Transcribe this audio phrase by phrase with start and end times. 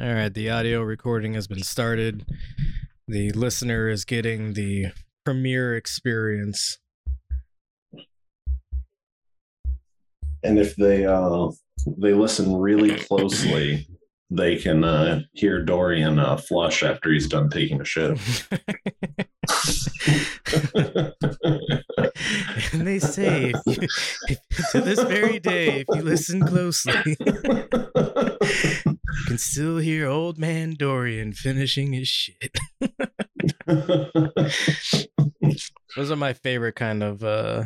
[0.00, 2.26] All right, the audio recording has been started.
[3.06, 4.86] The listener is getting the
[5.24, 6.78] premiere experience.
[10.42, 11.50] And if they uh
[11.86, 13.86] they listen really closely,
[14.30, 18.18] they can uh, hear Dorian uh, flush after he's done taking a shit.
[22.72, 23.88] and they say, if you,
[24.28, 24.38] if,
[24.72, 27.16] to this very day, if you listen closely,
[29.26, 32.56] can still hear old man Dorian finishing his shit.
[35.96, 37.64] Those are my favorite kind of uh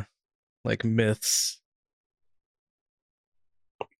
[0.65, 1.59] like myths.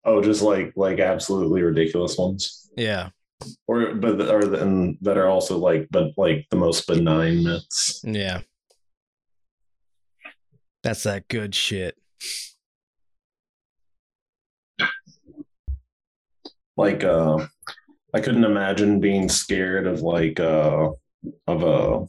[0.05, 3.09] oh, just like like absolutely ridiculous ones, Yeah.
[3.67, 8.01] or but or then that are also like but like the most benign myths.
[8.03, 8.41] Yeah.
[10.83, 11.97] That's that good shit.
[16.79, 17.45] Like uh,
[18.13, 20.91] I couldn't imagine being scared of like uh
[21.45, 22.07] of a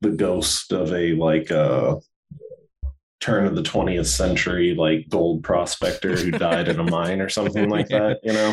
[0.00, 1.94] the ghost of a like uh
[3.20, 7.70] turn of the 20th century like gold prospector who died in a mine or something
[7.70, 8.50] like that you know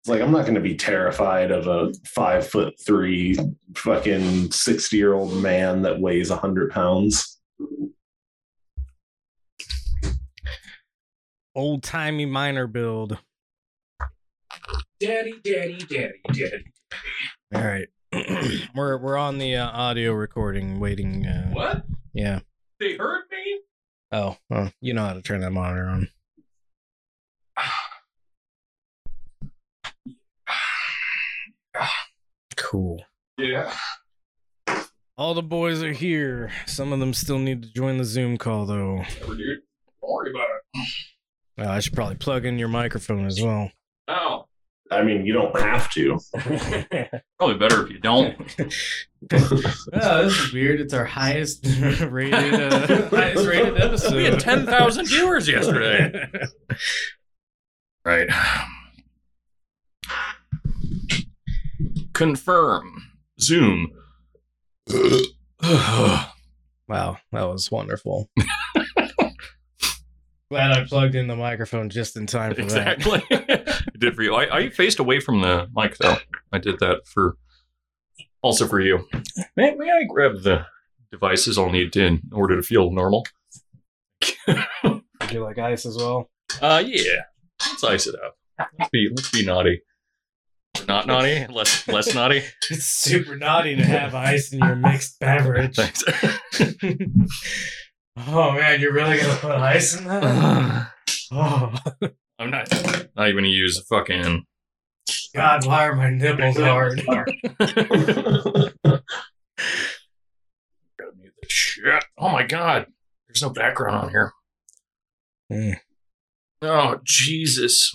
[0.00, 3.36] it's like i'm not going to be terrified of a five foot three
[3.76, 7.38] fucking 60 year old man that weighs 100 pounds
[11.56, 13.16] Old timey miner build.
[15.00, 16.64] Daddy, daddy, daddy, daddy.
[17.54, 17.88] All right.
[18.74, 21.84] we're we're on the uh, audio recording waiting uh What?
[22.12, 22.40] yeah.
[22.78, 23.60] They heard me?
[24.12, 26.08] Oh, well, you know how to turn that monitor on.
[32.56, 33.02] Cool.
[33.38, 33.72] Yeah.
[35.16, 36.50] All the boys are here.
[36.66, 38.96] Some of them still need to join the Zoom call though.
[38.98, 39.58] Whatever, dude.
[40.00, 41.66] Don't worry about it.
[41.66, 43.70] Uh, I should probably plug in your microphone as well.
[44.08, 44.46] Oh.
[44.90, 46.18] I mean you don't have to
[47.38, 48.36] Probably better if you don't.
[48.60, 50.80] oh, this is weird.
[50.80, 51.66] It's our highest
[52.08, 54.14] rated, uh, highest rated episode.
[54.14, 56.26] We had 10,000 viewers yesterday.
[58.04, 58.28] Right.
[62.12, 63.10] Confirm.
[63.40, 63.90] Zoom.
[64.88, 66.28] wow,
[66.88, 68.30] that was wonderful.
[70.50, 72.98] Glad I plugged in the microphone just in time for that.
[73.02, 73.22] exactly.
[73.30, 73.63] I
[74.04, 74.34] did for you.
[74.34, 76.16] I, I faced away from the mic though.
[76.52, 77.36] I did that for
[78.42, 79.06] also for you.
[79.56, 80.66] May, may I grab the
[81.10, 83.26] devices I'll need to, in order to feel normal?
[84.84, 86.30] Would you like ice as well?
[86.60, 87.22] Uh yeah.
[87.66, 88.36] Let's ice it up.
[88.78, 89.82] Let's be let's be naughty.
[90.88, 92.42] Not naughty, less less naughty.
[92.70, 95.76] It's super naughty to have ice in your mixed beverage.
[95.76, 96.02] Thanks.
[98.16, 100.90] oh man, you're really gonna put ice in that?
[101.32, 101.74] Oh
[102.38, 102.70] I'm not
[103.16, 104.44] not even gonna use the fucking
[105.34, 107.00] God, why are my nipples hard?
[111.48, 112.04] shit.
[112.18, 112.86] Oh my god.
[113.28, 114.32] There's no background on here.
[115.50, 115.72] Hmm.
[116.62, 117.92] Oh Jesus.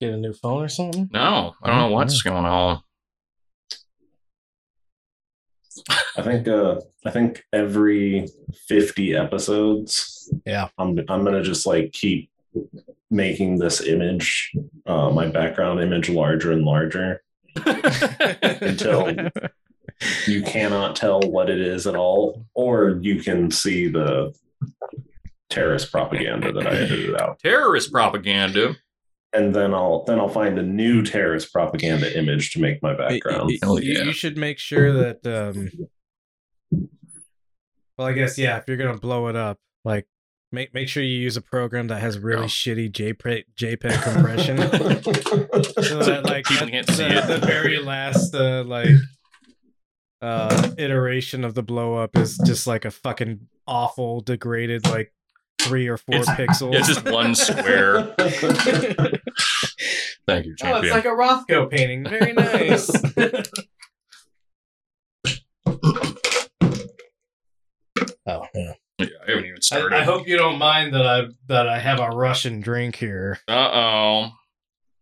[0.00, 1.08] Get a new phone or something?
[1.12, 2.80] No, I don't know what's going on.
[6.16, 6.74] i think uh
[7.06, 8.26] i think every
[8.66, 10.68] 50 episodes Yeah.
[10.76, 12.30] i'm i'm gonna just like keep
[13.10, 14.52] making this image
[14.86, 17.22] uh my background image larger and larger
[18.60, 19.14] Until-
[20.26, 24.32] you cannot tell what it is at all, or you can see the
[25.50, 27.40] terrorist propaganda that I edited out.
[27.40, 28.76] Terrorist propaganda.
[29.32, 33.50] And then I'll then I'll find a new terrorist propaganda image to make my background.
[33.50, 34.04] You- you, yeah.
[34.04, 35.68] you should make sure that um
[37.96, 40.06] well i guess yeah if you're gonna blow it up like
[40.52, 42.46] make make sure you use a program that has really Yeah.
[42.48, 44.56] shitty jpeg jpeg compression
[45.82, 47.26] so that like People can't see the, it.
[47.40, 48.88] the very last uh like
[50.22, 55.12] uh iteration of the blow up is just like a fucking awful degraded like
[55.60, 58.14] three or four It's- pixels It's just one square.
[60.26, 62.04] Thank you, Oh, it's like a Rothko painting.
[62.04, 62.90] Very nice.
[68.26, 68.72] oh, yeah.
[68.98, 69.96] Yeah, I haven't even started.
[69.96, 73.38] I hope you don't mind that I that I have a Russian drink here.
[73.48, 74.30] Uh oh.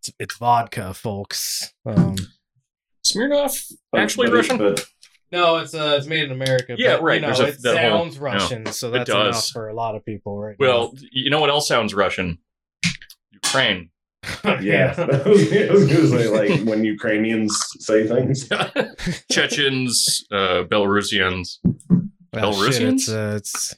[0.01, 1.73] It's, it's vodka, folks.
[1.85, 2.17] Um,
[3.07, 4.59] Smirnoff actually But- Russian?
[4.59, 4.85] But
[5.33, 6.77] no, it's uh, it's made in America.
[6.79, 9.29] Yeah, but, right, You know, a- it that whole- sounds Russian, so that's does.
[9.37, 10.57] enough for a lot of people, right?
[10.59, 12.39] Well, you know what else sounds Russian?
[13.33, 13.91] Ukraine.
[14.45, 18.49] yeah, I was gonna say like when Ukrainians say things.
[19.31, 21.59] Chechens, uh, Belarusians,
[22.33, 22.93] Well, shit, Belarusians?
[22.95, 23.75] it's uh, it's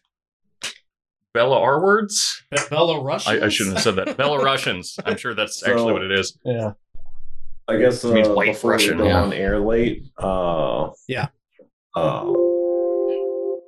[1.38, 2.42] Bella R words?
[2.52, 3.28] Belarus.
[3.28, 4.16] I, I shouldn't have said that.
[4.16, 4.96] Bella Russians.
[5.04, 6.36] I'm sure that's So- actually what it is.
[6.44, 6.72] Yeah.
[7.68, 9.22] I guess uh, It means white before Russian, we go yeah.
[9.22, 11.28] on air late, uh, Yeah.
[11.94, 12.24] uh,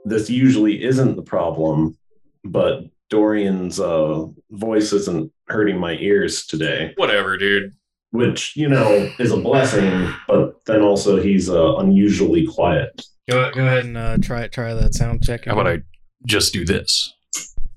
[0.05, 1.97] this usually isn't the problem,
[2.45, 7.73] but Dorian's uh, voice isn't hurting my ears today, Whatever, dude.
[8.11, 13.03] which you know is a blessing, but then also he's uh, unusually quiet.
[13.31, 15.45] Go, go ahead and uh, try try that sound check.
[15.45, 15.79] How about I
[16.27, 17.13] just do this?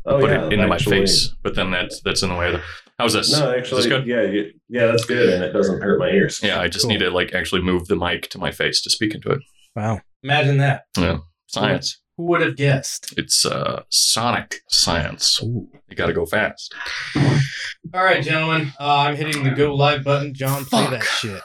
[0.05, 1.33] Oh Put yeah, it into actually- my face.
[1.44, 2.61] But then that's that's in the way of the.
[3.00, 3.31] How's this?
[3.31, 4.05] No, Is actually, this good?
[4.07, 6.39] yeah, y- yeah, that's good, and it doesn't hurt my ears.
[6.44, 6.91] Yeah, I just Cool.
[6.91, 9.39] need to like actually move the mic to my face to speak into it.
[9.75, 10.01] Wow.
[10.21, 10.83] Imagine that.
[10.97, 11.17] Yeah,
[11.47, 12.00] science.
[12.17, 13.13] Who would have guessed?
[13.17, 15.41] It's uh sonic science.
[15.41, 15.67] Ooh.
[15.89, 16.73] You got to go fast.
[17.15, 18.71] All right, gentlemen.
[18.79, 20.33] Uh, I'm hitting the go live button.
[20.33, 20.91] John, play Fuck.
[20.91, 21.41] that shit.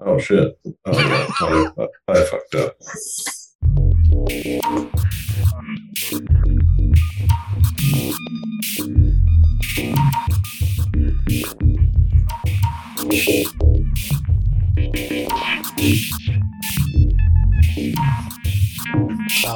[0.00, 0.56] Oh shit!
[0.86, 2.76] Oh, yeah, I, I fucked up.
[4.30, 4.90] Oh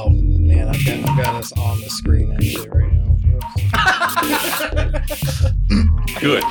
[0.08, 3.18] man, I've got I've got us on the screen actually right now.
[6.18, 6.42] Good.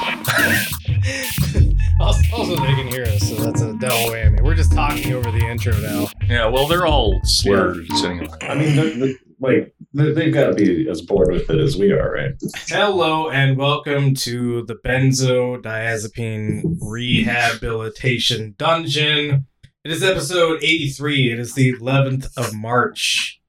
[2.02, 4.42] also, also, they can hear us, so that's a double whammy.
[4.42, 6.08] We're just talking over the intro now.
[6.28, 8.28] Yeah, well, they're all slurs anyway.
[8.42, 11.78] I mean, the, the, like they- they've got to be as bored with it as
[11.78, 12.32] we are, right?
[12.68, 19.48] Hello and welcome to the benzodiazepine rehabilitation dungeon.
[19.84, 21.32] It is episode 83.
[21.34, 23.42] It is the 11th of March.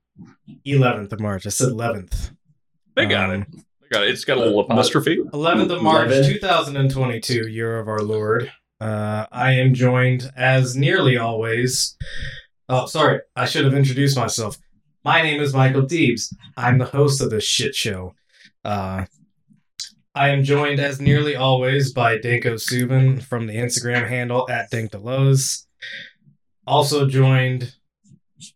[0.67, 1.47] 11th of March.
[1.47, 2.33] I said 11th.
[2.97, 3.49] They got Um, it.
[3.93, 4.11] They got it.
[4.13, 5.19] It's got a little apostrophe.
[5.19, 8.51] 11th of March, 2022, year of our Lord.
[8.81, 11.95] Uh, I am joined, as nearly always.
[12.71, 14.57] Oh, sorry, I should have introduced myself.
[15.05, 16.35] My name is Michael Deebs.
[16.57, 18.15] I'm the host of this shit show.
[18.65, 19.05] Uh,
[20.15, 25.67] I am joined, as nearly always, by Danko Suvin from the Instagram handle at DankDeleuze.
[26.67, 27.75] Also joined,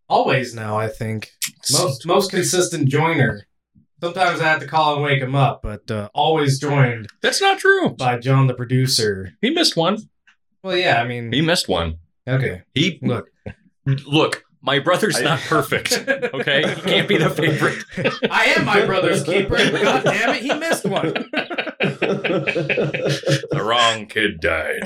[0.09, 1.31] always now, I think,
[1.71, 3.47] most most consistent joiner.
[4.07, 7.59] Sometimes I have to call and wake him up, but uh, always joined That's not
[7.59, 7.91] true.
[7.91, 9.33] by John, the producer.
[9.41, 9.99] He missed one.
[10.63, 11.97] Well, yeah, I mean, He missed one.
[12.29, 12.63] okay.
[12.75, 13.29] He Look,
[14.07, 14.45] look.
[14.63, 15.93] My brother,'s I- not perfect.
[16.35, 17.83] Okay, he can't be the favorite.
[18.31, 19.57] I am my brother's keeper.
[19.57, 21.13] God damn it, he missed one.
[21.81, 24.83] The wrong kid died.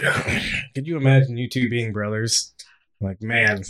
[0.74, 2.54] Could you imagine you two being brothers?
[3.00, 3.62] Like, man,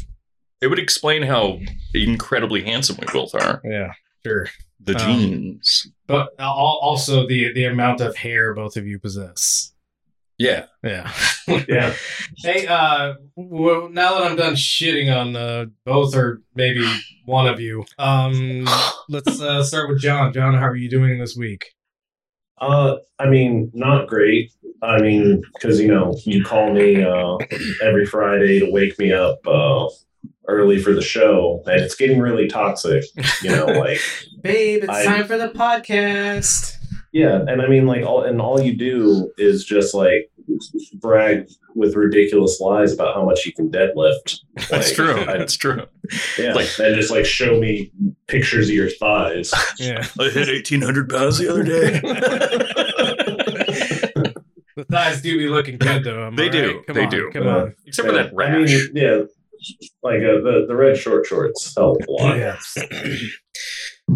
[0.61, 1.61] It would explain how
[1.94, 3.61] incredibly handsome we both are.
[3.64, 3.93] yeah,
[4.26, 4.49] sure.
[4.82, 5.88] The Um, genes.
[6.06, 9.73] But also the the amount of hair both of you possess.
[10.38, 10.65] Yeah.
[10.82, 11.12] Yeah.
[11.69, 11.94] yeah,
[12.38, 16.91] Hey, uh, well, now that I'm done shitting on uh, both or maybe
[17.27, 18.67] one of you, um,
[19.11, 20.32] let's uh, start with John.
[20.32, 21.67] John, how are you doing this week?
[22.59, 24.50] Uh, I mean, not great.
[24.82, 27.37] I mean, because you know, you call me uh,
[27.82, 29.88] every Friday to wake me up uh,
[30.49, 33.05] early for the show, and it's getting really toxic.
[33.43, 34.00] You know, like
[34.43, 36.77] Babe, it's I- time for the podcast.
[37.13, 40.31] yeah, and I mean, like all and all you do is just like
[40.95, 44.41] brag with ridiculous lies about how much you can deadlift.
[44.71, 45.21] That's true.
[45.21, 45.87] I- That's true.
[46.39, 47.93] yeah, Like- and just like show me
[48.27, 49.53] pictures of your thighs.
[49.79, 50.05] Yeah.
[50.19, 52.01] I hit 1,800 pounds the other day.
[54.77, 56.27] The thighs do be looking good, though.
[56.29, 56.77] am I They do.
[56.79, 56.87] right?
[56.87, 57.31] Come They on, do.
[57.35, 57.75] Come on.
[57.87, 58.70] Except for that I rash.
[58.70, 59.20] mean, yeah,
[60.03, 62.37] like uh, the the red short shorts help a lot.
[62.39, 62.79] Yes.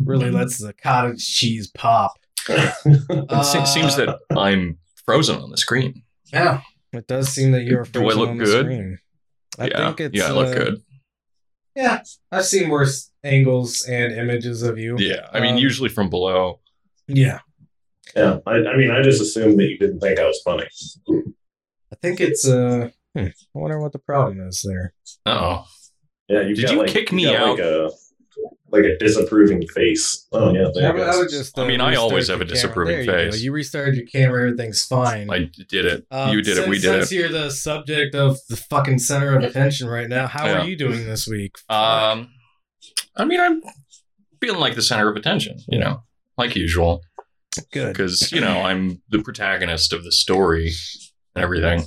[0.04, 2.12] really lets the cottage cheese pop.
[2.48, 6.02] it Uh, seems that I'm frozen on the screen.
[6.32, 6.60] Yeah.
[6.92, 8.66] It does seem that you're Do I look on the good?
[8.66, 8.98] screen.
[9.58, 9.86] I yeah.
[9.86, 10.82] think it's yeah, I look uh, good.
[11.76, 14.96] Yeah, I've seen worse angles and images of you.
[14.98, 15.28] Yeah.
[15.32, 16.60] I mean, um, usually from below.
[17.08, 17.40] Yeah.
[18.14, 20.68] Yeah, I, I mean, I just assumed that you didn't think I was funny.
[21.92, 24.92] I think it's uh hmm, I wonder what the problem is there.
[25.26, 25.64] Oh.
[26.28, 27.58] Yeah, you've Did got, you like, kick you've me out?
[27.58, 27.90] Like a
[28.74, 30.26] like a disapproving face.
[30.32, 31.58] Oh yeah, I there would, I would just.
[31.58, 32.54] I uh, mean, I always have a camera.
[32.54, 33.30] disapproving There you go.
[33.32, 33.42] face.
[33.42, 35.30] You restarted your camera, everything's fine.
[35.30, 36.06] I did it.
[36.10, 36.68] Um, you did it.
[36.68, 37.14] We since- did Since it.
[37.16, 40.60] you're the subject of the fucking center of attention right now, how Yeah.
[40.62, 41.56] are you doing this week?
[41.68, 42.28] Um,
[43.16, 43.62] I mean, I'm
[44.40, 46.02] feeling like the center of attention, you know,
[46.36, 47.00] like usual,
[47.72, 47.92] Good.
[47.92, 50.72] because, you know, I'm the protagonist of the story
[51.34, 51.84] and everything.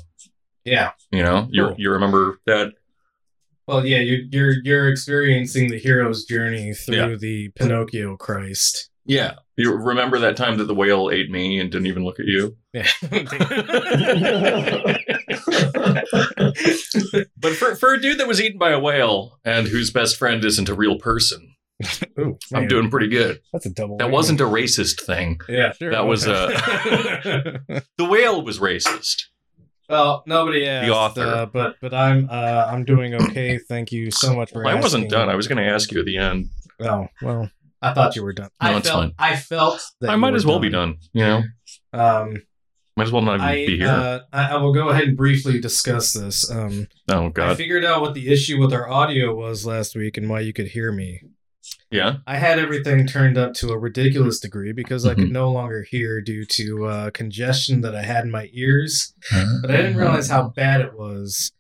[0.64, 0.92] Yeah.
[1.12, 2.74] You know, you you remember that?
[3.68, 7.16] Well, yeah, you're you're you're experiencing the hero's journey through Yeah.
[7.20, 8.90] the Pinocchio Christ.
[9.06, 9.36] Yeah.
[9.56, 12.56] You remember that time that the whale ate me and didn't even look at you?
[12.74, 12.88] Yeah.
[17.38, 20.44] But for, for a dude that was eaten by a whale and whose best friend
[20.44, 21.56] isn't a real person,
[22.20, 23.40] Ooh, I'm man, doing pretty good.
[23.54, 23.98] That's a double.
[23.98, 25.40] That wasn't a racist thing.
[25.48, 25.92] Yeah, sure.
[25.92, 26.48] that was, uh,
[27.98, 29.24] The whale was racist.
[29.90, 30.90] Well, nobody asked.
[30.90, 31.22] author.
[31.24, 33.58] uh, but but I'm uh, I'm doing okay.
[33.58, 34.66] Thank you so much for.
[34.68, 35.30] I wasn't done.
[35.30, 36.48] I was going to ask you at the end.
[36.82, 37.50] Oh well,
[37.82, 38.50] I thought you were done.
[38.62, 39.14] No, I it's felt, fine.
[39.18, 40.98] I felt that I you might were as well be done.
[41.14, 41.44] You know,
[41.94, 42.44] Um,
[42.98, 43.88] might as well not even I, be here.
[43.88, 46.52] uh, I I will go ahead and briefly discuss this.
[46.52, 47.52] Um, oh God!
[47.52, 50.52] I figured out what the issue with our audio was last week and why you
[50.54, 51.22] could hear me.
[51.92, 52.18] Yeah.
[52.28, 55.22] I had everything turned up to a ridiculous degree because I Mm-hmm.
[55.22, 59.14] could no longer hear due to uh, congestion that I had in my ears,
[59.62, 61.52] but I didn't realize how bad it was.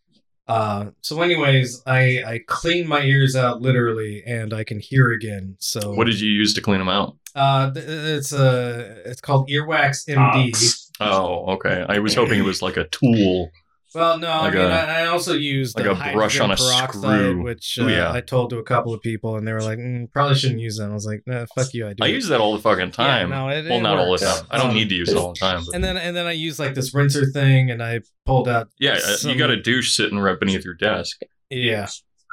[0.47, 5.57] Uh, so, anyways, I I cleaned my ears out literally, and I can hear again.
[5.59, 7.17] So, What did you use to clean them out?
[7.35, 10.49] uh, th- it's uh, it's called Earwax MD.
[10.53, 10.89] Ox.
[11.01, 11.85] Oh, okay.
[11.89, 13.51] I was hoping it was like a tool.
[13.96, 17.41] Well, no, Like I mean, a- I also used like a brush on a screw.
[17.41, 18.12] which Ooh, uh, yeah.
[18.12, 20.77] I told to a couple of people, and they were like, mm, "Probably shouldn't use
[20.77, 22.60] that." I was like, nah, "Fuck you, I do." I it." use that all the
[22.62, 23.29] fucking time.
[23.29, 24.46] Yeah, no, it, well, it not all the time.
[24.51, 25.63] I don't Um, need to use it all the time.
[25.65, 28.67] But And then and then I use like this rinser thing, and I pulled out.
[28.79, 31.22] yeah, uh, some- you got a douche sitting right beneath your desk.
[31.50, 31.88] Yeah.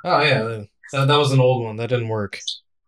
[0.05, 0.43] Oh yeah,
[0.93, 1.77] that, that was an old one.
[1.77, 2.41] That didn't work.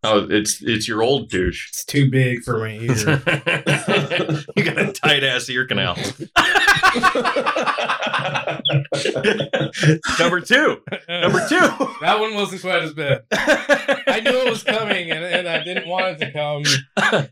[0.03, 1.69] Oh, it's it's your old douche.
[1.71, 2.83] It's too big for my ear.
[4.57, 5.97] you got a tight ass ear canal.
[10.19, 10.81] Number two.
[11.09, 11.59] Number two.
[12.01, 13.23] that one wasn't quite as bad.
[13.33, 16.63] I knew it was coming, and, and I didn't want it to come.
[16.97, 17.27] Yeah,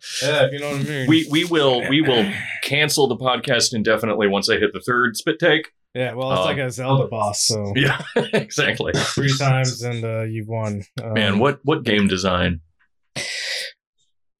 [0.46, 1.08] if you know what I mean.
[1.08, 2.30] we we will we will
[2.62, 5.72] cancel the podcast indefinitely once I hit the third spit take.
[5.94, 8.00] yeah, well, it's Um, like a Zelda boss, so Yeah,
[8.32, 8.92] exactly.
[8.94, 10.82] three times and uh, you've won.
[11.02, 12.60] Um, Man, what what game design?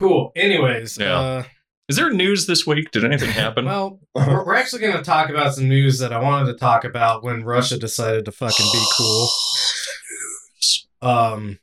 [0.00, 0.32] cool.
[0.36, 1.18] Anyways, Yeah.
[1.18, 1.44] uh,
[1.88, 2.90] Is there news this week?
[2.92, 3.66] Did anything happen?
[3.66, 6.84] well, we're, we're actually going to talk about some news that I wanted to talk
[6.84, 9.28] about when Russia decided to fucking be cool.
[11.02, 11.58] Um,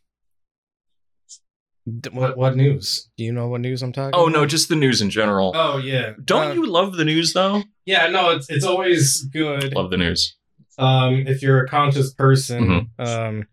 [2.11, 3.09] what what news?
[3.17, 4.11] Do you know what news I'm talking?
[4.13, 4.33] oh about?
[4.33, 5.53] no, just the news in general.
[5.55, 6.13] Oh yeah.
[6.23, 7.63] Don't Uh, you love the news though?
[7.85, 9.73] Yeah, no, it's it's always good.
[9.73, 10.37] Love the news.
[10.77, 13.03] Um, if you're a conscious person, Mm-hmm.
[13.03, 13.47] um,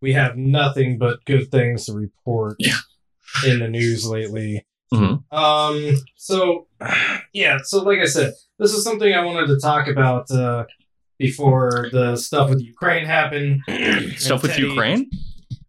[0.00, 2.78] we have nothing but good things to report Yeah.
[3.44, 4.64] in the news lately.
[4.92, 5.22] Mhm.
[5.32, 6.66] Um, so
[7.32, 10.64] yeah, so like I said, this is something I wanted to talk about uh,
[11.18, 13.60] before the stuff with Ukraine happened.
[14.16, 15.10] Stuff with Teddy- Ukraine.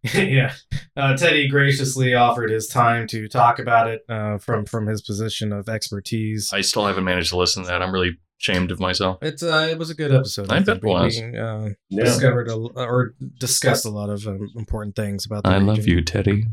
[0.14, 0.52] yeah,
[0.98, 5.50] uh, Teddy graciously offered his time to talk about it uh, from from his position
[5.52, 6.50] of expertise.
[6.52, 7.80] I still haven't managed to listen to that.
[7.80, 9.16] I'm really ashamed of myself.
[9.22, 10.50] It's uh, it was a good episode.
[10.52, 11.18] I bet it was.
[11.18, 12.04] We, uh, Yeah.
[12.04, 15.44] discovered a, or discussed a lot of um, important things about.
[15.44, 16.44] The I love you, Teddy.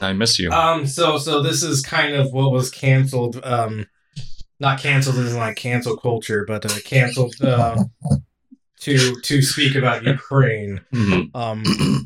[0.00, 0.50] I miss you.
[0.50, 0.86] Um.
[0.86, 3.40] So so this is kind of what was canceled.
[3.44, 3.86] Um,
[4.60, 7.76] not canceled isn't like cancel culture, but uh, canceled uh,
[8.80, 10.80] to to speak about Ukraine.
[10.92, 11.30] Mhm.
[11.34, 12.04] Um.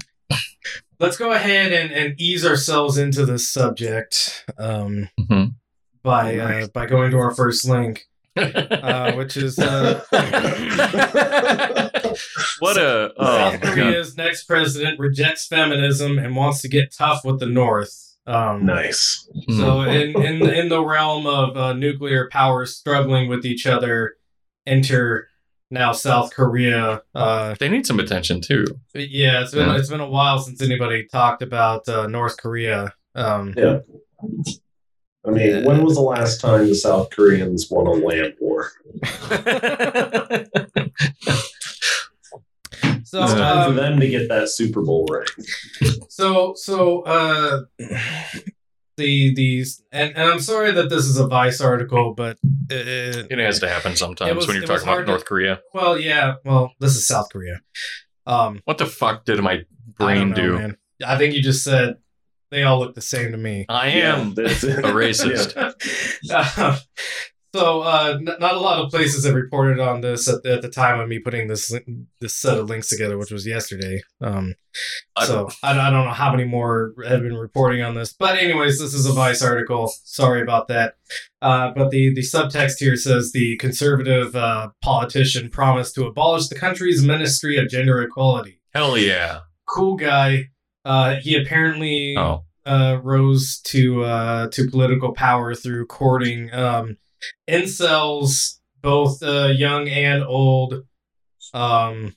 [0.99, 5.55] Let's go ahead and, and ease ourselves into this subject um, Mhm.
[6.03, 10.01] by uh, by going to our first link, uh, which is uh,
[12.61, 13.75] what a oh, South my God.
[13.75, 18.03] Korea's next president rejects feminism and wants to get tough with the North.
[18.27, 19.29] Um, Nice.
[19.57, 24.17] So in in in the realm of uh, nuclear powers struggling with each other,
[24.67, 25.29] enter
[25.71, 27.03] now South Korea.
[27.15, 28.65] Uh, they need some attention too.
[28.95, 29.77] yeah, it's been Yeah.
[29.77, 32.95] it's been a while since anybody talked about uh, North Korea.
[33.15, 33.79] Um, Yeah.
[35.27, 38.71] I mean, when was the last time the South Koreans won a land war?
[43.05, 45.27] so It's time for um, them to get that Super Bowl ring.
[46.09, 47.63] so so uh,
[48.97, 52.39] the these and, and I'm sorry that this is a Vice article, but
[52.71, 55.61] it, It has to happen sometimes was- when you're talking about hard to- North Korea.
[55.75, 57.61] well, yeah, well, this is South Korea.
[58.27, 59.65] Um, What the fuck did my I
[59.99, 60.59] brain don't know, do?
[60.59, 60.77] man.
[61.07, 61.97] I think you just said
[62.51, 63.67] they all look the same to me.
[63.69, 64.79] I am that's it.
[64.79, 65.57] a racist.
[66.31, 66.77] Uh,
[67.57, 70.69] so, uh, n- not a lot of places have reported on this at, at the
[70.69, 71.81] time of me putting this li-
[72.21, 74.01] this set of links together, which was yesterday.
[74.21, 74.55] Um,
[75.17, 78.37] I- so I, I don't know how many more have been reporting on this, but
[78.39, 79.91] anyways, this is a Vice article.
[80.05, 80.95] Sorry about that.
[81.43, 86.55] Uh, but the the subtext here says the conservative uh, politician promised to abolish the
[86.59, 88.61] country's Ministry of Gender Equality.
[88.75, 89.41] Hell yeah.
[89.67, 90.51] Cool guy.
[90.85, 92.45] Uh, he apparently Oh.
[92.65, 96.97] uh, rose to uh, to political power through courting um,
[97.49, 100.75] incels, both uh, young and old.
[101.55, 102.15] Um,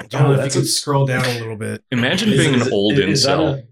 [0.00, 1.82] I don't Oh, if you that's could a- scroll down a little bit.
[1.90, 3.58] Imagine Is- being is- an old is that incel.
[3.58, 3.64] a-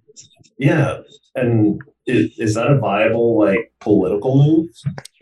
[0.59, 0.99] yeah,
[1.35, 4.71] and is, is that a viable like political move?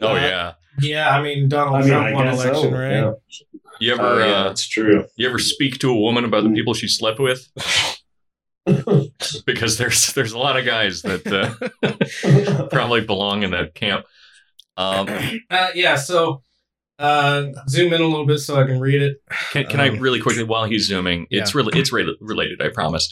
[0.00, 0.52] oh Uh, yeah.
[0.80, 2.70] Yeah, I mean Donald I mean, Trump I won election, so.
[2.70, 2.90] right?
[2.92, 3.12] Yeah.
[3.80, 5.04] You ever Oh, yeah, uh, that's true.
[5.16, 7.48] you ever speak to a woman about the people she slept with?
[9.46, 14.04] because there's there's a lot of guys that uh, probably belong in that camp.
[14.76, 15.08] Um,
[15.50, 16.42] Uh, yeah, so
[16.98, 19.16] Uh, zoom in a little bit so I can read it.
[19.52, 21.26] Can, can I Um, really quickly while he's zooming?
[21.30, 22.62] It's really it's re- related.
[22.62, 23.08] I promise.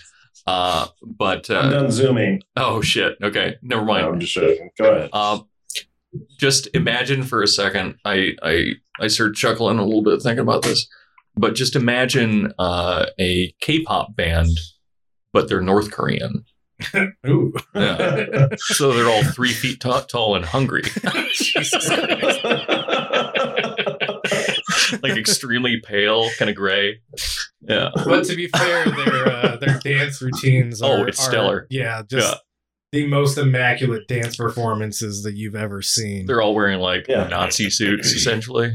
[0.46, 2.42] Uh, but I'm uh, done zooming.
[2.56, 3.16] oh shit.
[3.22, 4.06] Okay, never No, mind.
[4.06, 4.70] I'm just joking.
[4.78, 5.10] Go ahead.
[5.12, 5.48] Um,
[6.38, 7.96] just imagine for a second.
[8.04, 8.64] I I
[9.00, 10.86] I started chuckling a little bit thinking about this,
[11.36, 14.50] but just imagine uh, a K-pop band,
[15.32, 16.44] but they're North Korean.
[17.26, 17.52] Ooh.
[17.74, 18.48] Yeah.
[18.58, 20.82] So they're all three feet ta- tall and hungry,
[25.02, 27.00] like extremely pale, kind of gray.
[27.60, 27.90] Yeah.
[27.94, 31.66] But to be fair, their uh, their dance routines are, Oh, it's are- stellar.
[31.70, 32.38] Yeah, just Yeah.
[32.92, 36.26] the most immaculate dance performances that you've ever seen.
[36.26, 37.28] They're all wearing like Yeah.
[37.28, 38.72] Nazi suits, essentially.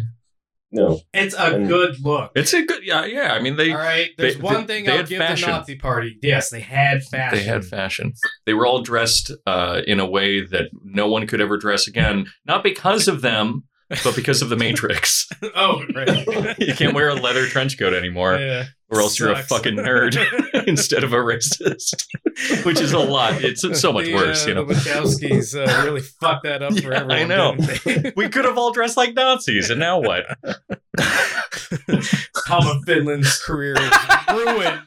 [0.72, 1.00] No.
[1.14, 2.32] It's a And- good look.
[2.36, 3.34] It's a good, yeah, yeah.
[3.34, 5.50] I mean, they All right, there's they- one thing they I'll had give fashion.
[5.50, 6.18] the Nazi party.
[6.22, 7.38] Yes, they had fashion.
[7.38, 8.14] they had fashion.
[8.46, 12.28] They were all dressed uh, in a way that no one could ever dress again,
[12.46, 13.64] not because of them,
[14.04, 15.28] but because of the Matrix.
[15.56, 16.56] oh, right.
[16.60, 18.66] you can't wear a leather trench coat anymore, yeah.
[18.92, 20.18] Or else you're a fucking nerd
[20.68, 22.06] instead of a racist,
[22.66, 23.44] which is a lot.
[23.44, 24.66] It's so much The, worse, uh, you know.
[24.66, 27.12] The Wachowskis uh, really fucked that up for Yeah, everyone.
[27.12, 27.56] I know.
[28.16, 30.26] We could have all dressed like Nazis, and now what?
[32.48, 33.92] Tom of Finland's career is
[34.32, 34.82] ruined.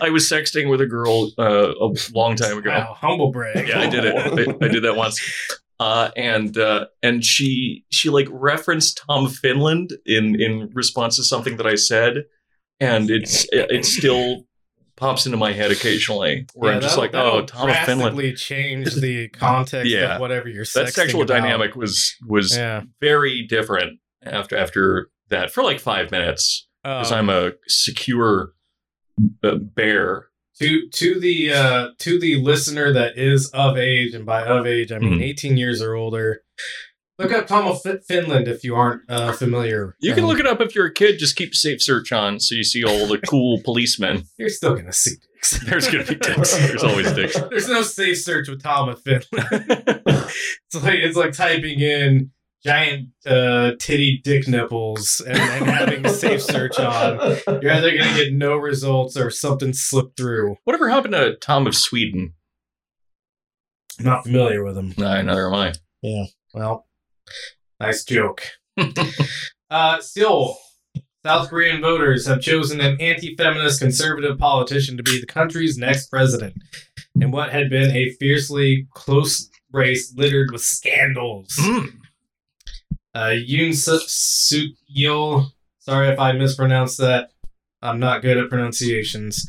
[0.00, 2.70] I was sexting with a girl uh, a long time ago.
[2.70, 3.68] wow, humble brag.
[3.68, 4.14] Yeah, I did it.
[4.16, 5.20] I, I did that once.
[5.80, 11.56] Uh, and uh, and she she like referenced Tom Finland in in response to something
[11.56, 12.24] that I said,
[12.80, 14.44] and it's it, it still
[14.96, 18.16] pops into my head occasionally where Yeah, I'm just like, oh, Tom of Finland.
[18.16, 20.16] drastically change the context Yeah.
[20.16, 21.34] of whatever you're That sexual about.
[21.40, 22.82] dynamic was was Yeah.
[23.00, 28.54] very different after after that for like five minutes because Um, I'm a secure
[29.44, 30.26] uh, bear.
[30.60, 34.90] To to the uh to the listener that is of age and by of age
[34.92, 35.22] i mean Mhm.
[35.22, 36.42] 18 years or older
[37.18, 40.40] look up tom of Fin- finland if you aren't uh familiar You can Um, look
[40.40, 41.18] it up if you're a kid.
[41.18, 44.24] Just keep safe search on so you see all the cool policemen.
[44.38, 46.56] you're still gonna see dicks There's gonna be dicks.
[46.56, 47.36] There's always dicks.
[47.50, 49.24] there's no safe search with tom of finland
[50.66, 52.30] it's like it's like typing in
[52.64, 58.14] giant uh titty dick nipples and, and having a safe search on you're either gonna
[58.16, 62.34] get no results or something slipped through Whatever happened to Tom of Sweden?
[64.00, 64.94] Not familiar with him.
[64.96, 65.72] No, neither am I.
[66.02, 66.24] Yeah.
[66.54, 66.86] Well,
[67.80, 68.42] nice joke.
[69.70, 70.56] uh, still,
[71.26, 76.08] South Korean voters have chosen an anti feminist conservative politician to be the country's next
[76.08, 76.54] president
[77.20, 81.54] in what had been a fiercely close race littered with scandals.
[81.58, 81.97] Mm.
[83.18, 84.62] Uh, Yoon Suk
[84.96, 85.46] Yeol,
[85.80, 87.30] sorry if I mispronounced that.
[87.82, 89.44] I'm not good at pronunciations.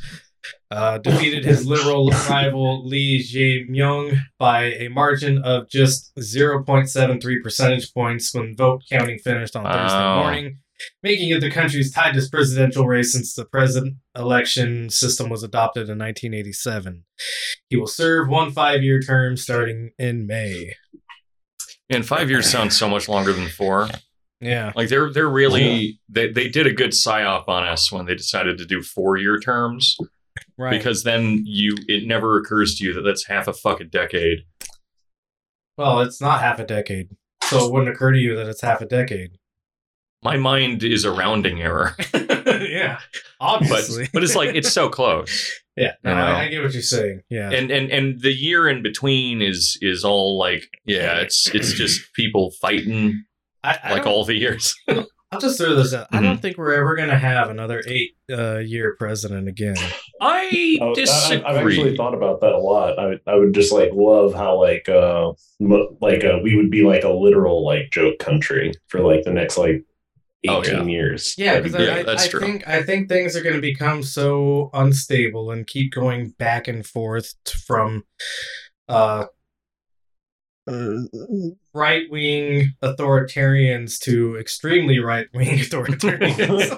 [0.72, 8.34] Uh, defeated his liberal rival Lee Jae-myung by a margin of just 0.73 percentage points
[8.34, 10.24] when vote counting finished on Thursday Wow.
[10.24, 10.58] morning,
[11.04, 16.00] making it the country's tightest presidential race since the president election system was adopted in
[16.00, 17.04] 1987.
[17.70, 20.74] He will serve one five-year term starting in May.
[21.90, 23.88] And five years sounds so much longer than four.
[24.42, 24.72] Yeah.
[24.76, 28.58] Like they're they're really they, they did a good psyop on us when they decided
[28.60, 29.98] to do four year terms
[30.58, 30.72] Right.
[30.72, 34.40] because then you it never occurs to you that that's half a fucking decade.
[35.78, 37.10] well, it's not half a decade.
[37.44, 39.32] So it wouldn't occur to you that it's half a decade.
[40.22, 43.00] My mind is a rounding error, yeah.
[43.00, 44.10] but Obviously.
[44.14, 45.52] but it's like it's so close.
[45.80, 45.94] yeah.
[46.04, 46.12] No.
[46.14, 47.22] I, I get what you're saying.
[47.30, 47.50] Yeah.
[47.52, 52.02] and and and the year in between is is all like yeah it's it's just
[52.16, 53.24] people fighting
[53.64, 54.76] I, I like all the years
[55.32, 56.08] I'll just throw this out.
[56.12, 56.24] I Mhm.
[56.24, 59.76] don't think we're ever going to have another eight uh, year president again.
[60.20, 62.98] i Oh, I- disagree I've actually thought about that a lot.
[62.98, 65.34] I I would just like love how like uh
[66.02, 69.58] like uh, we would be like a literal like joke country for like the next
[69.58, 69.84] like
[70.48, 70.96] Oh, eighteen yeah.
[70.96, 71.36] years.
[71.38, 72.00] Yeah, be because Yeah, I.
[72.00, 75.92] I, that's I think I think things are going to become so unstable and keep
[75.92, 78.04] going back and forth t- from
[78.88, 79.26] uh,
[81.74, 86.76] right wing authoritarians to extremely right wing authoritarians.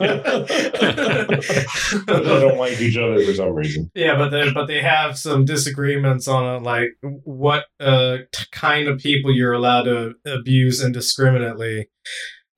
[2.05, 3.91] they don't like each other for some reason.
[3.95, 8.87] Yeah, but they but they have some disagreements on uh, like what uh t- kind
[8.87, 11.89] of people you're allowed to abuse indiscriminately.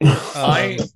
[0.05, 0.87] I- Um,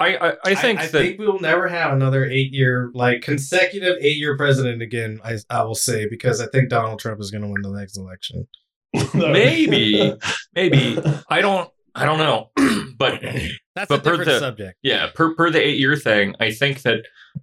[0.00, 3.20] I, I, I think I, that think we will never have another eight year like
[3.20, 5.18] consecutive eight year president again.
[5.24, 7.96] I I will say because I think Donald Trump is going to win the next
[7.98, 8.46] election.
[9.14, 10.14] Maybe.
[10.54, 12.50] maybe I don't I don't know,
[12.96, 13.20] but
[13.74, 14.78] That's But a per different the- subject.
[14.82, 17.00] yeah, per per the eight year thing, I think that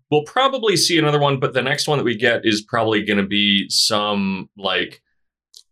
[0.09, 3.17] we'll probably see another one, but the next one that we get is probably going
[3.19, 5.01] to be some like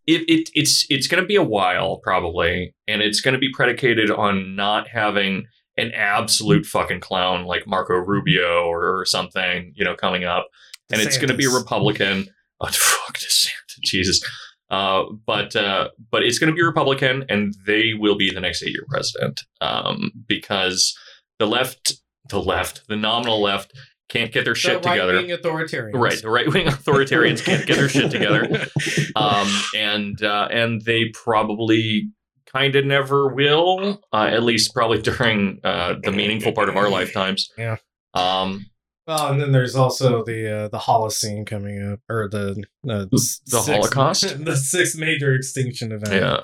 [0.06, 3.52] it, it it's it's going to be a while probably, and it's going to be
[3.54, 5.46] predicated on not having
[5.78, 10.48] an absolute fucking clown like Marco Rubio or, or something, you know, coming up,
[10.92, 12.28] and it's going to be a Republican.
[12.62, 14.24] Oh, fuck DeSantis, Jesus.
[14.70, 18.64] Uh, but uh, but it's going to be Republican, and they will be the next
[18.64, 20.98] eight-year president um, because
[21.40, 21.94] the left,
[22.30, 23.74] the left, the nominal left,
[24.14, 25.16] can't get their shit the together.
[25.16, 25.94] right-wing authoritarians.
[25.96, 28.68] Right, the right wing authoritarians can't get their shit together,
[29.16, 32.10] um, and uh, and they probably
[32.46, 34.02] kind of never will.
[34.14, 37.50] Uh, at least probably during uh, the meaningful part of our lifetimes.
[37.58, 37.78] Yeah.
[38.14, 38.68] Um,
[39.08, 42.52] Well, and then there's also the uh, the Holocene coming up, or the
[42.88, 44.46] uh, The Holocaust?
[44.46, 46.14] the sixth major extinction event.
[46.14, 46.38] yeah,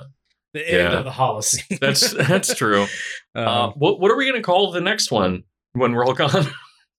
[0.52, 0.98] the end Yeah.
[0.98, 1.78] of the Holocene.
[1.78, 2.82] that's that's true.
[3.34, 6.46] um, Uh, what what are we gonna call the next one when we're all gone?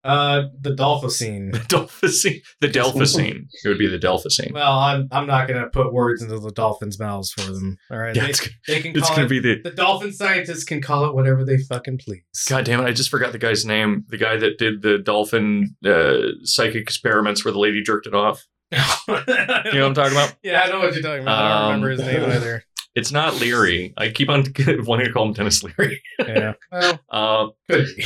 [0.04, 1.52] Uh, the Dolphocene.
[1.68, 2.42] Delphicine.
[2.60, 3.48] The Delphicine.
[3.64, 4.52] It would be the Delphicine.
[4.54, 7.78] Well, I'm I'm not gonna put words into the dolphins' mouths for them.
[7.92, 9.30] All right, Yeah, they, it's, they can it's call gonna it.
[9.30, 9.62] be the.
[9.64, 12.24] the dolphin scientists can call it whatever they fucking please.
[12.50, 12.86] God damn it!
[12.86, 14.06] I just forgot the guy's name.
[14.10, 18.46] The guy that did the dolphin uh, psychic experiments where the lady jerked it off.
[18.72, 20.36] You know what I'm talking about?
[20.44, 21.38] Yeah, I know what you're talking about.
[21.44, 22.64] I don't Um, remember his name either.
[22.94, 23.94] It's not Leary.
[23.96, 24.44] I keep on
[24.86, 26.02] wanting to call him Dennis Leary.
[26.20, 27.48] Yeah, well, Uh,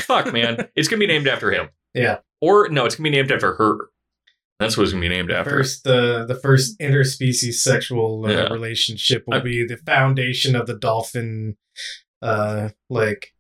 [0.01, 0.67] fuck, man.
[0.75, 1.69] It's gonna be named after him.
[1.95, 2.17] Yeah.
[2.41, 3.89] Or no, it's gonna be named after her.
[4.60, 5.49] That's what it's gonna be named after.
[5.49, 8.47] First, uh, the first interspecies sexual uh, Yeah.
[8.53, 11.58] relationship will I- be the foundation of the dolphin,
[12.21, 13.34] uh, like,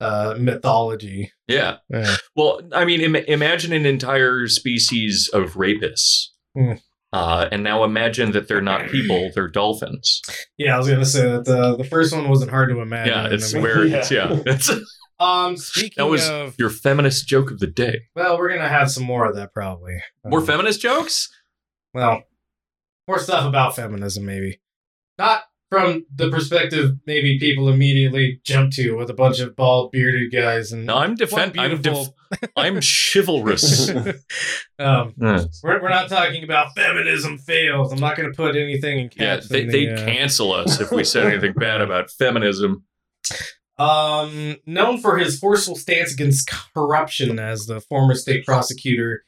[0.00, 1.32] uh, mythology.
[1.48, 1.78] Yeah.
[1.90, 2.16] Yeah.
[2.36, 6.26] Well, I mean, Im- imagine an entire species of rapists.
[6.56, 6.72] Hmm.
[7.12, 10.20] Uh, and now imagine that they're not people; they're dolphins.
[10.58, 13.14] Yeah, I was gonna say that the the first one wasn't hard to imagine.
[13.14, 14.28] Yeah, it's I mean- where it's yeah.
[14.44, 14.70] It's
[15.20, 18.02] Um, speaking That was of, your feminist joke of the day.
[18.14, 19.98] well, we're gonna have some more of that probably.
[20.24, 21.28] More Um, feminist jokes?
[21.94, 22.22] well,
[23.08, 24.60] more stuff about feminism, maybe.
[25.18, 30.32] Not from the perspective maybe people immediately jump to with a bunch of bald bearded
[30.32, 31.58] guys and No, I'm defend.
[31.60, 32.08] I'm def-
[32.56, 33.88] I'm chivalrous.
[34.78, 37.92] um, yeah, we're, we're not talking about feminism fails.
[37.92, 40.80] I'm not going to put anything in Yeah, they in they the, uh, cancel us
[40.80, 42.84] if we said anything bad about feminism.
[43.78, 49.24] Um, known for his forceful stance against corruption as the former state prosecutor,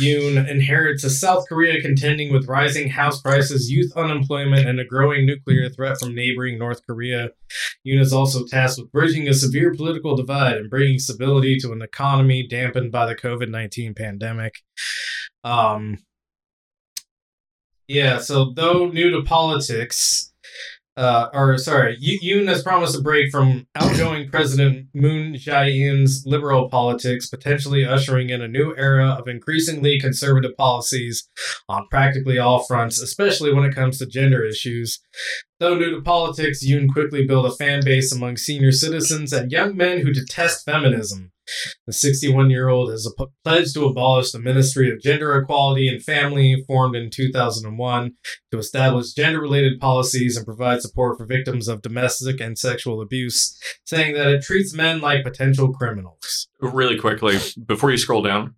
[0.00, 5.26] Yoon inherits a South Korea contending with rising house prices, youth unemployment, and a growing
[5.26, 7.30] nuclear threat from neighboring North Korea.
[7.86, 11.82] Yoon is also tasked with bridging a severe political divide and bringing stability to an
[11.82, 14.62] economy dampened by the COVID 19 pandemic.
[15.44, 15.98] Um,
[17.88, 20.31] yeah, so though new to politics,
[20.96, 27.28] uh, or sorry, Yoon has promised a break from outgoing President Moon Jae-in's liberal politics,
[27.28, 31.28] potentially ushering in a new era of increasingly conservative policies
[31.68, 35.00] on practically all fronts, especially when it comes to gender issues.
[35.60, 39.76] Though new to politics, Yoon quickly built a fan base among senior citizens and young
[39.76, 41.31] men who detest feminism.
[41.86, 45.88] The 61 year old has a p- pledged to abolish the Ministry of Gender Equality
[45.88, 48.12] and Family, formed in 2001,
[48.52, 53.58] to establish gender related policies and provide support for victims of domestic and sexual abuse,
[53.84, 56.48] saying that it treats men like potential criminals.
[56.60, 58.54] Really quickly before you scroll down.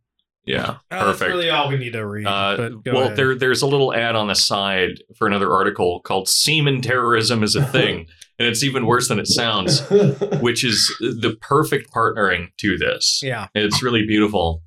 [0.47, 1.31] Yeah, Uh, That's perfect.
[1.31, 2.27] really all we need to read.
[2.27, 3.17] Uh, well, ahead.
[3.17, 7.57] there there's a little ad on the side for another article called "Semen Terrorism is
[7.57, 8.07] a Thing,"
[8.39, 9.81] and it's even worse than it sounds,
[10.41, 13.21] which is the perfect partnering to this.
[13.23, 13.49] yeah.
[13.55, 14.63] It's really beautiful.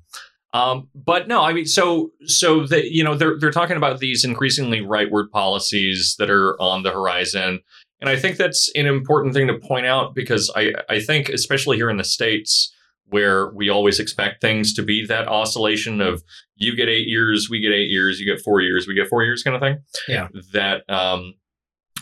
[0.54, 4.24] Um, but no, I mean, so so they, you know, they're they're talking about these
[4.24, 7.60] increasingly rightward policies that are on the horizon,
[8.00, 11.76] and I think that's an important thing to point out because I I think especially
[11.76, 12.74] here in the states
[13.10, 16.22] where we always expect things to be that oscillation of
[16.56, 19.24] you get eight years, we get eight years, you get four years, we get four
[19.24, 19.78] years kind of thing.
[20.06, 20.28] Yeah.
[20.52, 21.34] That um,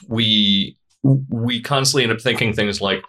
[0.08, 0.76] we
[1.28, 3.02] we constantly end up thinking things like,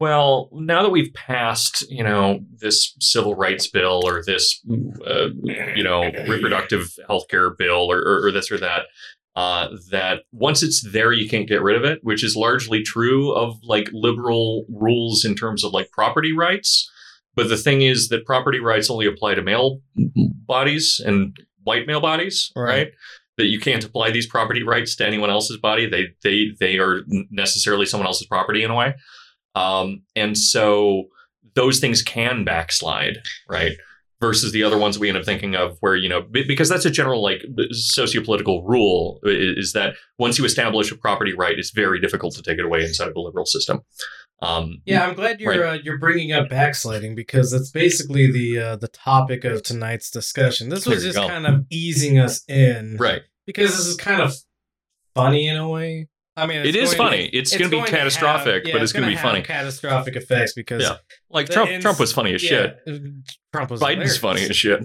[0.00, 4.60] well, now that we've passed, you know, this civil rights bill or this,
[5.06, 8.82] uh, you know, reproductive health care bill or, or, or this or that,
[9.34, 13.32] uh, that once it's there, you can't get rid of it, which is largely true
[13.32, 16.88] of like liberal rules in terms of like property rights.
[17.34, 22.00] But the thing is that property rights only apply to male bodies and white male
[22.00, 22.64] bodies, Right.
[22.64, 22.88] right?
[23.38, 25.88] That you can't apply these property rights to anyone else's body.
[25.88, 28.94] They they they are necessarily someone else's property in a way.
[29.54, 31.04] Um, and so
[31.54, 33.72] those things can backslide, right?
[34.20, 36.90] Versus the other ones we end up thinking of where, you know, because that's a
[36.90, 42.34] general like sociopolitical rule is that once you establish a property right, it's very difficult
[42.34, 43.80] to take it away inside of a liberal system.
[44.40, 48.76] Um, Yeah, I'm glad you're uh, you're bringing up backsliding because that's basically the uh,
[48.76, 50.68] the topic of tonight's discussion.
[50.68, 51.26] This was just go.
[51.28, 53.22] kind of easing us in, right.
[53.46, 54.34] Because this is kind of
[55.14, 56.08] funny in a way.
[56.36, 57.24] I mean, It is going to- funny.
[57.32, 59.42] It's gonna be have- catastrophic, yeah, but it's gonna be have funny.
[59.42, 60.98] Catastrophic effects because Yeah.
[61.30, 61.68] Like Trump.
[61.70, 62.76] ins- Trump was funny as shit.
[62.86, 62.96] yeah,
[63.52, 64.16] Trump was Biden's hilarious.
[64.18, 64.84] funny as shit.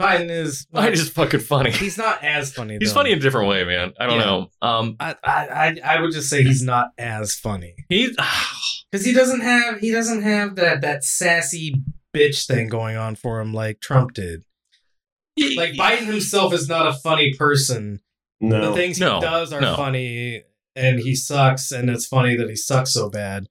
[0.00, 1.72] Biden is Biden is fucking funny.
[1.72, 2.78] he's not as funny.
[2.80, 3.92] He's funny in a different way, man.
[4.00, 4.24] I don't Yeah.
[4.24, 4.48] know.
[4.62, 5.46] Um, I, I
[5.84, 8.16] I I would just say he's not as funny he.
[8.94, 11.82] because he doesn't have he doesn't have that that sassy
[12.14, 14.44] bitch thing going on for him like Trump did.
[15.56, 17.98] Like Biden himself is not a funny person.
[18.40, 18.70] No.
[18.70, 19.74] The things No, he does are no.
[19.74, 20.44] funny,
[20.76, 23.46] and he sucks, and it's funny that he sucks so bad.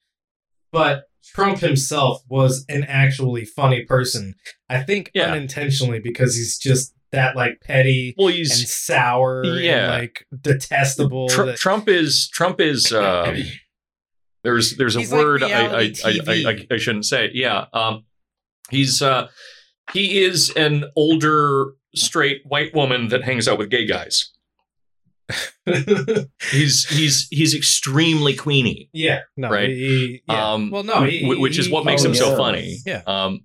[0.72, 4.36] But Trump himself was an actually funny person.
[4.70, 5.32] I think Yeah.
[5.34, 9.92] unintentionally because he's just that like petty Well, and sour Yeah.
[9.94, 11.28] and like detestable.
[11.28, 12.94] Tr- that- Trump is Trump is.
[12.94, 13.36] Uh,
[14.44, 17.30] there's there's a He's like word I, I, I, I I I shouldn't say.
[17.34, 17.66] Yeah.
[17.74, 18.04] Um,
[18.70, 19.28] he's uh,
[19.94, 24.30] he is an older straight white woman that hangs out with gay guys.
[26.52, 28.90] He's he's he's extremely queeny.
[28.92, 29.70] yeah, no, Right.
[29.70, 30.52] He, yeah.
[30.54, 32.78] Um, well, no, he, wh- which is he- what makes oh, him so funny.
[32.86, 33.02] Yeah.
[33.08, 33.42] Um,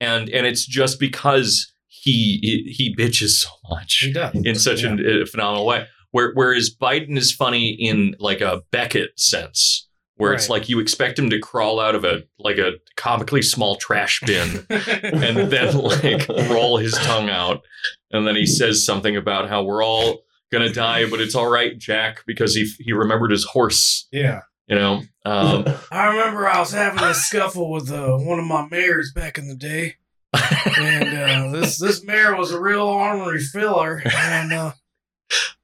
[0.00, 4.34] and and it's just because he he, he bitches so much he does.
[4.34, 4.96] in such Yeah.
[4.98, 5.86] a, a phenomenal way.
[6.10, 9.88] Where, whereas Biden is funny in like a Beckett sense,
[10.22, 13.76] where it's like you expect him to crawl out of a like a comically small
[13.76, 17.62] trash bin and then like roll his tongue out,
[18.10, 21.76] and then he says something about how we're all gonna die, but it's all right,
[21.78, 24.06] Jack, because he he remembered his horse.
[24.12, 24.42] yeah.
[24.68, 28.66] You know, um, I remember I was having a scuffle with uh, one of my
[28.70, 29.96] mayors back in the day.
[30.32, 34.72] and uh, this this mayor was a real ornery filler, and uh,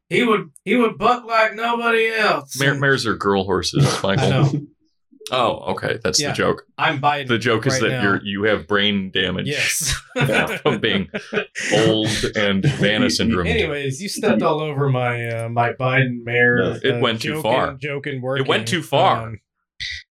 [0.09, 2.59] he would he would buck like nobody else.
[2.59, 4.25] mare, mares are girl horses, Michael.
[4.25, 4.53] I know.
[5.31, 6.31] Oh, okay, that's Yeah.
[6.31, 6.63] the joke.
[6.79, 7.29] I'm Biden.
[7.29, 8.03] The joke is right that now.
[8.03, 9.47] you're you have brain damage.
[9.47, 9.95] yes
[10.63, 11.11] from being
[11.75, 13.47] old and Vanna syndrome.
[13.47, 16.63] Anyways, you stepped all over my uh, my Biden mayor.
[16.63, 17.75] Yeah, it uh, went too far.
[17.75, 18.47] Joking, working.
[18.47, 19.29] It went too far.
[19.29, 19.41] Um,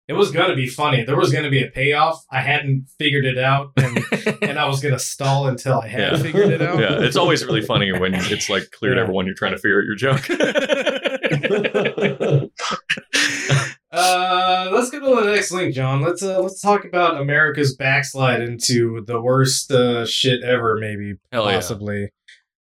[0.08, 1.04] it was gonna be funny.
[1.04, 2.24] There was gonna be a payoff.
[2.32, 4.04] I hadn't figured it out, and,
[4.41, 6.17] and I was gonna stall until I had Yeah.
[6.17, 6.80] figured it out.
[6.80, 9.80] yeah, it's always really funny when it's like clear to everyone you're trying to figure
[9.80, 10.28] out your joke.
[13.89, 16.02] Uh, let's go to the next link, John.
[16.02, 21.46] Let's uh, let's talk about America's backslide into the worst uh, shit ever, maybe Hell
[21.46, 21.54] yeah.
[21.56, 22.10] possibly.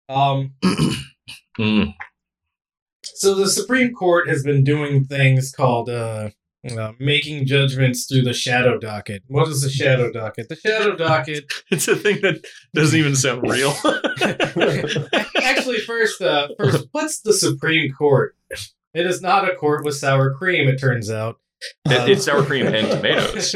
[0.10, 0.54] Um,
[1.60, 1.96] Mm.
[3.04, 6.30] so the Supreme Court has been doing things called uh,
[6.78, 9.24] uh, making judgments through the shadow docket.
[9.28, 10.50] What is the shadow docket?
[10.50, 11.46] The shadow docket.
[11.72, 12.44] It's a thing that
[12.74, 13.74] doesn't even sound real.
[15.42, 18.36] Actually, first, uh, first, what's the Supreme Court?
[18.94, 20.68] It is not a court with sour cream.
[20.68, 21.40] It turns out.
[21.86, 23.54] It- it's sour cream and tomatoes.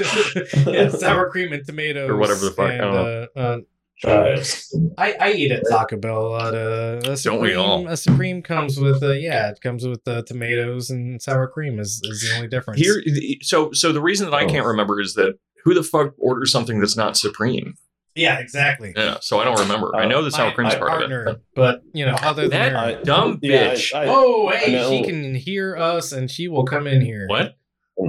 [0.68, 3.66] yeah, sour cream and tomatoes, Or whatever the fuck, I And,
[4.02, 4.76] don't uh, uh, Chives.
[4.98, 6.54] I, I eat at Taco Bell a lot.
[6.56, 7.88] Uh, a Don't we all?
[7.88, 12.02] A supreme comes with uh, yeah, it comes with uh, tomatoes and sour cream is,
[12.04, 12.80] is the only difference.
[12.82, 13.02] Here,
[13.42, 14.48] so so the reason that I Oh.
[14.48, 17.76] can't remember is that who the fuck orders something that's not supreme?
[18.14, 18.92] yeah, exactly.
[18.98, 19.96] Yeah, so I don't remember.
[19.96, 21.42] I know the sour my, cream's part partner, of it.
[21.56, 22.78] but you know, other than That- her.
[22.78, 23.94] I- Dumb yeah, bitch.
[23.96, 27.26] I- I- oh, hey, she can hear us and she will come in here.
[27.28, 27.56] What?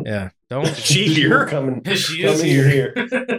[0.05, 0.65] Yeah, don't.
[0.65, 1.47] Did she hear?
[1.47, 2.69] Coming, she coming is here.
[2.69, 2.95] here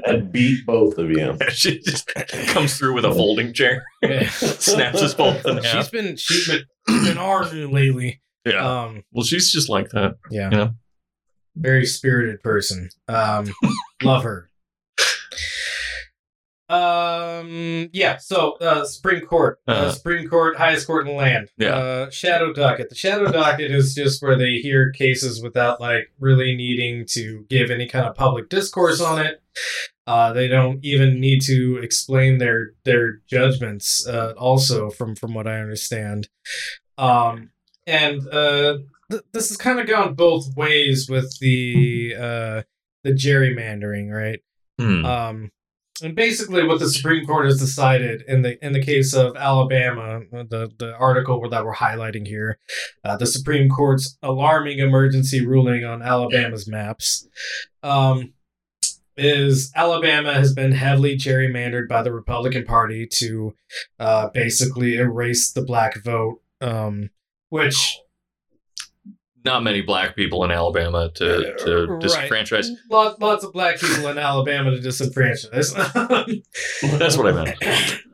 [0.05, 1.37] and beat both of you.
[1.51, 2.07] she just
[2.47, 4.29] comes through with a folding chair, Yeah.
[4.29, 5.91] snaps us both in She's half.
[5.91, 6.63] been she's been
[7.05, 8.21] been arguing lately.
[8.45, 8.81] Yeah.
[8.83, 10.15] Um, Well, she's just like that.
[10.29, 10.71] yeah, You know?
[11.55, 12.89] very spirited person.
[13.07, 13.47] Um,
[14.03, 14.49] love her.
[16.73, 18.17] Um, yeah.
[18.17, 19.91] So, uh, Supreme Court, uh, Uh-huh.
[19.91, 21.49] Supreme Court, highest court in the land.
[21.57, 21.75] Yeah.
[21.75, 22.89] Uh, shadow docket.
[22.89, 27.69] The shadow docket is just where they hear cases without like really needing to give
[27.71, 29.41] any kind of public discourse on it.
[30.05, 34.05] Uh, they don't even need to explain their their judgments.
[34.07, 36.27] Uh, also, from from what I understand,
[36.97, 37.51] um,
[37.87, 38.79] and uh,
[39.11, 42.61] th- this has kind of gone both ways with the uh,
[43.03, 44.39] the gerrymandering, right?
[44.77, 45.05] Hmm.
[45.05, 45.51] Um,
[46.01, 50.21] and basically, what the Supreme Court has decided in the in the case of Alabama,
[50.31, 52.57] the the article that we're highlighting here,
[53.03, 57.27] uh, the Supreme Court's alarming emergency ruling on Alabama's maps,
[57.83, 58.33] um,
[59.17, 63.53] is Alabama has been heavily gerrymandered by the Republican Party to
[63.99, 67.11] uh, basically erase the black vote, um,
[67.49, 67.99] which
[69.45, 72.01] Not many black people in Alabama to, to Right.
[72.01, 72.67] disenfranchise.
[72.89, 75.73] Lots, lots of black people in Alabama to disenfranchise.
[76.97, 77.57] That's what I meant.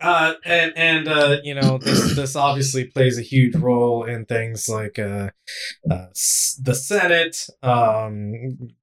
[0.00, 4.68] Uh, and and uh, you know this this obviously plays a huge role in things
[4.68, 5.30] like uh,
[5.90, 6.06] uh,
[6.62, 8.32] the Senate, um,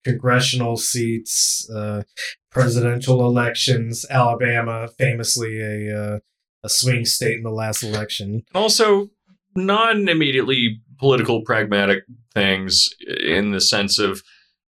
[0.04, 2.04] congressional seats, uh,
[2.52, 4.06] presidential elections.
[4.10, 6.20] Alabama, famously a uh,
[6.66, 8.44] a swing state in the last election.
[8.54, 9.10] Also,
[9.56, 12.04] non immediately political pragmatic
[12.34, 12.90] things
[13.24, 14.24] in the sense of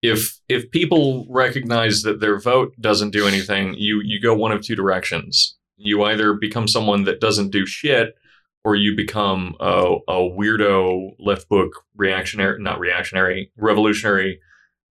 [0.03, 4.63] if if people recognize that their vote doesn't do anything, you you go one of
[4.63, 5.57] two directions.
[5.77, 8.15] You either become someone that doesn't do shit,
[8.65, 14.41] or you become a, a weirdo left book reactionary, not reactionary, revolutionary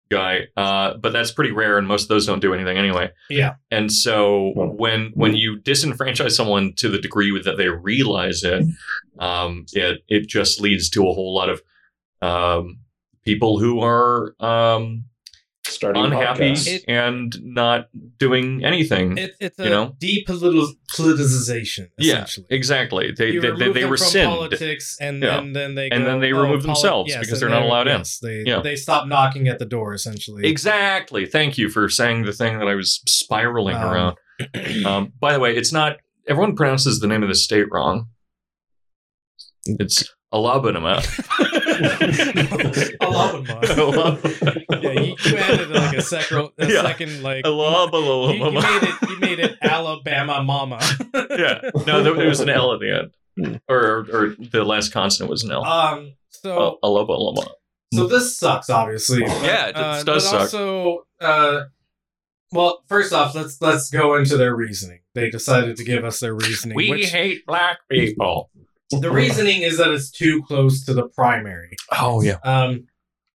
[0.09, 0.47] guy.
[0.57, 3.11] Uh, but that's pretty rare, and most of those don't do anything anyway.
[3.29, 3.55] Yeah.
[3.71, 8.63] And so when when you disenfranchise someone to the degree that they realize it,
[9.19, 11.61] um, it it just leads to a whole lot of
[12.21, 12.79] um,
[13.23, 15.05] people who are um,
[15.69, 16.67] Starting unhappy podcasts.
[16.67, 19.17] It- and not doing anything.
[19.17, 19.95] It, it's a You know?
[20.01, 22.25] depoliticization, Yeah.
[22.49, 23.11] Exactly.
[23.11, 24.29] They You they, they, remove they rescind.
[24.29, 25.37] politics, and, Yeah.
[25.39, 27.61] and then they And go, then they "Oh, remove poli- themselves yes, because they're not
[27.63, 28.61] allowed in." They Yeah.
[28.61, 30.45] they stop knocking at the door essentially.
[30.47, 31.25] Exactly.
[31.25, 34.15] Thank you for saying the thing that I was spiraling Um, around.
[34.85, 35.97] Um, by the way, it's not.
[36.27, 38.07] Everyone pronounces the name of the state wrong.
[39.65, 41.01] It's Alabama.
[43.01, 44.19] Alabama.
[44.81, 46.81] yeah, you, you added like a second, a Yeah.
[46.83, 48.61] second like you, you Alabama.
[48.61, 49.09] made it.
[49.09, 50.79] You made it Alabama Mama.
[51.13, 51.61] yeah.
[51.85, 55.29] No, there, there was an L at the end, or, or or the last consonant
[55.29, 55.63] was an L.
[55.65, 56.13] Um.
[56.31, 57.41] So Uh, Alabama.
[57.93, 59.21] so this sucks, obviously.
[59.21, 60.39] but, Yeah, it uh, does but suck.
[60.41, 61.63] Also, uh,
[62.51, 64.99] well, first off, let's let's go into their reasoning.
[65.15, 66.75] They decided to give us their reasoning.
[66.75, 68.49] We which, hate black people.
[68.91, 71.75] The reasoning is that it's too close to the primary.
[71.91, 72.37] Oh yeah.
[72.43, 72.87] Um,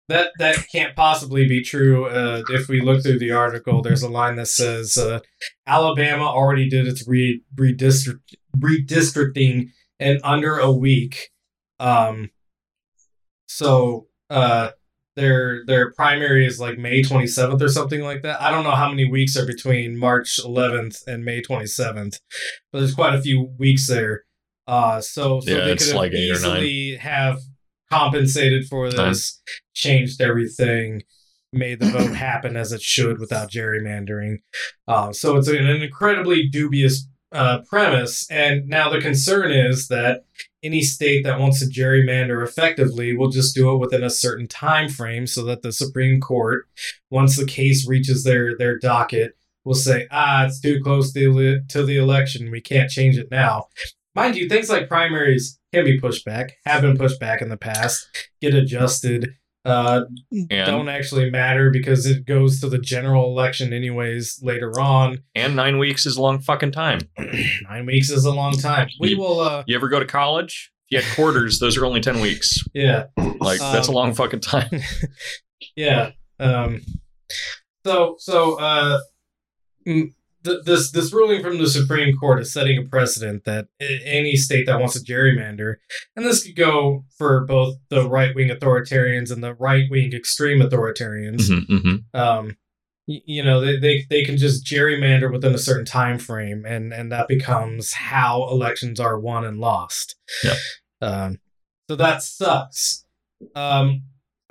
[0.09, 2.05] that that can't possibly be true.
[2.05, 5.19] Uh, if we look through the article, there's a line that says uh,
[5.65, 11.29] Alabama already did its re- redistrict- redistricting in under a week.
[11.79, 12.31] Um,
[13.47, 14.71] so uh,
[15.15, 18.41] their their primary is like May 27th or something like that.
[18.41, 22.19] I don't know how many weeks are between March 11th and May 27th,
[22.71, 24.23] but there's quite a few weeks there.
[24.67, 26.57] Uh, so so Yeah, they it's could have like eight or nine.
[26.63, 27.39] easily have
[27.91, 29.41] compensated for this,
[29.73, 31.03] changed everything,
[31.51, 34.37] made the vote happen as it should without gerrymandering.
[34.87, 38.29] Uh, so it's an incredibly dubious uh, premise.
[38.29, 40.25] And now the concern is that
[40.61, 44.87] any state that wants to gerrymander effectively will just do it within a certain time
[44.87, 46.65] frame so that the Supreme Court,
[47.09, 51.65] once the case reaches their, their docket, will say, ah, it's too close to the,
[51.69, 52.51] to the election.
[52.51, 53.67] We can't change it now.
[54.15, 57.57] Mind you, things like primaries can be pushed back, have been pushed back in the
[57.57, 58.07] past,
[58.41, 59.31] get adjusted,
[59.65, 65.23] uh, And don't actually matter because it goes to the general election anyways later on.
[65.33, 66.99] and nine weeks is a long fucking time.
[67.69, 68.89] Nine weeks is a long time.
[68.99, 70.71] We You- will, uh, You ever go to college?
[70.89, 72.59] If you had quarters, those are only ten weeks.
[72.73, 74.81] yeah, Like that's a Um, long fucking time.
[75.75, 76.11] yeah.
[76.39, 76.81] Um,
[77.85, 78.99] so, so, uh,
[80.43, 84.65] th- this this ruling from the Supreme Court is setting a precedent that any state
[84.67, 85.75] that wants to gerrymander,
[86.15, 90.59] and this could go for both the right wing authoritarians and the right wing extreme
[90.61, 91.49] authoritarians.
[91.49, 92.19] Mhm, mhm.
[92.19, 92.57] um
[93.07, 96.93] y- you know they, they they can just gerrymander within a certain time frame and
[96.93, 100.57] and that becomes how elections are won and lost Yep.
[101.01, 101.39] um
[101.89, 103.05] so that sucks
[103.55, 104.03] um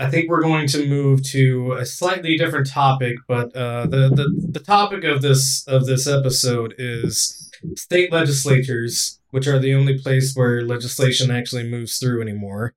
[0.03, 4.49] i think we're going to move to a slightly different topic but uh the the,
[4.51, 10.35] the topic of this of this episode is state legislatures which are the only place
[10.35, 12.75] where legislation actually moves through anymore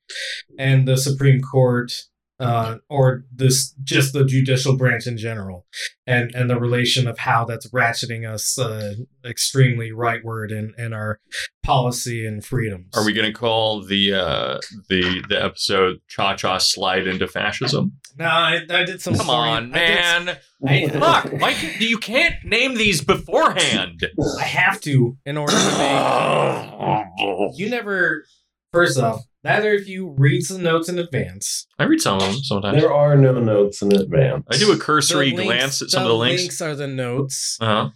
[0.57, 1.91] and the supreme court
[2.39, 5.65] uh, or this just the judicial branch in general,
[6.05, 8.93] and and the relation of how that's ratcheting us uh,
[9.25, 11.19] extremely rightward in in our
[11.63, 12.87] policy and freedoms.
[12.95, 17.93] Are we going to call the uh, the the episode "Cha Cha Slide into Fascism"?
[18.17, 19.15] No, I, I did some.
[19.15, 20.37] Come story- on, I did s- man!
[20.65, 24.05] Hey, Look, Mike, you can't name these beforehand.
[24.39, 27.05] I have to in order to make.
[27.55, 28.25] You never.
[28.73, 31.67] First off, neither of you reads the notes in advance.
[31.79, 32.81] I read some of them sometimes.
[32.81, 34.43] There are no notes in advance.
[34.51, 36.41] I do a cursory links- glance at some of the links.
[36.41, 37.57] Links are the notes.
[37.61, 37.89] Uh-huh.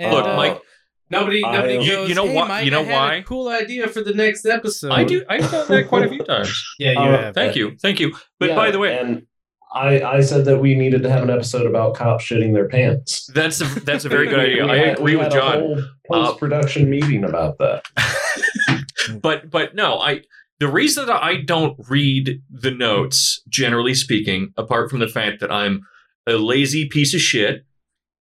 [0.00, 0.60] And, Look, uh, Mike,
[1.08, 2.08] Nobody, nobody You- goes.
[2.08, 3.14] you know hey, why- Mike, you know I had why?
[3.16, 4.90] A cool idea for the next episode.
[4.90, 5.24] I do.
[5.28, 6.64] I've done that quite a few times.
[6.80, 7.34] Yeah, you Uh, have.
[7.34, 8.12] Thank you, thank you.
[8.40, 9.22] But Yeah, by the way, and
[9.72, 13.30] I, I said that we needed to have an episode about cops shitting their pants.
[13.32, 14.64] that's a that's a very good idea.
[14.64, 15.88] We I agree we with John.
[16.10, 17.84] Post-production meeting about that.
[19.22, 20.22] but but no, I
[20.58, 25.52] the reason that I don't read the notes, generally speaking, apart from the fact that
[25.52, 25.82] I'm
[26.26, 27.64] a lazy piece of shit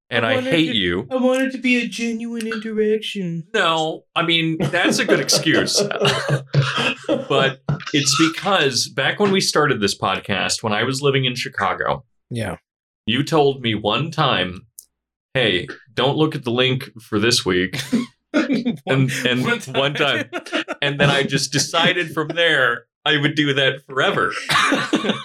[0.09, 1.07] and I I hate to- you.
[1.11, 3.45] I want it to be a genuine interaction.
[3.55, 5.81] No, I mean that's a good excuse.
[7.29, 7.61] but
[7.93, 12.57] it's because back when we started this podcast, when I was living in Chicago, Yeah.
[13.07, 14.67] you told me one time,
[15.35, 17.81] "Hey, don't look at the link for this week."
[18.87, 20.31] And- and one time.
[20.83, 24.31] and then I just decided from there I would do that forever.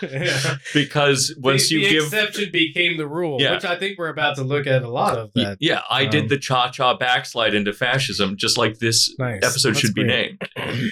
[0.02, 0.56] Yeah.
[0.74, 3.54] because once the, you the give exception became the rule, Yeah.
[3.56, 5.58] which I think we're about to look at a lot of that.
[5.60, 9.44] Yeah, I Um, did the cha cha backslide into fascism, just like this Nice.
[9.44, 10.42] episode That's should be named.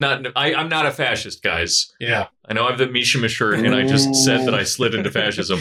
[0.00, 1.92] Not, I, I'm not a fascist, guys.
[1.98, 4.94] Yeah, I know I have the Mishima shirt, and I just said that I slid
[4.94, 5.60] into fascism,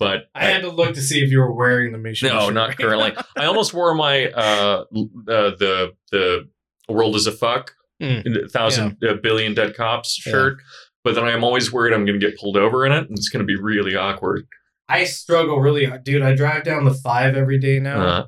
[0.00, 2.26] but I had to look to see if you were wearing the Misha.
[2.26, 2.54] no, shirt.
[2.54, 3.12] not currently.
[3.36, 6.48] I almost wore my uh, uh the the
[6.88, 8.50] world is a fuck, Mm.
[8.50, 10.32] thousand a billion dead cops Yeah.
[10.32, 10.58] shirt,
[11.04, 13.28] but then I'm always worried I'm going to get pulled over in it, and it's
[13.28, 14.44] going to be really awkward.
[14.88, 16.20] I struggle really hard, dude.
[16.22, 18.26] I drive down the five every day now, Uh,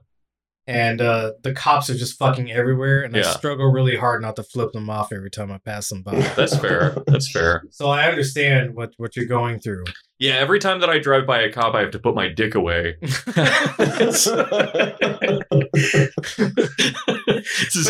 [0.66, 4.42] and uh, the cops are just fucking everywhere, and I struggle really hard not to
[4.42, 6.18] flip them off every time I pass them by.
[6.36, 6.96] that's fair.
[7.06, 7.64] That's fair.
[7.70, 9.84] so I understand what what you're going through.
[10.18, 12.54] Yeah, every time that I drive by a cop, I have to put my dick
[12.54, 12.94] away.
[13.02, 14.28] Just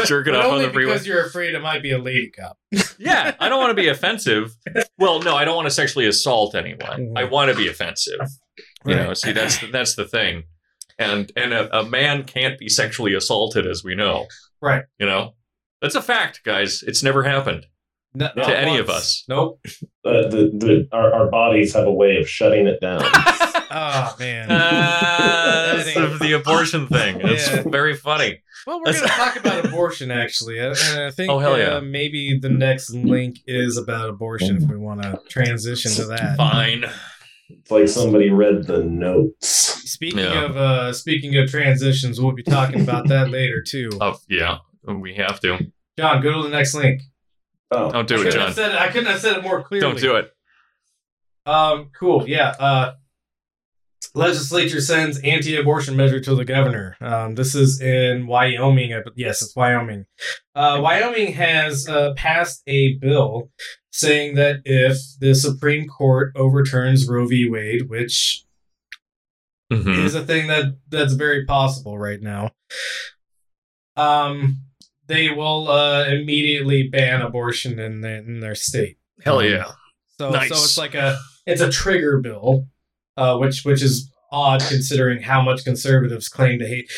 [0.01, 0.93] But- jerking off on the freeway.
[0.93, 2.59] because you're afraid it might be a lady cop.
[2.99, 4.57] Yeah, I don't want to be offensive.
[4.99, 7.09] Well, no, I don't want to sexually assault anyone.
[7.09, 7.19] Mhm.
[7.19, 8.21] I want to be offensive.
[8.87, 10.45] You know, see, that's that's the thing.
[10.99, 14.27] And and a, a man can't be sexually assaulted, as we know.
[14.63, 14.85] Right.
[14.99, 15.35] You know,
[15.83, 16.83] that's a fact, guys.
[16.87, 17.67] It's never happened
[18.15, 19.25] No- To not any of us.
[19.29, 19.61] Nope.
[20.05, 23.03] Uh, the, the, our, our bodies have a way of shutting it down.
[23.77, 24.49] Oh man.
[24.53, 27.21] Uh, that's the, the abortion thing.
[27.23, 27.63] It's Yeah.
[27.67, 28.41] very funny.
[28.69, 31.77] Well, we're going to talk about abortion actually, and and I think Oh, hell yeah.
[31.77, 36.37] uh, maybe the next link is about abortion if we want to transition to that.
[36.37, 36.85] Fine.
[37.49, 39.49] It's like somebody read the notes.
[39.91, 40.45] Speaking Yeah.
[40.45, 43.91] of uh, speaking of transitions, we'll be talking about that later too.
[44.01, 45.59] Oh yeah, we have to.
[45.99, 47.03] John, go to the next link.
[47.71, 48.47] Oh, Don't do I it, John.
[48.47, 49.87] have said it, I couldn't have said it more clearly.
[49.87, 50.31] Don't do it.
[51.47, 52.29] Um, cool.
[52.29, 52.51] Yeah.
[52.59, 52.93] Uh,
[54.15, 56.97] legislature sends anti-abortion measure to the governor.
[57.01, 59.01] Um, this is in Wyoming.
[59.17, 60.07] Yes, it's Wyoming.
[60.55, 63.51] Uh, Wyoming has uh, passed a bill
[63.93, 67.49] saying that if the Supreme Court overturns Roe v.
[67.49, 68.45] Wade, which
[69.73, 70.05] Mhm.
[70.05, 72.51] is a thing that that's very possible right now.
[73.97, 74.63] Um,
[75.07, 78.99] they will uh, immediately ban abortion in their, in their state.
[79.23, 79.73] Hell Um, yeah.
[80.19, 80.49] So Nice.
[80.49, 82.67] so it's like a it's a trigger bill,
[83.17, 86.91] uh, which which is odd considering how much conservatives claim to hate.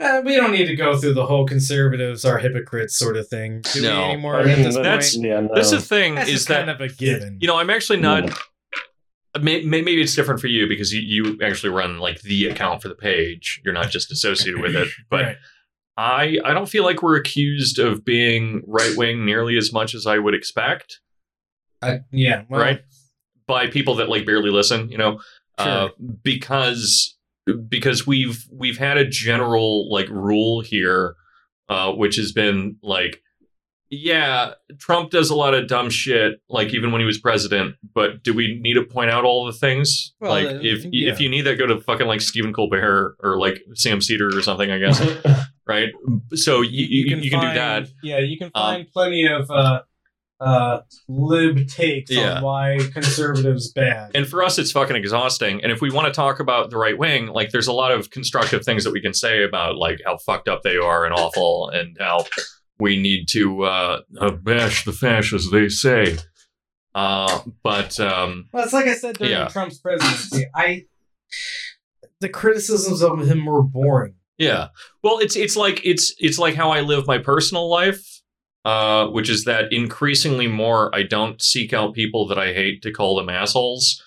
[0.00, 3.60] Uh, we don't need to go through the whole conservatives are hypocrites sort of thing.
[3.72, 3.98] Do No.
[3.98, 5.26] we anymore I at mean, this that's- point?
[5.28, 5.50] yeah, no.
[5.54, 7.38] That's the thing That's is that kind of a given.
[7.40, 8.30] you know I'm actually not.
[9.40, 12.82] May, may- maybe it's different for you because you, you actually run like the account
[12.82, 13.60] for the page.
[13.64, 14.88] You're not just associated with it.
[15.10, 15.36] But Right.
[15.96, 20.06] I I don't feel like we're accused of being right wing nearly as much as
[20.06, 21.00] I would expect.
[21.82, 22.80] I, yeah, well, right
[23.46, 25.20] by people that like barely listen you know
[25.62, 25.90] uh, Sure.
[26.22, 27.16] because
[27.68, 31.16] because we've we've had a general like rule here
[31.68, 33.20] uh, which has been like
[33.90, 38.22] yeah trump does a lot of dumb shit like even when he was president but
[38.22, 41.12] do we need to point out all the things Well, like uh, if yeah.
[41.12, 44.40] if you need that go to fucking like stephen colbert or like sam seder or
[44.40, 44.98] something i guess
[45.66, 45.90] right
[46.34, 49.50] so you, you, you can, do find- that Yeah, you can Um, find plenty of
[49.50, 49.82] uh,
[50.42, 52.36] uh, lib takes Yeah.
[52.36, 54.10] on why conservatives bad.
[54.14, 55.62] And for us, it's fucking exhausting.
[55.62, 58.10] And if we want to talk about the right wing, like there's a lot of
[58.10, 61.68] constructive things that we can say about like how fucked up they are and awful,
[61.70, 62.24] and how
[62.78, 66.18] we need to uh, uh, bash the fascists, they say.
[66.94, 69.48] Uh, but um, Well, it's like I said during Yeah.
[69.48, 70.46] Trump's presidency.
[70.54, 70.84] I
[72.20, 74.14] the criticisms of him were boring.
[74.38, 74.68] yeah,
[75.02, 78.11] well, it's it's like it's it's like how I live my personal life.
[78.64, 82.92] Uh, which is that increasingly more, I don't seek out people that I hate to
[82.92, 84.00] call them assholes,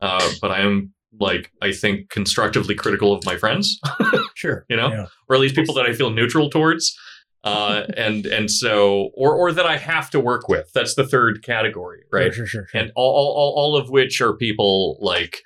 [0.00, 3.78] uh, but I am like I think constructively critical of my friends.
[4.34, 4.88] Sure, You know?
[4.88, 5.06] Yeah.
[5.28, 6.96] or at least people that I feel neutral towards.
[7.42, 10.70] Uh, and and so or or that I have to work with.
[10.72, 12.32] That's the third category, right?
[12.32, 12.80] Sure, sure, sure.
[12.80, 15.42] And all, all all of which are people like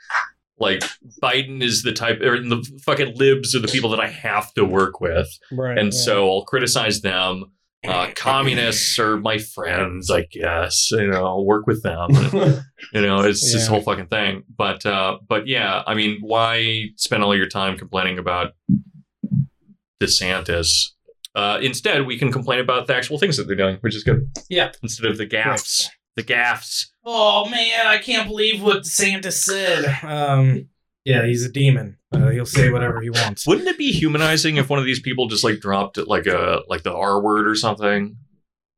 [0.58, 0.82] like
[1.22, 4.64] Biden is the type or the fucking libs are the people that I have to
[4.64, 5.28] work with.
[5.50, 5.76] right.
[5.78, 5.98] And yeah.
[5.98, 7.44] so I'll criticize them.
[7.86, 10.90] Uh, communists are my friends, I guess.
[10.92, 12.08] You know, I'll work with them.
[12.92, 14.42] You know, it's this whole fucking thing.
[14.54, 18.52] But uh, but yeah, I mean, why spend all your time complaining about
[20.02, 20.90] DeSantis?
[21.34, 24.28] Uh, instead, we can complain about the actual things that they're doing, which is good.
[24.50, 24.72] Yeah.
[24.82, 26.92] Instead of the gaffs, the gaffs.
[27.04, 29.84] oh man, I can't believe what Santa said.
[30.02, 30.68] Um,
[31.04, 31.98] yeah, he's a demon.
[32.12, 33.46] Uh, he'll say whatever he wants.
[33.46, 36.82] Wouldn't it be humanizing if one of these people just like dropped like a like
[36.82, 38.16] the R word or something?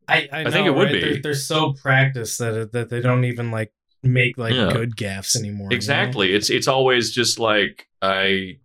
[0.06, 0.92] I, I, I think it would right?
[0.92, 1.00] be.
[1.00, 3.72] They're, they're so practiced that that they don't even like
[4.02, 4.70] make like Yeah.
[4.72, 5.66] good gaffs anymore.
[5.66, 5.76] you know?
[5.76, 6.32] Exactly.
[6.32, 8.58] It's it's always just like I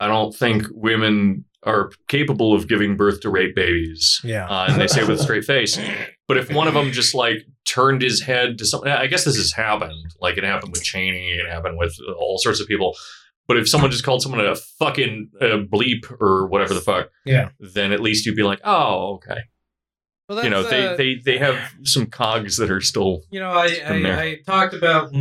[0.00, 4.20] I don't think women are capable of giving birth to rape babies.
[4.24, 4.48] Yeah.
[4.48, 5.78] Uh, and they say it with a straight face.
[6.28, 8.90] But if one of them just like turned his head to something.
[8.90, 10.14] I guess this has happened.
[10.20, 12.94] Like it happened with Cheney, it happened with all sorts of people.
[13.48, 17.48] But if someone just called someone a fucking uh, bleep or whatever the fuck, Yeah.
[17.58, 19.40] then at least you'd be like, oh, okay.
[20.28, 23.22] Well, you know, they, uh, they they have some cogs that are still.
[23.30, 23.66] You know, I.
[23.84, 25.12] I, I talked about,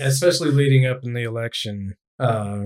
[0.00, 2.64] especially leading up in the election, uh,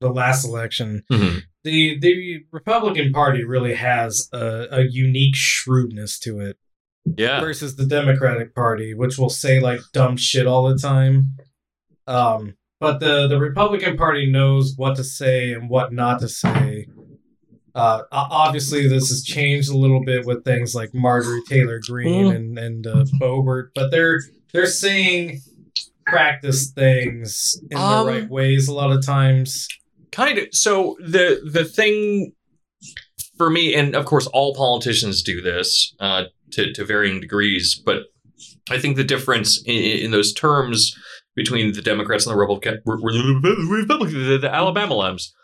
[0.00, 1.42] the last election, Mhm.
[1.64, 6.56] the the Republican Party really has a, a unique shrewdness to it
[7.16, 7.40] Yeah.
[7.40, 11.36] versus the Democratic Party, which will say like dumb shit all the time.
[12.06, 16.86] Um, but the the Republican Party knows what to say and what not to say.
[17.74, 22.36] Uh, obviously, this has changed a little bit with things like Marjorie Taylor Greene Mm.
[22.36, 24.20] and and uh, Boebert, but they're
[24.52, 25.40] they're saying
[26.06, 29.68] practice things in Um, the right ways a lot of times.
[30.10, 32.32] kind of so the the thing
[33.36, 38.04] for me and of course all politicians do this uh, to, to varying degrees but
[38.70, 39.74] i think the difference in,
[40.04, 40.94] in those terms
[41.36, 45.34] between the democrats and the republican Republican, the, the alabama lambs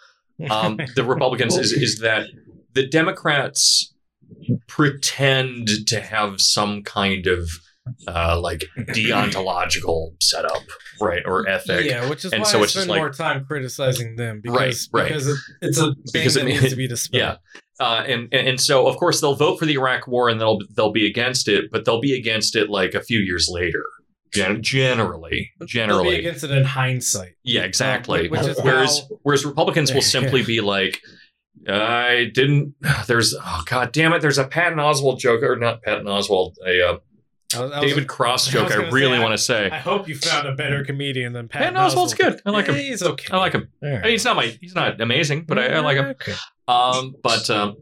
[0.51, 2.27] um, the republicans is, is that
[2.73, 3.93] the democrats
[4.69, 7.49] pretend to have some kind of
[8.09, 10.63] uh, like deontological setup
[11.01, 13.11] right or ethic Yeah, which is And why so I it's just spend like- more
[13.13, 15.09] time criticizing them Right, because right.
[15.09, 17.21] because it, it's a thing Because it that needs to be dispelled.
[17.23, 17.37] Yeah.
[17.81, 20.93] Uh, and, and so of course they'll vote for the Iraq War and they'll they'll
[20.93, 23.83] be against it, but they'll be against it like a few years later.
[24.33, 27.35] Gen- generally, They'll be generally, against it in hindsight.
[27.45, 28.29] yeah, exactly.
[28.29, 31.01] Which is whereas how- whereas Republicans will simply be like,
[31.69, 32.75] I didn't.
[33.07, 34.21] There's oh god damn it.
[34.23, 36.99] There's a Patton Oswalt joke or not Patton Oswalt, a uh,
[37.57, 38.69] I was- I was- David Cross joke.
[38.69, 39.71] was I, really want to say.
[39.71, 42.41] I hope you found a better comedian than Patton, Patton Oswalt's good.
[42.47, 42.75] I like him.
[42.75, 43.29] He's okay.
[43.33, 43.69] I like him.
[43.83, 46.07] All I mean, he's not my he's not amazing, but I, I like him.
[46.07, 46.35] Okay.
[46.69, 47.77] Um, but um,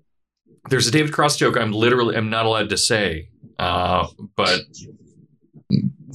[0.70, 3.28] there's a David Cross joke I'm literally I'm not allowed to say.
[3.58, 4.06] Uh,
[4.36, 4.60] but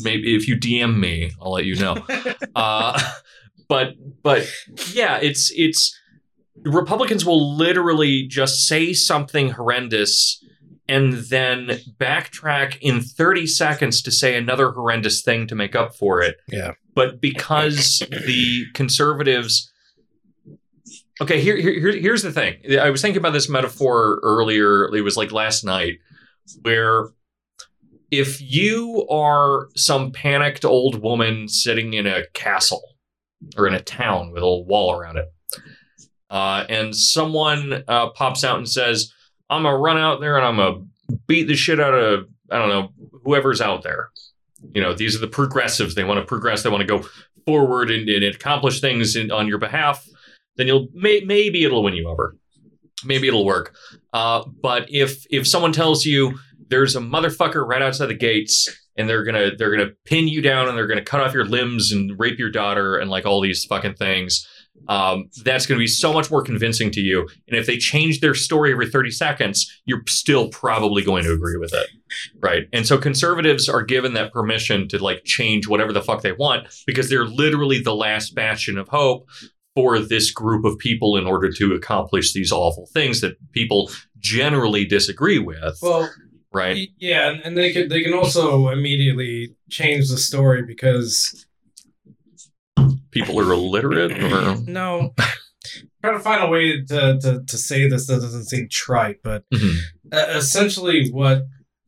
[0.03, 1.97] maybe if you DM me, I'll let you know.
[2.55, 2.99] Uh,
[3.69, 3.93] but
[4.23, 4.49] but
[4.93, 5.95] yeah, it's it's
[6.63, 10.43] Republicans will literally just say something horrendous
[10.89, 16.21] and then backtrack in 30 seconds to say another horrendous thing to make up for
[16.21, 16.37] it.
[16.47, 16.71] Yeah.
[16.95, 19.71] But because the conservatives
[21.19, 22.57] Okay, here, here here- here's the thing.
[22.79, 24.93] I was thinking about this metaphor earlier.
[24.95, 25.95] It was like last night
[26.61, 27.09] where
[28.11, 32.83] if you are some panicked old woman sitting in a castle
[33.57, 35.25] or in a town with a wall around it,
[36.29, 39.11] uh, and someone uh, pops out and says,
[39.49, 40.85] "I'm gonna run out there and I'm gonna
[41.27, 42.89] beat the shit out of I don't know
[43.23, 44.09] whoever's out there."
[44.73, 45.95] You know, these are the progressives.
[45.95, 46.63] They want to progress.
[46.63, 47.07] They want to go
[47.45, 50.05] forward and, and accomplish things in, on your behalf.
[50.57, 52.35] Then you'll may, maybe it'll win you over.
[53.05, 53.75] Maybe it'll work.
[54.11, 56.37] Uh, but if if someone tells you
[56.69, 58.67] there's a motherfucker right outside the gates
[58.97, 61.91] and they're gonna they're gonna pin you down and they're gonna cut off your limbs
[61.91, 64.45] and rape your daughter and like all these fucking things
[64.87, 67.27] um, that's going to be so much more convincing to you.
[67.47, 71.57] And if they change their story every 30 seconds you're still probably going to agree
[71.57, 71.87] with it.
[72.39, 72.67] Right.
[72.73, 76.67] And so conservatives are given that permission to like change whatever the fuck they want
[76.85, 79.27] because they're literally the last bastion of hope
[79.75, 84.85] for this group of people in order to accomplish these awful things that people generally
[84.85, 85.77] disagree with.
[85.81, 86.09] Well,
[86.51, 86.89] right.
[86.97, 91.45] yeah, and, and they can they can also immediately change the story because
[93.19, 95.13] people are illiterate or no,
[96.03, 99.43] trying to find a way to, to to say this that doesn't seem trite, but
[99.53, 99.77] Mhm.
[100.11, 101.43] uh, essentially what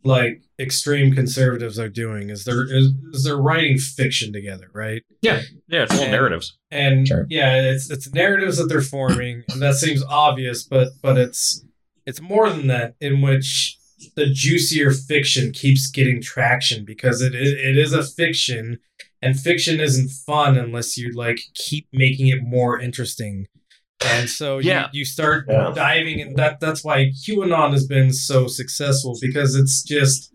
[0.05, 5.03] like extreme conservatives are doing is they're is, is they're writing fiction together, right?
[5.21, 7.25] yeah yeah, it's all And- narratives and Sure.
[7.29, 11.65] yeah it's it's narratives that they're forming and that seems obvious but but it's
[12.05, 13.77] it's more than that in which
[14.15, 18.79] the juicier fiction keeps getting traction because it is, it is a fiction
[19.21, 23.45] and fiction isn't fun unless you like keep making it more interesting
[24.05, 24.87] and so Yeah.
[24.93, 25.71] you, you start Yeah.
[25.75, 30.33] diving in that that's why qanon has been so successful because it's just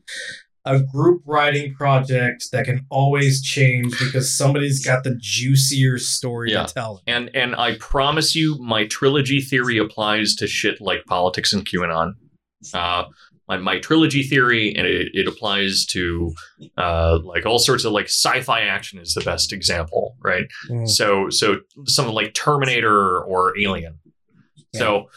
[0.66, 6.64] a group writing project that can always change because somebody's got the juicier story Yeah.
[6.64, 7.02] to tell.
[7.06, 12.14] And and I promise you, my trilogy theory applies to shit like politics and QAnon.
[12.72, 13.04] Uh,
[13.48, 16.34] my, my trilogy theory, and it, it applies to
[16.78, 20.46] uh, like all sorts of like sci-fi action is the best example, right?
[20.70, 20.88] Mm.
[20.88, 23.98] So so something like Terminator or Alien.
[24.74, 25.08] So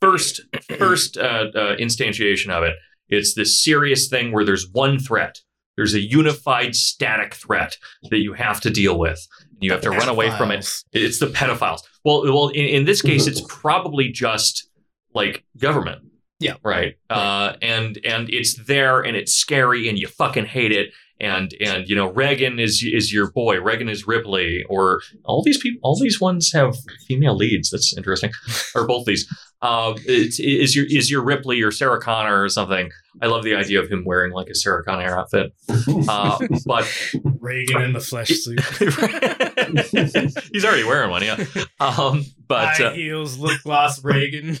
[0.00, 0.40] first
[0.78, 2.74] first uh, uh, instantiation of it,
[3.08, 5.40] it's this serious thing where there's one threat.
[5.76, 7.76] There's a unified static threat
[8.10, 9.26] that you have to deal with.
[9.60, 10.66] You have to run away from it.
[10.92, 11.80] It's the pedophiles.
[12.04, 14.68] Well, well, in, in this case, it's probably just
[15.14, 16.02] like government.
[16.38, 16.54] Yeah.
[16.62, 16.96] Right.
[17.08, 21.88] Uh, and and it's there, and it's scary, and you fucking hate it, and and
[21.88, 25.98] you know Reagan is is your boy, Reagan is Ripley, or all these people, all
[25.98, 26.76] these ones have
[27.06, 27.70] female leads.
[27.70, 28.30] That's interesting,
[28.74, 29.26] or both these.
[29.62, 32.90] Uh, it's, is your is your Ripley or Sarah Connor or something?
[33.22, 35.54] I love the idea of him wearing like a Sarah Connor outfit,
[36.08, 37.10] uh, but
[37.40, 38.60] Reagan in the flesh suit.
[40.52, 41.42] he's already wearing one, yeah.
[41.80, 44.58] Um, but High uh, heels, lip gloss, Reagan.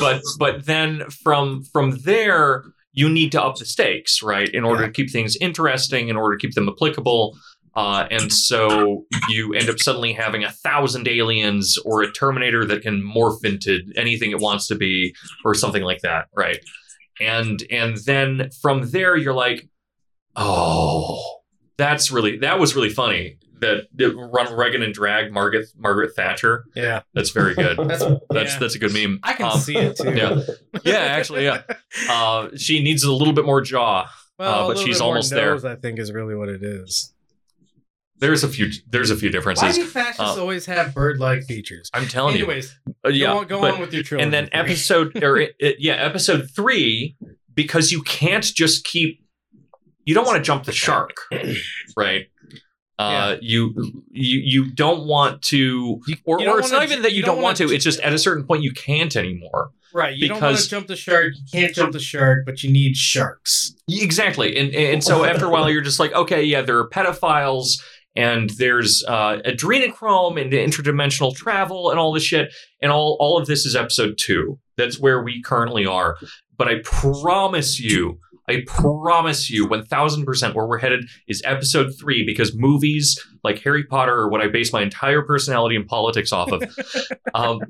[0.00, 4.82] But but then from from there you need to up the stakes right in order
[4.82, 4.86] Yeah.
[4.88, 7.36] to keep things interesting in order to keep them applicable.
[7.76, 12.82] Uh, and so you end up suddenly having a thousand aliens or a terminator that
[12.82, 16.58] can morph into anything it wants to be or something like that right?
[17.20, 19.68] And and then from there you're like
[20.34, 21.40] oh
[21.76, 26.64] that's really that was really funny that, that Ronald Reagan and drag Margaret Margaret Thatcher
[26.74, 28.58] Yeah, that's very good that's that's yeah.
[28.58, 30.14] that's a good meme I can Um, see it too.
[30.14, 30.40] yeah.
[30.84, 31.62] yeah, actually, yeah.
[32.10, 34.08] Uh, she needs a little bit more jaw.
[34.38, 35.50] Well, Uh, but little she's bit more almost there.
[35.52, 37.12] nose, I think is really what it is.
[38.20, 38.70] There's a few.
[38.88, 39.62] There's a few differences.
[39.62, 41.88] Why do fascists Uh, always have bird-like features?
[41.94, 42.94] I'm telling Anyways, you.
[43.04, 44.24] Uh, yeah, go on, go but- on with your trilogy.
[44.24, 47.16] and then episode or it, it- yeah, episode three
[47.54, 49.20] because you can't just keep.
[50.04, 51.16] You don't want to jump the shark,
[51.96, 52.26] right?
[52.98, 53.74] Uh, you
[54.10, 57.42] you you don't want to, or, or it's not even that you, you don't, don't
[57.44, 57.74] want wanna to.
[57.74, 59.70] It's just at a certain point you can't anymore.
[59.94, 61.32] right, you don't want to jump the shark.
[61.36, 63.74] You can't jump the shark, but you need sharks.
[63.88, 64.56] Exactly.
[64.56, 67.78] And and so after a while you're just like, okay, yeah, there are pedophiles
[68.18, 72.52] and there's uh, adrenochrome and interdimensional travel and all this shit.
[72.82, 74.58] And all, all of this is episode two.
[74.76, 76.16] That's where we currently are.
[76.56, 78.18] But I promise you,
[78.48, 84.14] I promise you, 1000% where we're headed is episode three because movies like Harry Potter
[84.14, 86.62] are what I base my entire personality and politics off of.
[87.34, 87.60] um,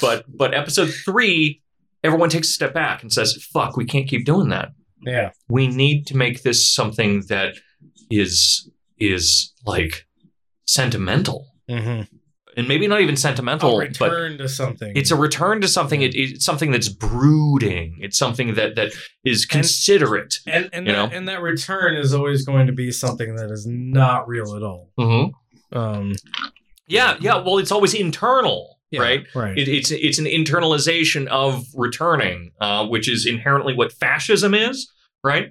[0.00, 1.62] but but episode three,
[2.02, 4.70] everyone takes a step back and says, fuck, we can't keep doing that
[5.02, 7.54] Yeah, we need to make this something that
[8.10, 10.06] is is like
[10.66, 12.15] sentimental mm-hmm.
[12.56, 14.92] And maybe not even a sentimental but return to something.
[14.96, 18.92] it's a return to something it, it's something that's brooding it's something that that
[19.24, 21.16] is considerate and and you that, know?
[21.16, 24.90] and that return is always going to be something that is not real at all.
[24.98, 25.76] mm-hmm.
[25.76, 26.14] Um,
[26.86, 29.58] yeah yeah well it's always internal yeah, right right.
[29.58, 34.90] it, it's it's an internalization of returning, uh, which is inherently what fascism is,
[35.26, 35.48] right?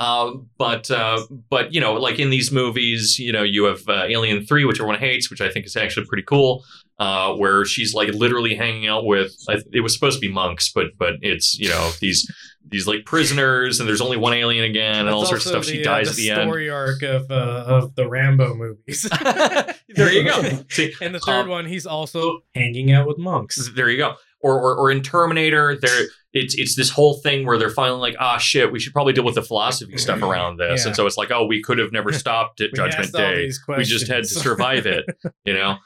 [0.00, 4.04] Uh, but uh, but you know, like in these movies, you know, you have uh,
[4.08, 6.64] Alien Three, which everyone hates, which I think is actually pretty cool.
[6.98, 9.32] Uh, where she's like literally hanging out with
[9.72, 12.30] it was supposed to be monks, but but it's you know these
[12.68, 15.64] these like prisoners, and there's only one alien again, and That's all sorts of stuff.
[15.64, 16.48] She the, uh, dies the at the end.
[16.50, 19.08] story arc of uh, of the Rambo movies.
[19.94, 20.42] there you go.
[20.68, 23.70] See, and the third Um, one, he's also hanging out with monks.
[23.74, 24.16] There you go.
[24.42, 28.14] Or, or, or in Terminator, there it's it's this whole thing where they're finally like,
[28.20, 30.82] ah, shit, we should probably deal with the philosophy stuff around this.
[30.82, 30.88] Yeah.
[30.88, 33.50] And so it's like, oh, we could have never stopped at Judgment Day.
[33.68, 35.04] We just had to survive it,
[35.44, 35.76] you know.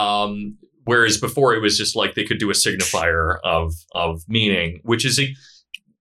[0.00, 4.80] Um, whereas before it was just like they could do a signifier of of meaning,
[4.84, 5.34] which is a,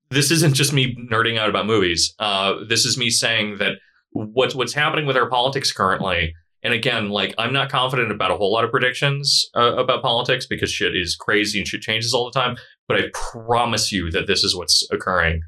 [0.10, 2.14] this isn't just me nerding out about movies.
[2.20, 3.74] Uh, this is me saying that
[4.12, 6.36] what's what's happening with our politics currently.
[6.64, 10.46] And again, like I'm not confident about a whole lot of predictions uh, about politics
[10.46, 12.58] because shit is crazy and shit changes all the time.
[12.88, 15.42] But I promise you that this is what's occurring,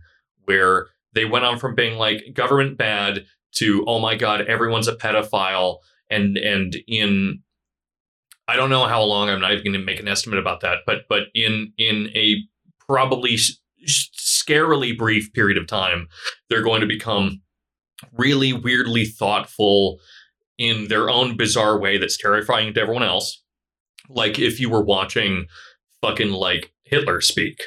[0.45, 4.95] where they went on from being like government bad to oh my god, everyone's a
[4.95, 5.77] pedophile,
[6.09, 7.41] and and in
[8.47, 9.29] I don't know how long.
[9.29, 12.43] I'm not even going to make an estimate about that, but but in in a
[12.87, 13.37] probably
[13.87, 16.07] scarily brief period of time,
[16.49, 17.41] they're going to become
[18.13, 19.99] really weirdly thoughtful
[20.59, 23.41] in their own bizarre way that's terrifying to everyone else.
[24.09, 25.45] Like if you were watching
[26.01, 27.59] fucking like Hitler speak,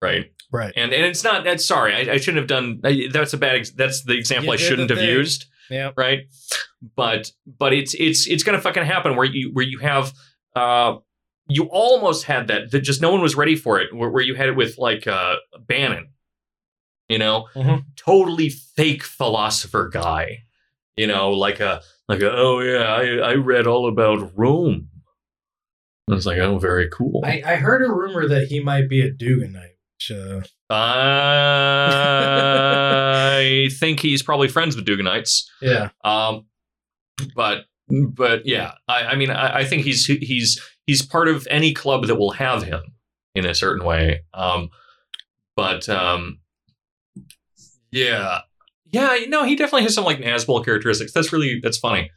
[0.00, 0.26] right?
[0.52, 0.72] Right.
[0.76, 1.42] And and it's not.
[1.42, 1.94] That's sorry.
[1.94, 2.80] I, I shouldn't have done.
[2.84, 3.66] I- That's a bad.
[3.76, 5.08] That's the example You I shouldn't have thing.
[5.08, 5.90] used Yeah.
[5.96, 6.20] right?
[6.96, 10.12] But but it's it's it's gonna fucking happen where you where you have
[10.54, 10.96] uh
[11.48, 14.34] you almost had that that just no one was ready for it where, where you
[14.34, 15.36] had it with like uh
[15.66, 16.08] Bannon,
[17.08, 17.84] you know, Mhm.
[17.96, 20.44] totally fake philosopher guy,
[20.96, 24.88] you know, like a like oh yeah I I read all about Rome.
[26.10, 27.22] I was like oh very cool.
[27.24, 29.70] I, I heard a rumor that he might be a Duginite.
[29.96, 31.94] Which, uh, I
[33.78, 35.44] think he's probably friends with Duginites.
[35.62, 35.90] yeah.
[36.04, 36.46] Um,
[37.34, 41.72] but but yeah, I, I mean, I, I think he's he's he's part of any
[41.72, 42.82] club that will have him
[43.34, 44.22] in a certain way.
[44.32, 44.70] Um,
[45.56, 46.40] but um,
[47.90, 48.40] yeah,
[48.94, 51.12] yeah, no, he definitely has some like Nazgul characteristics.
[51.12, 52.10] That's really that's funny.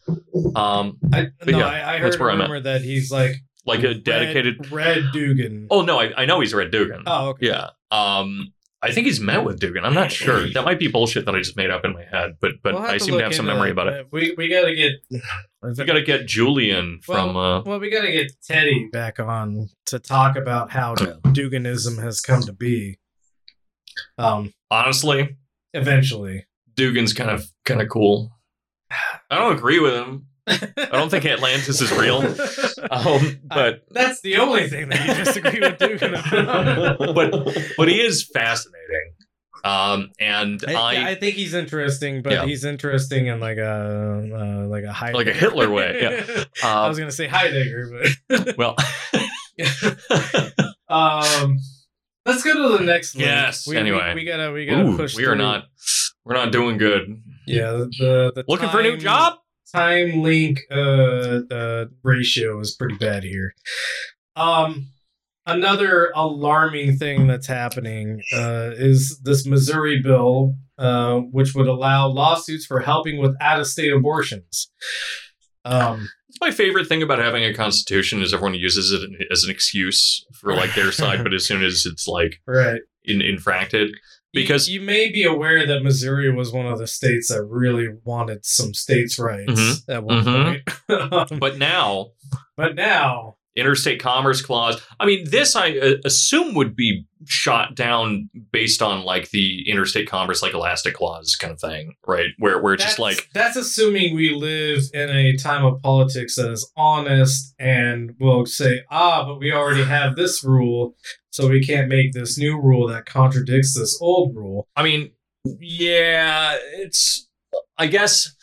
[0.55, 2.49] Um, I, But no, yeah, I, I that's heard a where I'm at.
[2.49, 4.71] rumor that he's like like a dedicated.
[4.71, 5.67] Red, Red Dugin.
[5.69, 7.03] Oh no, I, I know he's a Red Dugin.
[7.05, 7.47] Oh, okay.
[7.47, 7.69] Yeah.
[7.91, 9.83] Um, I think he's met with Dugin.
[9.83, 10.47] I'm not sure.
[10.53, 12.83] That might be bullshit that I just made up in my head, but but We'll
[12.83, 13.71] I seem to have some memory that.
[13.73, 14.07] about it.
[14.11, 14.91] We we gotta get.
[15.63, 17.35] We got to get Julian from.
[17.35, 22.43] uh, Well, we gotta get Teddy back on to talk about how Duginism has come
[22.43, 22.99] to be.
[24.17, 25.35] Um, honestly,
[25.73, 26.45] eventually.
[26.77, 28.31] Dugin's kind of kind of cool.
[29.29, 30.27] I don't agree with him.
[30.49, 32.21] I don't think Atlantis is real.
[32.89, 36.97] Um, but That's the only thing that you disagree with Dugin about.
[37.15, 39.13] But- but he is fascinating.
[39.65, 42.45] Um, and I, I, I think he's interesting, but Yeah.
[42.45, 46.43] he's interesting in like a uh, like a high Like a Hitler way, yeah.
[46.63, 47.91] I um, was gonna say Heidegger,
[48.29, 48.75] but well,
[50.87, 51.59] um,
[52.25, 53.15] let's go to the next.
[53.15, 53.25] link.
[53.27, 54.13] Yes, We, we- anyway.
[54.15, 55.15] we, gotta we gotta ooh, push.
[55.15, 55.65] we are not
[56.27, 57.21] we're not doing good.
[57.45, 59.35] Yeah, the the Looking for a new job?
[59.73, 63.53] Time link uh, uh ratio is pretty bad here.
[64.35, 64.89] Um,
[65.45, 72.65] another alarming thing that's happening uh, is this Missouri bill, uh, which would allow lawsuits
[72.65, 74.69] for helping with out of state abortions.
[75.65, 79.49] Um, It's my favorite thing about having a constitution is everyone uses it as an
[79.49, 82.81] excuse for like their side, but as soon as it's like right.
[83.03, 83.95] in, infracted, You-
[84.33, 88.45] Because- you, may be aware that Missouri was one of the states that really wanted
[88.45, 89.83] some states' rights Mhm.
[89.95, 90.43] at one Mhm.
[90.89, 91.31] point.
[91.31, 92.11] Um, but now
[92.57, 94.81] but now, interstate commerce clause.
[94.99, 100.07] I mean, this I uh, assume would be shot down based on like the interstate
[100.07, 102.29] commerce, like elastic clause kind of thing, right?
[102.37, 106.51] Where where it's just like that's assuming we live in a time of politics that
[106.51, 110.95] is honest and will say, ah, but we already have this rule,
[111.31, 114.67] so we can't make this new rule that contradicts this old rule.
[114.75, 115.11] I mean,
[115.59, 117.27] yeah, it's
[117.77, 118.35] I guess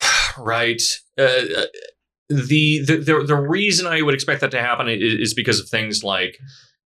[0.38, 0.82] right.
[1.16, 1.64] Uh,
[2.30, 5.68] the, the the the reason I would expect that to happen is, is because of
[5.68, 6.38] things like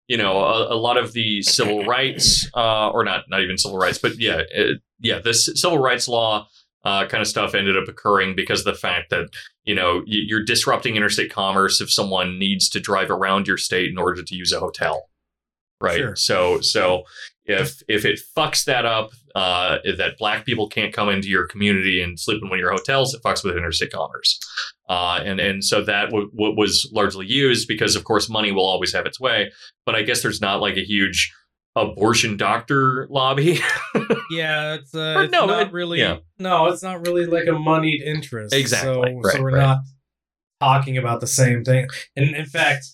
[0.07, 3.77] you know a, a lot of the civil rights uh, or not not even civil
[3.77, 6.47] rights, but yeah, uh, yeah, this civil rights law
[6.85, 9.31] uh, kind of stuff ended up occurring because of the fact that
[9.65, 13.99] you know you're disrupting interstate commerce if someone needs to drive around your state in
[13.99, 15.09] order to use a hotel,
[15.81, 15.99] right?
[15.99, 16.15] Sure.
[16.15, 17.03] So so
[17.45, 22.01] if if it fucks that up, uh, that black people can't come into your community
[22.03, 24.39] and sleep in one of your hotels, it fucks with interstate commerce.
[24.89, 28.67] Uh, and and so that w- w- was largely used because, of course, money will
[28.67, 29.51] always have its way.
[29.87, 31.33] But I guess there's not like a huge
[31.75, 33.59] abortion doctor lobby.
[34.31, 35.99] Yeah, it's, uh, it's no, not it- really.
[35.99, 36.19] yeah.
[36.39, 38.55] No, it's not really like a moneyed interest.
[38.55, 39.61] Exactly, So, right, so we're right.
[39.67, 39.79] not
[40.61, 41.87] talking about the same thing.
[42.17, 42.87] And in fact,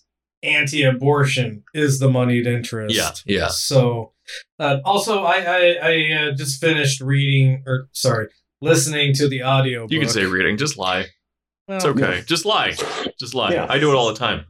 [0.42, 2.94] anti-abortion is the moneyed interest.
[2.94, 3.48] Yeah, yeah.
[3.48, 4.12] So,
[4.58, 8.28] uh, also, I I, I uh, just finished reading, or sorry,
[8.60, 9.86] listening to the audio.
[9.88, 11.06] you can say reading, just lie.
[11.68, 12.72] It's Well, okay, just lie,
[13.18, 13.52] just lie.
[13.52, 13.66] Yeah.
[13.68, 14.46] I do it all the time.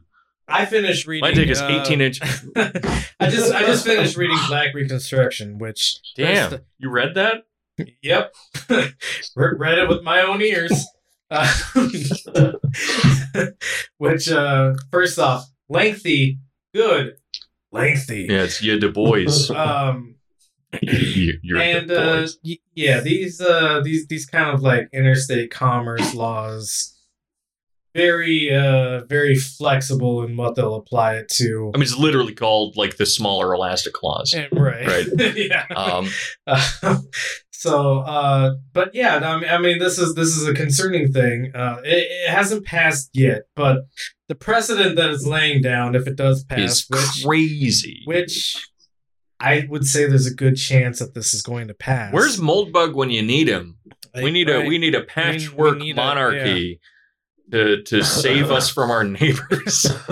[0.47, 1.27] I finished reading.
[1.29, 2.19] My dick is uh, 18 inch.
[2.55, 7.43] I just I just finished reading Black Reconstruction, which Damn, you read that?
[8.01, 8.33] Yep.
[8.69, 10.85] Re- Read it with my own ears.
[11.31, 11.47] Uh,
[13.97, 16.39] which, uh, first off, lengthy,
[16.73, 17.17] good,
[17.71, 18.27] lengthy.
[18.29, 19.25] Yeah, it's you, Du Bois.
[19.55, 20.15] Um,
[20.83, 22.27] you, you're and uh,
[22.75, 26.95] yeah, these uh, these these kind of like interstate commerce laws,
[27.95, 31.71] very uh, very flexible in what they'll apply it to.
[31.73, 34.35] I mean, it's literally called like the smaller elastic clause.
[34.51, 34.85] Right.
[34.85, 35.07] Right.
[35.35, 35.65] yeah.
[35.75, 36.09] Um,
[36.45, 36.63] Uh,
[37.59, 41.51] so, uh, but yeah, I mean, I mean, this is this is a concerning thing.
[41.53, 43.79] Uh, it, it hasn't passed yet, but
[44.29, 48.03] the precedent that it's laying down, if it does pass, is which crazy.
[48.05, 48.65] which
[49.41, 52.13] I would say there's a good chance that this is going to pass.
[52.13, 53.77] Where's Moldbug when you need him?
[54.15, 56.79] we need a we need a patchwork need a- monarchy
[57.51, 59.85] to to save us from our neighbors.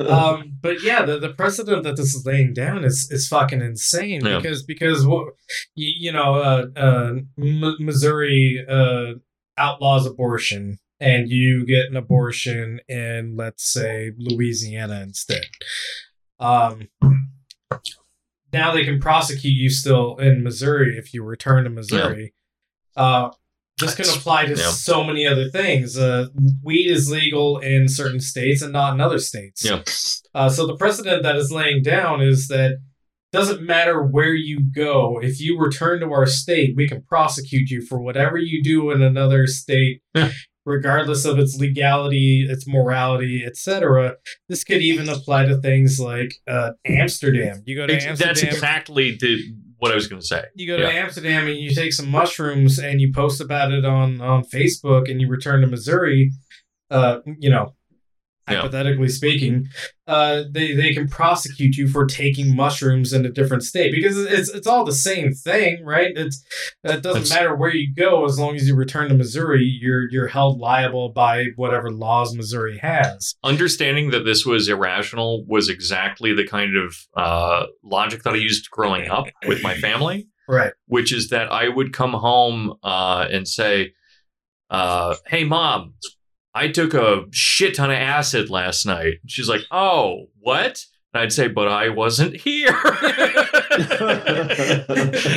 [0.00, 4.24] um, but yeah, the, the precedent that this is laying down is is fucking insane
[4.24, 4.36] Yeah.
[4.38, 5.34] because because what
[5.74, 9.14] you, you know uh, uh, M- Missouri uh,
[9.56, 15.46] outlaws abortion and you get an abortion in let's say Louisiana instead.
[16.40, 16.88] Um,
[18.52, 22.32] now they can prosecute you still in Missouri if you return to Missouri.
[22.96, 23.30] Uh,
[23.78, 24.70] this can apply to yeah.
[24.70, 25.96] so many other things.
[25.96, 26.26] Uh,
[26.62, 29.64] weed is legal in certain states and not in other states.
[29.64, 29.82] Yeah.
[30.34, 32.80] Uh, so the precedent that is laying down is that it
[33.32, 35.20] doesn't matter where you go.
[35.22, 39.02] If you return to our state, we can prosecute you for whatever you do in
[39.02, 40.30] another state, Yeah.
[40.64, 44.16] regardless of its legality, its morality, etc.
[44.48, 47.62] This could even apply to things like uh, Amsterdam.
[47.66, 48.34] You go to Ex- Amsterdam.
[48.34, 49.40] That's exactly the,
[49.78, 50.42] what I was going to say.
[50.54, 50.88] You go to Yeah.
[50.90, 55.20] Amsterdam and you take some mushrooms and you post about it on on Facebook and
[55.20, 56.32] you return to Missouri.
[56.90, 57.74] Uh, you know,
[58.50, 58.56] Yeah.
[58.56, 59.68] hypothetically speaking,
[60.06, 64.48] uh, they they can prosecute you for taking mushrooms in a different state because it's
[64.50, 66.12] it's all the same thing, right?
[66.16, 66.42] It's
[66.84, 70.10] it doesn't It's- matter where you go as long as you return to Missouri, you're
[70.10, 73.34] you're held liable by whatever laws Missouri has.
[73.44, 78.70] Understanding that this was irrational was exactly the kind of uh, logic that I used
[78.70, 80.28] growing up with my family.
[80.50, 80.72] Right.
[80.86, 83.92] which is that I would come home uh, and say,
[84.70, 85.92] uh, "Hey, mom,
[86.58, 90.84] I took a shit ton of acid last night." She's like, "Oh, what?"
[91.14, 92.68] And I'd say, "But I wasn't here."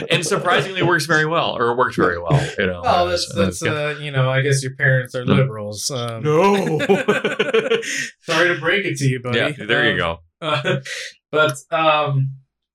[0.10, 2.50] and surprisingly, it works very well, or it worked very well.
[2.58, 2.82] You know.
[2.84, 3.72] Well, that's Uh, that's yeah.
[3.72, 5.90] uh, you know, I guess your parents are liberals.
[5.92, 6.80] Um, no.
[8.22, 9.38] Sorry to break it to you, buddy.
[9.40, 10.20] yeah, there you go.
[10.42, 10.78] Uh,
[11.32, 12.32] but um,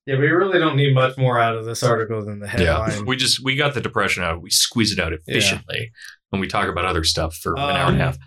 [0.06, 2.90] yeah, we really don't need much more out of this article than the headline.
[2.92, 4.40] Yeah, we just we got the depression out.
[4.40, 5.92] We squeeze it out efficiently,
[6.32, 8.18] and we talk about other stuff for an hour and a Um, half.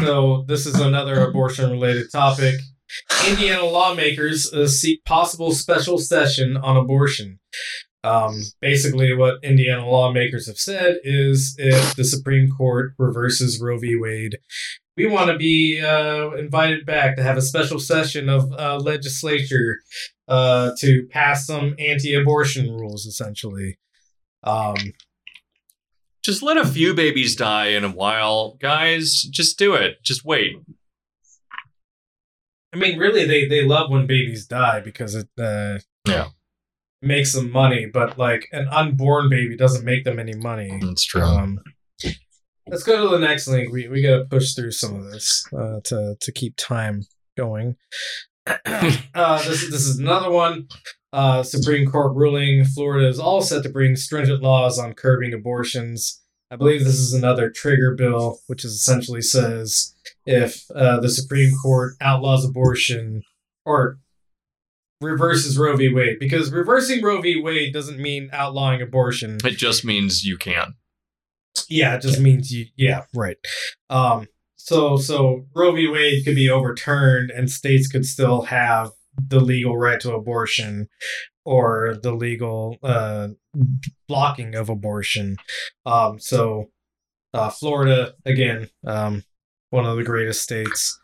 [0.00, 2.56] So this is another abortion-related topic.
[3.28, 7.38] Indiana lawmakers uh, seek possible special session on abortion.
[8.02, 13.96] Um, basically, what Indiana lawmakers have said is if the Supreme Court reverses Roe v.
[13.96, 14.36] Wade,
[14.96, 19.78] we want to be uh, invited back to have a special session of uh, legislature
[20.28, 23.78] uh, to pass some anti-abortion rules, essentially.
[24.42, 24.76] Um,
[26.24, 29.22] Just let a few babies die in a while, guys.
[29.22, 30.02] Just do it.
[30.02, 30.56] Just wait.
[32.72, 36.28] I mean, really, they they love when babies die because it uh, Yeah.
[37.02, 37.86] makes them money.
[37.86, 40.78] But like an unborn baby doesn't make them any money.
[40.82, 41.22] That's true.
[41.22, 41.60] Um,
[42.66, 43.70] let's go to the next link.
[43.72, 47.02] We we got to push through some of this uh, to to keep time
[47.36, 47.76] going.
[48.46, 50.68] uh, this this is another one.
[51.14, 56.20] Uh, Supreme Court ruling: Florida is all set to bring stringent laws on curbing abortions.
[56.50, 59.94] I believe this is another trigger bill, which is essentially says
[60.26, 63.22] if uh, the Supreme Court outlaws abortion
[63.64, 64.00] or
[65.00, 65.88] reverses Roe v.
[65.88, 67.40] Wade, because reversing Roe v.
[67.40, 69.38] Wade doesn't mean outlawing abortion.
[69.44, 70.74] it just means you can.
[71.68, 72.66] Yeah, it just means you.
[72.74, 73.36] Yeah, right.
[73.88, 74.26] Um.
[74.56, 75.86] So so Roe v.
[75.86, 80.88] Wade could be overturned, and states could still have the legal right to abortion,
[81.44, 83.28] or the legal uh,
[84.08, 85.36] blocking of abortion.
[85.86, 86.18] Um.
[86.18, 86.70] So,
[87.32, 89.24] uh, Florida again, um,
[89.70, 90.98] one of the greatest states.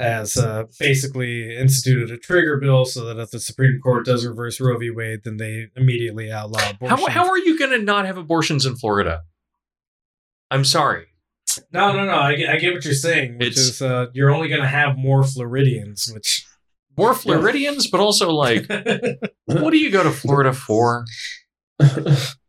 [0.00, 4.60] Has uh, basically instituted a trigger bill so that if the Supreme Court does reverse
[4.60, 4.90] Roe v.
[4.90, 6.96] Wade, then they immediately outlaw abortion.
[6.98, 9.22] How, how are you going to not have abortions in Florida?
[10.52, 11.06] I'm sorry.
[11.72, 12.14] No, no, no.
[12.14, 14.68] I get, I get what you're saying, which It's- is uh, you're only going to
[14.68, 16.46] have more Floridians, which.
[16.98, 18.68] More Floridians, but also like,
[19.46, 21.04] what do you go to Florida for?
[21.80, 21.86] I,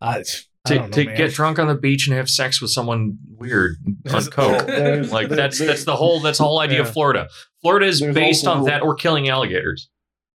[0.02, 3.18] I To, don't know, to get drunk on the beach and have sex with someone
[3.38, 3.78] weird
[4.12, 4.66] on coke.
[4.68, 6.88] There's- Like there- that's there- that's the whole that's the whole idea Yeah.
[6.88, 7.28] of Florida.
[7.62, 9.90] Florida is There's based on that or killing alligators.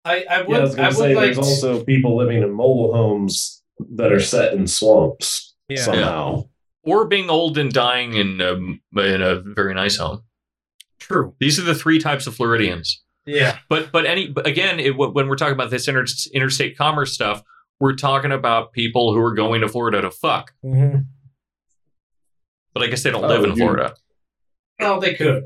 [0.04, 1.24] I, I Yeah, I was going would to say like.
[1.26, 3.62] there's also people living in mobile homes
[3.96, 6.44] that are set in swamps yeah, somehow.
[6.82, 10.22] Or being old and dying in um, in a very nice home.
[10.98, 11.34] true.
[11.38, 13.02] These are the three types of Floridians.
[13.26, 17.12] Yeah, But but any but again, it, when we're talking about this inter, interstate commerce
[17.12, 17.42] stuff,
[17.78, 20.52] we're talking about people who are going to Florida to fuck.
[20.62, 20.96] hmm
[22.74, 23.94] But I guess they don't Oh, live in you- Florida.
[24.78, 25.44] well, they could.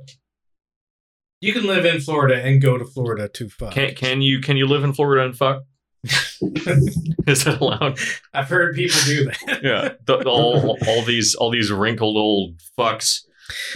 [1.40, 3.72] You can live in Florida and go to Florida to fuck.
[3.74, 5.62] Can can you can you live in Florida and fuck?
[6.04, 7.98] Is that allowed?
[8.32, 9.60] I've heard people do that.
[9.62, 13.20] Yeah, the, all all these all these wrinkled old fucks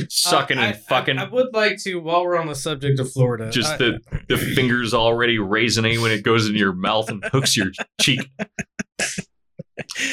[0.08, 1.18] sucking Uh, I- and fucking.
[1.18, 4.00] I, I would like to, while we're on the subject of Florida, just I- the
[4.28, 7.68] the fingers already raisinny when it goes into your mouth and hooks your
[8.00, 8.20] cheek.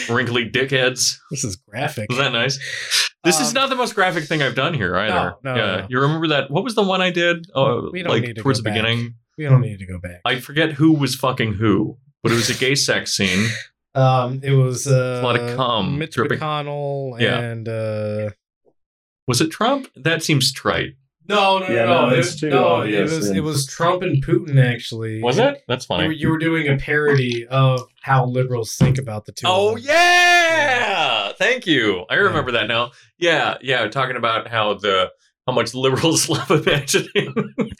[0.09, 1.17] Wrinkly dickheads.
[1.31, 2.07] this is graphic.
[2.09, 2.59] Was that nice?
[3.23, 5.35] This is Um, not the most graphic thing I've done here either.
[5.43, 5.87] No, no, yeah, no.
[5.89, 6.51] you remember that?
[6.51, 7.47] What was the one I did?
[7.55, 8.75] Oh, We don't like need to towards the back.
[8.75, 9.15] beginning.
[9.37, 10.21] We don't need to go back.
[10.23, 13.47] I forget who was fucking who, but it was a gay sex scene.
[13.95, 16.37] Um, it was uh, a lot of cum Mitch dripping.
[16.39, 17.39] McConnell Yeah.
[17.39, 18.31] and uh,
[19.27, 19.87] Was it Trump?
[19.95, 20.93] That seems trite.
[21.27, 23.37] no, no, Yeah, no, no, it, too no, obvious, it was yeah.
[23.37, 25.21] it was Trump and Putin actually.
[25.23, 25.63] Was it?
[25.67, 26.15] That's You were, funny.
[26.15, 29.47] you were doing a parody of how liberals think about the two.
[29.47, 31.31] Oh of yeah!
[31.33, 32.05] Thank you.
[32.09, 32.91] I remember that now.
[33.17, 33.87] Yeah, yeah.
[33.87, 35.11] Talking about how the
[35.47, 37.33] how much liberals love imagining.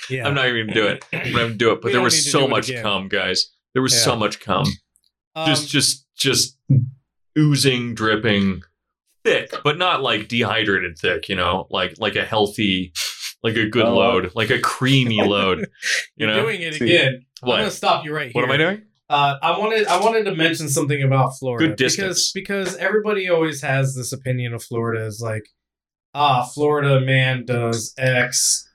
[0.10, 0.28] yeah.
[0.28, 1.06] I'm not even gonna do it.
[1.14, 1.76] I'm not even do it.
[1.82, 3.52] But We there was so much cum, guys.
[3.74, 4.00] There was Yeah.
[4.00, 4.66] so much cum.
[5.36, 6.58] Um, just just just
[7.38, 8.62] oozing, dripping,
[9.26, 11.28] thick, but not like dehydrated thick.
[11.28, 12.94] You know, like like a healthy,
[13.44, 13.96] like a good Oh.
[13.96, 15.60] load, like a creamy load.
[15.60, 15.66] You
[16.16, 17.26] you're know doing it See, again.
[17.44, 17.58] I'm what?
[17.58, 18.42] gonna stop you right here.
[18.42, 18.82] What am I doing?
[19.10, 22.32] Uh, I wanted I wanted to mention something about Florida Good distance.
[22.32, 25.44] because because everybody always has this opinion of Florida is like
[26.16, 28.68] ah Florida man does X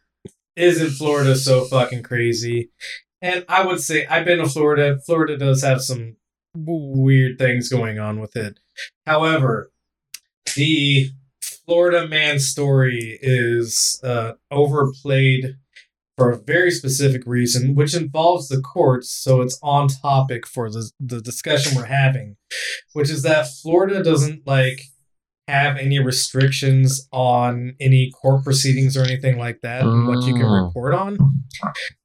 [0.57, 2.71] isn't Florida so fucking crazy?
[3.23, 4.99] And I would say I've been to Florida.
[5.05, 6.17] Florida does have some
[6.55, 8.59] weird things going on with it.
[9.07, 9.73] However,
[10.57, 11.11] the
[11.43, 15.57] Florida man story is uh, overplayed
[16.17, 20.91] for a very specific reason, which involves the courts, so it's on topic for the,
[21.01, 22.37] the discussion we're having,
[22.93, 24.83] which is that Florida doesn't like
[25.49, 30.45] have any restrictions on any court proceedings or anything like that, and what you can
[30.45, 30.67] Mm.
[30.67, 31.19] report on.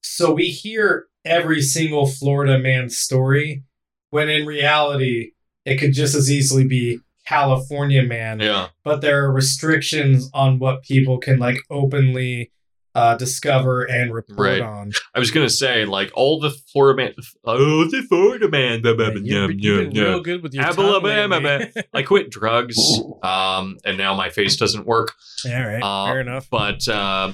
[0.01, 3.63] So we hear every single Florida man story,
[4.11, 5.31] when in reality,
[5.65, 8.67] it could just as easily be California man Yeah.
[8.83, 12.51] but there are restrictions on what people can like openly
[12.93, 14.61] uh, discover and report Right.
[14.61, 14.93] on.
[15.13, 17.13] I was gonna say like all the Florida man.
[17.43, 18.81] Oh, the Florida man.
[18.81, 20.05] blah, blah, blah, You've, yum, you've yum, been yum.
[20.05, 21.67] real good with your Alabama.
[21.93, 22.77] I quit drugs,
[23.21, 25.13] um, and now my face doesn't work.
[25.45, 26.47] All right, Uh, fair enough.
[26.49, 27.33] But uh,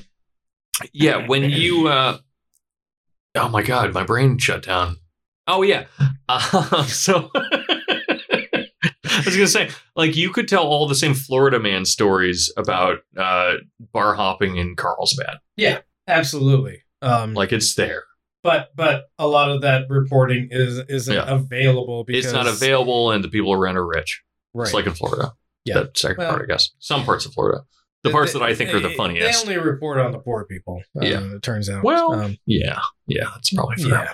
[0.94, 2.18] yeah, when you, uh,
[3.36, 4.98] oh my god, my brain shut down.
[5.48, 5.86] Oh yeah,
[6.28, 7.30] uh, so
[9.22, 13.00] I was gonna say, like, you could tell all the same Florida man stories about
[13.18, 13.56] uh,
[13.94, 15.38] bar hopping in Carlsbad.
[15.58, 16.84] Yeah, absolutely.
[17.02, 18.04] Um, Like, it's there.
[18.44, 21.26] but but a lot of that reporting is isn't Yeah.
[21.28, 24.22] available because It's not available, and the people around are rich.
[24.54, 24.66] Right.
[24.66, 25.34] It's like in Florida.
[25.66, 25.76] Yeah.
[25.76, 26.72] That second Well- part, I guess.
[26.80, 27.62] Some parts of Florida.
[28.04, 29.46] The They- parts that I think are the funniest.
[29.46, 30.82] They only report on the poor people.
[31.00, 31.36] uh, Yeah.
[31.36, 31.84] it turns out.
[31.84, 33.90] Well, Um, Yeah, yeah, that's probably fair.
[33.90, 34.14] yeah.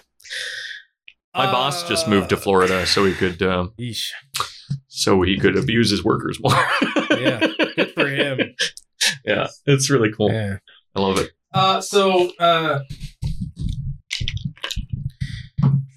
[1.33, 4.09] My boss just moved to Uh, Florida so he could um, Yeesh.
[4.97, 6.53] So he could abuse his workers more.
[7.11, 7.39] Yeah,
[7.75, 8.55] good for him.
[9.23, 10.31] Yeah, it's really cool.
[10.31, 10.57] Yeah.
[10.95, 11.31] I love it.
[11.53, 12.79] Uh, so uh,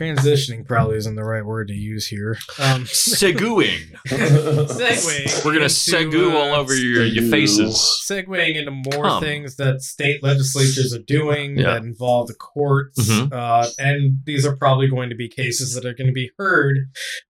[0.01, 2.37] transitioning probably isn't the right word to use here.
[2.59, 3.93] Um, Seguing.
[4.09, 5.45] Segue.
[5.45, 8.03] We're gonna into, segu uh, all over your, your faces.
[8.09, 9.23] segueing into more Come.
[9.23, 11.75] things that state legislatures are doing Yeah.
[11.75, 12.99] that involve the courts.
[13.11, 13.33] Mhm.
[13.33, 16.79] Uh, and these are probably going to be cases that are going to be heard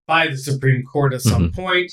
[0.07, 1.29] by the Supreme Court at Mm-hmm.
[1.31, 1.93] some point,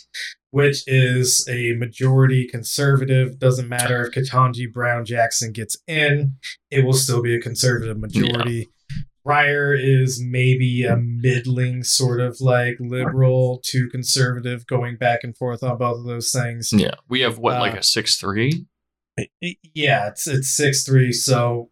[0.51, 3.39] which is a majority conservative.
[3.39, 6.35] Doesn't matter if Ketanji Brown Jackson gets in,
[6.69, 8.67] it will still be a conservative majority.
[9.25, 15.63] Breyer is maybe a middling sort of like liberal to conservative, going back and forth
[15.63, 16.69] on both of those things.
[16.71, 18.65] Yeah, we have what, like Uh, a six three?
[19.73, 21.11] Yeah, it's it's six three.
[21.11, 21.69] So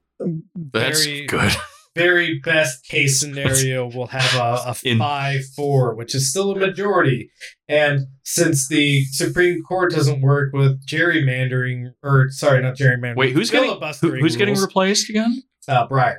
[0.56, 1.52] That's very good.
[1.96, 6.56] very best case scenario, we'll have a, a In- five four, which is still a
[6.56, 7.30] majority.
[7.68, 13.18] And since the Supreme Court doesn't work with gerrymandering, or sorry, not gerrymandering.
[13.18, 15.44] Wait, who's getting who, who's getting replaced again?
[15.68, 16.18] uh, Breyer?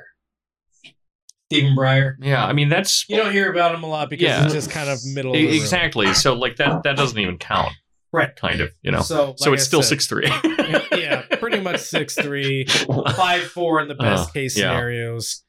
[1.51, 2.15] Stephen Breyer.
[2.19, 4.43] Yeah, I mean that's You don't hear about him a lot because Yeah.
[4.45, 5.31] it's just kind of middle.
[5.33, 5.55] of e- the road.
[5.61, 6.13] exactly.
[6.13, 7.73] So like that that doesn't even count.
[8.11, 8.33] Right.
[8.35, 9.01] Kind of, you know.
[9.01, 10.27] So, So it's I still six three.
[10.93, 12.65] yeah, pretty much six three,
[13.15, 14.69] five four in the best Uh, case yeah.
[14.71, 15.43] scenarios.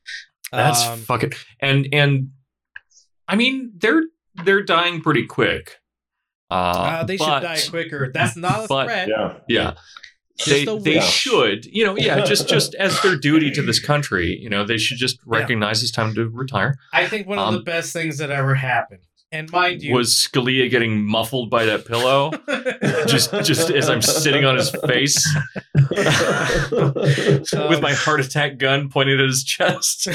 [0.52, 2.30] That's Um, fucking and and
[3.28, 4.02] I mean they're
[4.44, 5.76] they're dying pretty quick.
[6.50, 8.10] Uh, Uh, they but- should die quicker.
[8.12, 9.08] That's not a but- threat.
[9.08, 9.34] yeah.
[9.48, 9.80] Yeah, Just
[10.44, 11.64] they they should.
[11.66, 14.38] You know, yeah, just just as their duty to this country.
[14.40, 15.38] You know, they should just Yeah.
[15.38, 16.76] recognize it's time to retire.
[16.92, 19.00] I think one of the Um, best things that ever happened.
[19.32, 22.30] And mind you, Was Scalia getting muffled by that pillow?
[23.06, 25.16] just just as I'm sitting on his face
[26.70, 30.08] with my heart attack gun pointed at his chest.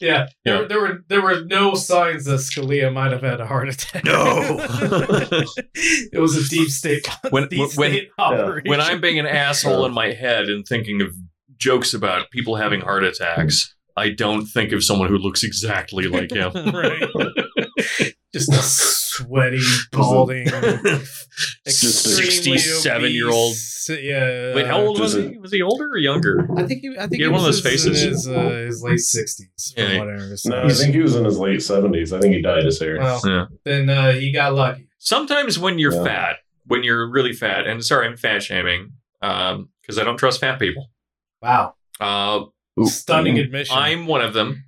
[0.00, 0.58] Yeah, Yeah.
[0.58, 4.04] There, there were there were no signs that Scalia might have had a heart attack.
[4.04, 4.56] No.
[5.74, 8.68] it was a deep state When- deep when- state operation.
[8.70, 11.14] when I'm being an asshole in my head and thinking of
[11.58, 16.30] jokes about people having heart attacks, I don't think of someone who looks exactly like
[16.32, 16.52] him.
[16.72, 17.04] right,
[18.32, 18.62] just a
[19.20, 19.60] sweaty,
[19.92, 20.46] balding,
[21.66, 23.54] Just a extremely 67 year old.
[23.88, 24.54] Yeah.
[24.54, 25.38] Wait, how old was he?
[25.38, 26.46] Was he older or younger?
[26.56, 26.90] I think he.
[26.96, 29.72] I think He he, had one of was those in his, uh, his late sixties,
[29.74, 29.98] from Yeah.
[29.98, 30.16] what I.
[30.46, 32.12] No, I think he was in his late seventies.
[32.12, 32.98] I think he dyed his hair.
[32.98, 33.46] Well, Yeah.
[33.64, 34.88] then uh, he got lucky.
[34.98, 36.04] Sometimes when you're Yeah.
[36.04, 40.58] fat, when you're really fat, and sorry, I'm fat shaming because I don't trust fat
[40.58, 40.90] people.
[41.42, 42.44] Wow, Uh,
[42.84, 43.76] stunning admission.
[43.76, 44.64] I'm one of them.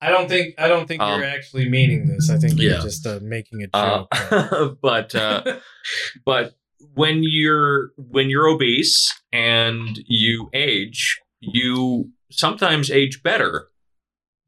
[0.00, 0.54] I don't think.
[0.58, 2.28] I don't think Um, you're actually meaning this.
[2.30, 4.78] I think you're just uh, making a Uh, joke.
[4.82, 5.42] but uh,
[6.24, 6.54] but
[6.94, 13.68] when you're when you're obese and you age, you sometimes age better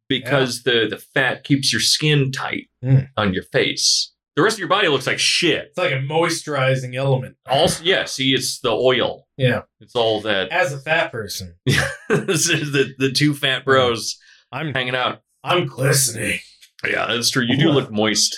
[0.08, 3.08] because the the fat keeps your skin tight Mm.
[3.16, 4.12] on your face.
[4.36, 5.66] The rest of your body looks like shit.
[5.70, 7.36] it's like a moisturizing element.
[7.48, 9.26] Also, yeah, see, it's the oil.
[9.36, 10.50] Yeah, It's all that.
[10.50, 14.16] as a fat person, this is the the two fat bros
[14.52, 15.22] I'm hanging out.
[15.48, 16.38] I'm glistening.
[16.86, 17.44] Yeah, that's true.
[17.46, 18.36] You do look moist.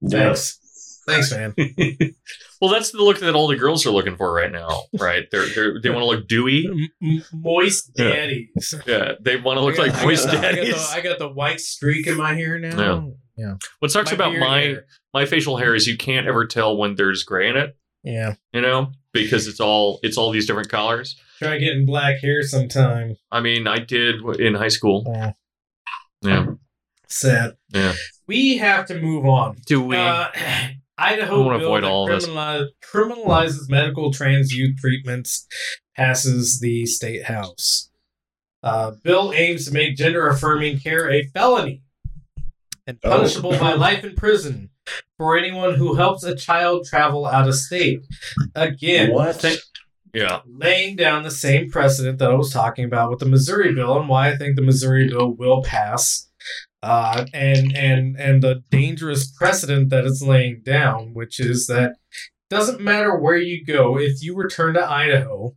[0.00, 0.34] Yeah.
[0.34, 1.54] Thanks, thanks, man.
[2.62, 5.24] Well, that's the look that all the girls are looking for right now, right?
[5.32, 6.66] They're, they're they want to look dewy.
[6.66, 8.10] M- m- moist Yeah.
[8.10, 8.74] daddies.
[8.86, 10.74] Yeah, they want to look I like moist I got, the, I, got daddies.
[10.90, 13.12] the, I got the white streak in my hair now.
[13.34, 13.54] Yeah.
[13.78, 14.84] What sucks My about my hair.
[15.14, 17.74] my facial hair is you can't ever tell when there's gray in it.
[18.04, 18.34] Yeah.
[18.52, 21.18] You know, because it's all it's all these different colors.
[21.38, 23.16] Try getting black hair sometime.
[23.32, 25.06] I mean, I did in high school.
[25.08, 25.32] Oh,
[26.22, 26.46] Yeah,
[27.08, 27.56] sad.
[27.72, 27.94] Yeah.
[28.26, 29.56] We have to move on.
[29.66, 29.96] do we?
[29.96, 30.28] Uh,
[30.98, 32.28] Idaho bill avoid that all of this.
[32.84, 35.46] criminalizes medical trans youth treatments
[35.96, 37.88] passes the state house.
[38.62, 41.80] Uh, bill aims to make gender affirming care a felony
[42.86, 43.10] and Oh.
[43.16, 44.68] punishable by life in prison
[45.16, 48.00] for anyone who helps a child travel out of state.
[48.54, 49.42] Again, What?
[50.14, 53.98] Yeah, laying down the same precedent that I was talking about with the Missouri bill
[53.98, 56.28] and why I think the Missouri bill will pass.
[56.82, 61.96] Uh, and and and the dangerous precedent that it's laying down, which is that
[62.48, 65.54] doesn't matter where you go, if you return to Idaho,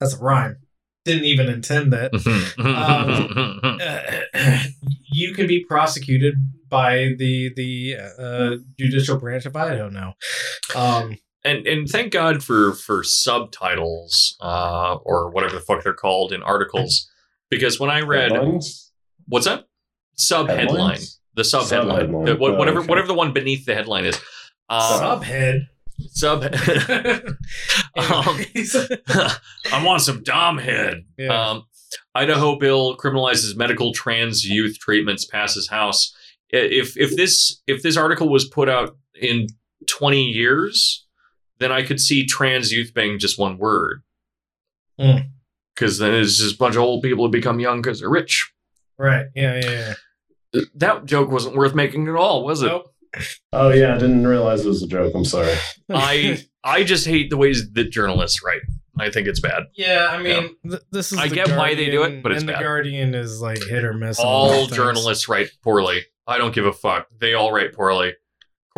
[0.00, 0.58] that's a rhyme.
[1.04, 2.12] Didn't even intend that.
[2.58, 4.28] Uh,
[5.12, 6.34] you can be prosecuted
[6.68, 10.14] by the the uh, judicial branch of Idaho now.
[10.74, 16.32] Um, and and thank God for for subtitles uh, or whatever the fuck they're called
[16.32, 17.10] in articles,
[17.50, 18.92] because when I read Headlines?
[19.26, 19.66] what's that
[20.16, 20.98] sub headline,
[21.34, 22.24] the sub headline, Sub-headline.
[22.24, 22.88] the, what, Oh, whatever okay.
[22.88, 24.16] whatever the one beneath the headline is.
[24.68, 24.80] Um,
[25.22, 25.60] subhead.
[26.10, 26.42] sub.
[26.44, 26.54] um,
[29.72, 31.04] I want some dom head.
[31.16, 31.28] Yeah.
[31.50, 31.64] Um,
[32.14, 36.14] Idaho bill criminalizes medical trans youth treatments passes House.
[36.50, 39.46] If if this if this article was put out in
[39.86, 41.06] twenty years,
[41.58, 44.02] then I could see trans youth being just one word.
[44.98, 45.18] Hmm.
[45.74, 48.50] Because then it's just a bunch of old people who become young because they're rich.
[48.98, 49.26] right.
[49.34, 49.60] Yeah.
[49.62, 49.94] Yeah.
[50.54, 50.62] yeah.
[50.74, 52.66] That joke wasn't worth making at all, was it?
[52.66, 52.92] Nope.
[53.52, 55.12] Oh yeah, I didn't realize it was a joke.
[55.14, 55.54] I'm sorry.
[55.90, 58.60] I I just hate the ways that journalists write.
[58.98, 59.64] I think it's bad.
[59.76, 60.08] yeah.
[60.10, 61.18] I mean, th- this is.
[61.18, 62.58] I the get why they do it, but it's and bad.
[62.58, 64.18] the Guardian is like hit or miss.
[64.18, 66.02] all journalists write poorly.
[66.26, 67.06] I don't give a fuck.
[67.18, 68.14] They all write poorly.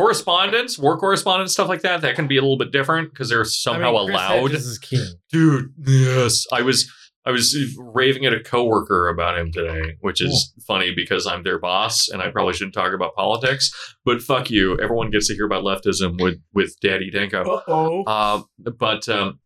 [0.01, 3.39] Correspondence, war correspondence, stuff like that, that can be a little bit different because they're
[3.39, 4.51] I mean, somehow allowed.
[4.51, 5.05] Hedges is king.
[5.31, 6.45] Dude, yes.
[6.51, 6.91] I was
[7.25, 11.59] I was raving at a coworker about him today, which is funny because I'm their
[11.59, 13.71] boss and I probably shouldn't talk about politics.
[14.03, 14.79] But fuck you.
[14.79, 17.43] Everyone gets to hear about leftism with with Daddy Danko.
[17.43, 18.03] Uh oh.
[18.05, 18.41] Uh,
[18.77, 19.39] but um,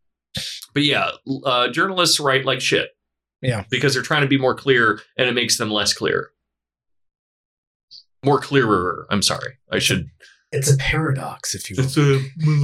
[0.74, 1.12] but yeah,
[1.43, 2.89] uh, journalists write like shit.
[3.41, 3.64] Yeah.
[3.70, 6.30] because they're trying to be more clear, and it makes them less clear.
[8.24, 9.06] More clearer.
[9.12, 9.58] I'm sorry.
[9.72, 10.08] I should.
[10.52, 11.86] It's a paradox, if you will.
[11.86, 12.20] It's a,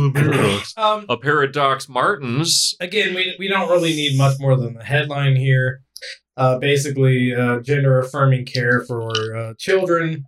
[0.08, 0.74] a paradox.
[0.78, 1.90] Um, a paradox.
[1.90, 2.74] Martins.
[2.80, 5.82] again, we, we don't really need much more than the headline here.
[6.38, 10.24] Uh, basically, uh, gender affirming care for uh, children,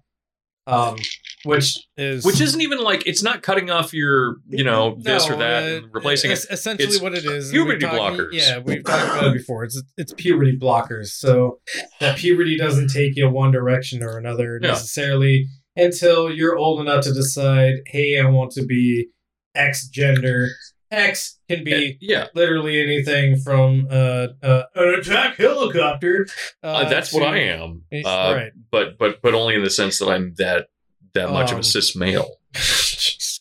[0.68, 0.98] um,
[1.46, 5.36] which is Which isn't even like it's not cutting off your, you know, this No,
[5.36, 6.52] or that, uh, and replacing es- it.
[6.52, 8.30] Essentially, It's what it is puberty we've blockers.
[8.34, 9.64] Yeah, we've talked about it before.
[9.64, 11.60] It's it's puberty blockers, so
[12.02, 14.70] that puberty doesn't take you one direction or another Yeah.
[14.72, 19.08] necessarily until you're old enough to decide, hey, I want to be
[19.56, 20.50] X gender.
[20.92, 26.28] X can be Yeah, literally anything from uh, uh, an attack helicopter.
[26.64, 27.82] Uh, uh, that's what I am.
[27.92, 28.52] Uh, right.
[28.72, 30.68] But but but only in the sense that I'm that
[31.16, 32.38] that much of Um, a cis male.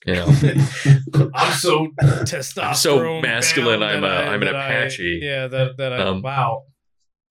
[0.04, 0.26] You know.
[1.34, 2.64] I'm so testosterone.
[2.64, 5.20] I'm so masculine, I'm a- I'm an that I- Apache.
[5.22, 6.64] yeah, that that I Um, wow.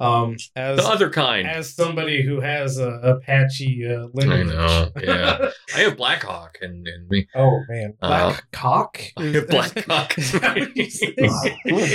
[0.01, 1.47] Um, as The other kind.
[1.47, 4.89] as somebody who has a Apache uh, I know.
[4.99, 5.51] Yeah.
[5.75, 7.27] I have Blackhawk and, and me.
[7.35, 8.99] oh man, Uh, black cock.
[9.17, 10.13] I have black cock.
[10.41, 11.13] What you say?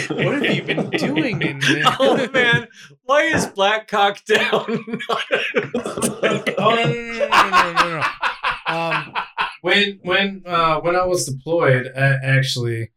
[0.08, 1.82] what have you been doing in there?
[1.98, 2.68] oh man,
[3.04, 4.50] why is black cock down?
[4.52, 5.64] Oh no no
[6.22, 8.00] no no no no!
[8.00, 8.02] no.
[8.68, 9.14] Um,
[9.62, 12.90] when when uh, when I was deployed, uh, actually,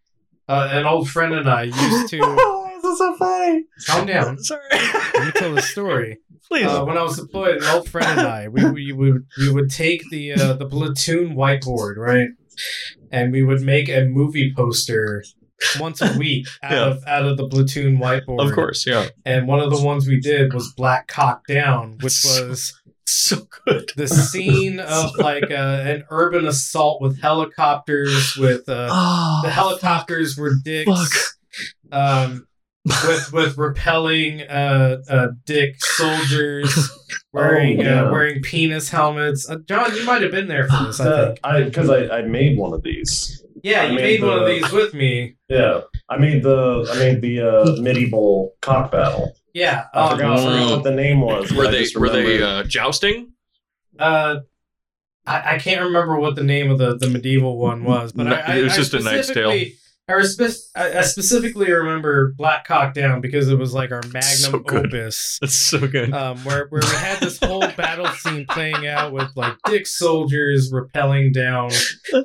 [0.47, 2.58] uh, an old friend and I used to Why
[2.89, 3.63] is so funny?
[3.87, 4.37] calm down.
[4.43, 4.61] Sorry.
[4.71, 6.17] Let me tell the story.
[6.47, 6.65] Please.
[6.65, 9.51] Uh, when I was deployed, an old friend and I, we we, we, would, we
[9.51, 12.29] would take the uh, the platoon whiteboard, right,
[13.11, 15.23] and we would make a movie poster
[15.79, 16.85] once a week out Yeah.
[16.87, 18.47] of out of the platoon whiteboard.
[18.47, 19.09] of course, yeah.
[19.25, 22.73] And one of the ones we did was Black Cock Down, which was
[23.05, 23.91] So good.
[23.95, 25.53] the scene of like uh,
[25.85, 28.35] an urban assault with helicopters.
[28.37, 30.89] With uh, Oh, the helicopters were dicks.
[30.89, 31.35] Fuck.
[31.91, 32.47] Um,
[33.07, 36.89] with with rappelling uh, uh, dick soldiers
[37.33, 38.03] wearing Oh, yeah.
[38.05, 39.49] uh, wearing penis helmets.
[39.49, 40.99] Uh, John, you might have been there for this.
[40.99, 41.39] I think.
[41.43, 43.43] I because I, I made one of these.
[43.63, 45.35] Yeah, I you made made one of these with me.
[45.49, 49.33] Yeah, I made the I made the uh, medieval cock battle.
[49.53, 49.85] Yeah.
[49.93, 51.49] I Um, forgot, I what the name was.
[51.49, 53.33] but Were they were they uh, jousting?
[53.97, 54.37] uh,
[55.25, 58.35] I, I can't remember what the name of the, the medieval one was, but No,
[58.35, 59.51] I, I, it was I just a Knight's Tale.
[60.09, 64.21] I, respe- I I specifically remember Black Cock Down because it was like our magnum
[64.23, 65.37] So opus.
[65.39, 66.11] That's so good.
[66.13, 70.71] um, where where we had this whole battle scene playing out with like dick soldiers
[70.73, 71.69] rappelling down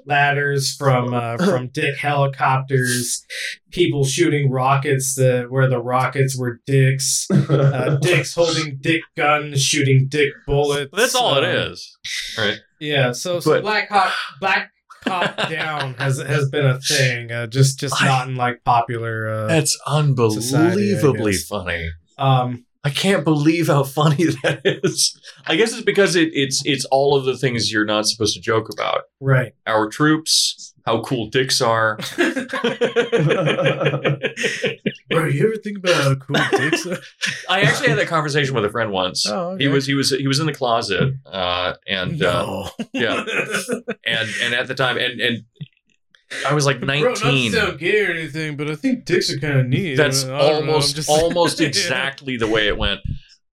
[0.06, 3.24] ladders from uh, from dick helicopters,
[3.70, 10.06] people shooting rockets that where the rockets were dicks, uh, dicks holding dick guns shooting
[10.08, 10.90] dick bullets.
[10.96, 11.96] That's all it um, is,
[12.38, 12.58] right?
[12.80, 14.70] Yeah, so, so But- Black Hawk Black
[15.06, 19.28] Hawk Down has has been a thing, uh, just just I- not in like popular.
[19.28, 21.46] Uh, That's unbelievably guess.
[21.46, 21.90] funny.
[22.18, 25.18] um, I can't believe how funny that is.
[25.46, 28.40] I guess it's because it, it's it's all of the things you're not supposed to
[28.40, 29.02] joke about.
[29.20, 29.52] right.
[29.66, 31.98] Our troops, how cool dicks are.
[35.10, 36.98] Bro, you ever think about how cool dicks are?
[37.48, 39.26] I actually had that conversation with a friend once.
[39.26, 43.24] Oh, He was he was he was in the closet, uh, and uh, yeah.
[44.04, 45.44] and and at the time, and and
[46.46, 47.00] I was like 19.
[47.02, 47.52] Bro, not to nineteen.
[47.52, 49.96] sound gay or anything, but I think dicks are kind of neat.
[49.96, 53.00] That's I don't know, almost just- almost exactly the way it went.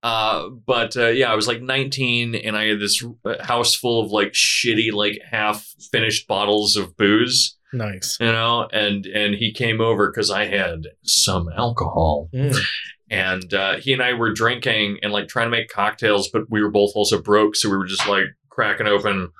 [0.02, 3.02] Uh, but uh, yeah, I was like 19, and I had this
[3.40, 8.16] house full of like shitty, like half finished bottles of booze, Nice.
[8.20, 8.68] you know.
[8.72, 12.58] And and he came over because I had some alcohol, Mm.
[13.10, 16.62] and uh, he and I were drinking and like trying to make cocktails, but we
[16.62, 19.30] were both also broke, so we were just like cracking open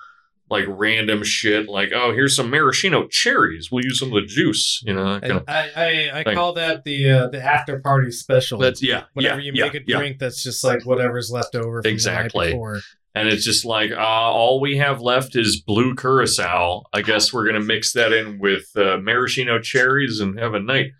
[0.52, 4.82] like random shit, like oh here's some maraschino cherries, we'll use some of the juice,
[4.86, 5.18] you know.
[5.20, 5.70] kind of- I,
[6.14, 8.58] I, I call that the uh, the after party special.
[8.58, 9.96] That's yeah, Whenever yeah, you yeah, make a yeah.
[9.98, 12.46] drink that's just like whatever's left over from Exactly.
[12.46, 12.80] the night before.
[13.14, 13.96] and it's just like uh,
[14.38, 16.82] all we have left is blue curacao.
[16.92, 20.92] I guess we're gonna mix that in with uh, maraschino cherries and have a night.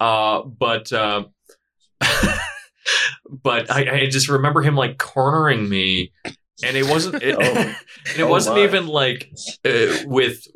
[0.00, 1.24] Uh, but uh,
[3.42, 6.12] but I, I just remember him like cornering me,
[6.62, 7.22] and it wasn't.
[7.22, 7.42] It, Oh.
[7.42, 7.76] and
[8.18, 8.64] it Oh, wasn't my.
[8.64, 9.30] even like
[9.64, 10.46] uh, with.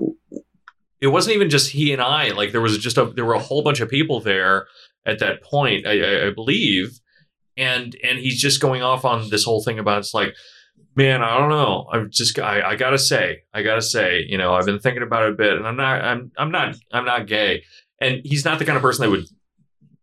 [1.00, 2.30] It wasn't even just he and I.
[2.30, 4.66] Like there was just a there were a whole bunch of people there
[5.06, 5.86] at that point.
[5.86, 6.98] I, I, I believe,
[7.56, 10.34] and and he's just going off on this whole thing about it's like
[10.96, 14.54] man i don't know i've just I, I gotta say i gotta say you know
[14.54, 17.28] i've been thinking about it a bit and i'm not i'm i'm not i'm not
[17.28, 17.62] gay
[18.00, 19.24] and he's not the kind of person that would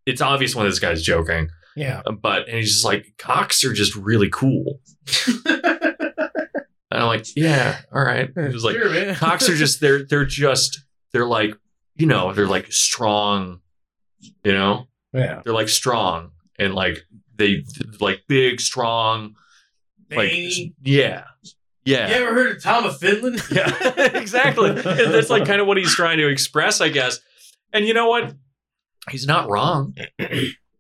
[0.06, 2.02] it's obvious when this guy's joking Yeah.
[2.22, 4.80] but and he's just like cocks are just really cool
[6.92, 8.30] and i'm like yeah all right.
[8.34, 10.82] He was like Sure, cocks are just they're they're just
[11.12, 11.56] they're like
[11.96, 13.62] you know they're like strong
[14.44, 14.88] you know?
[15.14, 15.42] Yeah.
[15.44, 17.00] they're like strong and like
[17.36, 17.64] they
[18.00, 19.36] like big strong
[20.12, 20.32] like
[20.82, 21.24] yeah.
[21.84, 22.08] Yeah.
[22.08, 23.42] You ever heard of Tom of Finland?
[23.52, 23.72] yeah
[24.16, 24.70] exactly.
[24.70, 27.20] And that's like kind of what he's trying to express i guess.
[27.74, 28.34] And you know what?
[29.10, 29.96] He's not wrong.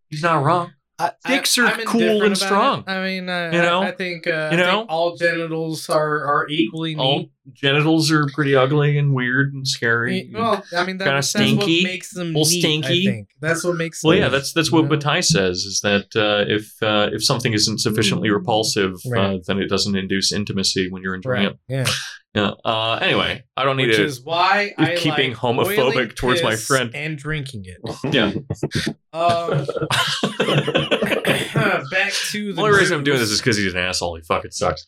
[0.09, 2.79] He's not wrong I, Dicks are cool and strong.
[2.87, 2.89] it.
[2.89, 3.81] I mean, uh, You know?
[3.81, 4.77] I, I think uh, You know?
[4.79, 7.31] think all genitals are are equally all neat.
[7.53, 11.91] genitals are pretty ugly and weird and scary Well, I mean, that, that's stinky, what
[11.91, 12.45] makes them neat.
[12.45, 13.09] stinky.
[13.09, 14.03] I think that's what makes.
[14.05, 14.89] well them, yeah that's that's what know?
[14.95, 19.41] Bataille says is that uh, if uh, if something isn't sufficiently repulsive uh, Right.
[19.45, 21.51] then it doesn't induce intimacy when you're enjoying right.
[21.51, 21.85] it Yeah,
[22.35, 26.15] yeah uh, anyway i don't need which to is why I keep being like homophobic
[26.15, 26.91] towards my friend.
[26.93, 27.77] and drinking it.
[28.13, 28.31] yeah
[29.13, 29.49] Um,
[31.91, 34.15] back to the The only reason I'm doing this is because he's an asshole.
[34.15, 34.85] He fucking sucks.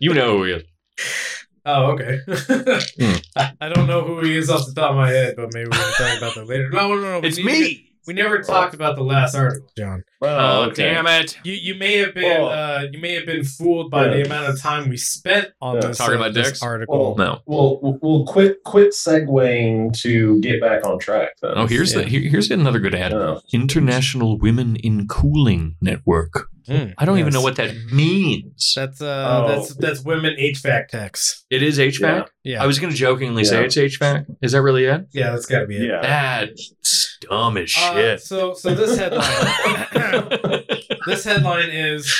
[0.00, 0.62] you know who he is.
[1.68, 2.20] Oh, okay.
[2.24, 3.16] Hmm.
[3.34, 5.66] I, I don't know who he is off the top of my head, but maybe
[5.68, 6.70] we can talk about that later.
[6.70, 7.18] No, no, no.
[7.18, 7.92] we It's need to me.
[8.06, 10.02] Get- We never talked about the last article, John.
[10.22, 10.94] Oh, okay.
[10.94, 11.36] damn it.
[11.44, 14.24] You you may have been Well- uh, you may have been fooled by the Yeah.
[14.24, 15.88] amount of time we spent on Yeah.
[15.88, 16.62] this, Talking uh, about this dicks?
[16.62, 17.14] article.
[17.18, 17.40] No.
[17.46, 21.30] Well, we'll- we'll quit quit segueing to get back on track.
[21.42, 21.52] Then.
[21.56, 23.12] Oh, here's the here, here's another good ad.
[23.12, 23.38] Yeah.
[23.52, 26.46] International Women in Cooling Network.
[26.68, 27.34] Mm, I don't even yes.
[27.34, 28.72] know what that means.
[28.74, 29.48] That's uh Oh.
[29.48, 31.44] that's that's women HVAC techs.
[31.50, 32.00] It is HVAC.
[32.00, 32.24] Yeah.
[32.54, 33.66] Yeah, I was going to jokingly say Yeah.
[33.66, 34.24] it's HVAC.
[34.42, 35.06] Is that really it?
[35.12, 35.82] yeah, that's got to be it.
[35.82, 36.00] Yeah.
[36.02, 38.20] That's dumb as Uh, shit.
[38.20, 40.64] so so this headline
[41.06, 42.12] this headline is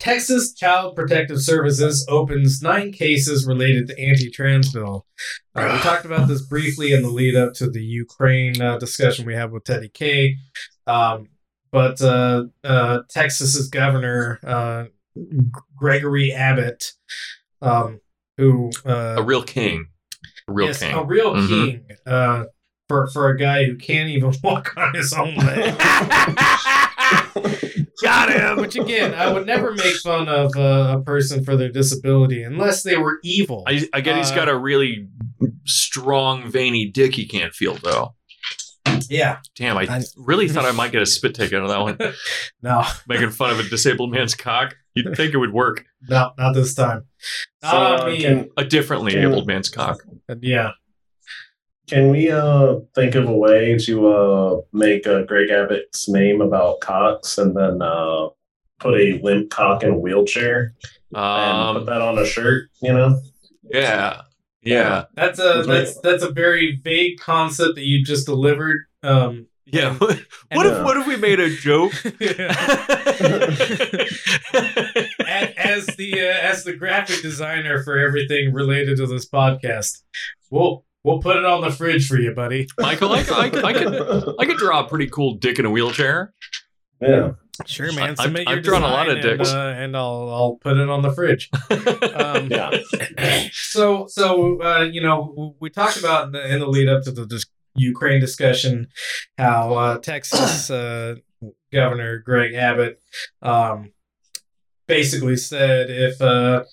[0.00, 5.06] Texas Child Protective Services opens nine cases related to anti-trans bill.
[5.54, 9.24] Uh, we talked about this briefly in the lead up to the Ukraine uh, discussion
[9.26, 10.36] we had with Teddy K.
[10.86, 11.28] Um,
[11.72, 14.84] but uh, uh, Texas's governor uh,
[15.76, 16.92] Gregory Abbott,
[17.62, 18.00] um,
[18.36, 19.86] who uh, a real king.
[20.48, 20.94] A real yes, king.
[20.94, 21.48] a real Mhm.
[21.48, 22.44] king uh,
[22.88, 25.76] for for a guy who can't even walk on his own leg.
[28.02, 28.56] Got him.
[28.60, 32.82] Which again, I would never make fun of uh, a person for their disability unless
[32.82, 33.64] they were evil.
[33.66, 35.08] I, I get he's Uh, got a really
[35.64, 38.14] strong, veiny dick he can't feel, though.
[39.08, 39.38] Yeah.
[39.56, 41.98] Damn, I, I- really thought I might get a spit take out of that one.
[42.62, 44.76] No, Making fun of a disabled man's cock.
[44.94, 45.84] You'd think it would work.
[46.08, 47.04] no, not this time.
[47.62, 48.48] So, Not uh, on me.
[48.56, 49.28] A differently Yeah.
[49.28, 49.98] abled man's cock.
[50.40, 50.70] yeah.
[51.86, 56.80] Can we uh think of a way to uh make uh, Greg Abbott's name about
[56.80, 58.28] cocks and then uh
[58.80, 60.74] put a limp cock in a wheelchair
[61.12, 62.70] and put Um, that on a shirt?
[62.82, 63.20] You know?
[63.70, 64.22] yeah.
[64.62, 65.04] Yeah.
[65.14, 68.86] That's a That's that's that's a very vague concept that you just delivered.
[69.02, 69.90] Um, Yeah.
[69.90, 70.18] And- what
[70.50, 71.92] and, if uh, what if we made a joke?
[74.54, 80.02] as, as the uh, as the graphic designer for everything related to this podcast,
[80.50, 82.66] we'll we'll put it on the fridge for you, buddy.
[82.78, 86.32] Michael, I, I, I could I could draw a pretty cool dick in a wheelchair.
[87.00, 87.32] yeah.
[87.66, 88.14] Sure, I- man.
[88.18, 89.48] I've- your I've drawn a lot of dicks.
[89.50, 91.50] and, uh, and I'll I'll put it on the fridge.
[92.14, 92.70] Um, Yeah.
[93.52, 97.12] so so uh, you know we talked about in the, in the lead up to
[97.12, 98.88] the dis- Ukraine discussion
[99.38, 101.14] how uh, Texas uh,
[101.72, 103.00] Governor Greg Abbott
[103.42, 103.92] um,
[104.86, 106.64] basically said if uh,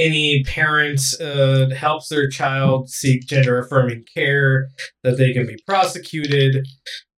[0.00, 4.68] any parent uh, helps their child seek gender affirming care
[5.02, 6.66] that they can be prosecuted.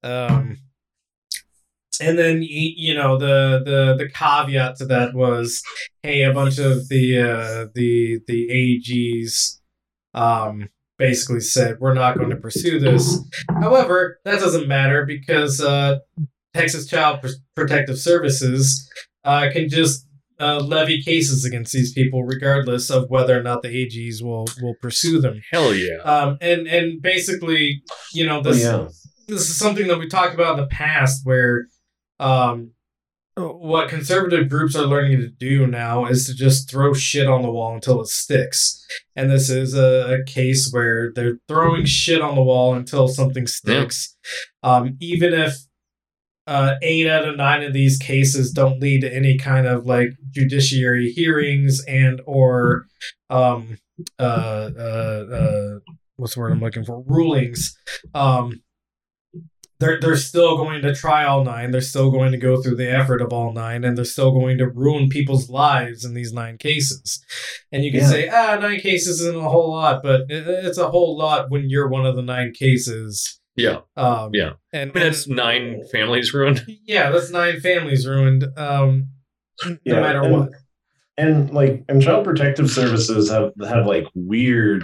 [0.02, 0.58] Um,
[2.00, 5.62] and then you know the the the caveat to that was
[6.02, 9.60] hey, a bunch of the uh, the the AGs
[10.14, 10.68] um,
[10.98, 13.18] basically said we're not going to pursue this.
[13.60, 15.98] However, that doesn't matter because uh,
[16.54, 18.90] Texas Child Pr- Protective Services
[19.24, 20.06] uh, can just
[20.42, 24.74] uh, levy cases against these people, regardless of whether or not the AGs will will
[24.82, 25.40] pursue them.
[25.52, 25.98] Hell yeah.
[26.04, 27.82] Um, and and basically,
[28.12, 28.88] you know, Oh, this yeah.
[29.28, 31.66] this is something that we talked about in the past where
[32.20, 32.72] um
[33.34, 37.50] what conservative groups are learning to do now is to just throw shit on the
[37.50, 38.84] wall until it sticks.
[39.16, 43.46] And this is a, a case where they're throwing shit on the wall until something
[43.46, 44.14] sticks.
[44.62, 45.56] Um, even if
[46.52, 50.10] uh, eight out of nine of these cases don't lead to any kind of like
[50.32, 52.84] judiciary hearings and or
[53.30, 53.78] um,
[54.18, 54.22] uh,
[54.78, 55.78] uh, uh,
[56.16, 57.74] what's the word I'm looking for rulings.
[58.14, 58.60] Um,
[59.80, 61.70] they're they're still going to try all nine.
[61.70, 64.58] They're still going to go through the effort of all nine, and they're still going
[64.58, 67.24] to ruin people's lives in these nine cases.
[67.72, 68.10] And you can Yeah.
[68.10, 71.68] say, ah, nine cases isn't a whole lot, but it, it's a whole lot when
[71.70, 73.40] you're one of the nine cases.
[73.56, 73.80] Yeah.
[73.96, 74.52] Um, Yeah.
[74.72, 76.62] and I mean, that's and- nine families ruined.
[76.86, 78.44] Yeah, that's nine families ruined.
[78.56, 79.08] Um,
[79.64, 80.48] no Yeah, matter and- what.
[81.18, 84.82] and like and child protective services have have like weird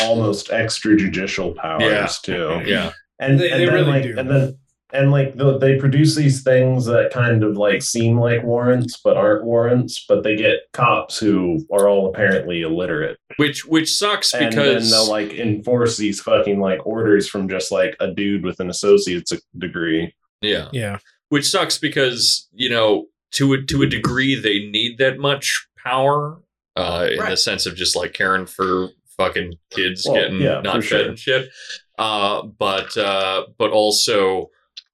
[0.00, 2.06] almost extrajudicial powers Yeah.
[2.22, 2.92] too Yeah.
[3.18, 4.14] and They- and they then, really like, do.
[4.18, 4.58] and then
[4.92, 9.16] and like the, they produce these things that kind of like seem like warrants but
[9.16, 14.44] aren't warrants but they get cops who are all apparently illiterate Which which sucks and
[14.44, 18.60] then because they'll like enforce these fucking like orders from just like a dude with
[18.60, 20.68] an associate's degree yeah.
[20.72, 20.98] Yeah.
[21.28, 26.40] Which sucks because, you know, to a to a degree they need that much power
[26.76, 30.76] uh in the sense of just like caring for fucking kids Well, getting yeah, not
[30.76, 31.08] for fed sure.
[31.08, 31.50] and shit.
[31.98, 34.50] Uh but uh but also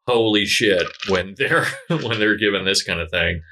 [0.07, 3.43] holy shit when they're when they're given this kind of thing.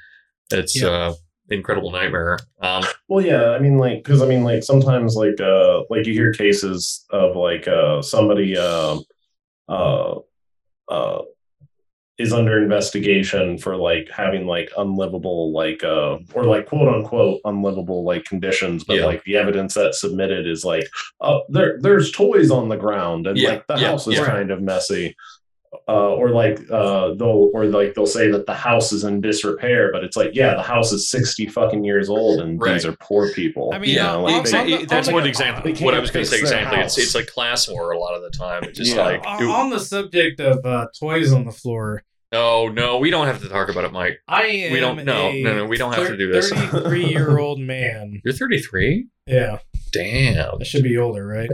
[0.51, 0.87] It's Yeah.
[0.89, 1.13] uh
[1.49, 2.39] incredible nightmare.
[2.61, 6.13] Um Well, yeah, I mean, like, because I mean, like, sometimes, like, uh, like you
[6.13, 8.97] hear cases of like uh, somebody, uh,
[9.69, 10.15] uh,
[10.89, 11.21] uh,
[12.17, 18.03] is under investigation for like having like unlivable, like, uh, or like quote unquote unlivable
[18.05, 19.05] like conditions, but Yeah.
[19.05, 20.87] like the evidence that's submitted is like,
[21.21, 24.25] uh, there, there's toys on the ground, and Yeah, like the yeah, house is yeah.
[24.25, 25.15] kind of messy.
[25.87, 29.91] Uh, or like uh, they'll or like they'll say that the house is in disrepair,
[29.93, 32.73] but it's like yeah, the house is sixty fucking years old, and Right.
[32.73, 33.71] these are poor people.
[33.71, 35.71] I mean, you yeah, know, on- like they- on the- that's on what the- example.
[35.85, 36.79] What I was going to say exactly.
[36.79, 38.63] It's it's like class war a lot of the time.
[38.63, 39.03] It's just Yeah.
[39.03, 42.01] like, on, dude, on the subject of uh, toys on the floor,
[42.31, 44.17] no, no, we don't have to talk about it, Mike.
[44.27, 45.05] I am We don't.
[45.05, 46.49] No, no, no, we don't have to do this.
[46.49, 48.21] Thirty-three-year-old man.
[48.25, 49.05] You're 33.
[49.27, 49.59] Yeah,
[49.93, 50.55] Damn.
[50.59, 51.49] I should be older, right?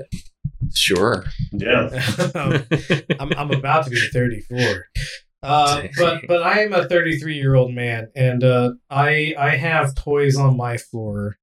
[0.73, 1.25] Sure.
[1.51, 1.89] yeah,
[2.35, 2.63] Um,
[3.19, 4.85] I'm, I'm about to be 34.
[5.43, 9.95] Uh, but but I am a 33 year old man, and uh, I I have
[9.95, 11.37] toys on my floor.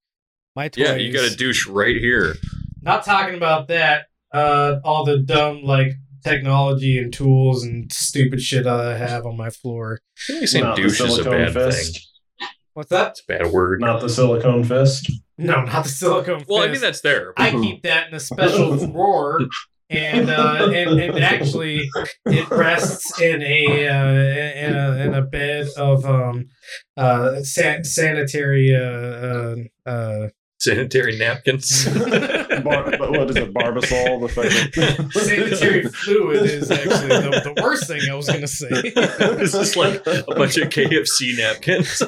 [0.54, 0.84] My toys.
[0.84, 2.36] yeah, you got a douche right here.
[2.82, 4.06] Not talking about that.
[4.32, 9.50] Uh, all the dumb like technology and tools and stupid shit I have on my
[9.50, 10.00] floor.
[10.28, 12.48] I think saying douche is a bad fist, thing.
[12.74, 13.12] What's that?
[13.12, 13.80] It's a bad word.
[13.80, 15.10] not the silicone fist.
[15.38, 16.44] No, not the silicone.
[16.48, 17.32] well, I mean that's there.
[17.36, 19.40] I keep that in a special drawer,
[19.88, 21.88] and uh, and and actually,
[22.26, 26.46] it rests in a uh, in a in a bed of um
[26.96, 29.56] uh san- sanitary uh, uh
[29.86, 30.28] uh
[30.60, 31.84] Sanitary napkins.
[31.94, 33.54] Bar- what is it?
[33.54, 38.48] Barbasol, the fucking Sanitary fluid is actually the, the worst thing I was going to
[38.48, 38.68] say.
[38.90, 42.02] this is like a bunch of KFC napkins.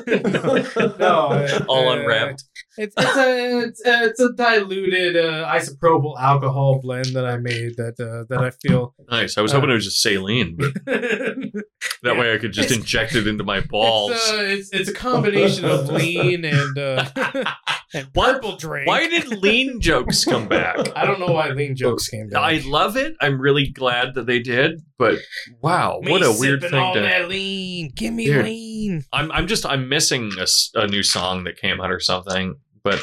[0.98, 2.42] no, uh, All uh, unwrapped.
[2.82, 7.76] It's it's a it's a, it's a diluted uh, isopropyl alcohol blend that I made
[7.76, 8.94] that uh, that I feel.
[9.10, 9.36] Nice.
[9.36, 11.68] I was hoping it was just saline, but it's,
[12.02, 14.12] that way I could just It's- inject it into my balls.
[14.12, 17.04] uh, it's it's a combination of lean and uh,
[17.94, 18.34] and What?
[18.36, 18.86] purple drink.
[18.86, 20.76] Why did lean jokes come back?
[20.96, 22.40] I don't know why lean jokes came back.
[22.42, 23.14] I love it.
[23.20, 25.18] I'm really glad that they did, but
[25.60, 27.00] wow, Me what a weird sipping thing on to.
[27.02, 27.90] that lean.
[27.94, 28.44] Give me Dude.
[28.46, 29.04] lean.
[29.12, 30.30] I'm I'm just I'm missing
[30.74, 33.00] a new song that came out or something, but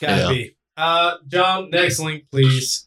[0.00, 0.28] Gotta Yeah.
[0.30, 0.56] be.
[0.76, 2.86] Uh, John, next link, please.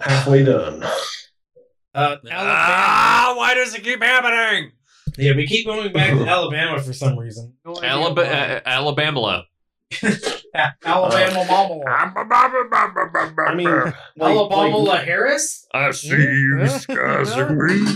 [0.00, 0.82] halfway done.
[0.82, 2.30] Uh, Alabama.
[2.32, 4.72] ah, why does it keep happening?
[5.18, 7.52] Yeah, we keep going back to Alabama for some reason.
[7.64, 9.44] No Alabama, uh, Alabama.
[10.84, 11.80] Alabama Mama.
[11.86, 15.66] I mean, like, Alabama like, Harris?
[15.74, 17.86] I see you skies are green.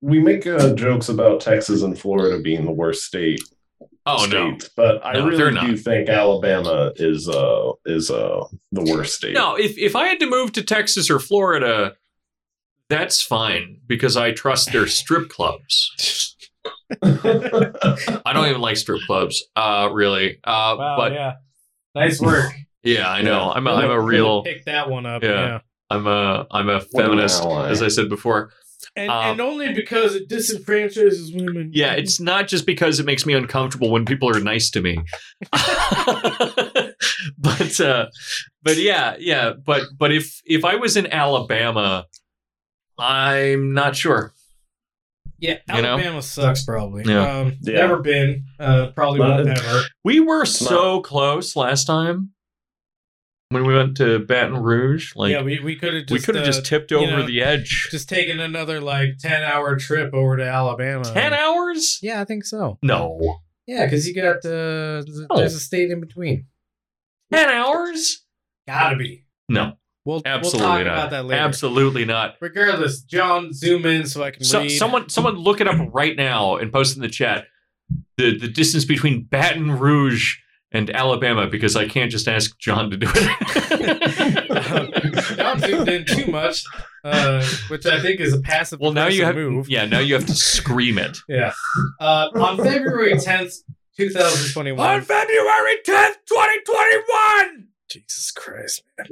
[0.00, 3.40] we make uh, jokes about Texas and Florida being the worst state.
[4.06, 9.16] Oh no, but I No, really do think Alabama is uh is uh the worst
[9.16, 9.34] state.
[9.34, 9.56] no.
[9.56, 11.96] If if I had to move to Texas or Florida,
[12.88, 16.36] that's fine because I trust their strip clubs.
[17.02, 20.38] I don't even like strip clubs, uh, really.
[20.44, 21.32] Uh, Wow, but yeah.
[21.94, 22.52] Nice work.
[22.82, 23.46] yeah, I know.
[23.46, 23.52] Yeah.
[23.52, 24.42] I'm a, I'm a real.
[24.44, 25.22] Pick that one up.
[25.22, 25.30] Yeah.
[25.30, 25.58] Yeah.
[25.90, 28.50] I'm a I'm a feminist, as I said before.
[28.96, 31.70] And, Um, and only because it disenfranchises women.
[31.74, 34.96] Yeah, it's not just because it makes me uncomfortable when people are nice to me.
[37.38, 38.06] but uh
[38.62, 42.06] but yeah, yeah, but but if if I was in Alabama,
[42.98, 44.32] I'm not sure.
[45.38, 45.94] Yeah, You know?
[45.98, 47.04] Alabama sucks probably.
[47.04, 47.40] Yeah.
[47.40, 47.80] Um, Yeah.
[47.80, 48.46] Never been.
[48.58, 49.82] Uh, probably But- won't ever.
[50.02, 52.30] We were so close last time
[53.50, 55.14] when we went to Baton Rouge.
[55.14, 57.26] Like yeah, we, we could have just we could have uh, just tipped over know,
[57.26, 57.88] the edge.
[57.90, 61.04] just taking another like 10 hour trip over to Alabama.
[61.04, 61.98] Ten hours?
[62.02, 62.78] Yeah, I think so.
[62.82, 63.38] No.
[63.66, 65.38] Yeah, because you got uh, th- Oh.
[65.38, 66.46] there's a state in between.
[67.32, 68.24] Ten hours?
[68.66, 69.24] Gotta be.
[69.48, 69.74] No,
[70.04, 70.92] We'll, absolutely we'll talk not.
[70.92, 71.42] about that later.
[71.42, 72.34] Absolutely not.
[72.40, 74.70] Regardless, John, zoom in so I can So, read.
[74.70, 77.46] someone, someone, look it up right now and post in the chat
[78.16, 80.36] the the distance between Baton Rouge
[80.72, 84.46] and Alabama because I can't just ask John to do it.
[85.36, 86.64] John zoomed in too much,
[87.04, 89.68] uh, which I think is a passive well, now you have move.
[89.68, 91.16] yeah, now you have to scream it.
[91.28, 91.52] Yeah.
[92.00, 93.54] Uh, on February 10th,
[93.96, 94.88] 2021.
[94.88, 99.06] On February tenth, twenty twenty one, Jesus Christ, man.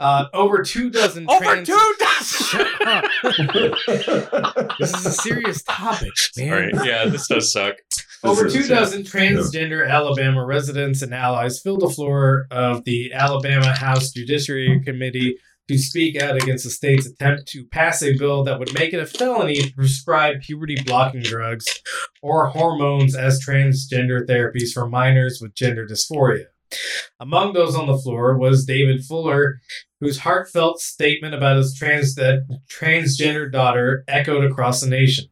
[0.00, 1.92] Uh, over two dozen over trans- two
[2.22, 3.04] Shut up.
[4.78, 6.72] This is a serious topic, man.
[6.72, 7.74] Sorry, yeah, this does suck.
[8.26, 14.10] Over two dozen transgender Alabama residents and allies filled the floor of the Alabama House
[14.10, 15.38] Judiciary Committee
[15.68, 19.00] to speak out against the state's attempt to pass a bill that would make it
[19.00, 21.66] a felony to prescribe puberty blocking drugs
[22.22, 26.44] or hormones as transgender therapies for minors with gender dysphoria.
[27.20, 29.60] Among those on the floor was David Fuller,
[30.00, 35.26] whose heartfelt statement about his trans- transgender daughter echoed across the nation.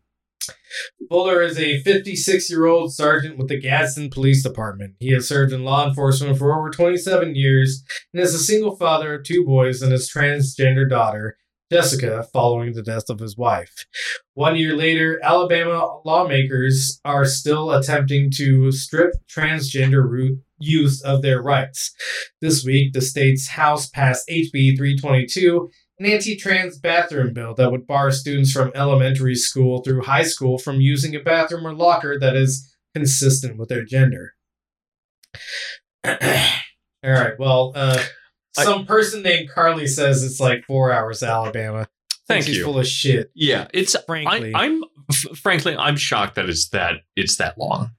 [1.08, 4.94] Fuller is a 56 year old sergeant with the Gadsden Police Department.
[4.98, 9.14] He has served in law enforcement for over 27 years and is a single father
[9.14, 11.36] of two boys and his transgender daughter,
[11.70, 13.86] Jessica, following the death of his wife.
[14.34, 21.92] One year later, Alabama lawmakers are still attempting to strip transgender youth of their rights.
[22.40, 25.70] This week, the state's House passed HB 322
[26.04, 30.80] an anti-trans bathroom bill that would bar students from elementary school through high school from
[30.80, 34.34] using a bathroom or locker that is consistent with their gender.
[36.04, 36.12] All
[37.04, 37.32] right.
[37.38, 38.02] Well, uh,
[38.56, 41.88] I- some person named Carly says it's like four hours, Alabama.
[42.26, 42.64] Thank Thinks you.
[42.64, 43.30] full of shit.
[43.34, 47.90] Yeah, it's Frankly, I, I'm f- frankly I'm shocked that it's that it's that long.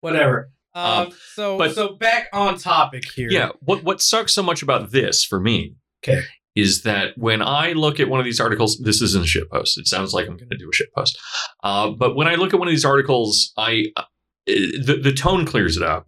[0.00, 0.50] whatever.
[0.74, 3.28] Um, Um, so but- so back on topic here.
[3.30, 5.74] Yeah, what what sucks so much about this for me
[6.04, 6.22] Okay.
[6.54, 9.78] Is that when I look at one of these articles, this isn't a shit post.
[9.78, 11.18] It sounds like I'm going to do a shit post,
[11.62, 14.04] uh, but when I look at one of these articles, I uh,
[14.46, 16.06] the the tone clears it up,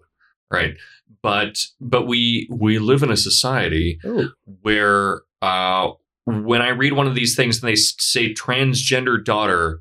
[0.51, 0.75] right?
[1.23, 4.31] But but we we live in a society Ooh.
[4.63, 5.91] where uh,
[6.25, 9.81] when I read one of these things and they say transgender daughter,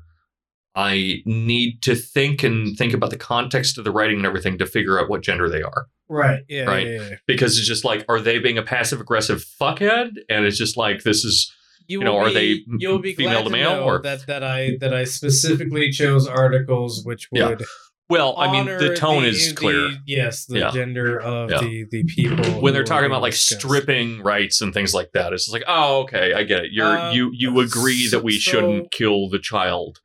[0.76, 4.66] I need to think and think about the context of the writing and everything to
[4.66, 6.44] figure out what gender they are Right.
[6.48, 6.64] Yeah.
[6.66, 6.86] Right.
[6.86, 7.16] Yeah, yeah.
[7.26, 10.10] because it's just like, are they being a passive aggressive fuckhead?
[10.28, 11.50] And it's just like, this is,
[11.88, 14.02] You, You know, will are they You'll be female glad to to male, know or-
[14.02, 17.48] that that I that I specifically chose articles which Yeah.
[17.50, 17.64] would
[18.08, 19.90] Well, I mean, the tone the- is the- clear.
[20.06, 20.70] yes, the Yeah.
[20.72, 21.60] gender of Yeah.
[21.60, 23.62] the the people when they're talking about like discussed.
[23.62, 26.70] stripping rights and things like that, it's just like, oh, okay, I get it.
[26.72, 29.98] You're Um, you you agree that we so- shouldn't kill the child.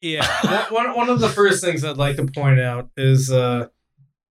[0.00, 0.26] Yeah,
[0.70, 3.66] one, one- one of the first things I'd like to point out is, uh,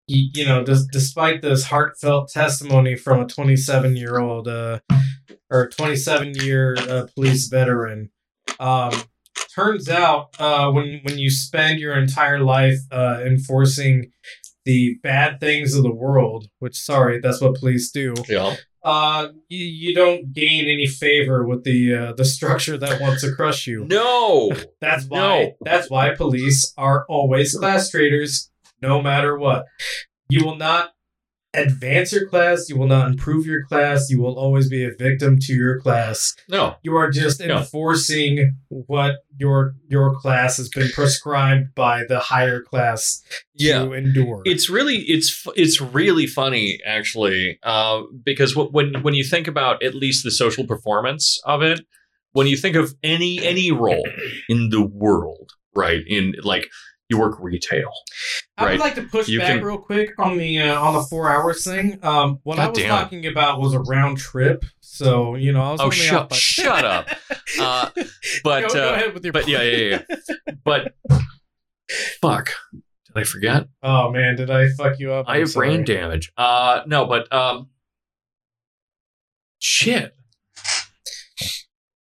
[0.07, 4.79] y- you know, des- despite this heartfelt testimony from a 27 year old uh,
[5.51, 8.09] or 27 year uh, police veteran,
[8.59, 8.91] um,
[9.53, 14.11] turns out uh, when when you spend your entire life uh, enforcing
[14.65, 18.13] the bad things of the world, which sorry, that's what police do.
[18.27, 18.55] Yeah.
[18.83, 23.33] Uh, you, you don't gain any favor with the uh, the structure that wants to
[23.35, 23.85] crush you.
[23.85, 24.51] No.
[24.81, 25.51] That's why No.
[25.61, 28.49] that's why police are always class traitors,
[28.81, 29.65] no matter what.
[30.29, 30.91] You will not
[31.53, 35.39] advance your class, you will not improve your class, you will always be a victim
[35.39, 36.35] to your class.
[36.47, 36.75] No.
[36.83, 37.57] You are just No.
[37.59, 43.23] enforcing what your your class has been prescribed by the higher class
[43.55, 43.85] Yeah.
[43.85, 44.43] to endure.
[44.45, 49.81] It's really it's it's really funny actually uh, because wh- when when you think about
[49.81, 51.81] at least the social performance of it,
[52.33, 54.07] when you think of any any role
[54.49, 56.03] in the world, right?
[56.07, 56.67] In like
[57.09, 57.89] you work retail,
[58.59, 61.01] I would like to push You back can- real quick on the uh, on the
[61.03, 61.99] four hours thing.
[62.03, 65.71] Um, what I was damn talking about was a round trip, so you know I
[65.71, 67.07] was Oh, shut- out by- shut up.
[67.59, 67.89] Uh,
[68.43, 70.15] but go, go uh, ahead with your but yeah yeah yeah.
[70.63, 70.93] but
[72.21, 72.83] fuck, did
[73.15, 73.67] I forget?
[73.81, 75.25] Oh man, did I fuck you up?
[75.27, 76.31] I I'm have brain damage.
[76.37, 77.69] Uh, no, but um,
[79.57, 80.13] shit.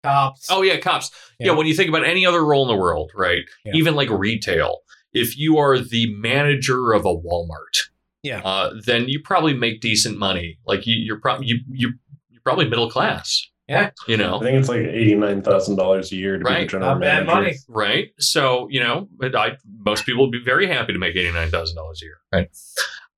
[0.02, 0.48] Cops.
[0.50, 1.10] Oh yeah, cops.
[1.38, 1.48] Yeah.
[1.48, 1.52] Yeah.
[1.58, 3.44] when you think about any other role in the world, right?
[3.64, 3.72] Yeah.
[3.74, 4.78] Even like retail,
[5.14, 7.76] if you are the manager of a Walmart,
[8.22, 8.40] Yeah.
[8.44, 10.58] uh, then you probably make decent money.
[10.66, 11.92] Like you, you're probably you you
[12.30, 13.48] you're probably middle class.
[13.66, 13.90] Yeah.
[14.06, 16.60] you know, I think it's like eighty nine thousand dollars a year to be Right.
[16.62, 17.40] the general Not bad manager.
[17.46, 17.56] money.
[17.68, 18.08] right?
[18.18, 19.52] So you know, I
[19.86, 22.50] most people would be very happy to make eighty nine thousand dollars a year, right?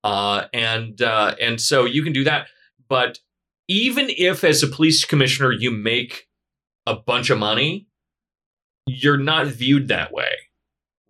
[0.05, 2.47] Uh, and uh, and so you can do that,
[2.89, 3.19] but
[3.67, 6.29] even if as a police commissioner you make
[6.87, 7.89] a bunch of money,
[8.87, 10.29] you're not viewed that way,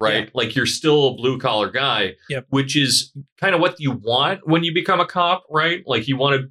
[0.01, 0.31] right?
[0.35, 2.47] Like you're still a blue collar guy, Yep.
[2.51, 5.83] which is kind of what you want when you become a cop, right?
[5.87, 6.49] Like you want to,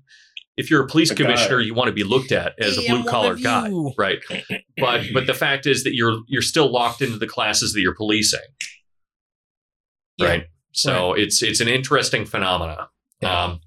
[0.58, 1.24] if you're a police A guy.
[1.26, 4.20] commissioner, you want to be looked at as a Hey, I'm blue collar guy, right?
[4.78, 7.96] But but the fact is that you're you're still locked into the classes that you're
[7.96, 8.40] policing,
[10.18, 10.28] Yeah.
[10.28, 10.44] right?
[10.72, 12.90] So it's it's an interesting phenomena.
[13.22, 13.44] Yeah.
[13.44, 13.60] Um, B-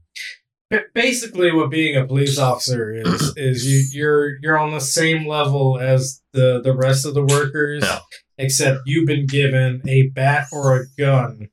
[0.95, 5.79] basically, what being a police officer is is you you're you're on the same level
[5.79, 8.01] as the the rest of the workers, Yeah.
[8.39, 11.49] except you've been given a bat or a gun.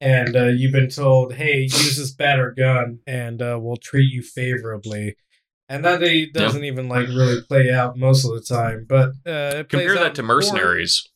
[0.00, 4.12] And uh, you've been told, "Hey, use this bat or gun, and uh, we'll treat
[4.12, 5.16] you favorably."
[5.68, 8.84] And that they doesn't even like really play out most of the time.
[8.88, 11.08] But uh, compare that to more- mercenaries.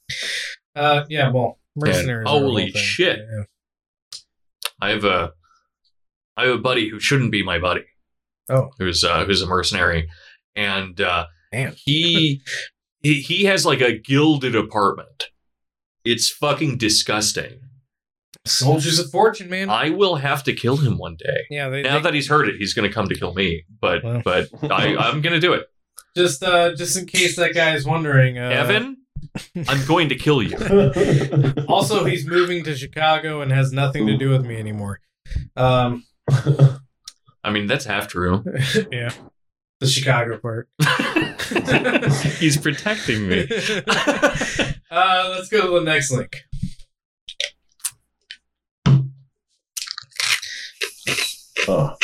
[0.77, 2.27] Uh, yeah, well, mercenaries.
[2.27, 3.19] a holy shit.
[3.19, 3.45] Yeah.
[4.81, 5.33] I have a
[6.37, 7.85] I have a buddy who shouldn't be my buddy.
[8.49, 8.71] Oh.
[8.79, 10.09] who's uh, who's a mercenary,
[10.55, 11.27] and uh,
[11.75, 12.43] he
[13.03, 15.25] he he has like a gilded apartment.
[16.05, 17.61] It's fucking disgusting.
[18.45, 19.69] Soldiers of fortune, man.
[19.71, 21.47] I will have to kill him one day.
[21.51, 23.65] yeah, they, Now they that he's heard it, he's going to come to kill me.
[23.81, 24.23] But Well.
[24.25, 25.67] but I, I'm going to do it.
[26.17, 28.39] just uh, just in case that guy is wondering.
[28.39, 28.99] Uh, Evan,
[29.69, 30.57] I'm going to kill you.
[31.69, 35.01] Also, he's moving to Chicago and has nothing to do with me anymore.
[35.57, 36.05] Um,
[37.45, 38.45] I mean, that's half true.
[38.91, 39.11] yeah,
[39.81, 40.69] the Chicago part.
[42.39, 43.47] he's protecting me.
[44.91, 46.43] uh, let's go to the next link.
[51.69, 51.97] Oh,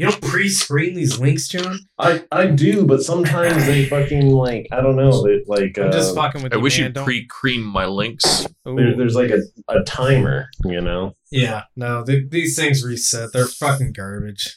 [0.00, 1.78] You don't pre-screen these links, John.
[1.98, 5.22] I I do, but sometimes they fucking like I don't know.
[5.22, 6.62] They like I'm just uh, fucking with I you.
[6.62, 6.86] wish man.
[6.86, 8.46] you'd Don't- pre-cream my links.
[8.64, 11.16] There, there's like a, a timer, you know.
[11.30, 13.32] Yeah, no, they, these things reset.
[13.32, 14.56] They're fucking garbage.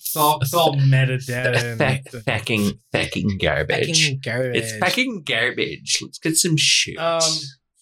[0.00, 1.80] It's all, it's all metadata.
[1.80, 4.02] and- fucking fucking garbage.
[4.02, 4.56] Fucking garbage.
[4.56, 5.98] It's fucking garbage.
[6.02, 6.98] Let's get some shit.
[6.98, 7.22] Um,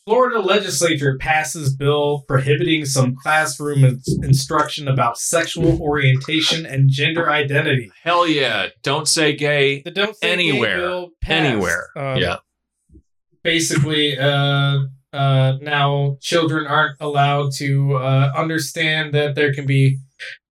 [0.09, 7.93] Florida legislature passes bill prohibiting some classroom in- instruction about sexual orientation and gender identity.
[8.03, 8.69] Hell yeah!
[8.83, 9.83] Don't say gay.
[9.83, 10.77] The Don't Say Gay Anywhere.
[10.79, 11.45] bill passed.
[11.45, 11.89] Anywhere.
[11.95, 12.37] Um, yeah.
[13.43, 14.79] Basically, uh,
[15.13, 19.99] uh, now children aren't allowed to uh, understand that there can be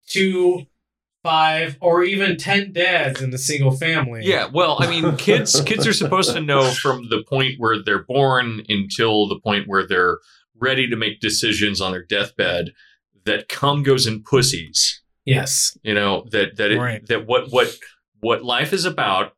[0.06, 0.66] two,
[1.26, 4.22] five, or even ten dads in a single family.
[4.24, 8.04] Yeah, well, I mean, kids kids are supposed to know from the point where they're
[8.04, 10.18] born until the point where they're
[10.58, 12.70] ready to make decisions on their deathbed
[13.24, 15.02] that cum goes in pussies.
[15.24, 15.76] Yes.
[15.82, 17.06] You know that that it, Right.
[17.08, 17.76] that what what
[18.20, 19.32] what life is about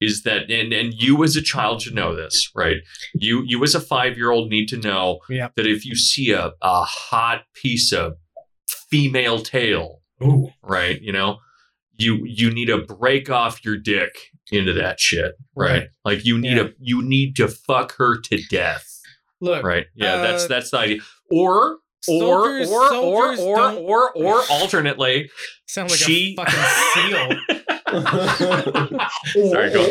[0.00, 2.76] is that and and you as a child should know this, right?
[3.14, 5.18] You you as a five year old need to know
[5.56, 8.14] that if you see a a hot piece of
[8.90, 10.50] female tail, Ooh.
[10.62, 11.00] right?
[11.00, 11.38] You know,
[11.96, 14.10] you you need to break off your dick
[14.50, 15.70] into that shit, right?
[15.72, 15.88] Right.
[16.04, 16.62] Like you need Yeah.
[16.64, 19.00] a you need to fuck her to death,
[19.40, 19.86] Look, right?
[19.94, 21.00] Yeah, that's Uh, that's the idea.
[21.30, 25.30] Or or soldiers, or soldiers or or don't or or alternately,
[25.68, 26.64] sound like she- a fucking
[26.94, 27.58] seal.
[27.88, 29.88] Sorry, go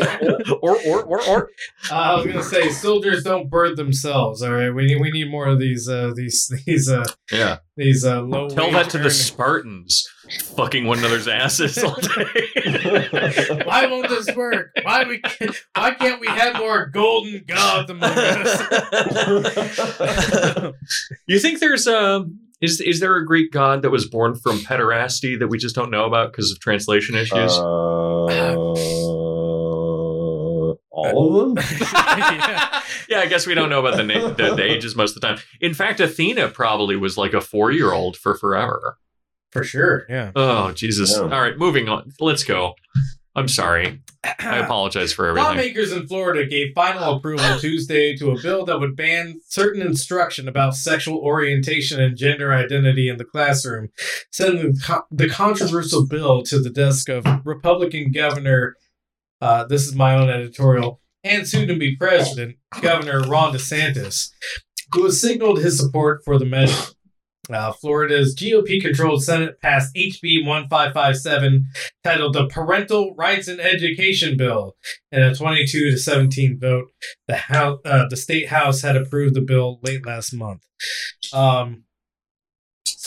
[0.62, 1.50] or or or or
[1.90, 4.40] Uh, I was gonna say soldiers don't birth themselves.
[4.40, 7.58] All right, we need we need more of these uh, these these uh, yeah.
[7.76, 8.48] these uh, low.
[8.48, 10.06] Tell that to the Spartans,
[10.56, 13.64] fucking one another's asses all day.
[13.64, 14.70] Why won't this work?
[14.82, 18.62] Why we can't, why can't we have more golden gods among us?
[21.26, 22.26] you think there's a
[22.60, 25.90] is is there a Greek god that was born from pederasty that we just don't
[25.90, 27.52] know about because of translation issues?
[27.52, 27.62] Uh,
[30.90, 31.64] all of them?
[31.80, 32.82] yeah.
[33.08, 35.28] yeah, I guess we don't know about the, na- the the ages most of the
[35.28, 35.38] time.
[35.60, 38.98] In fact, Athena probably was like a four year old for forever.
[39.50, 40.04] For sure.
[40.08, 40.32] Yeah.
[40.36, 41.12] Oh Jesus!
[41.12, 41.22] Yeah.
[41.22, 42.12] All right, moving on.
[42.20, 42.74] Let's go.
[43.34, 44.00] I'm sorry.
[44.24, 45.48] I apologize for everything.
[45.48, 50.48] Lawmakers in Florida gave final approval Tuesday to a bill that would ban certain instruction
[50.48, 53.88] about sexual orientation and gender identity in the classroom,
[54.32, 54.74] sending
[55.10, 58.74] the controversial bill to the desk of Republican Governor.
[59.40, 64.30] Uh, this is my own editorial, and soon to be President, Governor Ron DeSantis,
[64.92, 66.92] who has signaled his support for the measure.
[67.50, 71.66] Uh, Florida's GOP controlled Senate passed HB 1557
[72.04, 74.76] titled the Parental Rights and Education Bill
[75.10, 76.88] in a 22 to 17 vote.
[77.26, 80.62] The house, uh, the state house had approved the bill late last month.
[81.32, 81.84] Um,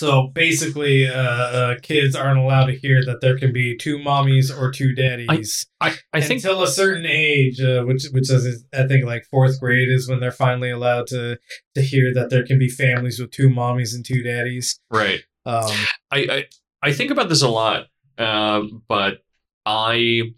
[0.02, 4.52] so basically, uh, uh, kids aren't allowed to hear that there can be two mommies
[4.56, 8.88] or two daddies I, I think until a certain age, uh, which which is I
[8.88, 11.38] think like fourth grade is when they're finally allowed to
[11.76, 14.80] to hear that there can be families with two mommies and two daddies.
[14.90, 15.22] right.
[15.45, 15.72] Um,
[16.10, 16.45] I, I
[16.82, 17.86] I think about this a lot,
[18.18, 19.23] uh, but
[19.68, 20.34] I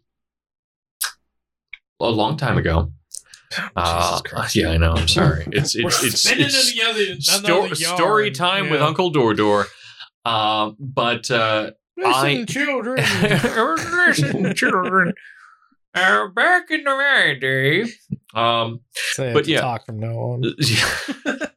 [2.01, 2.91] a long time ago.
[3.75, 4.21] Uh,
[4.53, 4.93] yeah, I know.
[4.93, 5.45] I'm sorry.
[5.51, 8.87] It's We're it's it's, it's in the other, sto- another story time with Yeah.
[8.87, 9.65] Uncle Dordor.
[10.25, 12.97] Uh, but uh, Listen, I- children.
[14.07, 15.13] listen, children.
[15.95, 17.83] Uh, back in the day,
[18.33, 19.61] um, Say I But yeah.
[19.61, 20.43] talk from now on.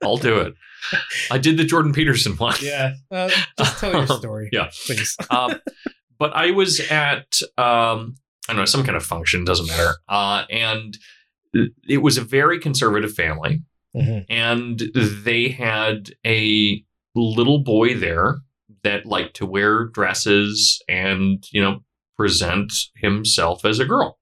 [0.02, 0.52] I'll do it.
[1.30, 2.54] I did the Jordan Peterson one.
[2.60, 4.50] Yeah, uh, just tell your story.
[4.52, 4.68] Yeah.
[4.86, 5.16] please.
[5.30, 5.58] um,
[6.18, 8.16] but I was at um,
[8.48, 10.96] I don't know some kind of function, doesn't matter, uh, and
[11.88, 13.62] it was a very conservative family,
[13.96, 14.24] Mhm.
[14.28, 16.82] and they had a
[17.14, 18.36] little boy there
[18.82, 21.80] that liked to wear dresses and you know
[22.16, 24.18] present himself as a girl,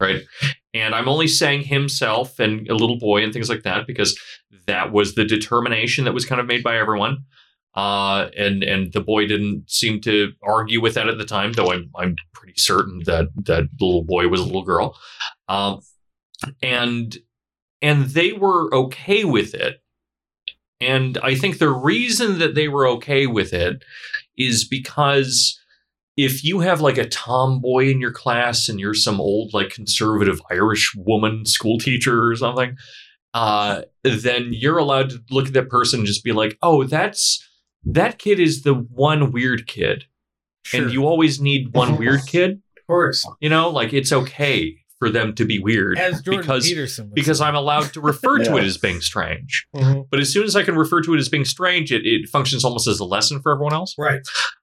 [0.00, 0.22] right?
[0.74, 4.18] And I'm only saying himself and a little boy and things like that because
[4.66, 7.18] that was the determination that was kind of made by everyone
[7.74, 11.70] uh, and and the boy didn't seem to argue with that at the time, though
[11.72, 14.96] I'm I'm pretty certain that that little boy was a little girl,
[15.48, 15.80] um,
[16.62, 17.16] and
[17.80, 19.80] and they were okay with it,
[20.80, 23.82] and I think the reason that they were okay with it
[24.36, 25.58] is because
[26.16, 30.40] if you have like a tomboy in your class and you're some old like conservative
[30.50, 32.76] Irish woman school teacher or something,
[33.34, 37.44] uh, then you're allowed to look at that person and just be like, oh, that's
[37.84, 40.06] that kid is the one weird kid.
[40.64, 40.82] Sure.
[40.82, 42.62] And you always need one weird kid.
[42.76, 46.66] of course, You know, like it's okay for them to be weird as Jordan because
[46.66, 47.44] Peterson, would because say.
[47.44, 49.66] I'm allowed to refer to it as being strange.
[49.76, 50.06] Mhm.
[50.10, 52.64] But as soon as I can refer to it as being strange, it, it functions
[52.64, 53.94] almost as a lesson for everyone else.
[53.98, 54.20] right.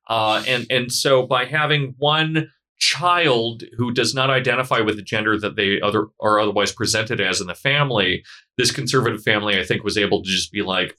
[0.09, 5.39] Uh, and and so by having one child who does not identify with the gender
[5.39, 8.23] that they other are otherwise presented as in the family,
[8.57, 10.95] this conservative family, I think, was able to just be like,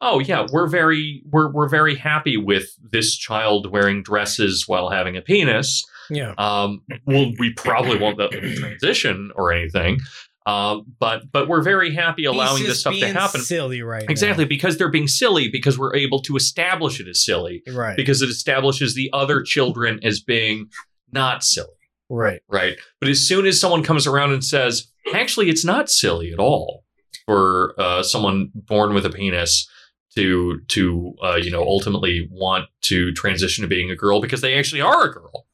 [0.00, 5.16] "Oh yeah, we're very we're we're very happy with this child wearing dresses while having
[5.16, 5.84] a penis.
[6.10, 10.00] Yeah, Um, well, we probably won't let them transition or anything."
[10.46, 13.40] Um, but but we're very happy allowing this stuff to happen.
[13.42, 14.02] Silly, right?
[14.06, 14.10] now.
[14.10, 17.96] Exactly, because they're being silly, because we're able to establish it as silly Right.
[17.96, 20.68] because it establishes the other children as being
[21.12, 21.68] not silly,
[22.08, 22.40] right.
[22.48, 22.76] right?
[23.00, 26.84] But as soon as someone comes around and says, actually, it's not silly at all
[27.26, 29.68] for uh, someone born with a penis
[30.16, 34.54] to to uh, you know ultimately want to transition to being a girl because they
[34.58, 35.46] actually are a girl,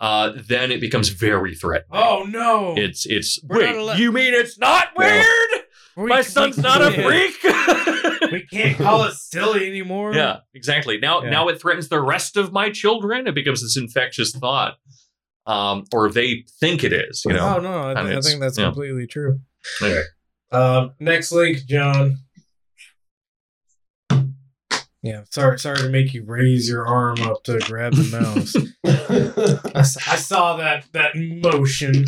[0.00, 1.90] uh, then it becomes very threatening.
[2.00, 2.74] Oh no!
[2.76, 5.24] It's it's We're wait, not allowed- you mean it's not weird?
[5.96, 7.34] We- My we- son's not a freak.
[8.32, 10.14] We can't call it silly anymore.
[10.14, 10.96] Yeah, exactly.
[10.96, 11.30] Now, Yeah.
[11.30, 13.26] now it threatens the rest of my children.
[13.26, 14.76] It becomes this infectious thought.
[15.44, 17.22] um, or they think it is.
[17.26, 17.56] You know.
[17.56, 18.66] oh no, I, th- I think that's yeah.
[18.66, 19.40] completely true.
[19.82, 20.02] Anyway.
[20.50, 22.18] Um, next link, John.
[25.02, 28.54] Yeah, sorry, sorry to make you raise your arm up to grab the mouse.
[29.74, 32.04] I saw that that motion.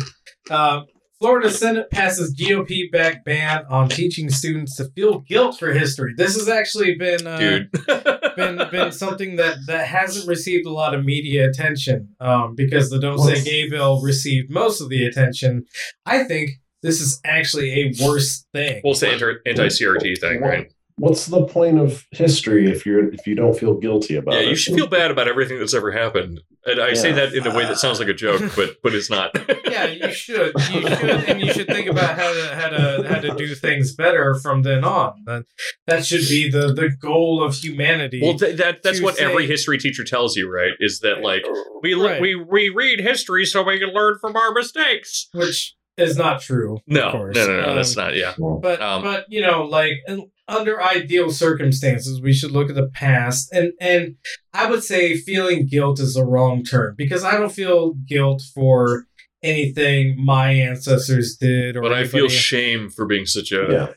[0.49, 0.81] Uh,
[1.19, 6.13] Florida Senate passes GOP backed ban on teaching students to feel guilt for history.
[6.15, 7.71] This has actually been uh, Dude.
[8.35, 12.99] been been something that that hasn't received a lot of media attention um, because the
[12.99, 15.65] Don't Say Gay bill received most of the attention.
[16.05, 16.51] I think
[16.81, 18.81] this is actually a worse thing.
[18.83, 20.71] Well, it's the anti anti CRT thing, right?
[20.97, 24.47] What's the point of history if you're if you don't feel guilty about Yeah, it?
[24.47, 26.39] you should feel bad about everything that's ever happened.
[26.65, 29.09] And I say that in a way that sounds like a joke, but but it's
[29.09, 29.31] not.
[29.69, 30.53] yeah, you should.
[30.71, 33.93] You should, and you should think about how to how to how to do things
[33.93, 35.21] better from then on.
[35.25, 35.43] That
[35.87, 38.21] that should be the the goal of humanity.
[38.23, 40.71] Well, th- that that's to what every history teacher tells you, right?
[40.79, 41.43] Is that like
[41.83, 42.21] we Right.
[42.21, 45.27] we we read history so we can learn from our mistakes.
[45.33, 46.79] which is not true.
[46.87, 47.35] No, of course.
[47.35, 48.15] no, no, no, that's Um, not.
[48.15, 52.75] Yeah, But Um, but you know, like in- under ideal circumstances, we should look at
[52.75, 54.15] the past, and and
[54.53, 59.07] I would say feeling guilt is the wrong term because I don't feel guilt for
[59.43, 63.87] anything my ancestors did, or but I feel anybody- shame for being such a yeah,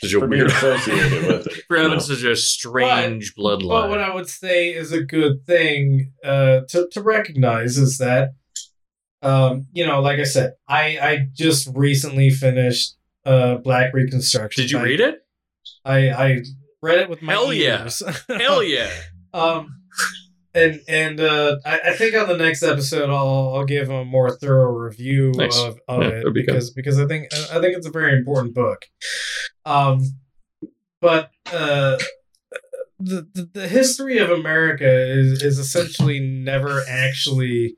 [0.00, 1.52] such a for weird associated with it.
[1.68, 1.98] for having No.
[1.98, 3.68] such a strange bloodline.
[3.82, 4.00] But what.
[4.00, 8.30] I would say is a good thing uh, to to recognize is that,
[9.22, 14.62] um, you know, like I said, I I just recently finished uh, Black Reconstruction.
[14.62, 15.22] Did you I- read it?
[15.84, 16.42] I I
[16.82, 17.88] read it with my Hell yeah.
[18.28, 18.90] Hell yeah!
[19.34, 19.68] um,
[20.54, 24.30] and and uh, I, I think on the next episode I'll I'll give a more
[24.30, 25.56] thorough review Nice.
[25.58, 26.46] of, of Yeah, it be good.
[26.46, 28.84] because because I think I think it's a very important book.
[29.64, 30.02] Um,
[31.00, 31.98] but uh,
[32.98, 37.76] the, the the history of America is is essentially never actually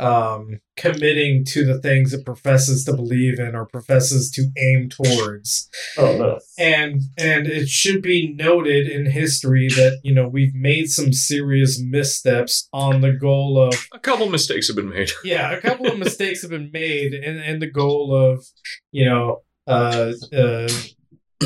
[0.00, 5.68] um committing to the things it professes to believe in or professes to aim towards
[5.98, 10.86] Oh no, and and it should be noted in history that you know we've made
[10.88, 15.10] some serious missteps on the goal of A couple mistakes have been made.
[15.24, 18.44] yeah a couple of mistakes have been made and and the goal of
[18.92, 20.68] you know uh, uh,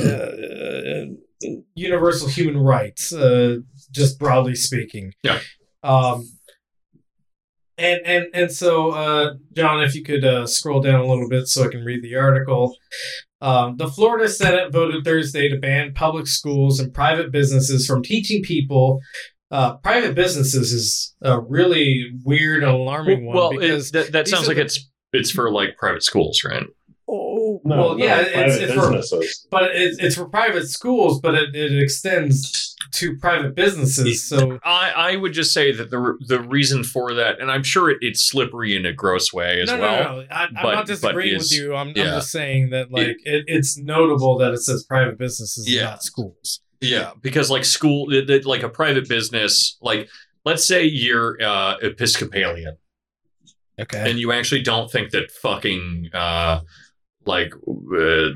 [0.00, 1.04] uh,
[1.74, 3.56] universal human rights uh,
[3.90, 5.40] just broadly speaking Yeah.
[5.82, 6.28] um
[7.78, 11.46] and and and so uh john if you could uh scroll down a little bit
[11.48, 12.76] so i can read the article
[13.40, 18.42] um, the Florida Senate voted Thursday to ban public schools and private businesses from teaching
[18.42, 19.00] people.
[19.50, 24.28] Uh, private businesses is a really weird and alarming one well, because it, that, that
[24.28, 26.64] sounds like the- it's it's for like private schools, right?
[27.64, 29.46] No, well no, yeah it's, private it's for businesses.
[29.50, 34.90] but it's, it's for private schools but it, it extends to private businesses so I,
[34.90, 38.20] I would just say that the the reason for that, and I'm sure it, it's
[38.24, 40.04] slippery in a gross way as no, well.
[40.04, 41.74] no, no, I, I'm not but disagreeing with you.
[41.74, 45.84] I'm, I'm just saying that like it, it's notable that it says private businesses, Yeah.
[45.84, 46.60] not schools.
[46.80, 50.08] Yeah, because like school, th- th- like a private business, like
[50.44, 52.76] let's say you're uh, Episcopalian
[53.80, 54.08] Okay.
[54.10, 56.60] and you actually don't think that fucking uh,
[57.26, 57.52] like
[57.96, 58.28] uh,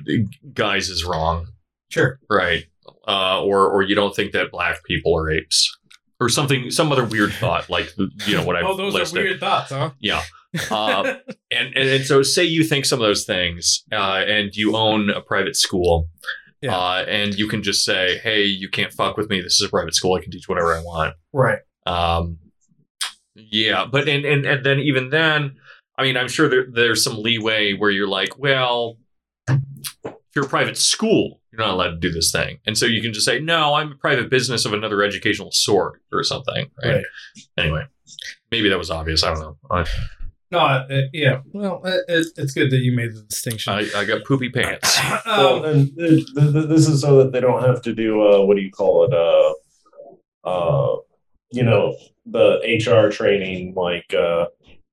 [0.54, 1.48] guys is wrong,
[1.90, 2.18] Sure.
[2.30, 2.64] right?
[3.06, 5.74] Uh, or or you don't think that black people are apes.
[6.20, 7.92] Or something, some other weird thought, like
[8.26, 9.18] you know what I've oh, those listed.
[9.18, 9.90] are weird thoughts, huh?
[10.00, 10.20] Yeah.
[10.68, 11.14] Uh,
[11.52, 15.10] and, and and so say you think some of those things uh, and you own
[15.10, 16.08] a private school
[16.60, 16.76] Yeah.
[16.76, 19.68] uh, and you can just say hey you can't fuck with me this is a
[19.68, 21.60] private school i can teach whatever i want right.
[21.86, 22.38] um,
[23.36, 25.54] yeah but and, and and then even then
[25.98, 28.96] i mean i'm sure there, there's some leeway where you're like well
[29.48, 33.02] if you're a private school you're not allowed to do this thing and so you
[33.02, 36.94] can just say no i'm a private business of another educational sort or something right,
[36.94, 37.04] Right.
[37.58, 37.84] anyway
[38.50, 39.84] maybe that was obvious i don't know I,
[40.50, 41.40] No, it, yeah.
[41.52, 43.70] Well, it, it, it's good that you made the distinction.
[43.74, 47.32] I, I got poopy pants well, um, and th- th- th- this is so that
[47.32, 49.12] they don't have to do uh, what do you call it?
[49.12, 49.52] Uh,
[50.48, 50.96] uh,
[51.52, 51.94] you know,
[52.24, 54.46] the HR training, like, uh,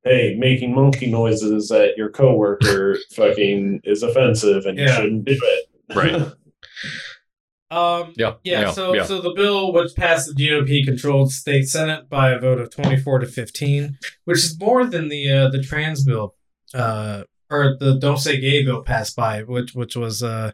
[0.05, 5.69] hey, making monkey noises at your coworker fucking is offensive, and you shouldn't do it.
[5.93, 6.13] Right.
[7.71, 9.03] um, yeah yeah, so yeah.
[9.03, 13.19] so the bill which passed the GOP controlled state senate by a vote of 24
[13.19, 16.35] to 15, which is more than the uh, the trans bill
[16.73, 20.51] uh or the don't say gay bill passed by which which was uh,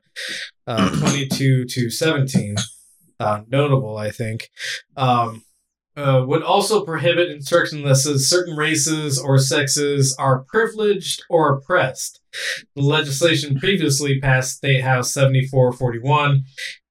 [0.67, 2.55] uh 22 to 17.
[3.19, 4.49] Uh, notable, I think.
[4.97, 5.43] Um
[5.97, 12.21] uh, would also prohibit instruction that says certain races or sexes are privileged or oppressed.
[12.75, 16.45] The legislation previously passed State House 7441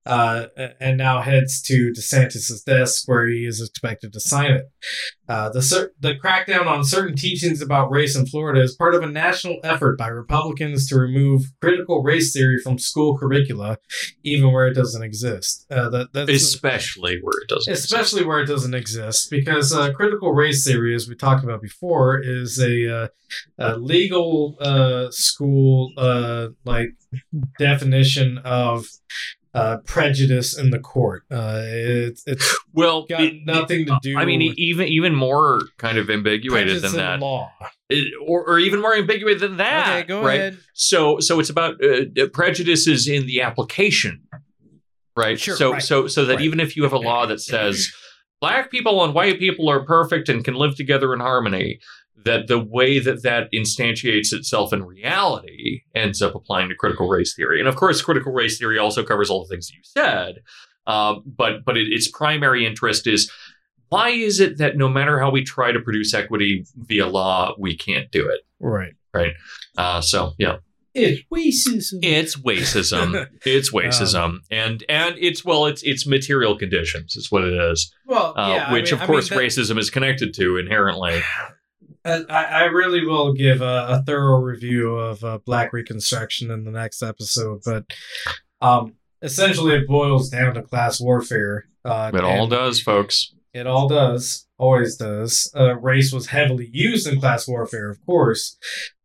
[0.07, 0.47] uh,
[0.81, 4.71] and now heads to DeSantis' desk where he is expected to sign it.
[5.29, 9.03] Uh, the cer- the crackdown on certain teachings about race in Florida is part of
[9.03, 13.79] a national effort by Republicans to remove critical race theory from school curricula,
[14.25, 15.67] even where it doesn't exist.
[15.71, 17.73] Uh, that, that's especially where it doesn't.
[17.73, 22.19] especially where it doesn't exist because uh, critical race theory as we talked about before
[22.19, 23.09] is a, uh,
[23.59, 26.89] a legal uh, school uh, like
[27.59, 28.87] definition of
[29.53, 34.25] uh, prejudice in the court uh, it's, it's well, got it- nothing to do I
[34.25, 37.51] mean, even even more kind of ambiguated than that, law
[37.89, 39.89] It- or, or even more ambiguous than that.
[39.89, 40.39] okay go right?
[40.41, 44.23] ahead So so it's about uh, prejudices in the application,
[45.17, 45.39] right?
[45.39, 45.83] Sure, so right.
[45.83, 46.45] so so that Right.
[46.45, 47.93] even if you have a law that says
[48.41, 51.81] black people and white people are perfect and can live together in harmony,
[52.25, 57.35] that the way that that instantiates itself in reality ends up applying to critical race
[57.35, 57.59] theory.
[57.61, 60.37] And of course, critical race theory also covers all the things that you said,
[60.87, 63.31] um, but but it, its primary interest is.
[63.89, 67.77] Why is it that no matter how we try to produce equity via law, we
[67.77, 68.43] can't do it?
[68.61, 69.33] right Right.
[69.77, 70.59] Uh, so, yeah.
[70.95, 73.27] it's racism It's racism.
[73.45, 77.17] it's racism, and and it's well, it's it's material conditions.
[77.17, 77.93] Is what it is.
[78.07, 80.57] well Uh, yeah, I which, mean- of I course, mean, that- racism is connected to
[80.57, 81.21] inherently.
[82.05, 86.71] I, I really will give a, a thorough review of uh, Black Reconstruction in the
[86.71, 87.85] next episode, but
[88.61, 91.67] um, essentially it boils down to class warfare.
[91.85, 93.35] Uh, It all does, folks.
[93.53, 95.51] It all does, always does.
[95.57, 98.57] Uh, race was heavily used in class warfare, of course,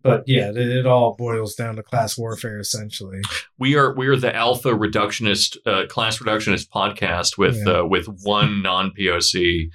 [0.03, 3.21] but yeah, it, it all boils down to class warfare essentially.
[3.57, 7.79] We are we are the alpha reductionist uh, class reductionist podcast with Yeah.
[7.79, 9.69] uh, with one non POC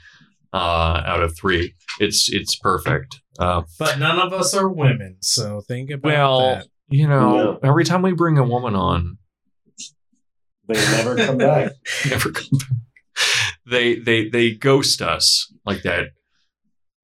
[0.53, 1.75] uh, out of three.
[1.99, 3.21] It's it's perfect.
[3.39, 6.67] Uh, But none of us are women, so think about well, that.
[6.89, 9.19] you know, every time we bring a woman on,
[10.69, 11.73] They never come back.
[12.11, 12.69] never come back.
[13.67, 16.09] They they they ghost us like that.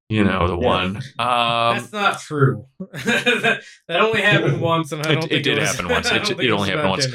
[0.08, 0.66] You know the Yeah.
[0.66, 0.96] one.
[1.18, 2.66] Um, That's not true.
[2.78, 6.06] that, that only happened once, and I It- don't it think did was- happen once.
[6.10, 7.06] I It- it only happened once.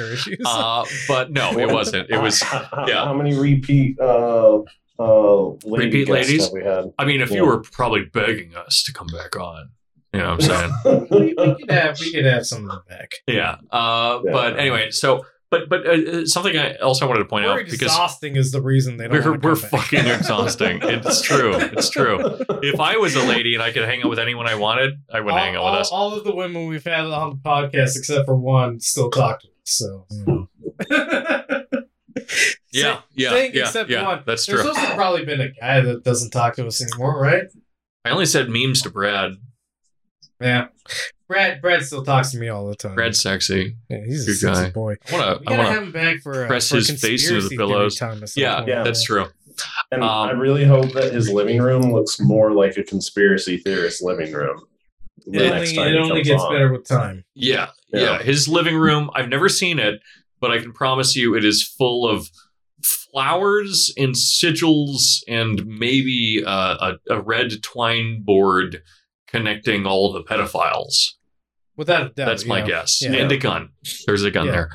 [0.45, 2.09] uh, but no, it wasn't.
[2.09, 2.41] It was.
[2.41, 3.05] How, yeah.
[3.05, 4.59] how many repeat uh
[5.01, 6.43] uh lady Repeat ladies?
[6.45, 6.85] have we had?
[6.99, 9.69] I mean, if you were probably begging us to come back on,
[10.13, 11.07] you know what I'm saying?
[11.11, 13.11] we, we could have we could have some of them back.
[13.27, 13.55] yeah.
[13.71, 14.31] Uh, Yeah.
[14.31, 17.51] But anyway, so but but uh, uh, something I else I wanted to point We're
[17.59, 19.13] out because exhausting is the reason they don't.
[19.13, 19.81] we're wanna we're come back.
[19.81, 20.79] fucking exhausting.
[20.81, 21.53] It's true.
[21.55, 22.19] It's true.
[22.61, 25.19] If I was a lady and I could hang out with anyone I wanted, I
[25.19, 25.91] would all, hang out all, with us.
[25.91, 29.47] all of the women we've had on the podcast, except for one, still talk to
[29.47, 29.53] us.
[29.65, 30.05] So.
[30.09, 30.47] you
[30.89, 31.63] know.
[32.71, 34.05] Yeah, Say- yeah, saying yeah, except yeah.
[34.05, 34.23] one.
[34.25, 34.55] That's true.
[34.55, 37.43] There's also probably been a guy that doesn't talk to us anymore, right?
[38.05, 39.33] I only said memes to Brad.
[40.39, 40.67] Yeah.
[41.27, 42.95] Brad Brad still talks to me all the time.
[42.95, 43.75] Brad's sexy.
[43.89, 44.69] yeah, he's a good sexy guy.
[44.71, 44.95] boy.
[45.09, 45.49] I want to.
[45.53, 45.73] I want to.
[45.73, 47.97] have him back for uh, press for his face into the pillows.
[47.99, 48.65] theory time Yeah.
[48.65, 48.83] Yeah.
[48.83, 49.27] that's true.
[49.91, 54.01] And Um, I really hope that his living room looks more like a conspiracy theorist
[54.03, 54.61] living room.
[55.27, 56.51] the It next only, time it only gets on.
[56.53, 57.23] better with time.
[57.35, 58.23] Yeah, yeah, Yeah.
[58.23, 60.01] His living room, I've never seen it,
[60.39, 62.29] but I can promise you it is full of
[63.11, 68.81] flowers and sigils and maybe uh, a, a red twine board
[69.27, 71.13] connecting all the pedophiles.
[71.77, 72.25] Without a doubt.
[72.25, 72.65] That's my yeah.
[72.67, 73.01] guess.
[73.01, 73.13] Yeah.
[73.13, 73.69] And a gun.
[74.05, 74.51] There's a gun Yeah.
[74.51, 74.69] there.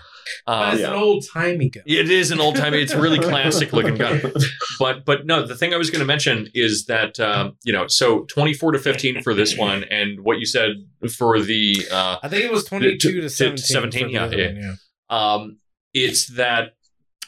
[0.44, 0.88] But Um, it's Yeah.
[0.88, 1.84] an old timey gun.
[1.86, 2.78] it is an old timey.
[2.78, 4.20] It's a really classic looking gun.
[4.78, 7.86] But but no, the thing I was going to mention is that um, you know,
[7.86, 10.70] so 24 to 15 for this one, and what you said
[11.16, 13.64] for the uh, I think it was 22 to- to, to 17.
[13.64, 14.46] 17, yeah, yeah.
[14.46, 14.74] one, yeah.
[15.08, 15.58] um,
[15.94, 16.72] it's that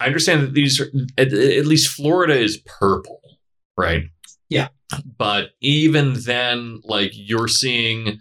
[0.01, 3.21] I understand that these are at, at least Florida is purple,
[3.77, 4.05] right?
[4.49, 4.69] Yeah.
[5.19, 8.21] But even then, like you're seeing,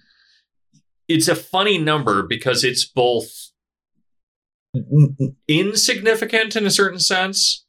[1.08, 3.30] it's a funny number because it's both
[5.48, 7.66] insignificant in a certain sense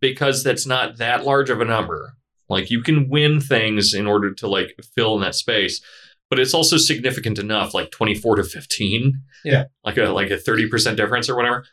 [0.00, 2.16] because that's not that large of a number.
[2.48, 5.80] Like you can win things in order to like fill in that space,
[6.28, 9.14] but it's also significant enough, like 24 to 15.
[9.44, 9.64] Yeah.
[9.84, 11.64] Like a like a 30% difference or whatever.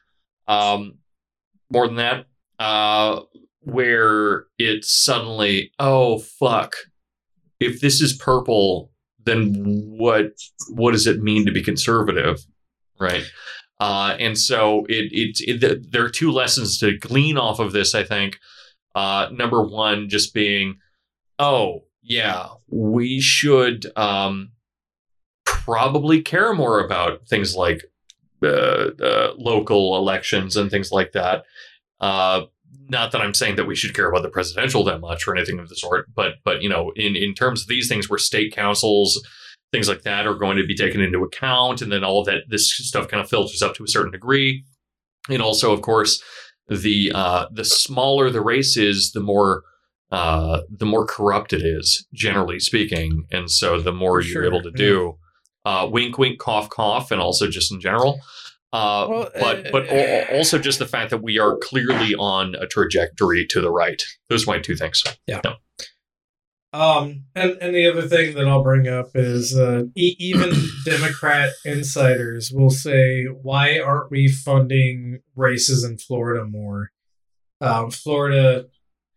[0.48, 1.00] Um
[1.72, 2.26] more than that.
[2.58, 3.22] Uh
[3.62, 6.76] where it's suddenly, oh fuck.
[7.60, 8.92] If this is purple,
[9.26, 9.54] then
[9.98, 10.32] what
[10.70, 12.40] what does it mean to be conservative?
[13.00, 13.24] Right.
[13.80, 17.96] Uh, and so it, it, it there are two lessons to glean off of this,
[17.96, 18.40] I think.
[18.96, 20.80] Uh, number one, just being,
[21.38, 24.52] oh yeah, we should um,
[25.46, 27.84] probably care more about things like
[28.42, 31.44] local elections and things like that.
[32.00, 32.44] Uh,
[32.88, 35.60] not that I'm saying that we should care about the presidential that much or anything
[35.60, 38.54] of the sort, but but you know, in in terms of these things where state
[38.54, 39.22] councils
[39.72, 42.42] things like that are going to be taken into account and then all of that
[42.48, 44.64] this stuff kind of filters up to a certain degree
[45.30, 46.20] and also of course
[46.70, 49.64] the uh, the smaller the race is, the more
[50.12, 54.62] uh, the more corrupt it is, generally speaking, and so the more For you're able
[54.62, 55.18] to do.
[55.66, 58.20] Uh, wink, wink, cough, cough, and also just in general.
[58.72, 62.56] Uh, Well, but uh, but al- also just the fact that we are clearly on
[62.56, 64.02] a trajectory to the right.
[64.30, 65.04] Those are my two things.
[65.28, 65.42] Yeah.
[66.72, 70.54] Um, and, and the other thing that I'll bring up is uh, e- even
[70.86, 76.92] Democrat insiders will say, why aren't we funding races in Florida more?
[77.60, 78.68] Um, Florida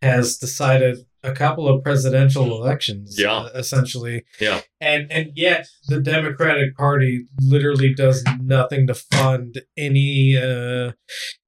[0.00, 3.32] has decided a couple of presidential elections, Yeah.
[3.32, 4.24] uh, essentially.
[4.40, 4.60] Yeah.
[4.80, 10.92] And and yet the Democratic Party literally does nothing to fund any uh,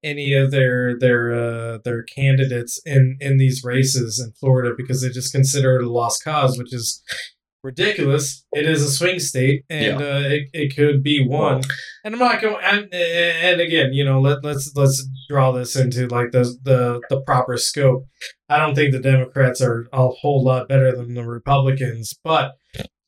[0.03, 5.09] any of their their uh, their candidates in in these races in Florida because they
[5.11, 7.03] just consider it a lost cause, which is
[7.65, 8.45] ridiculous.
[8.53, 11.63] It is a swing state, and uh, it, it could be won.
[12.05, 12.63] And I'm not going.
[12.63, 17.21] And, and again, you know, let let's let's draw this into like the the the
[17.23, 18.07] proper scope.
[18.55, 22.53] I don't think the Democrats are a whole lot better than the Republicans, but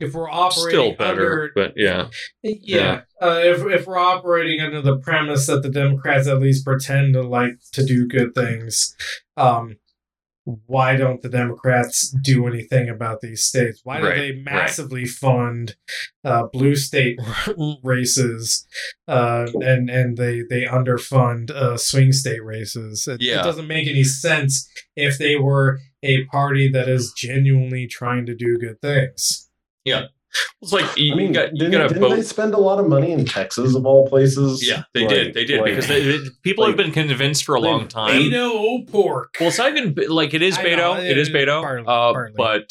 [0.01, 2.09] if we're operating Still better, under but yeah,
[2.43, 3.02] yeah.
[3.23, 7.23] Uh, if if we're operating under the premise that the Democrats at least pretend to
[7.23, 8.97] like to do good things,
[9.36, 9.77] um,
[10.66, 13.81] why don't the Democrats do anything about these states?
[13.82, 15.74] Why do Right, they massively fund
[16.24, 17.18] uh, blue state
[17.82, 18.64] races,
[19.09, 23.09] uh, and and they they underfund uh, swing state races?
[23.09, 23.40] It, Yeah.
[23.40, 28.35] it doesn't make any sense if they were a party that is genuinely trying to
[28.36, 29.51] do good things.
[30.63, 32.59] it's like you, I mean, you got you didn't, got to didn't they spend a
[32.59, 34.67] lot of money in Texas of all places?
[34.67, 35.35] Yeah, they Like- did.
[35.35, 38.21] They did like- because they, they- people like- have been convinced for a long time.
[38.21, 39.37] Beto pork.
[39.41, 41.11] Well, it's not even like it is I know, Beto.
[41.11, 41.61] It is Beto.
[41.63, 42.35] partly- uh, partly.
[42.37, 42.71] but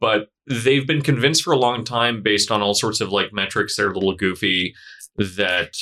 [0.00, 3.76] but they've been convinced for a long time, based on all sorts of like metrics
[3.76, 4.74] that are a little goofy,
[5.16, 5.74] that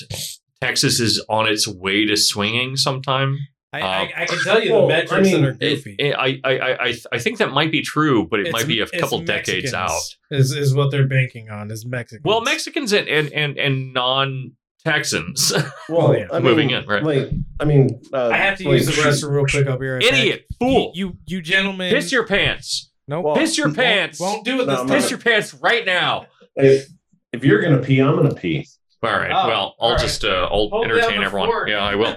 [0.61, 3.39] Texas is on its way to swinging sometime.
[3.73, 3.87] I, Um,
[4.17, 5.97] I, I can tell you well, the I metrics mean, that are goofy.
[5.99, 8.67] it- I, I I I I think that might be true, but it It's- might
[8.67, 9.91] be a it's couple decades out.
[10.31, 12.25] Is is what they're banking on is Mexicans.
[12.25, 14.53] Well, Mexicans and and and, and non
[14.85, 15.53] Texans.
[15.91, 16.27] Well, yeah.
[16.31, 17.03] I mean, Moving in, right.
[17.03, 17.31] Like,
[17.61, 19.67] I mean, uh, I have to like, use the restroom real quick.
[19.67, 20.13] I'll be right back.
[20.13, 21.93] Idiot, fool, You, you you gentlemen.
[21.93, 23.21] piss your pants, no.
[23.23, 25.85] Well, piss your won't- pants, Won't, do it No, this I'm piss your pants right
[25.85, 26.27] now.
[26.57, 26.87] If,
[27.33, 28.67] if you're gonna pee, I'm gonna pee.
[29.03, 29.31] All right.
[29.31, 30.01] Oh, well, I'll all right.
[30.01, 31.49] just uh, I'll Hold entertain everyone.
[31.51, 31.69] fort.
[31.71, 32.17] Yeah, I will.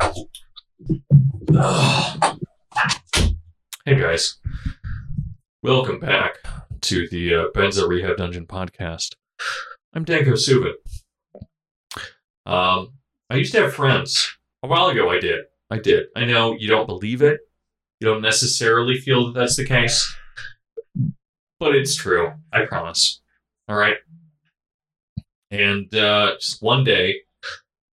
[0.86, 0.96] hey
[3.84, 4.38] guys,
[5.62, 6.36] welcome back
[6.80, 9.14] to the uh, Benzo Rehab Dungeon podcast.
[9.92, 10.72] I'm Danko Suvin.
[12.46, 12.92] Um,
[13.28, 14.36] I used to have friends.
[14.62, 15.40] A while ago, I did.
[15.70, 16.06] I did.
[16.16, 17.40] I know you don't believe it.
[18.00, 20.14] You don't necessarily feel that that's the case,
[21.58, 22.32] but it's true.
[22.52, 23.20] I promise.
[23.68, 23.96] All right.
[25.50, 27.20] And uh, just one day,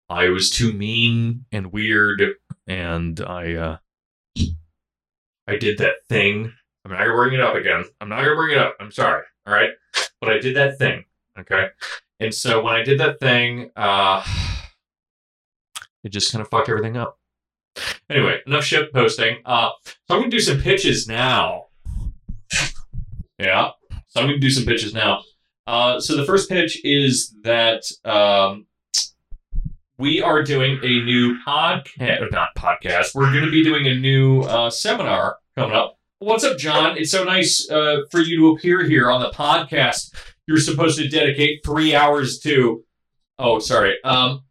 [0.09, 2.22] I was too mean and weird,
[2.68, 3.77] and I uh,
[5.48, 6.53] I did that thing.
[6.85, 7.85] I'm not gonna bring it up again.
[8.02, 8.76] I'm not gonna bring it up.
[8.80, 9.23] I'm sorry.
[9.45, 9.72] All right,
[10.19, 11.06] but I did that thing.
[11.39, 11.68] Okay,
[12.19, 14.23] and so when I did that thing, uh,
[16.03, 17.18] it just kind of fucked everything up.
[18.10, 19.38] Anyway, enough shit posting.
[19.45, 21.65] Uh, so I'm gonna do some pitches now.
[23.39, 23.72] Yeah,
[24.07, 25.23] so I'm gonna do some pitches now.
[25.68, 28.65] Uh, so the first pitch is that um,
[29.98, 33.15] we are doing a new podcast, not podcast.
[33.15, 35.98] We're going to be doing a new uh, seminar coming up.
[36.19, 36.98] What's up, John?
[36.98, 40.14] It's so nice uh, for you to appear here on the podcast.
[40.48, 42.84] You're supposed to dedicate three hours to.
[43.40, 43.95] Oh, sorry.
[44.03, 44.44] Um,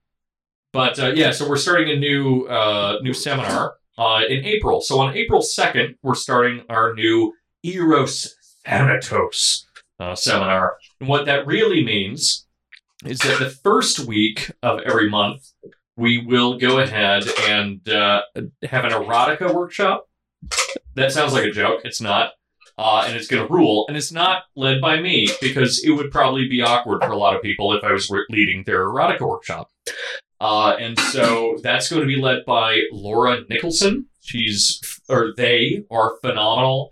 [0.72, 4.80] but uh, yeah, so we're starting a new uh, new seminar uh, in April.
[4.80, 7.32] So on April second, we're starting our new
[7.62, 9.66] Eros Thanatos
[10.00, 10.76] uh, seminar.
[11.00, 12.45] And what that really means
[13.04, 15.52] is that the first week of every month,
[15.96, 18.22] we will go ahead and uh,
[18.62, 20.08] have an erotica workshop.
[20.94, 21.82] That sounds like a joke.
[21.84, 22.32] It's not.
[22.78, 23.86] Uh, and it's going to rule.
[23.88, 27.34] And it's not led by me because it would probably be awkward for a lot
[27.34, 29.70] of people if I was re- leading their erotica workshop.
[30.40, 34.06] Uh, and so that's going to be led by Laura Nicholson.
[34.20, 36.90] She's, or they are phenomenal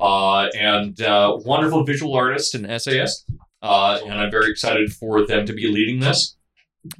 [0.00, 3.30] uh, and uh, wonderful visual artist and essayist.
[3.62, 6.36] Uh, and I'm very excited for them to be leading this.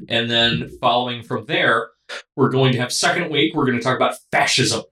[0.09, 1.91] And then following from there,
[2.37, 3.55] we're going to have second week.
[3.55, 4.82] We're going to talk about fascism,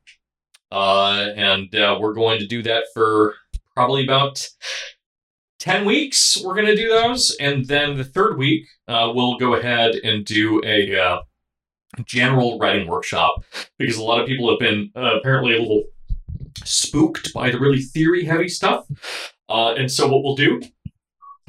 [0.71, 3.35] uh, and uh, we're going to do that for
[3.75, 4.49] probably about
[5.59, 6.41] ten weeks.
[6.43, 10.25] We're going to do those, and then the third week uh, we'll go ahead and
[10.25, 11.21] do a uh,
[12.05, 13.45] general writing workshop
[13.79, 15.85] because a lot of people have been uh, apparently a little
[16.65, 18.87] spooked by the really theory heavy stuff.
[19.49, 20.61] Uh, and so what we'll do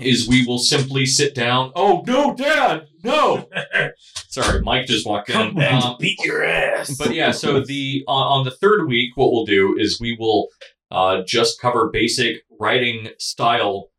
[0.01, 1.71] is we will simply sit down.
[1.75, 2.87] Oh no, Dad!
[3.03, 3.49] no.
[4.29, 5.35] Sorry, Mike just walked in.
[5.35, 6.95] Come Um, beat your ass.
[6.97, 10.49] but yeah, so the on on the third week, what we'll do is we will
[10.91, 13.89] uh, just cover basic writing style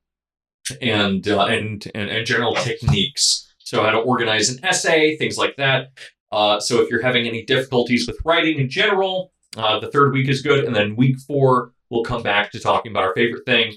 [0.80, 3.46] and, uh, and and and general techniques.
[3.58, 5.88] So how to organize an essay, things like that.
[6.32, 10.28] Uh, so if you're having any difficulties with writing in general, uh, the third week
[10.28, 13.74] is good, and then week four we'll come back to talking about our favorite thing,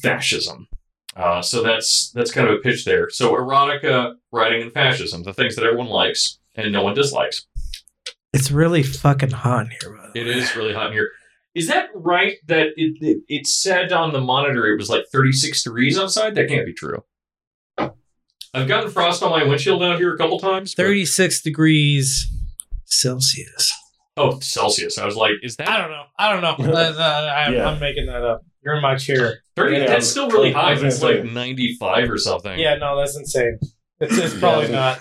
[0.00, 0.68] fascism.
[1.16, 3.10] Uh, so that's that's kind of a pitch there.
[3.10, 7.46] So erotica, writing, and fascism, the things that everyone likes and no one dislikes.
[8.32, 9.96] It's really fucking hot in here.
[9.96, 10.32] By the It way.
[10.32, 11.08] is really hot in here.
[11.54, 15.62] Is that right that it, it, it said on the monitor it was like 36
[15.64, 16.34] degrees outside?
[16.34, 17.04] That can't be true.
[18.54, 20.74] I've gotten frost on my windshield down here a couple times.
[20.74, 22.26] but- 36 degrees
[22.84, 23.72] Celsius.
[24.16, 24.98] Oh, Celsius.
[24.98, 26.02] I was like, is that I don't know.
[26.18, 26.72] I don't know.
[26.72, 27.66] Uh, uh, I, Yeah.
[27.68, 28.42] I'm making that up.
[28.64, 29.42] You're in my chair.
[29.56, 29.76] 30?
[29.76, 30.72] Yeah, that's still really high.
[30.74, 32.58] was It's like 95 or something.
[32.58, 33.58] Yeah, no, that's insane.
[34.00, 34.96] It's, it's probably Yeah.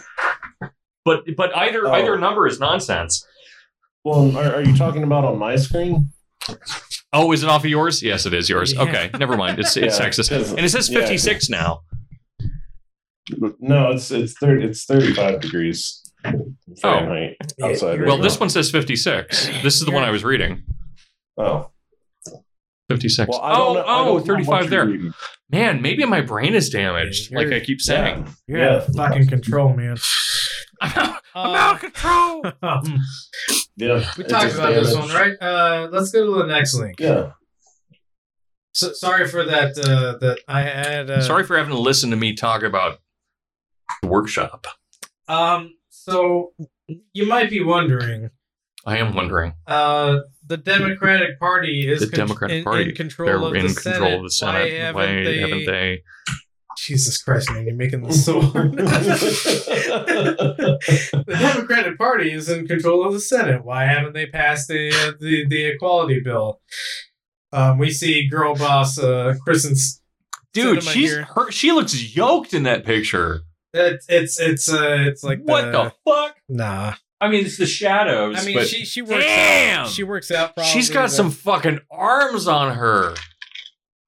[0.61, 0.71] not.
[1.05, 1.91] But but either Oh.
[1.93, 3.25] either number is nonsense.
[4.03, 6.11] well, are, are you talking about on my screen?
[7.13, 8.01] Oh, is it off of yours?
[8.03, 8.73] Yes, it is yours.
[8.73, 8.81] Yeah.
[8.83, 9.59] Okay, never mind.
[9.59, 10.29] It's it's Yeah, sexist.
[10.29, 10.99] 'cause- And it says yeah.
[11.01, 11.81] 56 now.
[13.59, 14.65] No, it's it's thirty.
[14.65, 16.31] It's thirty-five degrees oh.
[16.81, 17.93] Fahrenheit Yeah, outside.
[17.93, 18.23] you're right Well, now.
[18.23, 19.47] this one says 56.
[19.63, 20.63] This is the one I was reading.
[21.38, 21.70] Oh,
[22.95, 23.30] 56.
[23.30, 24.85] well, oh, know, oh, 35 there.
[24.85, 25.13] reading.
[25.49, 28.27] Man, maybe my brain is damaged, like I keep saying.
[28.47, 28.80] You're Yeah.
[28.95, 29.97] fucking control, man.
[30.81, 32.45] I'm out, I'm Uh, out of control.
[32.61, 32.99] Um,
[33.77, 35.35] Yeah, we talked just about this one, right?
[35.41, 36.99] Uh, let's go to the next link.
[36.99, 37.31] Yeah,
[38.73, 39.77] So, sorry for that.
[39.77, 41.09] Uh, that I had.
[41.09, 42.99] Uh, Sorry for having to listen to me talk about
[44.01, 44.68] the workshop.
[45.27, 45.76] Um.
[45.89, 46.53] So
[47.13, 48.30] you might be wondering.
[48.85, 49.53] I am wondering.
[49.68, 50.19] Uh,
[50.51, 53.73] the Democratic Party is The con- Democratic in, Party, in control They're of in the
[53.73, 54.17] control Senate.
[54.17, 54.53] of the Senate.
[54.53, 55.39] Why haven't, Why they...
[55.39, 56.03] haven't they?
[56.77, 57.65] Jesus Christ, man!
[57.65, 58.71] You're making this so hard.
[58.75, 58.85] the
[61.27, 63.63] Democratic Party is in control of the Senate.
[63.63, 66.59] Why haven't they passed the uh, the, the equality bill?
[67.53, 70.01] Um, we see girl boss uh, Kristen's.
[70.53, 71.27] Dude, she's here.
[71.35, 73.41] her, she looks yoked in that picture.
[73.73, 76.35] It's it's it's uh it's like what the fuck?
[76.49, 76.95] nah.
[77.22, 78.35] I mean, it's the shadows.
[78.38, 79.81] I mean, but she she works Damn!
[79.81, 79.89] out.
[79.89, 80.56] She works out.
[80.56, 83.14] Probably she's got but- some fucking arms on her.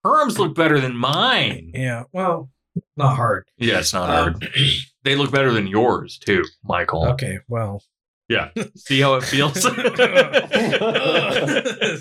[0.04, 1.72] Her arms look better than mine.
[1.74, 2.04] Yeah.
[2.12, 2.50] Well,
[2.98, 3.46] not hard.
[3.58, 4.50] Yeah, it's not Um, hard.
[5.04, 7.06] They look better than yours too, Michael.
[7.10, 7.40] okay.
[7.50, 7.84] Well.
[8.30, 8.52] Yeah.
[8.78, 9.62] See how it feels?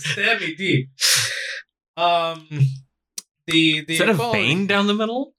[0.04, 0.90] Stab me deep.
[1.96, 2.46] Um,
[3.46, 5.34] the the Is that a vein down the middle?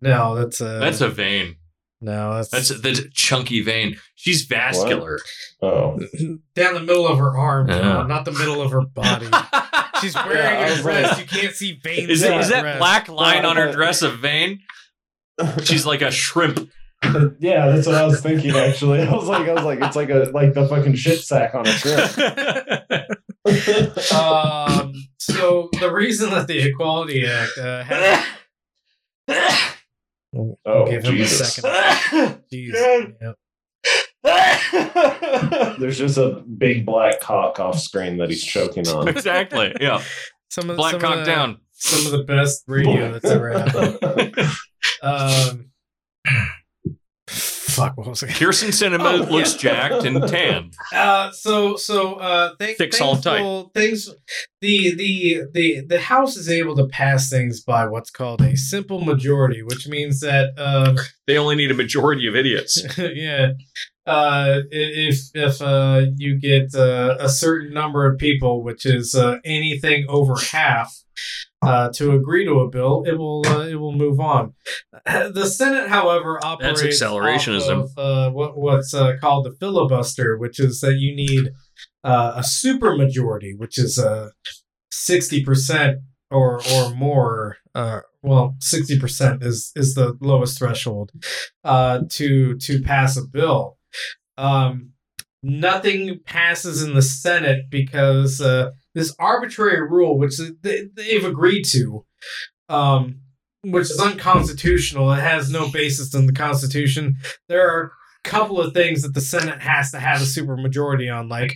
[0.00, 1.56] No, that's a That's a vein.
[2.00, 2.34] No.
[2.34, 3.96] That's That's the chunky vein.
[4.14, 5.18] She's vascular.
[5.62, 5.98] oh,
[6.54, 7.78] down the middle of her arm, Yeah.
[7.80, 9.28] John, not the middle of her body.
[10.00, 11.18] She's wearing Yeah, I a was dress.
[11.18, 12.10] like- You can't see veins.
[12.10, 12.78] Is, in it, is that dress.
[12.78, 14.60] black line on her dress a vein?
[15.64, 16.70] She's like a shrimp.
[17.38, 18.50] yeah, that's what I was thinking.
[18.56, 21.54] Actually, I was like, I was like, it's like a like the fucking shit sack
[21.54, 22.18] on a shrimp.
[24.12, 27.84] Um, so the reason that the Equality Act uh,
[30.36, 31.54] has oh, give him a Jesus.
[31.54, 32.42] second.
[32.52, 33.32] Jeez, yeah.
[35.78, 39.08] There's just a big black cock off screen that he's choking on.
[39.08, 39.74] exactly.
[39.80, 40.02] Yeah.
[40.48, 41.58] Some of Black some cock of the, down.
[41.72, 44.38] Some of the best radio that's ever happened.
[45.02, 45.70] Um,
[47.28, 48.30] fuck, what was it?
[48.30, 49.88] Kyrsten Sinema Oh, looks yeah.
[49.88, 50.70] jacked and tan.
[50.92, 53.66] Uh, so so uh, th- Thick, things solid, tight.
[53.74, 54.08] Things
[54.60, 59.00] the the the the House is able to pass things by what's called a simple
[59.04, 60.96] majority, which means that um,
[61.26, 62.82] They only need a majority of idiots.
[62.98, 63.52] yeah.
[64.06, 69.38] Uh, if if uh, you get uh, a certain number of people, which is uh,
[69.44, 70.96] anything over half,
[71.66, 74.54] uh, to agree to a bill, it will uh, it will move on.
[75.04, 77.84] The Senate, however, operates accelerationism.
[77.84, 81.50] off of, uh, what what's uh, called the filibuster, which is that you need
[82.04, 84.30] uh, a supermajority, which is uh,
[84.90, 85.98] sixty percent
[86.30, 87.56] or or more.
[87.74, 91.12] Uh, well, sixty percent is is the lowest threshold
[91.64, 93.78] uh, to to pass a bill.
[94.38, 94.92] Um,
[95.42, 102.06] nothing passes in the Senate because uh, this arbitrary rule, which they, they've agreed to,
[102.70, 103.20] um,
[103.62, 105.12] which is unconstitutional.
[105.12, 107.18] It has no basis in the Constitution.
[107.46, 111.28] There are a couple of things that the Senate has to have a supermajority on,
[111.28, 111.52] like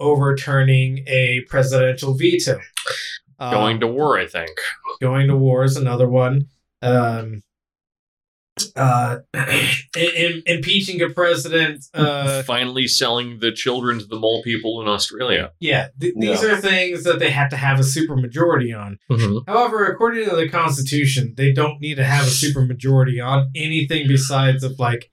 [0.00, 2.58] overturning a presidential veto.
[3.38, 4.50] Um, Going to war, I think.
[5.02, 6.46] going to war is another one.
[6.80, 7.42] Um,
[8.76, 9.18] uh,
[9.96, 11.84] im- impeaching a president.
[11.94, 15.52] Uh, Finally selling the children to the mole people in Australia.
[15.60, 18.98] yeah, th- these are things that they have to have a supermajority on.
[19.46, 24.62] However, according to the Constitution, they don't need to have a supermajority on anything besides
[24.64, 25.10] of like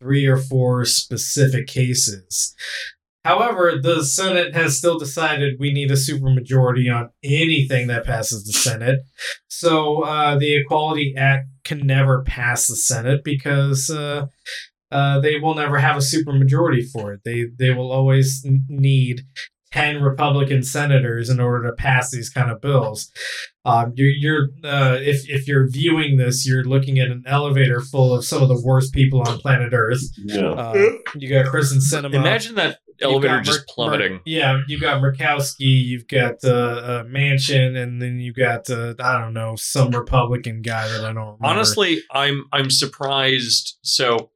[0.00, 2.54] three or four specific cases.
[3.24, 8.52] However, the Senate has still decided we need a supermajority on anything that passes the
[8.52, 9.00] Senate.
[9.48, 14.26] So uh, the Equality Act can never pass the Senate because uh,
[14.90, 17.20] uh, they will never have a supermajority for it.
[17.24, 19.22] They they will always n- need
[19.70, 23.10] 10 Republican senators in order to pass these kind of bills.
[23.64, 28.12] Um, you're, you're uh, if, if you're viewing this, you're looking at an elevator full
[28.14, 30.02] of some of the worst people on planet Earth.
[30.18, 30.50] Yeah.
[30.50, 32.14] Uh, you got Kristen Sinema.
[32.14, 34.20] Imagine that You've elevator just plummeting.
[34.24, 39.18] Yeah, you've got Murkowski, you've got uh, uh, Manchin, and then you've got uh, I
[39.18, 41.46] don't know some Republican guy that I don't remember.
[41.46, 43.78] Honestly, I'm I'm surprised.
[43.82, 44.30] So,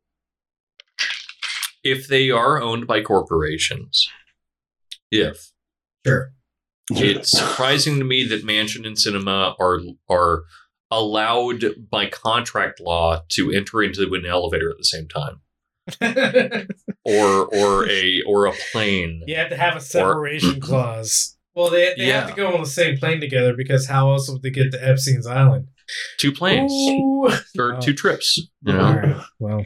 [1.82, 4.08] if they are owned by corporations,
[5.10, 5.52] if
[6.06, 6.32] sure.
[6.90, 10.44] it's surprising to me that Manchin and Sinema are are
[10.90, 15.40] allowed by contract law to enter into an elevator at the same time,
[17.04, 19.22] or or a or a plane.
[19.26, 21.36] you have to have a separation clause.
[21.54, 24.42] Well, they, they have to go on the same plane together because how else would
[24.42, 25.68] they get to Epstein's Island?
[26.18, 27.30] Two planes Ooh.
[27.58, 27.80] or Oh.
[27.80, 28.36] two trips.
[28.62, 28.92] You know?
[28.94, 29.22] right.
[29.38, 29.64] Well,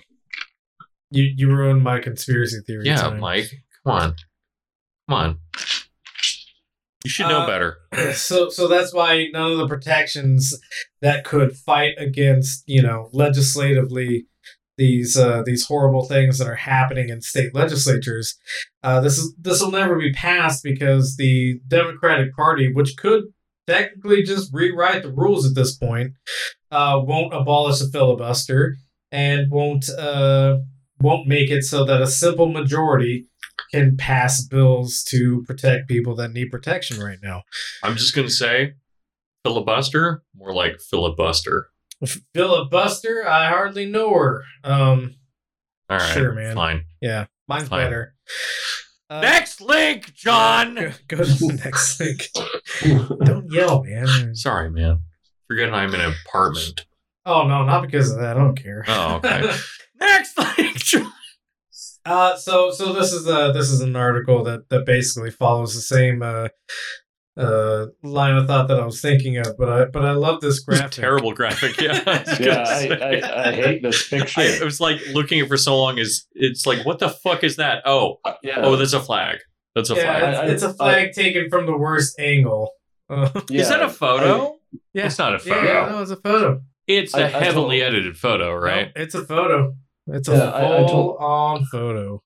[1.10, 2.84] you you ruined my conspiracy theory.
[2.86, 3.18] Yeah, time.
[3.20, 3.50] Mike.
[3.84, 4.14] Come on,
[5.08, 5.38] come on.
[7.02, 7.78] You should know Uh, better.
[8.14, 10.54] so so that's why none of the protections
[11.00, 14.26] that could fight against you know legislatively
[14.80, 18.36] these uh, these horrible things that are happening in state legislatures
[18.82, 23.24] uh, this is this will never be passed because the Democratic Party which could
[23.66, 26.14] technically just rewrite the rules at this point
[26.70, 28.74] uh, won't abolish the filibuster
[29.12, 30.56] and won't uh,
[30.98, 33.26] won't make it so that a simple majority
[33.70, 37.42] can pass bills to protect people that need protection right now.
[37.82, 38.72] I'm just gonna say,
[39.44, 41.68] filibuster, more like filibuster.
[42.34, 44.42] Filibuster, I hardly know her.
[44.64, 45.16] Um,
[45.88, 46.54] All right, Sure, man.
[46.54, 46.84] Fine.
[47.00, 47.84] yeah, mine's Fine.
[47.84, 48.14] better.
[49.08, 50.74] Uh, Next link, John.
[50.76, 52.28] Go, go to the next link.
[53.24, 54.34] Don't yell, man.
[54.34, 55.00] Sorry, man.
[55.48, 56.86] Forgetting I'm in an apartment.
[57.26, 58.36] Oh no, not because of that.
[58.36, 58.84] I don't care.
[58.88, 59.52] Oh, okay.
[60.00, 61.12] Next link, John.
[62.06, 65.80] uh, so so this is uh this is an article that that basically follows the
[65.82, 66.48] same uh
[67.36, 70.60] uh line of thought that I was thinking of, but I but I love this
[70.60, 70.90] graphic.
[70.90, 71.80] Terrible graphic.
[71.80, 72.02] Yeah.
[72.06, 72.96] I yeah, I.
[73.20, 74.40] I, I hate this picture.
[74.40, 75.98] I, I was like looking at it for so long.
[75.98, 77.82] Is it's like what the fuck is that?
[77.86, 78.56] Oh, yeah.
[78.58, 79.38] oh, that's a flag.
[79.74, 80.48] That's a Yeah, flag.
[80.50, 82.72] it's, it's a flag taken from the worst angle.
[83.08, 84.56] Uh, yeah, is that a photo?
[84.92, 85.62] yeah, It's not a photo.
[85.62, 86.60] yeah, no, it's a photo.
[86.88, 88.90] It's I- a I heavily totally- edited photo, right?
[88.96, 89.74] No, it's a photo.
[90.08, 92.22] It's a Yeah, I- I told- full-on photo.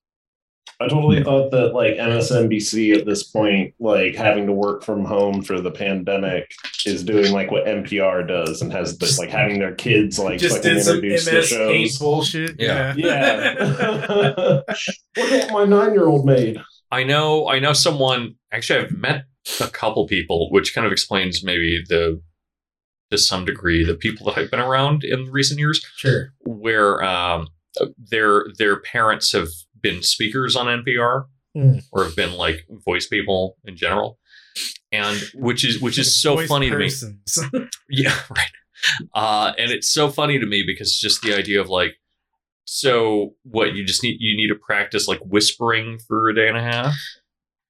[0.81, 5.41] I totally thought that like MSNBC at this point, like having to work from home
[5.41, 6.51] for the pandemic,
[6.85, 10.57] is doing like what NPR does and has this like having their kids like Just
[10.57, 11.99] fucking did some introduce the MS hate shows.
[11.99, 12.59] bullshit.
[12.59, 12.93] Yeah.
[12.97, 13.55] Yeah.
[13.57, 14.67] Look
[15.15, 16.61] what my nine-year-old made.
[16.91, 19.25] I know I know someone actually I've met
[19.61, 22.21] a couple people, which kind of explains maybe the
[23.11, 26.33] to some degree the people that I've been around in recent years sure.
[26.39, 27.47] where um
[27.97, 29.49] their their parents have
[29.87, 31.25] been speakers on NPR
[31.57, 31.81] Mm.
[31.93, 32.57] or have been like
[32.87, 34.19] voice people in general.
[34.91, 35.17] And
[35.47, 37.33] which is which is so Voice funny persons.
[37.35, 37.65] to me.
[38.03, 38.53] Yeah, right.
[39.13, 41.93] Uh and it's so funny to me because just the idea of like
[42.65, 46.57] so what you just need you need to practice like whispering for a day and
[46.57, 46.93] a half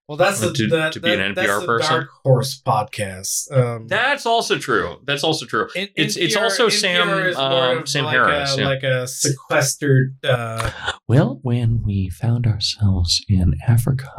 [0.08, 1.92] well, that's the, To- that, to be an NPR that's person?
[1.92, 3.52] Dark Horse podcast.
[3.52, 4.98] Um, That's also true.
[5.04, 5.68] That's also true.
[5.76, 8.68] N- it's- it's NPR also Sam, um, Sam like Harris, a, yeah.
[8.68, 10.16] like a sequestered.
[10.24, 10.72] Uh,
[11.08, 14.12] Well, when we found ourselves in Africa,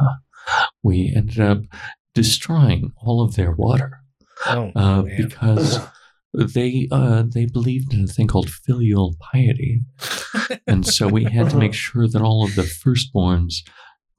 [0.83, 1.59] we ended up
[2.13, 3.99] destroying all of their water
[4.47, 5.79] oh, uh, because
[6.33, 9.81] they uh, they believed in a thing called filial piety,
[10.67, 13.55] and so we had to make sure that all of the firstborns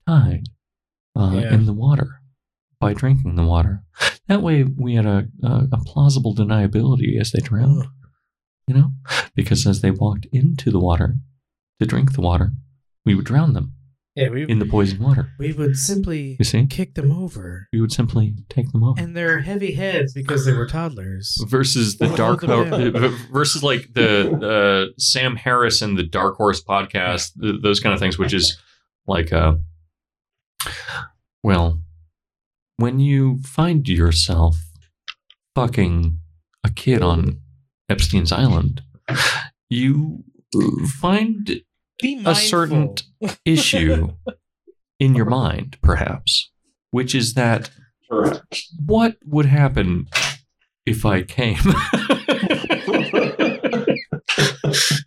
[0.06, 0.44] died
[1.18, 1.52] uh, Yeah.
[1.54, 2.20] in the water
[2.80, 3.82] by drinking the water.
[4.28, 7.84] That way, we had a, a, a plausible deniability as they drowned.
[8.66, 8.92] You know,
[9.34, 11.14] because as they walked into the water
[11.80, 12.52] to drink the water,
[13.06, 13.72] we would drown them
[14.14, 15.30] yeah, we in the poisoned water.
[15.38, 19.00] we would simply You see, kick them over, we would simply take them over.
[19.00, 21.42] and their heavy heads because they were toddlers.
[21.48, 26.62] versus the dark them Ho- versus like the uh, Sam Harris and the Dark Horse
[26.62, 28.58] podcast, th- those kind of things, which is
[29.06, 29.54] like, uh,
[31.42, 31.80] Well,
[32.76, 34.56] when you find yourself
[35.54, 36.18] fucking
[36.64, 37.40] a kid on
[37.88, 38.82] Epstein's Island,
[39.68, 40.24] you
[41.00, 41.62] find
[42.24, 42.94] a certain
[43.44, 44.14] issue
[45.00, 46.50] in your mind, perhaps,
[46.90, 47.70] which is that
[48.08, 48.72] Perhaps.
[48.84, 50.06] what would happen
[50.86, 51.58] if I came?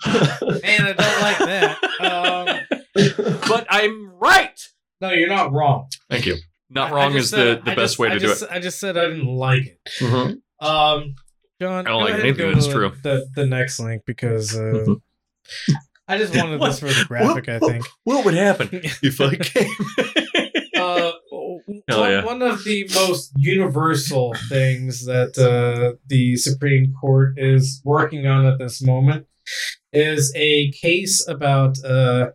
[0.07, 1.77] Man, I don't like that.
[2.01, 2.47] Um,
[3.47, 4.59] but I'm right.
[5.01, 5.87] No, you're not wrong.
[6.09, 6.35] Thank you.
[6.69, 8.17] Not I- I wrong just is said- the, the I best just- way to I
[8.19, 8.43] do it.
[8.51, 9.79] I just said I didn't like it.
[9.99, 10.35] Mhm.
[10.61, 11.15] Um,
[11.59, 12.91] John, I don't like anything go that's true.
[13.03, 15.01] The, the next link because uh, Mhm.
[16.07, 17.47] I just wanted this for the graphic.
[17.49, 17.85] I think.
[18.03, 18.69] What would happen
[19.03, 19.69] if I came?
[20.73, 21.11] Uh,
[21.87, 22.25] Hell one, yeah.
[22.25, 28.57] one of the most universal things that uh, the Supreme Court is working on at
[28.57, 29.27] this moment
[29.93, 32.31] is a case about uh,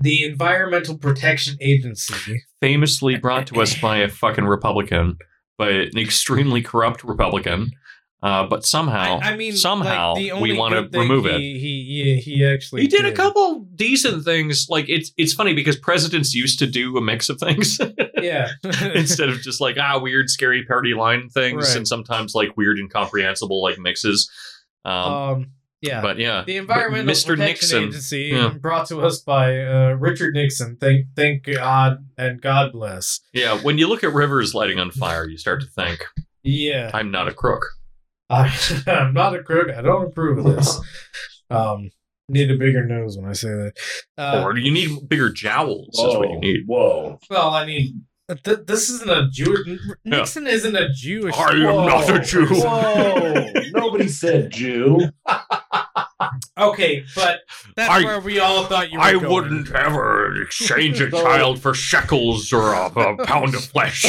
[0.00, 2.42] the Environmental Protection Agency.
[2.60, 5.16] Famously brought to us by a fucking Republican,
[5.58, 7.70] but an extremely corrupt Republican.
[8.22, 11.40] Uh, but somehow, I, I mean, somehow like, we want to remove it.
[11.40, 14.66] He, he he he actually He did a couple decent things.
[14.68, 17.80] Like it's it's funny because presidents used to do a mix of things
[18.20, 18.48] Yeah.
[18.94, 21.76] instead of just like ah weird scary party line things Right.
[21.78, 24.30] and sometimes like weird incomprehensible like mixes.
[24.84, 25.46] Um, um.
[25.82, 26.02] Yeah.
[26.02, 27.26] but yeah, The But Environmental Mr.
[27.36, 27.82] Protection Nixon.
[27.84, 28.48] Agency, Yeah.
[28.50, 30.76] brought to us by uh, Richard Nixon.
[30.80, 33.20] Thank, thank God and God bless.
[33.32, 36.04] Yeah, when you look at rivers lighting on fire, you start to think,
[36.42, 37.64] Yeah, I'm not a crook.
[38.28, 38.54] I,
[38.86, 39.70] I'm not a crook.
[39.70, 40.80] I don't approve of this.
[41.50, 41.90] Um,
[42.28, 43.72] need a bigger nose when I say that.
[44.16, 46.60] Uh, or you need bigger jowls, is what you need.
[46.66, 47.18] Whoa.
[47.28, 47.94] well, I need.
[48.44, 49.80] Th- this isn't a Jewish.
[50.04, 51.34] Nixon isn't a Jewish.
[51.36, 51.86] I am Whoa.
[51.86, 52.46] not a Jew.
[52.48, 53.46] Whoa.
[53.72, 55.00] Nobody said Jew.
[56.58, 57.40] Okay, but
[57.76, 59.32] that's I- where we all thought you were I going.
[59.32, 64.04] wouldn't ever exchange a child for shekels or a, a pound of flesh.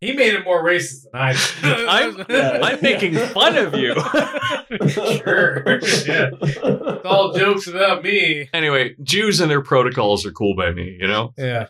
[0.00, 1.88] He made it more racist than I did.
[1.88, 2.58] I'm- Yeah.
[2.62, 3.94] I'm making fun of you.
[4.88, 5.64] sure.
[6.06, 6.30] yeah.
[6.40, 8.48] It's all jokes about me.
[8.52, 11.32] anyway, Jews and their protocols are cool by me, you know?
[11.36, 11.66] Yeah.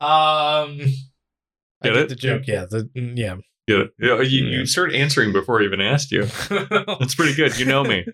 [0.00, 0.80] Um.
[0.80, 2.08] I Get get it?
[2.08, 2.42] the joke.
[2.46, 2.64] Yeah.
[2.68, 3.36] The mm, yeah.
[3.68, 6.24] Yeah, yeah you, you start answering before I even asked you.
[6.48, 7.56] That's pretty good.
[7.58, 8.04] You know me.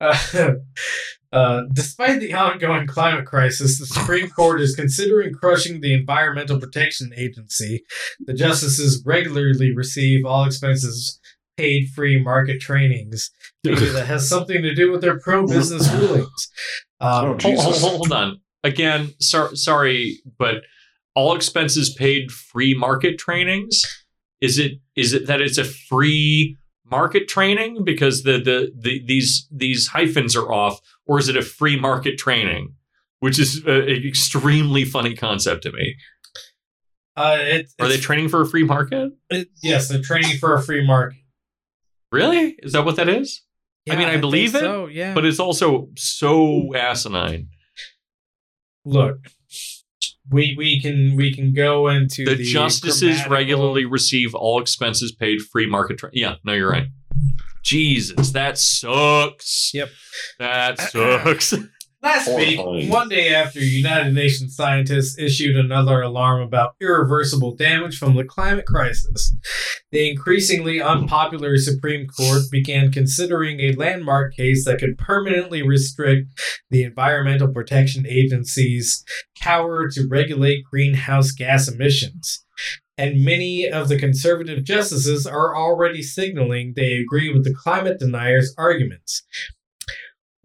[0.00, 0.52] Uh,
[1.36, 7.12] uh, despite the ongoing climate crisis, the Supreme Court is considering crushing the Environmental Protection
[7.16, 7.84] Agency.
[8.20, 11.20] The justices regularly receive all expenses
[11.56, 13.30] paid free market trainings.
[13.64, 16.48] Maybe that has something to do with their pro business rulings.
[17.00, 18.40] Um, Oh, Hold, hold, hold on.
[18.64, 20.56] Again, sor- sorry, but
[21.14, 23.82] all expenses paid free market trainings?
[24.40, 26.56] Is it is it that it's a free
[26.90, 31.42] market training because the, the the these these hyphens are off, or is it a
[31.42, 32.74] free market training?
[33.20, 35.96] Which is an extremely funny concept to me.
[37.16, 39.12] uh, it, Are they training for a free market?
[39.30, 41.18] it- yes, they're training for a free market.
[42.12, 42.56] Really?
[42.62, 43.42] Is that what that is?
[43.88, 47.48] I mean, I think believe it, So yeah, But it's also so asinine.
[48.84, 49.18] look,
[50.30, 55.12] we we can we can go into The, the, justices grammatical- regularly receive all expenses
[55.12, 55.98] paid free market.
[55.98, 56.88] Tra- yeah, no, you're right.
[57.62, 59.72] Jesus, that sucks.
[59.74, 59.88] Yep.
[60.38, 61.54] That sucks.
[62.06, 68.14] Last week, one day after United Nations scientists issued another alarm about irreversible damage from
[68.14, 69.34] the climate crisis,
[69.90, 76.28] the increasingly unpopular Supreme Court began considering a landmark case that could permanently restrict
[76.70, 79.04] the Environmental Protection Agency's
[79.40, 82.44] power to regulate greenhouse gas emissions.
[82.96, 88.54] And many of the conservative justices are already signaling they agree with the climate deniers'
[88.56, 89.24] arguments.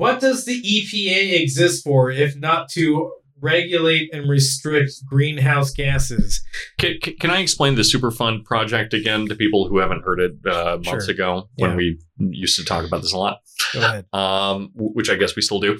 [0.02, 6.41] What does the EPA exist for if not to regulate and restrict greenhouse gases?
[6.80, 10.32] can, can- can I explain the Superfund project again to people who haven't heard it
[10.48, 11.14] uh, months Sure.
[11.14, 11.76] ago when Yeah.
[11.76, 13.41] we used to talk about this a lot?
[13.73, 14.06] Go ahead.
[14.14, 15.80] um, which I guess we still do.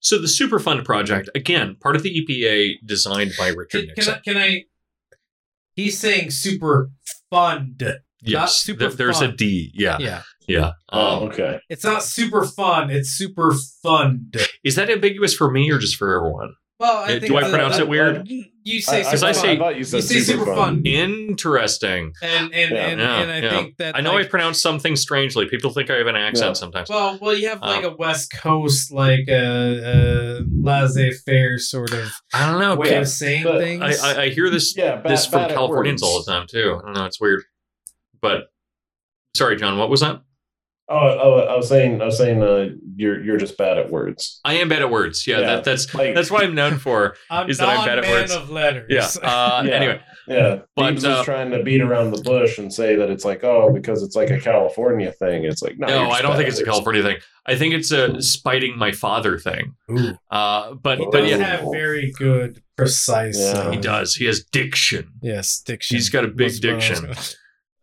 [0.00, 4.14] So the Superfund project, again, part of the EPA designed by Richard Can, can, Nixon.
[4.14, 4.64] I, can I?
[5.74, 6.90] He's saying super
[7.30, 7.80] fund.
[7.82, 9.36] not yes, super th- there's a fun.
[9.40, 10.22] Yeah, Yeah.
[10.46, 10.72] Yeah.
[10.92, 11.60] Oh, Um, okay.
[11.68, 12.90] It's not super fun.
[12.90, 13.52] It's super
[13.82, 14.30] fun.
[14.64, 16.54] is that ambiguous for me or just for everyone?
[16.80, 18.28] Well, I Uh, think do I the- pronounce it weird?
[18.66, 20.82] You say I, super I say- I you said you say super fun.
[20.84, 22.12] Interesting.
[22.22, 22.86] and and Yeah.
[22.88, 23.50] and, Yeah, and I yeah.
[23.50, 25.46] think that I know like, I pronounce something strangely.
[25.48, 26.52] People think I have an accent Yeah.
[26.54, 26.88] sometimes.
[26.88, 32.10] Well, well, you have like Um, a West Coast, like a, a laissez-faire sort of
[32.32, 32.74] I don't know.
[32.74, 33.82] Way of saying but things.
[34.02, 36.78] I, I, I hear this Yeah, bad, this from Californians all the time too.
[36.82, 37.04] I don't know.
[37.04, 37.42] It's weird.
[38.20, 38.44] But
[39.36, 39.78] sorry, John.
[39.78, 40.22] What was that?
[40.86, 44.40] Oh, oh, I was saying, I was saying, uh, you're you're just bad at words.
[44.44, 45.26] I am bad at words.
[45.26, 47.16] Yeah, Yeah, That, that's like- that's what I'm known for.
[47.30, 48.34] I'm Is that I'm bad at non-man words.
[48.34, 48.86] of letters.
[48.90, 49.08] Yeah.
[49.26, 49.72] Uh, Yeah.
[49.72, 53.08] Anyway, Yeah, But, Deebs uh, was trying to beat around the bush and say that
[53.08, 55.44] it's like, oh, because it's like a California thing.
[55.44, 56.64] It's like, no, no, I don't think it's a.
[56.66, 57.16] California thing.
[57.46, 59.74] I think it's a spiting my father thing.
[59.90, 60.12] Ooh.
[60.30, 63.38] Uh, but He but does yeah, have very good, precise.
[63.38, 63.52] Yeah.
[63.52, 64.14] uh, he does.
[64.16, 65.12] He has diction.
[65.22, 65.96] Yes, diction.
[65.96, 67.36] He's got a big was what I was diction.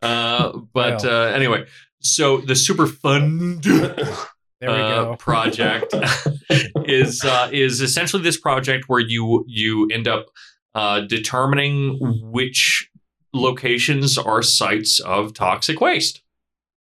[0.04, 1.28] Uh, but Well.
[1.28, 1.66] uh, anyway,
[2.02, 3.64] so the super fund
[4.62, 5.16] There we uh, go.
[5.16, 5.92] project
[6.86, 10.28] is uh, is essentially this project where you you end up
[10.76, 11.98] uh, determining
[12.32, 12.88] which
[13.34, 16.22] locations are sites of toxic waste.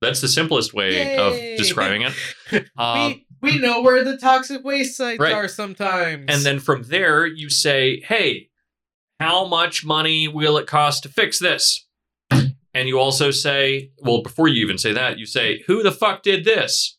[0.02, 1.18] That's the simplest way Yay.
[1.18, 2.66] of describing it.
[2.78, 5.34] Um, we we know where the toxic waste sites Right.
[5.34, 6.26] are sometimes.
[6.30, 8.50] and then from there, you say, "Hey,
[9.20, 11.88] how much money will it cost to fix this?"
[12.74, 16.24] And you also say, well, before you even say that, you say, "Who the fuck
[16.24, 16.98] did this?"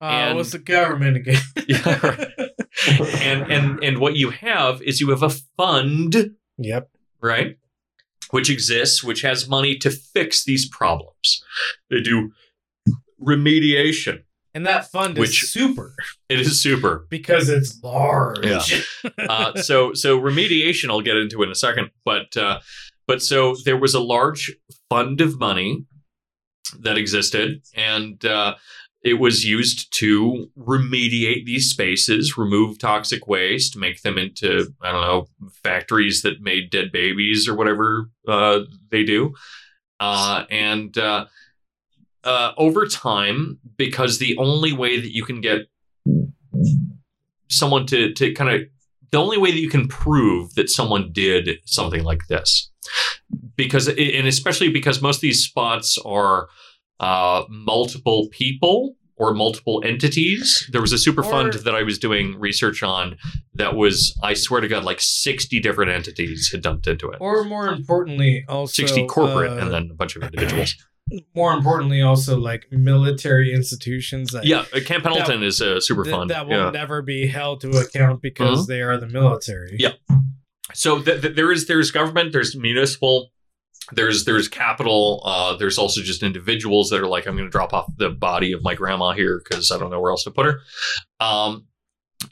[0.00, 1.40] uh, and- what's the government again?
[1.68, 2.28] Yeah, right.
[3.22, 6.90] and and and what you have is you have a fund, Yep.
[7.22, 7.56] right,
[8.30, 11.42] which exists, which has money to fix these problems.
[11.88, 12.32] They do
[13.22, 14.24] remediation.
[14.56, 15.94] And that fund Which- is super
[16.28, 17.06] It is super.
[17.10, 18.44] because it's large.
[18.46, 18.62] Yeah.
[19.18, 22.60] Uh, so so remediation I'll get into in a second, but uh,
[23.06, 24.54] but so there was a large
[24.88, 25.84] fund of money
[26.78, 28.54] that existed, and uh,
[29.02, 35.02] it was used to remediate these spaces, remove toxic waste, make them into I don't
[35.02, 35.28] know
[35.62, 38.60] factories that made dead babies or whatever uh,
[38.90, 39.34] they do,
[40.00, 40.96] uh, and.
[40.96, 41.26] Uh,
[42.24, 45.66] uh, over time, because the only way that you can get
[47.50, 48.62] someone to to kind of
[49.14, 52.68] the only way that you can prove that someone did something like this.
[53.54, 56.48] Because and especially because most of these spots are
[56.98, 60.68] uh, multiple people or multiple entities.
[60.72, 63.16] There was a super Or- that i was doing research on
[63.54, 67.18] that was i swear to god like 60 different entities had dumped into it.
[67.20, 70.74] Or more importantly, also 60 corporate uh, and then a bunch of individuals
[71.34, 76.14] more importantly, also like military institutions that yeah uh, camp pendleton is a super th-
[76.14, 76.70] fund that will yeah.
[76.70, 79.76] never be held to account because they are the military.
[79.78, 79.92] Yeah.
[80.72, 83.30] so th- th- there is there's government there's municipal
[83.92, 87.74] there's there's capital uh, there's also just individuals that are like i'm going to drop
[87.74, 90.46] off the body of my grandma here because i don't know where else to put
[90.46, 90.60] her
[91.20, 91.66] um,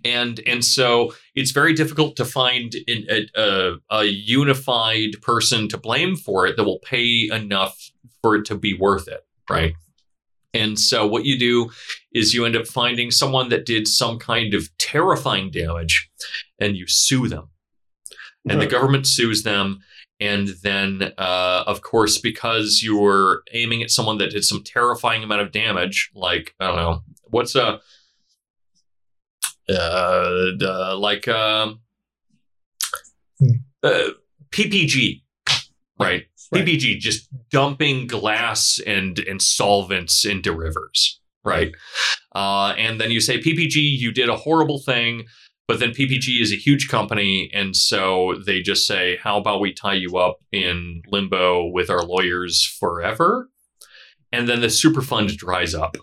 [0.04, 5.76] and and so it's very difficult to find in, a, a, a unified person to
[5.76, 7.91] blame for it that will pay enough
[8.22, 9.74] for it to be worth it right?
[10.54, 11.70] And so what you do
[12.12, 16.10] is you end up finding someone that did some kind of terrifying damage
[16.58, 17.48] and you sue them.
[18.48, 19.80] And the government sues them.
[20.20, 25.40] And then uh, of course because you're aiming at someone that did some terrifying amount
[25.40, 27.80] of damage like i don't know what's a
[29.68, 31.80] uh, uh like um
[33.38, 33.48] Hmm.
[33.82, 34.10] uh,
[34.50, 35.22] ppg
[35.98, 36.66] right Right.
[36.66, 41.72] ppg just dumping glass and and solvents into rivers right
[42.34, 45.24] uh, and then you say ppg you did a horrible thing
[45.68, 49.72] but then PPG is a huge company, and so they just say, "How about we
[49.72, 53.48] tie you up in limbo with our lawyers forever?"
[54.32, 55.96] And then the Superfund dries up,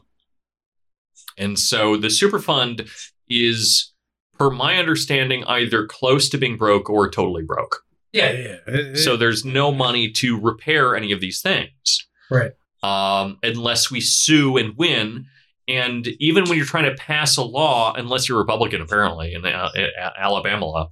[1.38, 2.90] and so the Superfund
[3.30, 3.94] is,
[4.38, 7.84] per my understanding, either close to being broke or totally broke.
[8.11, 8.56] Yeah, yeah.
[8.68, 8.94] yeah.
[8.95, 12.52] So there's no money to repair any of these things, Right.
[12.81, 15.26] Um, unless we sue and win.
[15.68, 19.69] And even when you're trying to pass a law, unless you're Republican, apparently in uh,
[19.76, 20.88] A- Alabama,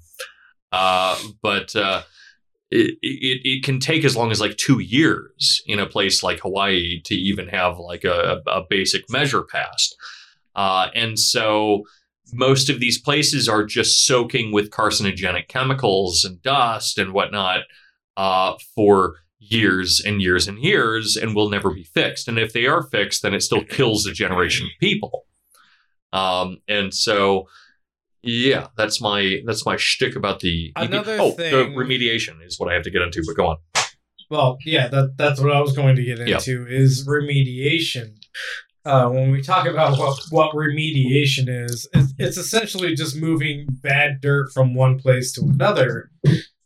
[0.72, 2.04] uh, but uh,
[2.70, 6.42] it, it it can take as long as like two years in a place like
[6.42, 9.96] Hawaii to even have like a, a basic measure passed.
[10.56, 11.84] Uh, and so
[12.34, 17.62] most of these places are just soaking with carcinogenic chemicals and dust and whatnot
[18.18, 22.28] uh, for years and years and years and will never be fixed.
[22.28, 25.26] And if they are fixed, then it still kills a generation of people.
[26.12, 27.48] Um, and so,
[28.24, 32.70] yeah, that's my that's my shtick about the Another oh thing- the remediation is what
[32.70, 33.24] I have to get into.
[33.26, 33.58] But go on.
[34.30, 36.36] Well, yeah, that that's what I was going to get Yeah.
[36.38, 38.16] into is remediation.
[38.88, 44.22] Uh, when we talk about what, what remediation is, it's, it's essentially just moving bad
[44.22, 46.10] dirt from one place to another.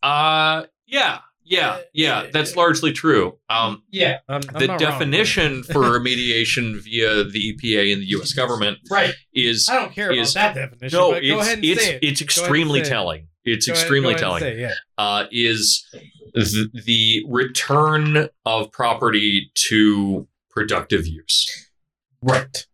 [0.03, 2.27] Uh, yeah, yeah, yeah.
[2.31, 3.37] That's largely true.
[3.49, 4.91] Um, Yeah, I'm, I'm the not wrong.
[4.91, 8.33] definition for remediation via the EPA and the U.S.
[8.33, 9.13] government right?
[9.33, 10.97] is I don't care about is- that definition.
[10.97, 11.99] no, but go it's ahead and it's say it.
[12.03, 12.89] it's Go ahead and extremely say it.
[12.89, 13.27] telling.
[13.43, 14.39] It's Go extremely ahead telling.
[14.41, 14.73] say it, yeah.
[14.97, 15.83] uh, is
[16.35, 21.69] th- the return of property to productive use,
[22.21, 22.65] Right.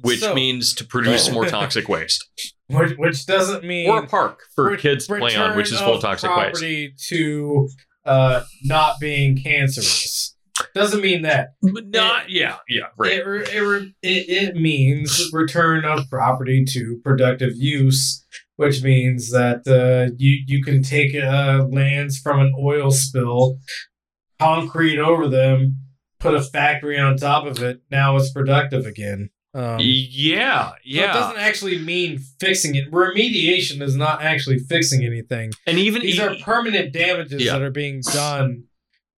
[0.00, 2.26] which So- means to produce more toxic waste,
[2.68, 5.72] Which, which doesn't mean or a park for re- kids to play on, which is
[5.72, 6.40] return full of of toxic waste.
[6.52, 7.68] property to
[8.06, 10.34] uh, not being cancerous.
[10.74, 11.54] Doesn't mean that.
[11.62, 13.12] But not, yeah, yeah, right.
[13.12, 18.24] It, re- it, re- it, it means return of property to productive use,
[18.56, 23.56] which means that uh, you you can take uh, lands from an oil spill,
[24.38, 25.76] concrete over them,
[26.20, 27.80] put a factory on top of it.
[27.90, 29.30] Now it's productive again.
[29.52, 32.88] Um, yeah, so it doesn't actually mean fixing it.
[32.92, 35.50] Remediation is not actually fixing anything.
[35.66, 37.54] and even These e- are permanent damages Yeah.
[37.54, 38.64] that are being done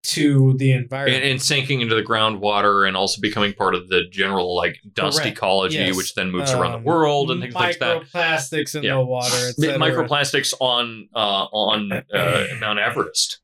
[0.05, 1.23] to the environment.
[1.24, 5.37] and sinking into the groundwater and also becoming part of the general like dust Correct.
[5.37, 5.97] ecology, Yes.
[5.97, 8.03] which then moves around Um, the world and things like that.
[8.05, 8.95] Microplastics in Yeah.
[8.95, 9.79] the water, etc.
[9.79, 11.19] microplastics on uh,
[11.53, 13.41] on uh, Mount Everest.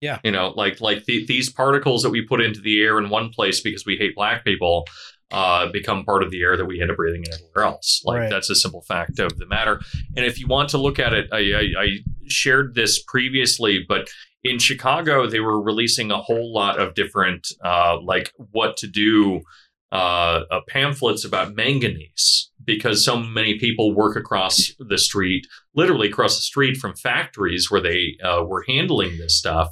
[0.00, 0.18] Yeah.
[0.22, 3.30] you know, like like the, these particles that we put into the air in one
[3.30, 4.84] place because we hate black people
[5.30, 8.00] uh, become part of the air that we end up breathing in everywhere else.
[8.04, 8.30] Like Right.
[8.30, 9.80] that's a simple fact of the matter.
[10.16, 11.88] And if you want to look at it, I, I, I
[12.28, 14.08] shared this previously, but
[14.44, 19.42] in Chicago they were releasing a whole lot of different uh, like what to do
[19.90, 26.36] uh, uh, pamphlets about manganese because so many people work across the street, literally across
[26.36, 29.68] the street from factories where they uh, were handling this stuff.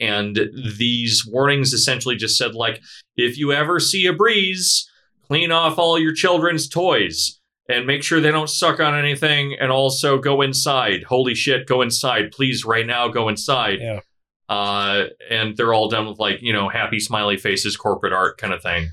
[0.00, 0.48] And
[0.78, 2.80] these warnings essentially just said, like,
[3.16, 4.88] if you ever see a breeze,
[5.26, 9.72] clean off all your children's toys and make sure they don't suck on anything and
[9.72, 11.02] also go inside.
[11.02, 12.30] Holy shit, go inside.
[12.30, 13.80] Please, right now, go inside.
[13.80, 14.00] Yeah.
[14.48, 18.54] Uh, and they're all done with like, you know, happy smiley faces, corporate art kind
[18.54, 18.88] of thing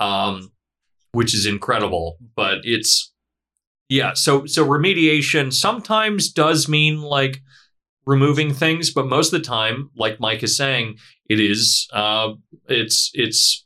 [0.00, 0.50] um,
[1.16, 2.18] which is incredible.
[2.36, 3.12] But it's
[3.88, 4.12] yeah.
[4.14, 7.40] So so remediation sometimes does mean like
[8.06, 10.96] removing things, but most of the time, like Mike is saying,
[11.28, 12.32] it is uh,
[12.68, 13.64] it's it's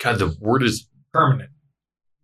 [0.00, 0.18] God.
[0.18, 1.50] The word is permanent.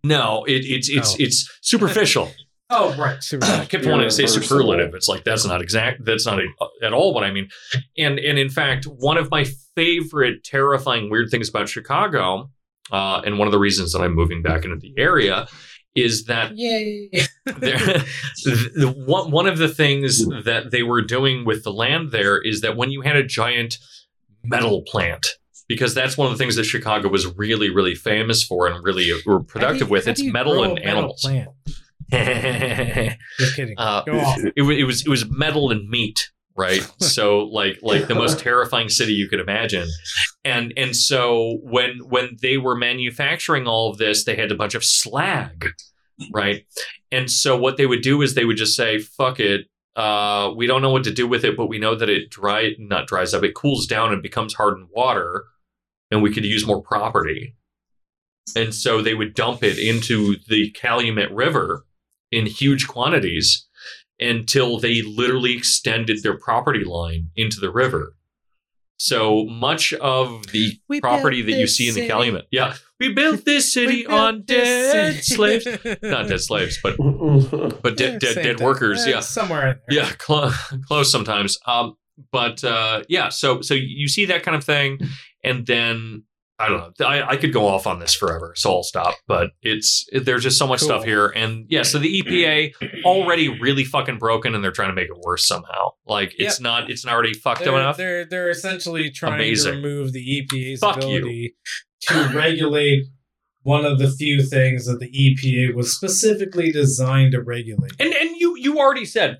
[0.03, 0.43] no.
[0.45, 1.17] It, it's it's Oh.
[1.19, 2.31] it's superficial.
[2.71, 3.21] Oh, right.
[3.23, 3.45] Super.
[3.45, 4.95] I kept wanting to say superlative.
[4.95, 6.03] It's like that's not exact.
[6.03, 6.45] That's not a,
[6.83, 7.47] at all what I mean.
[7.95, 9.45] And and in fact, one of my
[9.75, 12.49] favorite terrifying weird things about Chicago,
[12.91, 15.47] uh, and one of the reasons that I'm moving back into the area,
[15.95, 16.51] is that
[17.45, 17.77] there,
[18.75, 22.61] the, one one of the things that they were doing with the land there is
[22.61, 23.77] that when you had a giant
[24.43, 25.27] metal plant.
[25.67, 29.09] Because that's one of the things that Chicago was really, really famous for and really
[29.25, 30.07] were productive with.
[30.07, 31.25] It's metal and metal animals.
[33.39, 33.73] Just kidding.
[33.75, 34.03] Uh,
[34.55, 36.81] it, it was it was metal and meat right?
[37.01, 39.87] So like like the most terrifying city you could imagine.
[40.43, 44.75] And and so when when they were manufacturing all of this they had a bunch
[44.75, 45.69] of slag
[46.33, 46.65] right?
[47.11, 50.67] And so what they would do is they would just say fuck it uh, we
[50.67, 53.33] don't know what to do with it but we know that it dry not dries
[53.33, 55.45] up it cools down and becomes hardened water
[56.11, 57.55] and we could use more property.
[58.55, 61.85] And so they would dump it into the calumet river
[62.31, 63.67] in huge quantities
[64.19, 68.15] until they literally extended their property line into the river.
[68.97, 72.07] So much of the We property that you see in the city.
[72.07, 75.59] Calumet, yeah, we built this city built on this dead city.
[75.59, 76.95] slaves, not dead slaves, but
[77.81, 79.97] but Yeah, dead dead, dead workers, yeah, Somewhere there.
[79.97, 80.53] yeah, cl-
[80.87, 81.57] close sometimes.
[81.67, 81.97] Um,
[82.31, 84.99] but uh, yeah, so so you see that kind of thing,
[85.43, 86.23] and then
[86.57, 87.05] I don't know.
[87.05, 89.15] I, I could go off on this forever, so I'll stop.
[89.27, 90.87] But it's it, there's just so much Cool.
[90.89, 91.83] stuff here, and yeah.
[91.83, 95.89] So the EPA already really fucking broken, and they're trying to make it worse somehow.
[96.05, 97.97] Like it's not it's not already fucked up They're, enough.
[97.97, 99.71] they're they're essentially trying Amazing.
[99.73, 101.17] to remove the EPA's Fuck you.
[101.17, 101.55] ability
[102.07, 103.03] to regulate
[103.63, 107.91] one of the few things that the EPA was specifically designed to regulate.
[107.99, 109.39] And and you you already said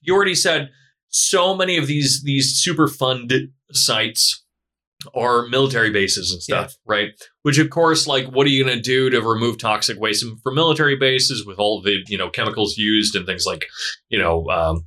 [0.00, 0.70] you already said
[1.08, 3.32] so many of these these super fund
[3.72, 4.44] sites
[5.14, 7.10] are military bases and stuff, right?
[7.42, 10.54] Which of course, like, what are you going to do to remove toxic waste from
[10.54, 13.66] military bases with all the you know chemicals used and things like
[14.08, 14.84] you know um,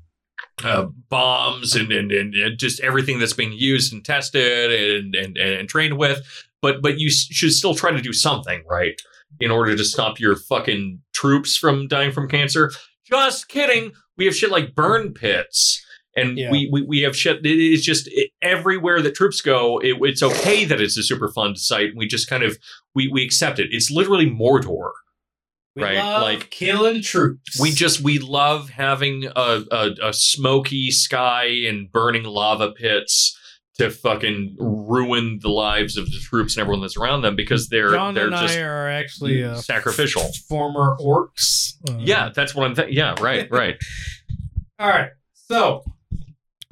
[0.64, 5.38] uh, bombs and, and and and just everything that's being used and tested and and
[5.38, 6.20] and trained with.
[6.62, 9.02] But but you s- should still try to do something, right?
[9.40, 12.72] In order to stop your fucking troops from dying from cancer.
[13.06, 13.94] Just kidding.
[14.18, 15.84] We have shit like burn pits.
[16.16, 16.52] And Yeah.
[16.52, 17.46] we, we we have shit.
[17.46, 19.80] It is just it, everywhere that troops go.
[19.80, 21.92] It, it's okay that it's a super fun site.
[21.96, 22.58] We just kind of
[22.94, 23.70] we we accept it.
[23.72, 24.92] It's literally Mordor.
[25.76, 27.58] We Right, like- killing troops.
[27.58, 33.38] We just we love having a, a, a smoky sky and burning lava pits
[33.78, 37.92] to fucking ruin the lives of the troops and everyone that's around them because they're
[37.92, 40.30] John they're just are actually uh, sacrificial.
[40.50, 41.76] former orcs.
[41.90, 42.76] Uh, Yeah, that's what I'm.
[42.76, 43.78] Th- yeah, right, right.
[44.80, 45.12] All right.
[45.34, 45.86] So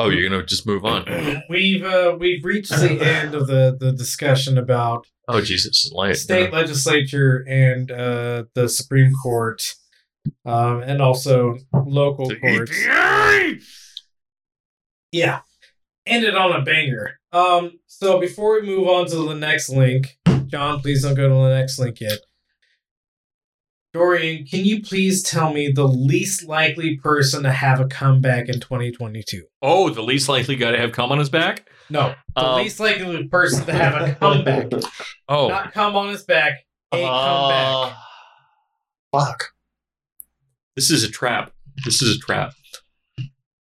[0.01, 1.05] Oh, you're gonna just move on.
[1.49, 6.15] we've uh, we've reached the end of the the discussion about Oh Jesus, light.
[6.15, 9.61] state legislature and uh, the Supreme Court,
[10.45, 12.75] um, and also local courts.
[15.11, 15.41] Yeah,
[16.05, 17.19] ended on a banger.
[17.31, 20.17] Um, so before we move on to the next link,
[20.47, 22.19] John, please don't go to the next link yet.
[23.93, 28.59] Dorian, can you please tell me the least likely person to have a comeback in
[28.59, 29.43] 2022?
[29.63, 31.67] Oh, the least likely guy to have come on his back.
[31.89, 34.71] No, the Um, least likely person to have a comeback.
[35.27, 36.53] Oh, Not come on his back,
[36.91, 37.93] a comeback.
[37.93, 37.93] Uh,
[39.11, 39.43] Fuck.
[40.75, 41.51] This is a trap.
[41.85, 42.53] This is a trap.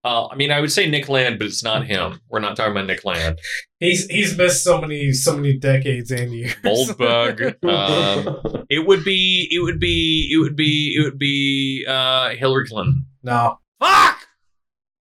[0.06, 2.22] Uh, I mean, I would say Nick Land, but it's not him.
[2.30, 3.40] We're not talking about Nick Land.
[3.80, 6.54] He's he's missed so many so many decades and years.
[6.64, 7.64] Moldbug.
[7.68, 9.48] um, it would be.
[9.52, 10.30] It would be.
[10.32, 10.96] It would be.
[10.96, 11.86] It would be.
[11.88, 13.08] Uh, Hillary Clinton.
[13.24, 14.28] no, Fuck.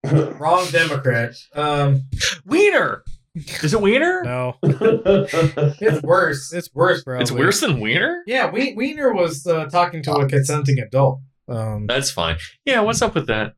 [0.41, 1.35] wrong Democrat.
[1.55, 2.05] Um,
[2.47, 3.03] Weiner.
[3.35, 4.23] Is it Weiner?
[4.25, 6.55] no, it's worse.
[6.55, 7.21] It's worse, bro.
[7.21, 8.23] It's worse than Weiner.
[8.27, 11.21] Yeah, we, Weiner was uh, talking to a consenting adult.
[11.49, 12.39] Um, That's fine.
[12.65, 12.81] Yeah.
[12.81, 13.53] What's up with that?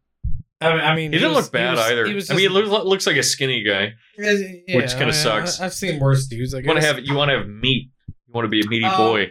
[0.60, 2.04] I mean, I mean, He didn't was- look bad was- either.
[2.06, 3.92] He was I mean, he just- looks, looks like a skinny guy.
[4.18, 4.32] yeah,
[4.76, 5.60] which kinda sucks.
[5.60, 6.52] I, have seen worse dudes.
[6.54, 6.98] I You want to have.
[7.00, 7.90] You want to have meat.
[8.08, 9.30] You want to be a meaty Um, boy.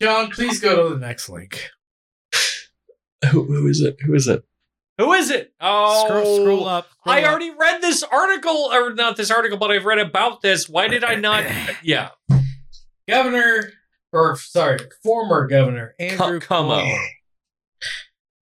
[0.00, 0.30] John?
[0.30, 1.70] Please go to the next link.
[3.30, 3.96] Who, who is it?
[4.04, 4.44] Who is it?
[4.98, 5.52] Who is it?
[5.60, 6.88] Oh, scroll, scroll up.
[7.00, 7.30] scroll I up.
[7.30, 10.68] already read this article, or not this article, but I've read about this.
[10.68, 11.44] Why did I not?
[11.82, 12.10] Yeah,
[13.08, 13.72] Governor,
[14.12, 16.82] or sorry, former Governor Andrew Cuomo.
[16.84, 17.06] Cuomo.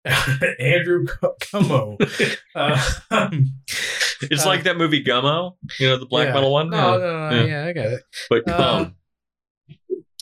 [0.59, 1.97] Andrew Cuomo.
[2.55, 3.53] uh, um,
[4.21, 5.55] it's Uh, like that movie Gummo.
[5.79, 6.33] You know the black yeah.
[6.33, 6.69] metal one.
[6.69, 6.97] No, Yeah.
[6.97, 7.45] no, no, Yeah.
[7.45, 8.01] yeah, I got it.
[8.29, 8.95] but uh, come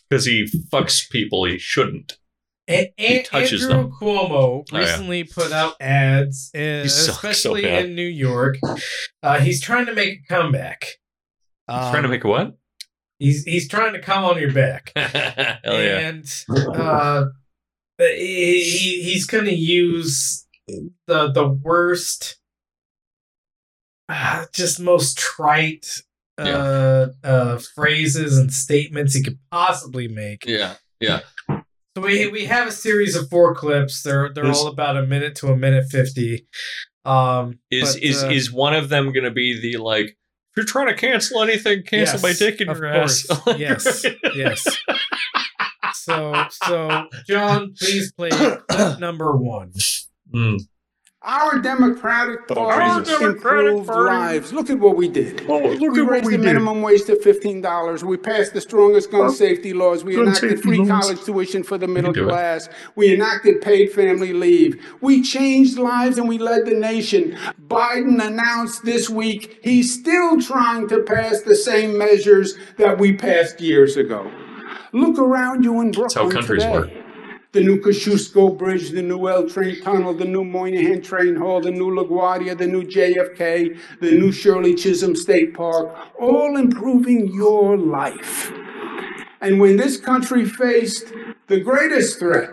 [0.10, 2.18] because he fucks people he shouldn't.
[2.70, 3.92] A- He touches Andrew them.
[4.02, 4.80] Cuomo Oh, yeah.
[4.80, 8.56] recently put out ads, He sucks so especially in New York.
[9.22, 10.86] Uh, he's trying to make a comeback.
[11.68, 12.58] Um, Trying to make a what?
[13.20, 14.92] He's he's trying to come on your back.
[14.96, 16.00] Hell yeah!
[16.10, 16.26] and
[16.76, 17.26] uh,
[17.98, 20.46] he, he- he's going to use
[21.08, 22.38] the the worst,
[24.10, 26.02] uh, just most trite
[26.38, 30.46] uh, uh, phrases and statements he could possibly make.
[30.46, 31.22] Yeah, yeah.
[31.50, 34.02] So we we have a series of four clips.
[34.04, 36.48] They're they're This- all about a minute to a minute fifty.
[37.06, 40.08] Um, Is but, is uh, is one of them going to be the like?
[40.08, 43.30] If you're trying to cancel anything, cancel Yes, my dick in your course.
[43.30, 43.42] ass.
[43.60, 44.06] yes,
[44.36, 44.66] yes.
[46.04, 49.72] So so John, please play clip number one.
[50.34, 50.60] Mm.
[51.28, 53.20] Our Democratic Oh, Party Jesus.
[53.20, 54.54] improved lives.
[54.54, 55.44] Look at what we did.
[55.50, 56.46] Oh, look we at what raised we the did.
[56.46, 58.04] minimum wage to fifteen dollars.
[58.04, 60.04] We passed the strongest gun safety laws.
[60.04, 60.88] We enacted free laws.
[61.08, 62.30] college tuition for the middle do it.
[62.30, 62.70] class.
[62.96, 64.80] We enacted paid family leave.
[65.02, 67.36] We changed lives and we led the nation.
[67.68, 73.60] Biden announced this week he's still trying to pass the same measures that we passed
[73.60, 74.30] years ago.
[74.96, 76.72] Look around you in Brooklyn That's how countries today.
[76.72, 76.90] work.
[77.52, 81.72] The new Kosciuszko Bridge, the new L train tunnel, the new Moynihan train hall, the
[81.72, 88.52] new LaGuardia, the new JFK, the new Shirley Chisholm State Park, all improving your life.
[89.42, 91.12] And when this country faced
[91.48, 92.50] the greatest threat,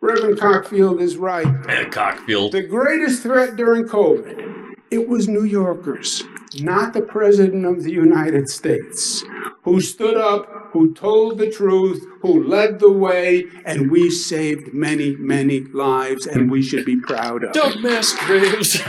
[0.00, 1.46] Reverend Cockfield is right.
[1.68, 2.52] Eh, Cockfield.
[2.52, 6.22] The greatest threat during COVID, it was New Yorkers,
[6.60, 9.24] not the President of the United States,
[9.62, 15.16] who stood up, who told the truth, who led the way, and we saved many,
[15.16, 17.52] many lives, and we should be proud of.
[17.52, 18.80] Doug Graves.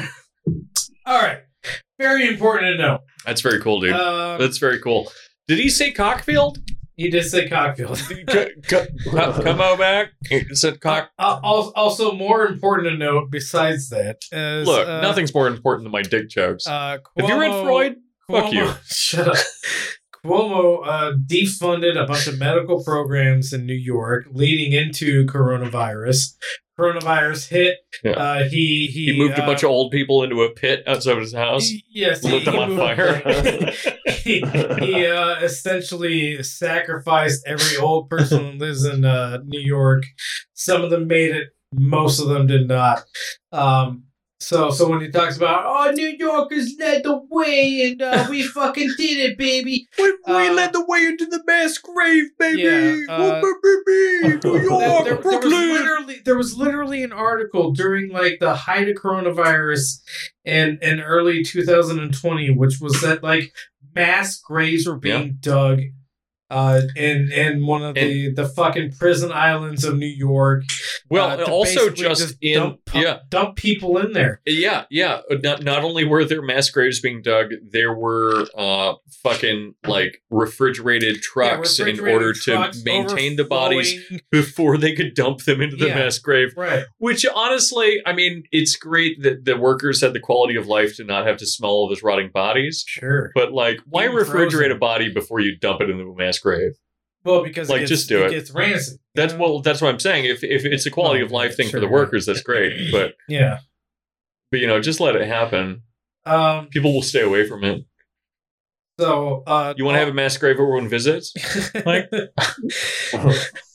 [1.06, 1.40] All right,
[2.00, 3.00] very important to know.
[3.26, 3.94] That's very cool, dude.
[3.94, 5.12] Um, That's very cool.
[5.48, 6.58] Did he say Cockfield?
[6.98, 7.96] He just said Cockfield.
[8.08, 8.26] C-
[8.68, 10.10] c- Come on back.
[10.28, 11.12] He said cock.
[11.18, 15.92] Uh, also, more important to note, besides that, is Look, uh, nothing's more important than
[15.94, 16.68] my dick jokes.
[16.68, 17.96] Uh, Have you read Cuomo- Freud?
[18.30, 18.70] Fuck you.
[18.86, 19.38] Shut up.
[20.26, 26.34] Cuomo uh, defunded a bunch of medical programs in New York leading into coronavirus.
[26.80, 27.78] Coronavirus hit.
[28.04, 28.12] Yeah.
[28.12, 31.14] Uh, he, he He moved a uh, bunch of old people into a pit outside
[31.14, 33.72] of his house, Yes, he, lit them he on moved- fire.
[34.24, 34.40] he
[34.80, 40.04] he uh, essentially sacrificed every old person who lives in uh, New York.
[40.54, 41.50] Some of them made it.
[41.74, 43.04] Most of them did not.
[43.52, 44.04] Um,
[44.40, 48.44] so so when he talks about oh New Yorkers led the way and uh, we
[48.48, 49.88] fucking did it, baby.
[49.98, 52.62] We, we led the way into the mass grave, baby.
[52.62, 54.70] Yeah, uh, baby, New There-
[55.04, 60.02] there, there was literally there was literally an article during like the height of coronavirus
[60.46, 63.54] and in early 2020, which was that like
[63.96, 65.82] mass graves were being dug
[66.50, 70.64] uh, in in one of the the fucking prison islands of New York.
[71.10, 74.42] Well, uh, also basically just, in dump, yeah, dump people in there.
[74.46, 75.22] yeah, yeah.
[75.44, 78.94] Not not only were there mass graves being dug, there were uh
[79.24, 84.00] fucking like refrigerated trucks Yeah, in order trucks to maintain the bodies
[84.32, 85.96] before they could dump them into the Yeah.
[85.96, 86.54] mass grave.
[86.56, 86.86] Right.
[86.98, 91.04] Which honestly, I mean, it's great that the workers had the quality of life to
[91.04, 92.84] not have to smell all those rotting bodies.
[92.88, 93.32] Sure.
[93.36, 94.72] But like, why Even refrigerate frozen.
[94.72, 96.74] a body before you dump it into the mass grave?
[97.24, 98.30] Well, because Like, it gets, just do it.
[98.32, 99.00] gets rancid.
[99.16, 100.26] That's well, that's what I'm saying.
[100.26, 101.92] If if it's a quality Oh, of life thing for the yeah.
[101.92, 102.92] workers, that's great.
[102.92, 103.60] But Yeah.
[104.52, 105.82] but you know, just let it happen.
[106.26, 106.68] Um.
[106.68, 107.86] People will stay away from it.
[109.00, 111.32] So, uh, You want to have a mass grave everyone visits?
[111.86, 112.10] Mike?
[113.14, 113.32] Al-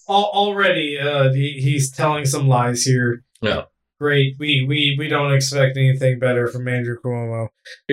[0.08, 3.22] already, uh, he, he's telling some lies here.
[3.40, 3.62] Yeah.
[4.02, 4.34] Great.
[4.40, 7.46] We we we don't expect anything better from Andrew Cuomo.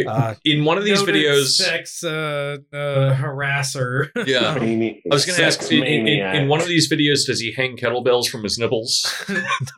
[0.08, 4.08] Uh, In one of these videos, sex uh, uh, harasser.
[4.26, 4.56] yeah.
[4.60, 7.52] Mani- I was going to ask in, in, in, one of these videos, does he
[7.52, 9.06] hang kettlebells from his nipples?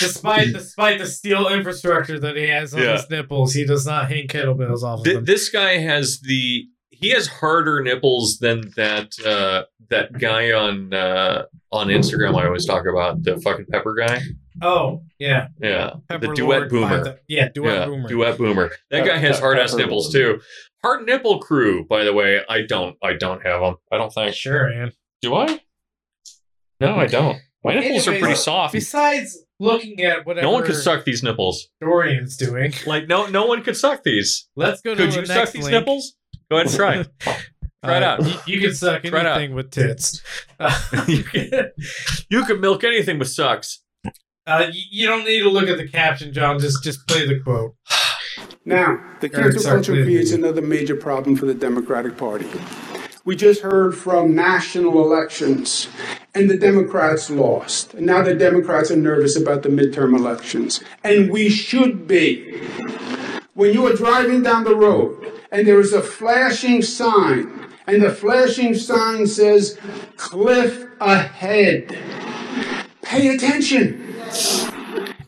[0.00, 2.92] despite despite the steel infrastructure that he has on Yeah.
[2.96, 5.24] his nipples, he does not hang kettlebells off of Th- them.
[5.24, 11.44] this guy has the he has harder nipples than that uh, that guy on uh,
[11.72, 12.36] on Instagram.
[12.40, 14.20] I always talk about the fucking pepper guy.
[14.62, 16.88] oh yeah, Yeah, Pepper the duet Lord boomer.
[17.04, 18.08] 5000 Yeah, duet yeah, boomer.
[18.08, 18.70] duet boomer.
[18.90, 20.38] That guy has hard ass nipples Lord.
[20.38, 20.44] too.
[20.82, 22.40] Hard nipple crew, by the way.
[22.48, 22.96] I don't.
[23.02, 23.76] I don't have them.
[23.92, 24.34] I don't think.
[24.34, 24.92] Sure, man.
[25.22, 25.60] Do I?
[26.80, 27.38] No, I don't.
[27.62, 28.72] My nipples are pretty soft.
[28.72, 31.68] Besides looking at whatever No one could suck these nipples.
[31.82, 34.48] Dorian's doing, Like no, no one could suck these.
[34.56, 35.72] let's go to Could the you suck next these link.
[35.74, 36.14] nipples?
[36.50, 37.04] Go ahead and try.
[37.84, 38.26] Try it Uh, out.
[38.46, 39.36] You, you can suck Try it out.
[39.38, 40.22] anything with tits.
[41.08, 41.70] you, can,
[42.28, 43.82] you can milk anything with sucks.
[44.46, 46.58] Uh, you, you don't need to look at the caption, John.
[46.58, 47.74] Just just play the quote.
[48.64, 52.46] Now, the Or, cancel sorry, culture creates another major problem for the Democratic Party.
[53.24, 55.88] We just heard from national elections,
[56.34, 57.94] and the Democrats lost.
[57.94, 60.82] And now the Democrats are nervous about the midterm elections.
[61.04, 62.60] And we should be.
[63.54, 68.10] When you are driving down the road and there is a flashing sign, and the
[68.10, 69.76] flashing sign says,
[70.16, 71.98] Cliff ahead,
[73.02, 74.14] pay attention.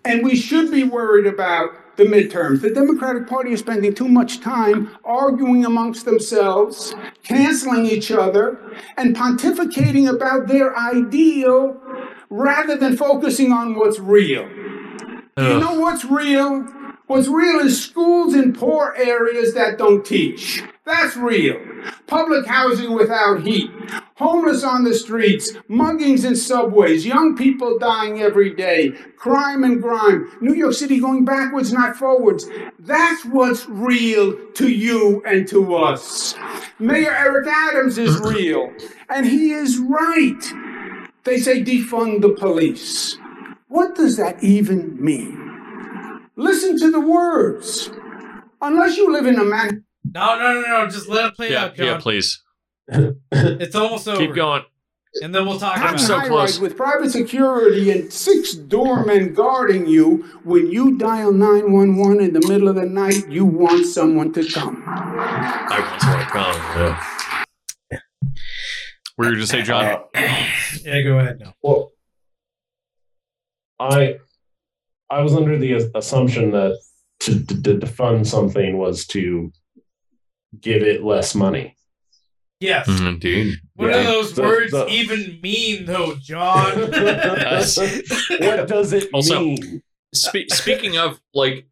[0.04, 2.60] And we should be worried about the midterms.
[2.60, 8.60] The Democratic Party is spending too much time arguing amongst themselves, canceling each other,
[8.96, 11.80] and pontificating about their ideal
[12.30, 14.48] rather than focusing on what's real.
[15.36, 16.64] Do you know what's real?
[17.12, 20.62] What's real is schools in poor areas that don't teach.
[20.86, 21.60] That's real.
[22.06, 23.70] Public housing without heat.
[24.16, 25.52] Homeless on the streets.
[25.68, 27.04] Muggings in subways.
[27.04, 28.92] Young people dying every day.
[29.18, 30.26] Crime and grime.
[30.40, 32.46] New York City going backwards, not forwards.
[32.78, 36.34] That's what's real to you and to us.
[36.78, 38.72] Mayor Eric Adams is real.
[39.10, 40.42] And he is right.
[41.24, 43.18] They say defund the police.
[43.68, 45.41] What does that even mean?
[46.36, 47.90] Listen to the words.
[48.60, 49.84] Unless you live in a man.
[50.04, 50.86] No, no, no, no.
[50.86, 51.86] Just let it play Yeah, out, John.
[51.86, 52.42] yeah, please
[53.32, 54.18] It's almost over.
[54.18, 54.62] keep going.
[55.22, 56.20] and then we'll talk I'm about so it.
[56.20, 56.58] high close.
[56.58, 60.24] with private security and six doormen guarding you.
[60.44, 64.82] When you dial 911 in the middle of the night, you want someone to come.
[64.86, 66.54] I once want to come.
[66.80, 67.98] Yeah.
[69.16, 69.84] What were you going to say, John?
[69.84, 70.02] Uh,
[70.84, 71.54] Yeah, go ahead now.
[71.62, 71.92] well,
[73.78, 74.16] I
[75.12, 76.78] I was under the assumption that
[77.20, 79.52] to, to, to fund something was to
[80.60, 81.76] give it less money.
[82.60, 82.88] Yes.
[82.88, 83.54] Mm, Indeed.
[83.74, 83.98] What Yeah.
[84.02, 86.78] do those The- words the- even mean, though, John?
[86.90, 89.82] what does it Also- mean?
[90.14, 91.66] Spe- speaking of, like,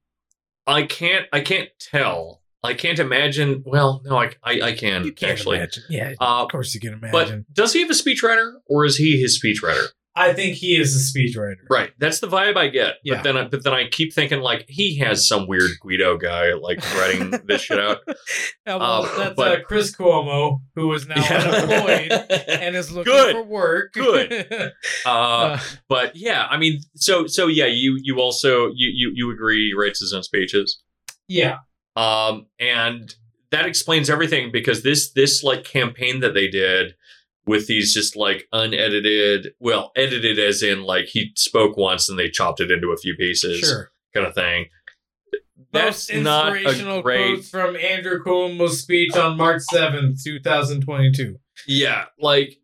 [0.66, 2.42] I can't, I can't tell.
[2.62, 3.62] I can't imagine.
[3.66, 5.56] Well, no, I, I, I can you can't actually.
[5.58, 5.82] imagine.
[5.88, 7.44] Yeah, Uh, of course you can imagine.
[7.46, 9.86] but does he have a speechwriter, or is he his speechwriter?
[10.16, 11.54] I think he is a speechwriter.
[11.70, 11.92] Right.
[11.98, 12.96] That's the vibe I get.
[13.04, 13.16] Yeah.
[13.16, 16.52] But then, I, but then I keep thinking like he has some weird Guido guy
[16.54, 17.98] like writing this shit out.
[18.66, 22.12] Yeah, well, Uh, that's but- uh, Chris Cuomo, who is now unemployed
[22.48, 23.32] and is looking Good.
[23.34, 23.92] for work.
[23.92, 24.46] Good.
[25.06, 25.58] Uh, Uh,
[25.88, 29.74] but yeah, I mean, so so yeah, you you also you you you agree he
[29.74, 30.80] writes his own speeches.
[31.28, 31.58] yeah.
[31.96, 33.14] Um, and
[33.50, 36.94] that explains everything because this this like campaign that they did
[37.50, 42.30] with these just like unedited, well, edited as in like he spoke once and they
[42.30, 43.90] chopped it into a few pieces, Sure.
[44.14, 44.66] kind of thing.
[45.72, 47.34] Most That's not inspirational a great.
[47.34, 51.38] quotes from Andrew Cuomo's speech on March seventh, 2022.
[51.66, 52.56] Yeah, like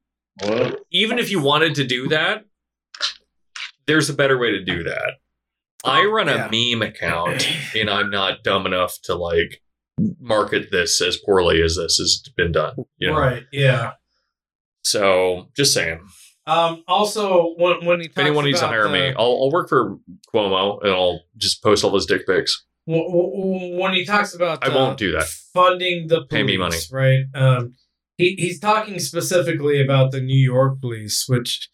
[0.45, 0.85] What?
[0.93, 2.45] even if you wanted to do that,
[3.89, 5.15] there's a better way to do that.
[5.85, 7.45] I oh, run a meme account
[7.77, 9.63] and I'm not dumb enough to like
[10.21, 12.77] market this as poorly as this has been done.
[12.99, 13.19] You know?
[13.19, 13.43] Right.
[13.51, 13.93] Yeah.
[14.87, 16.01] So just saying.
[16.47, 16.85] Um.
[16.87, 19.69] Also, when when he If talks anyone needs to hire the- me, I'll, I'll work
[19.69, 19.97] for
[20.33, 22.65] Cuomo and I'll just post all those dick pics.
[22.87, 25.27] w- w- when he talks about I uh, won't do that.
[25.53, 26.77] funding the police, Pay me money.
[26.93, 27.25] right?
[27.35, 27.75] Um,
[28.17, 31.69] he he's talking specifically about the New York police, which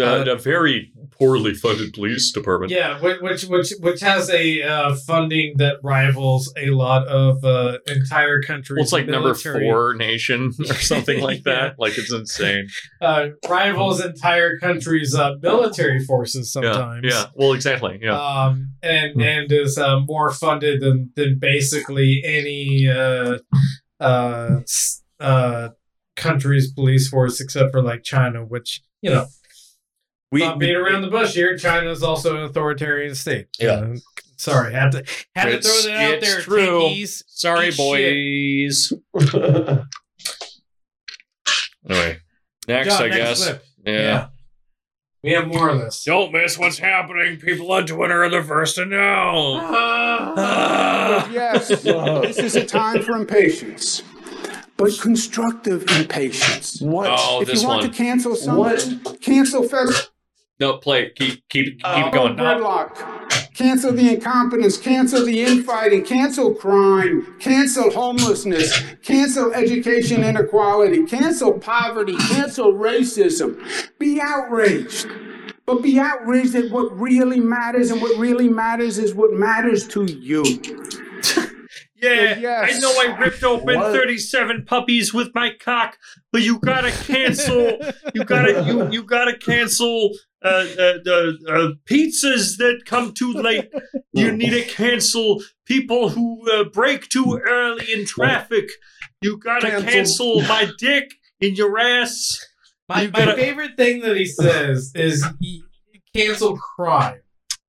[0.00, 2.72] Uh, Uh, a very poorly funded police department.
[2.72, 8.40] yeah, which which which, has a uh, funding that rivals a lot of uh, entire
[8.40, 8.76] countries.
[8.76, 11.52] Well, it's like number four nation or something like Yeah.
[11.54, 11.74] that.
[11.78, 12.68] Like it's insane.
[13.02, 17.04] Uh, rivals entire countries' uh, military forces sometimes.
[17.04, 17.10] Yeah.
[17.10, 17.26] Yeah.
[17.34, 17.98] Well, exactly.
[18.02, 18.18] Yeah.
[18.18, 19.20] um, and Hmm.
[19.20, 23.38] and is uh, more funded than than basically any uh,
[24.00, 24.60] uh,
[25.20, 25.68] uh,
[26.16, 29.26] country's police force except for like China, which you know,
[30.32, 31.56] we not being around the bush here.
[31.56, 33.46] China is also an authoritarian state.
[33.60, 33.72] Yeah.
[33.72, 33.96] Uh,
[34.36, 35.04] sorry, had to
[35.36, 36.40] had to throw that out there.
[36.40, 36.80] true.
[36.80, 37.22] Tankies.
[37.28, 38.92] Sorry, Eat boys.
[41.88, 42.18] Anyway,
[42.68, 43.42] next, John, I next guess.
[43.44, 43.64] clip.
[43.84, 44.28] Yeah.
[45.24, 46.04] We have more of this.
[46.04, 47.38] Don't miss what's happening.
[47.38, 49.58] People on Twitter are the first to know.
[49.60, 51.28] Ah.
[51.32, 54.02] Yes, this is a time for impatience,
[54.76, 56.80] but constructive impatience.
[56.80, 57.08] what?
[57.10, 57.90] Oh, if you want one.
[57.90, 59.94] to cancel something, cancel federal
[60.62, 61.06] No, play.
[61.06, 61.16] it.
[61.16, 62.36] Keep keep keep it going.
[62.36, 62.94] gridlock,
[63.52, 72.16] cancel the incompetence, cancel the infighting, cancel crime, cancel homelessness, cancel education inequality, cancel poverty,
[72.28, 73.60] cancel racism.
[73.98, 75.08] Be outraged.
[75.66, 80.04] But be outraged at what really matters, and what really matters is what matters to
[80.04, 80.44] you.
[82.02, 82.76] Yeah, Yes.
[82.76, 83.92] I know I ripped open What?
[83.92, 85.96] 37 puppies with my cock,
[86.32, 87.78] but you gotta cancel.
[88.14, 90.10] you gotta you you gotta cancel
[90.44, 90.64] uh, uh,
[91.04, 93.70] the uh, pizzas that come too late.
[94.12, 98.64] You need to cancel people who uh, break too early in traffic.
[99.20, 99.90] You gotta Cancel.
[99.92, 102.38] cancel my dick in your ass.
[102.88, 105.62] My, You my gotta- favorite thing that he says is he-
[106.14, 107.21] cancel crime.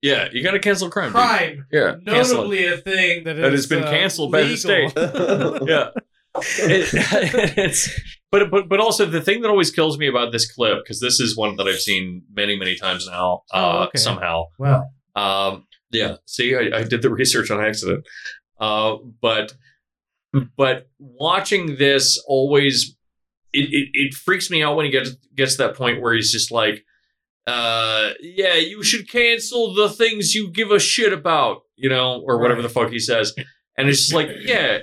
[0.04, 1.08] Yeah, you gotta cancel crime.
[1.08, 1.14] dude.
[1.14, 2.38] Crime, Yeah, cancel it.
[2.38, 4.58] notably a thing that, That is, has been uh, canceled by the legal.
[4.58, 4.94] state.
[5.68, 5.90] yeah.
[6.60, 6.90] It-
[7.58, 7.90] it's
[8.32, 11.20] but but but also the thing that always kills me about this clip because this
[11.20, 14.00] is one that I've seen many many times now Oh, uh, okay.
[14.00, 18.06] somehow Well, um, yeah see I, I did the research on accident
[18.60, 19.54] uh, but
[20.58, 22.96] but watching this always
[23.54, 26.32] it, it, it freaks me out when he gets gets to that point where he's
[26.32, 26.84] just like
[27.46, 32.40] uh yeah you should cancel the things you give a shit about you know or
[32.40, 33.34] whatever the fuck he says.
[33.78, 34.80] And it's just like yeah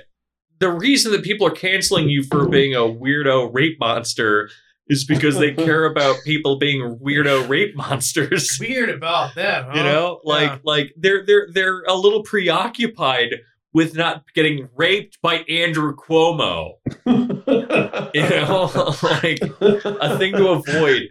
[0.59, 4.47] the reason that people are canceling you for being a weirdo rape monster
[4.87, 8.57] is because they care about people being weirdo rape monsters.
[8.59, 9.71] Weird about that, huh?
[9.75, 10.57] you know like Yeah.
[10.63, 13.37] like they're they're they're a little preoccupied
[13.73, 16.73] with not getting raped by Andrew Cuomo.
[18.13, 18.69] You know
[19.03, 21.03] like a thing to avoid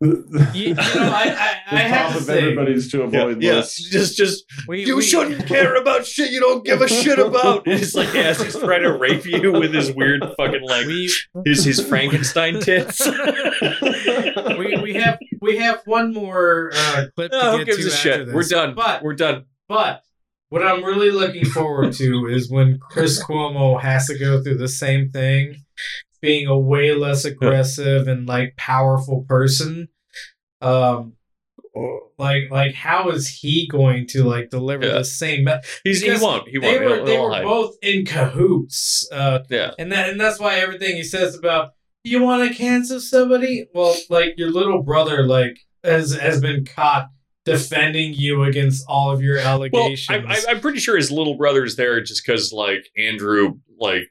[0.00, 1.24] You, you know, I,
[1.70, 3.76] I, I have to of say, everybody's to avoid this.
[3.76, 7.62] just just we, you we- shouldn't care about shit you don't give a shit about.
[7.66, 11.10] It's like as he's trying to rape you with his weird fucking like We,
[11.44, 13.00] his his Frankenstein tits.
[14.58, 17.90] We, we have we have one more uh, clip to Oh, who gives to a
[17.90, 18.26] shit?
[18.26, 18.34] this.
[18.34, 18.74] we're done.
[18.74, 19.44] But we're done.
[19.68, 20.02] But
[20.50, 24.68] what I'm really looking forward to is when Chris Cuomo has to go through the
[24.68, 25.56] same thing,
[26.24, 29.88] being a way less aggressive and like powerful person.
[30.60, 31.14] Um,
[32.18, 34.94] like like how is he going to like deliver Yeah.
[34.98, 35.44] the same?
[35.44, 37.42] Me- he's he won't he won't were they were hide.
[37.44, 39.08] both in cahoots.
[39.12, 41.70] Uh, yeah and that and that's why everything he says about
[42.06, 47.08] you want to cancel somebody, well, like your little brother, like has has been caught
[47.46, 50.24] defending you against all of your Well, allegations.
[50.28, 54.02] I, I, I'm pretty sure his little brother's there just because like Andrew like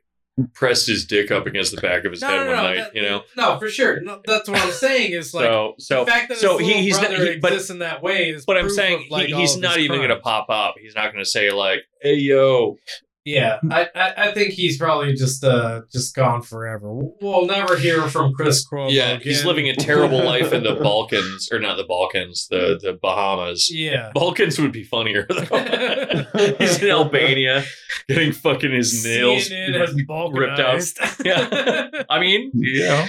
[0.53, 3.21] pressed his dick up against the back of his head one night, that- you know.
[3.37, 4.01] No, for sure.
[4.01, 5.11] No, that's what I'm saying.
[5.13, 7.69] Is like so so the fact that so his he, he's not, he, but exists
[7.69, 8.45] in that way is.
[8.45, 10.75] but I'm saying of, like, he, he's not even gonna pop up.
[10.79, 12.77] He's not gonna say like, "Hey yo."
[13.25, 16.93] Yeah, I, I, I think he's probably just uh just gone forever.
[17.21, 18.91] We'll never hear from Chris Cuomo.
[18.91, 22.99] Yeah, he's living a terrible life in the Balkans or not the Balkans, the the
[23.01, 23.69] Bahamas.
[23.71, 24.11] Yeah.
[24.13, 26.25] Balkans would be funnier though.
[26.59, 27.63] he's in Albania
[28.09, 30.83] getting fucking his nails ripped out.
[31.23, 31.89] Yeah.
[32.09, 33.07] I mean, yeah.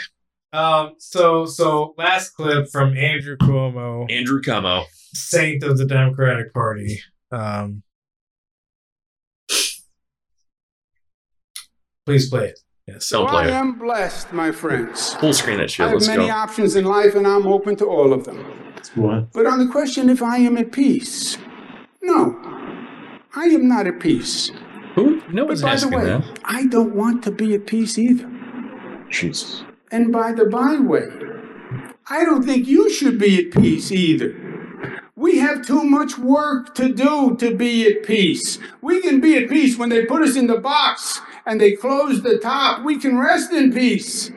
[0.52, 0.92] Um.
[0.98, 4.84] So so last clip from Andrew Cuomo, Andrew Cuomo.
[5.12, 7.00] saint of the Democratic Party.
[7.32, 7.82] Um.
[12.06, 12.60] Please play it.
[12.86, 13.08] Yes.
[13.08, 13.50] Don't I play it.
[13.50, 15.14] am blessed, my friends.
[15.14, 15.86] Full screen that shit.
[15.86, 16.32] I have Let's many go.
[16.34, 18.44] options in life, and I'm open to all of them.
[18.94, 19.32] What?
[19.32, 21.38] But on the question if I am at peace,
[22.02, 22.38] no,
[23.34, 24.50] I am not at peace.
[24.94, 25.22] Who?
[25.32, 26.38] No But one's by the asking way, that.
[26.44, 28.30] I don't want to be at peace either.
[29.08, 29.64] Jesus.
[29.90, 31.08] And by the byway,
[32.08, 34.34] I don't think you should be at peace either.
[35.16, 38.58] We have too much work to do to be at peace.
[38.82, 42.22] We can be at peace when they put us in the box and they close
[42.22, 42.84] the top.
[42.84, 44.30] We can rest in peace.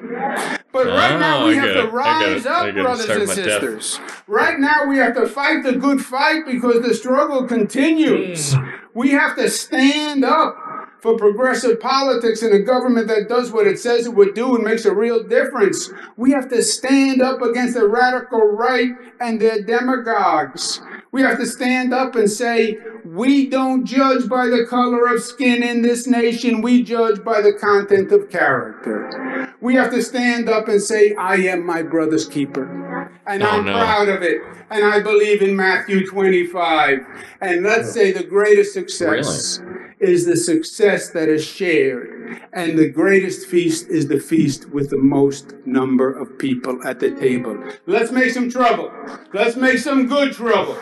[0.72, 1.92] But right ah, now Oh, we I have to it.
[1.92, 3.36] Rise up, brothers and my death.
[3.36, 4.00] sisters.
[4.28, 8.54] Right now we have to fight the good fight because the struggle continues.
[8.54, 8.70] Hmm.
[8.94, 10.58] We have to stand up
[11.02, 14.64] for progressive politics and a government that does what it says it would do and
[14.64, 15.92] makes a real difference.
[16.18, 20.82] We have to stand up against the radical right and their demagogues.
[21.12, 25.64] We have to stand up and say, we don't judge by the color of skin
[25.64, 29.54] in this nation, we judge by the content of character.
[29.62, 32.87] We have to stand up and say, I am my brother's keeper.
[33.26, 33.74] And Oh, I'm no.
[33.74, 34.42] proud of it.
[34.70, 37.00] And I believe in Matthew 25.
[37.42, 39.62] And let's say the greatest success
[40.00, 42.42] is the success that is shared.
[42.54, 47.12] And the greatest feast is the feast with the most number of people at the
[47.12, 47.58] table.
[47.86, 48.92] Let's make some trouble.
[49.34, 50.78] Let's make some good trouble.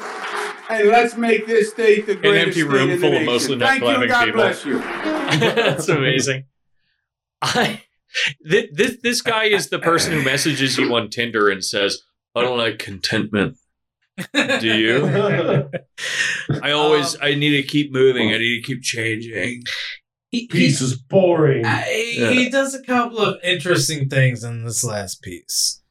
[0.69, 3.33] And let's make this state the greatest empty room state in full the of nation.
[3.33, 4.07] mostly not Thank you.
[4.07, 4.41] God people.
[4.41, 4.79] bless you.
[5.39, 6.45] That's amazing.
[7.41, 7.83] I
[8.41, 12.01] this, this this guy is the person who messages you on Tinder and says,
[12.35, 13.57] "I don't like contentment."
[14.33, 15.07] Do you?
[16.63, 18.29] I always Um, I need to keep moving.
[18.29, 19.63] I need to keep changing.
[20.31, 21.65] He, he, is boring.
[21.65, 21.83] I-
[22.33, 25.81] he does a couple of interesting things in this last piece.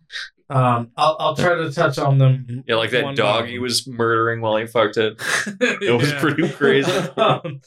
[0.50, 2.64] Um, I'll, I'll try to touch on them.
[2.66, 5.20] Yeah, like that dog by he was murdering while he fucked it.
[5.60, 6.20] It was Yeah.
[6.20, 6.90] pretty crazy.
[7.16, 7.60] Um,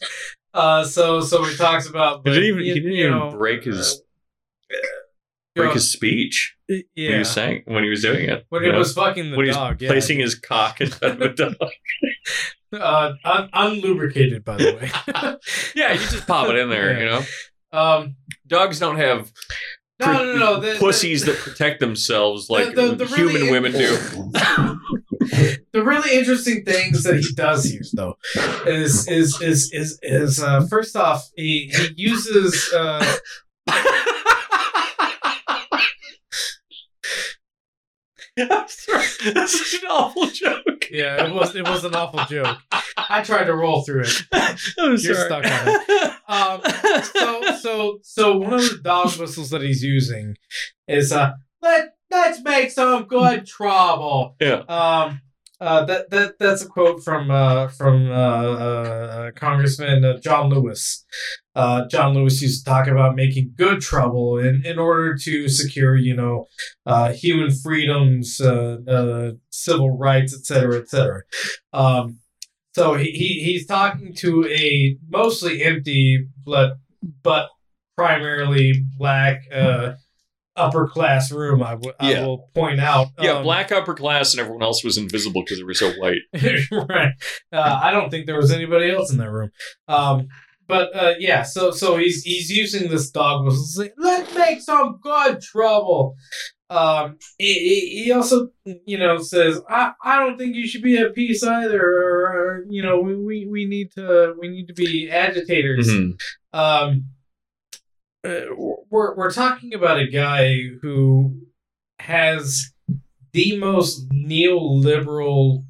[0.53, 2.21] uh, so so he talks about.
[2.25, 4.01] He didn't even you- he didn't even know, break his
[4.71, 4.75] uh,
[5.57, 8.45] break his speech know, when he was saying when he was doing it.
[8.49, 9.81] when he was fucking the when he's dog.
[9.81, 9.89] yeah.
[9.89, 11.55] placing his cock inside of a dog.
[12.73, 14.91] uh, un- unlubricated, by the way.
[15.75, 16.99] yeah, you just pop it in there, Yeah.
[16.99, 17.79] you know.
[17.79, 18.15] um,
[18.47, 19.31] Dogs don't have
[19.99, 20.59] no, no, no, no.
[20.59, 23.97] the- the- pussies that protect themselves like the- the human really- women do.
[25.73, 28.15] the really interesting things that he does use, though
[28.65, 33.15] is is is is is uh first off he he uses uh
[38.39, 39.05] I'm sorry.
[39.33, 40.87] That's such an awful joke.
[40.91, 42.57] yeah it was it was an awful joke
[42.97, 44.57] i tried to roll through it I'm
[44.97, 45.25] You're sorry.
[45.25, 46.13] stuck on it.
[46.27, 50.35] um so so so one of the dog whistles that he's using
[50.87, 54.63] is uh let let's make some good trouble Yeah.
[54.69, 55.21] um
[55.59, 61.05] uh, that that that's a quote from uh, from uh, uh, Congressman uh, John Lewis.
[61.55, 66.15] John Lewis used to talk about making good trouble in, in order to secure, you
[66.15, 66.45] know,
[67.13, 71.21] human freedoms, civil rights, et cetera, et cetera.
[71.73, 72.19] Um,
[72.75, 76.77] so he, he he's talking to a mostly empty, but
[77.23, 77.49] but
[77.95, 79.41] primarily black
[80.57, 81.61] upper class room.
[81.63, 82.25] I w- I Yeah.
[82.25, 83.07] will point out.
[83.19, 86.21] Yeah, Um, black upper class and everyone else was invisible because they were so white.
[86.89, 87.13] right.
[87.53, 89.51] Uh, I don't think there was anybody else in that room.
[89.87, 90.27] Um,
[90.67, 93.63] but uh, yeah, so so he's he's using this dog whistle.
[93.63, 96.15] to say, Let's make some good trouble.
[96.69, 98.49] Um, he, he also
[98.85, 101.81] you know says I, I don't think you should be at peace either.
[101.81, 105.87] Or, you know we, we, we need to we need to be agitators.
[105.87, 106.19] Mhm.
[106.51, 107.05] Um,
[108.27, 108.41] uh,
[108.89, 111.47] we're we're talking about a guy who
[111.99, 112.73] has
[113.31, 115.63] the most neoliberal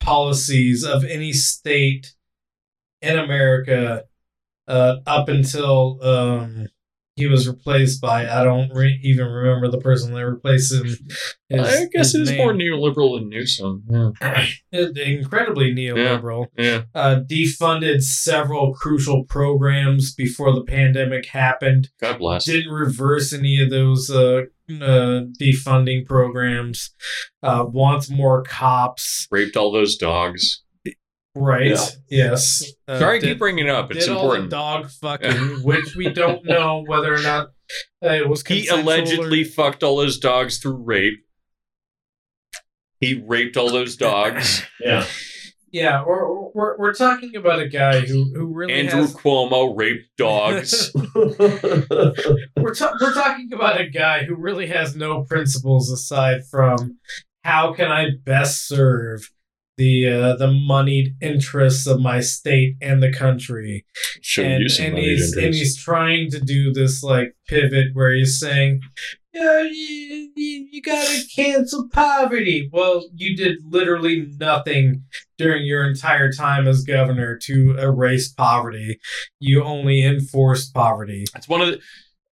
[0.00, 2.14] policies of any state
[3.02, 4.04] in America
[4.68, 6.68] uh, up until um,
[7.16, 10.84] he was replaced by I don't re- even remember the person that replaced him.
[10.84, 11.00] His-
[11.52, 12.38] I guess his it is name.
[12.38, 13.84] more neoliberal than Newsom.
[13.88, 14.46] Yeah.
[14.72, 16.46] incredibly neoliberal.
[16.58, 16.82] Yeah.
[16.94, 21.90] Uh, defunded several crucial programs before the pandemic happened.
[22.00, 22.46] God bless.
[22.46, 26.92] Didn't reverse any of those uh, uh, defunding programs.
[27.42, 29.28] Uh, wants more cops.
[29.30, 30.63] Raped all those dogs.
[31.36, 31.66] Right.
[31.70, 31.86] Yeah.
[32.08, 32.62] Yes.
[32.86, 33.90] Uh, Sorry, I keep bringing it up.
[33.90, 34.50] It's did all the important.
[34.50, 35.32] dog fucking,
[35.64, 37.48] which we don't know whether or not
[38.04, 41.20] uh, it was He allegedly or- fucked all those dogs through rape.
[43.00, 44.62] He raped all those dogs.
[44.80, 45.06] Yeah.
[45.72, 49.12] Yeah, we're, we're, we're talking about a guy who, who really Andrew has.
[49.16, 50.92] Cuomo raped dogs.
[50.94, 56.98] We're, ta- we're talking about a guy who really has no principles aside from
[57.42, 59.28] how can I best serve
[59.76, 63.84] the uh, the moneyed interests of my state and the country.
[64.38, 68.80] And, some and he's and he's trying to do this like pivot where he's saying,
[69.32, 75.02] "Yeah, you, you, you gotta cancel poverty." Well, you did literally nothing
[75.38, 79.00] during your entire time as governor to erase poverty.
[79.40, 81.24] You only enforced poverty.
[81.34, 81.80] It's one of the.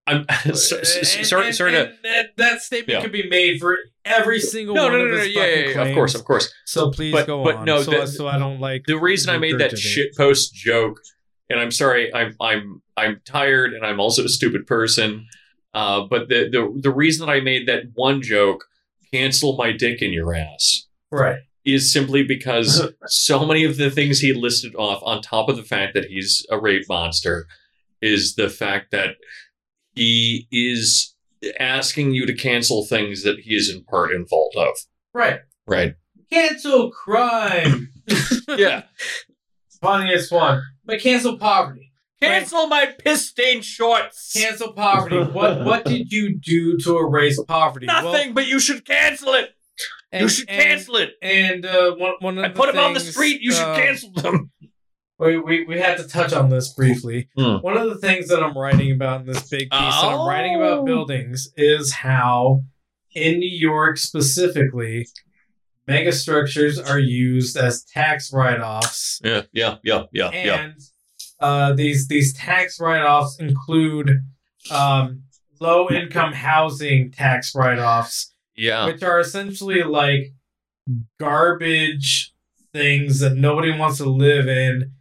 [0.07, 1.47] I'm so, so- And- sorry.
[1.47, 1.81] and- sorry to.
[1.89, 3.03] and that, that statement Yeah.
[3.03, 5.17] could be made for every single No, one no, no, of no.
[5.19, 6.53] his Yeah, yeah, yeah, of course, of course.
[6.67, 7.65] So please But- go but on.
[7.65, 9.79] no, so, the- so I don't like The reason I made that regurgitate.
[9.79, 11.01] shit post joke,
[11.49, 15.27] and I'm sorry, I'm I'm I'm tired, and I'm also a stupid person.
[15.75, 18.65] Uh, but the the the reason that I made that one joke,
[19.13, 21.39] cancel my dick in your ass, right.
[21.65, 25.63] is simply because so many of the things he listed off, on top of the
[25.63, 27.47] fact that he's a rape monster,
[28.03, 29.15] is the fact that
[29.95, 31.15] he is
[31.59, 34.75] asking you to cancel things that he is in part in fault of.
[35.12, 35.41] Right.
[35.67, 35.95] Right.
[36.31, 37.89] Cancel crime.
[38.49, 38.83] Yeah.
[39.81, 40.62] Funniest one.
[40.85, 41.93] But cancel poverty.
[42.21, 44.33] Cancel my piss stained shorts.
[44.35, 45.19] Cancel poverty.
[45.19, 47.87] What what did you do to erase poverty?
[47.87, 49.51] Nothing, but you should cancel it.
[50.12, 51.11] and, you should and- cancel it.
[51.23, 53.41] And uh, one one of I the put them on the street.
[53.41, 54.51] You should uh, cancel them.
[55.23, 57.28] We, we, we had to touch on this briefly.
[57.36, 57.57] Hmm.
[57.59, 60.57] One of the things that I'm writing about in this big piece that I'm writing
[60.57, 60.62] Oh.
[60.62, 62.62] about buildings is how,
[63.15, 65.07] in New York specifically,
[65.89, 70.60] megastructures are used as tax write-offs, Yeah, yeah, yeah, yeah, yeah.
[70.60, 70.75] and
[71.41, 74.20] uh, these these tax write-offs include
[74.70, 75.23] um,
[75.60, 78.86] low-income housing tax write-offs, Yeah.
[78.86, 80.33] which are essentially like
[81.18, 82.33] garbage
[82.73, 84.92] things that nobody wants to live in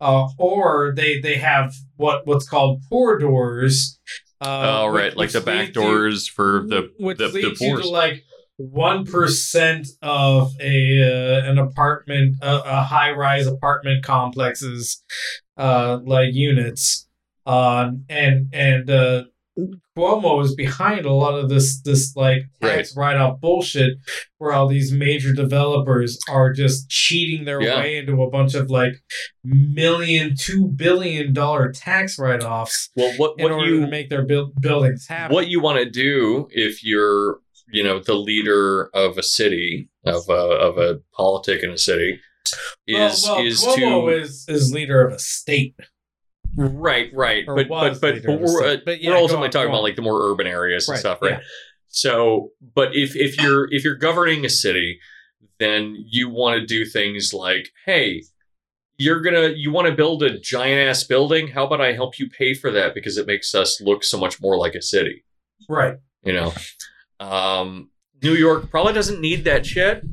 [0.00, 3.98] uh, or they they have what what's called poor doors
[4.40, 5.04] uh, oh, right.
[5.06, 7.88] which- like which the back you- doors for the which the, the leads you to
[7.88, 8.22] like
[8.56, 15.02] one percent of a uh, an apartment uh, a high rise apartment complexes
[15.56, 17.08] uh like units
[17.46, 19.24] um and and uh
[19.96, 23.94] Cuomo is behind a lot of this this like tax write off bullshit
[24.38, 27.78] where all these major developers are just cheating their Yeah.
[27.80, 28.94] way into a bunch of like
[29.44, 34.08] million two billion dollar tax write offs well, what in what order you to make
[34.10, 35.34] their buil- buildings happen.
[35.34, 37.38] what you want to do if you're
[37.72, 42.18] you know the leader of a city of a of a politic in a city
[42.86, 45.74] is well, well, is Cuomo to is is leader of a state.
[46.56, 47.44] Right right.
[47.46, 49.82] But but but, but of a we're uh, But yeah, we're ultimately on, talking about
[49.82, 51.32] like the more urban areas and stuff right?
[51.32, 51.40] Yeah.
[51.88, 55.00] so but if if you're if you're governing a city
[55.58, 58.22] then you want to do things like hey
[58.96, 61.48] you're gonna you want to build a giant ass building?
[61.48, 64.40] How about i help you pay for that because it makes us look so much
[64.40, 65.24] more like a city?
[65.68, 65.96] Right.
[66.22, 66.52] you know?
[67.18, 67.90] Um
[68.22, 70.04] new york probably doesn't need that shit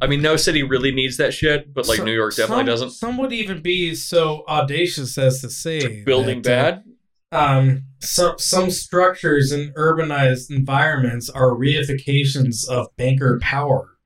[0.00, 2.66] i mean no city really needs that shit but like So- new york definitely some,
[2.66, 6.84] doesn't Some would even be so audacious as to say building that, uh, bad
[7.30, 13.98] um, some some structures in urbanized environments are reifications of banker power.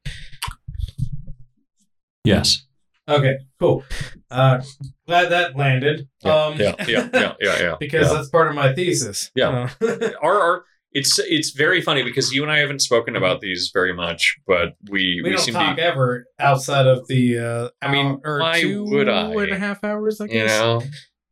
[2.25, 2.67] Yes.
[3.09, 3.85] Okay, cool.
[4.31, 4.63] Uh,
[5.07, 6.09] glad that landed.
[6.25, 7.77] Yeah, um, yeah, yeah, yeah, yeah, yeah.
[7.79, 8.15] because yeah.
[8.15, 9.31] that's part of my thesis.
[9.35, 9.69] Yeah.
[9.81, 10.65] Uh, our, our
[10.95, 14.75] it's it's very funny because you and I haven't spoken about these very much, but
[14.91, 17.39] we we we, don't seem talk to ever outside of the.
[17.39, 19.31] Uh, I mean, hour or why two would I?
[19.31, 20.21] and a half hours.
[20.21, 20.61] I be, you guess.
[20.61, 20.83] know.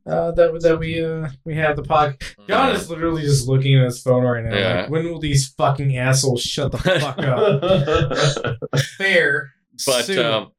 [0.07, 2.17] uh, that that we uh we have the pod.
[2.49, 4.57] John is literally just looking at his phone right now.
[4.57, 4.81] Yeah.
[4.83, 8.81] Like, when will these fucking assholes shut the fuck up?
[8.99, 9.53] Fair,
[9.87, 10.27] but soon.
[10.27, 10.53] um,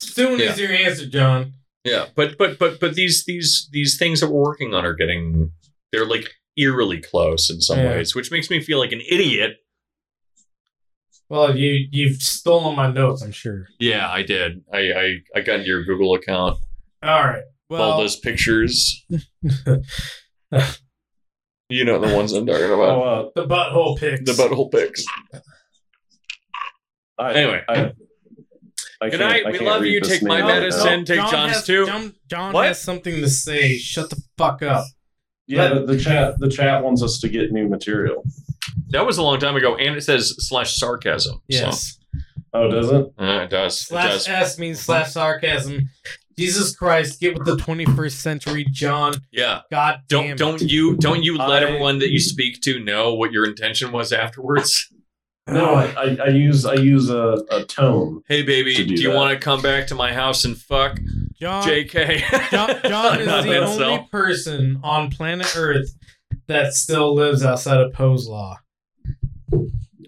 [0.00, 0.46] soon yeah.
[0.46, 1.54] is your answer, John.
[1.84, 5.52] yeah, but but but but these these these things that we're working on are getting
[5.92, 7.90] they're like eerily close in some Yeah.
[7.96, 9.52] ways, which makes me feel like an idiot.
[11.30, 13.66] Well, you you've stolen my notes, I'm sure.
[13.78, 14.64] Yeah, I did.
[14.72, 16.56] I I, I got into your Google account,
[17.02, 17.42] All right.
[17.70, 19.04] all Well, those pictures.
[21.70, 23.02] You know the ones I'm talking Oh, about.
[23.02, 24.22] uh, the butthole pics.
[24.24, 25.04] the butthole pics.
[27.18, 27.62] I, Anyway.
[27.68, 27.92] I,
[29.02, 29.44] I Good night.
[29.46, 30.00] I We love you.
[30.00, 31.04] Take my name No, out medicine.
[31.04, 31.84] take John John's has, too.
[31.86, 32.68] John, John What?
[32.68, 33.76] has something to say.
[33.76, 34.86] Shut the fuck up.
[35.48, 38.22] Yeah, the, the chat the chat wants us to get new material.
[38.90, 41.40] That was a long time ago, and it says slash sarcasm.
[41.48, 41.98] Yes.
[42.54, 42.90] Oh, does it?
[42.90, 43.76] So, uh, it does.
[43.80, 44.28] It Slash does.
[44.28, 45.88] S means slash sarcasm.
[46.38, 49.14] Jesus Christ, get with the 21st century, John.
[49.32, 49.62] Yeah.
[49.72, 50.38] God Don't it.
[50.38, 53.90] don't you don't you let I- everyone that you speak to know what your intention
[53.92, 54.88] was afterwards?
[55.46, 58.22] No, I, I, I use I use a, a tone.
[58.28, 60.98] Hey baby, To do, do you want to come back to my house and fuck?
[61.40, 62.50] John, JK.
[62.50, 64.10] John, John is Not the only self.
[64.10, 65.90] person on planet Earth
[66.46, 68.56] that still lives outside of Poe's Law.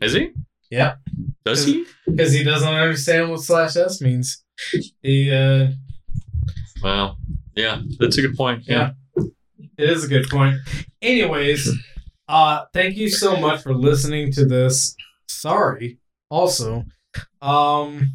[0.03, 0.31] Is he?
[0.71, 0.95] Yeah.
[1.45, 1.85] Does he?
[2.07, 4.45] because he doesn't understand what slash s means.
[5.03, 5.69] He uh,
[6.83, 7.19] Well,
[7.55, 8.65] yeah, that's a good point.
[8.67, 8.93] Yeah.
[9.17, 10.57] It is a good point.
[11.03, 11.71] Anyways,
[12.29, 14.95] uh thank you so much for listening to this.
[15.29, 15.99] Sorry.
[16.31, 16.85] Also,
[17.43, 18.13] um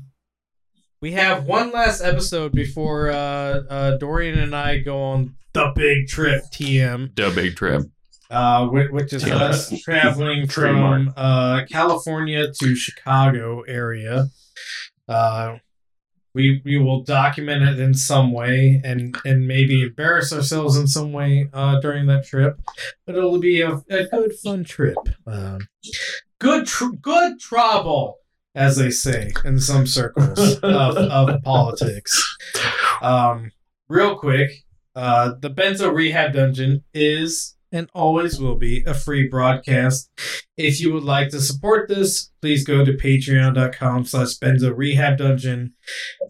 [1.05, 6.07] we have one last episode before uh, uh Dorian and I go on the big
[6.07, 7.83] trip TM, The big trip.
[8.31, 9.35] uh which, which is Yeah.
[9.35, 11.03] us traveling Trademark.
[11.03, 14.29] from uh California to Chicago area.
[15.07, 15.57] Uh
[16.33, 21.13] we we will document it in some way and and maybe embarrass ourselves in some
[21.13, 22.59] way uh, during that trip,
[23.05, 24.97] but it'll be a, a good fun trip.
[25.27, 25.59] Um,
[26.39, 28.17] good tr- good trouble,
[28.55, 32.37] as they say in some circles of, of politics.
[33.01, 33.51] Um,
[33.89, 34.51] real quick,
[34.95, 40.09] uh, the Benzo Rehab Dungeon is and always will be a free broadcast.
[40.55, 45.73] If you would like to support this, please go to patreon.com slash benzo rehab dungeon.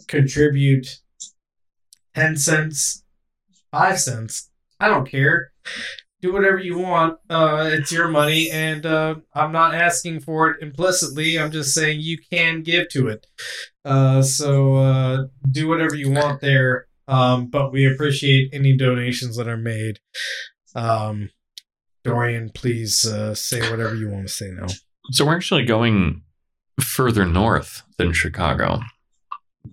[0.07, 0.87] Contribute
[2.15, 3.03] 10 cents,
[3.71, 4.49] 5 cents.
[4.79, 5.51] I don't care.
[6.25, 7.19] Do whatever you want.
[7.29, 11.37] Uh, it's your money, and uh, I'm not asking for it implicitly.
[11.37, 13.27] I'm just saying you can give to it.
[13.85, 16.87] Uh, so uh, do whatever you want there.
[17.07, 19.99] Um, but we appreciate any donations that are made.
[20.73, 21.29] Um,
[22.03, 24.65] Dorian, please uh, say whatever you want to say now.
[25.11, 26.23] So we're actually going
[26.81, 28.79] further north than Chicago,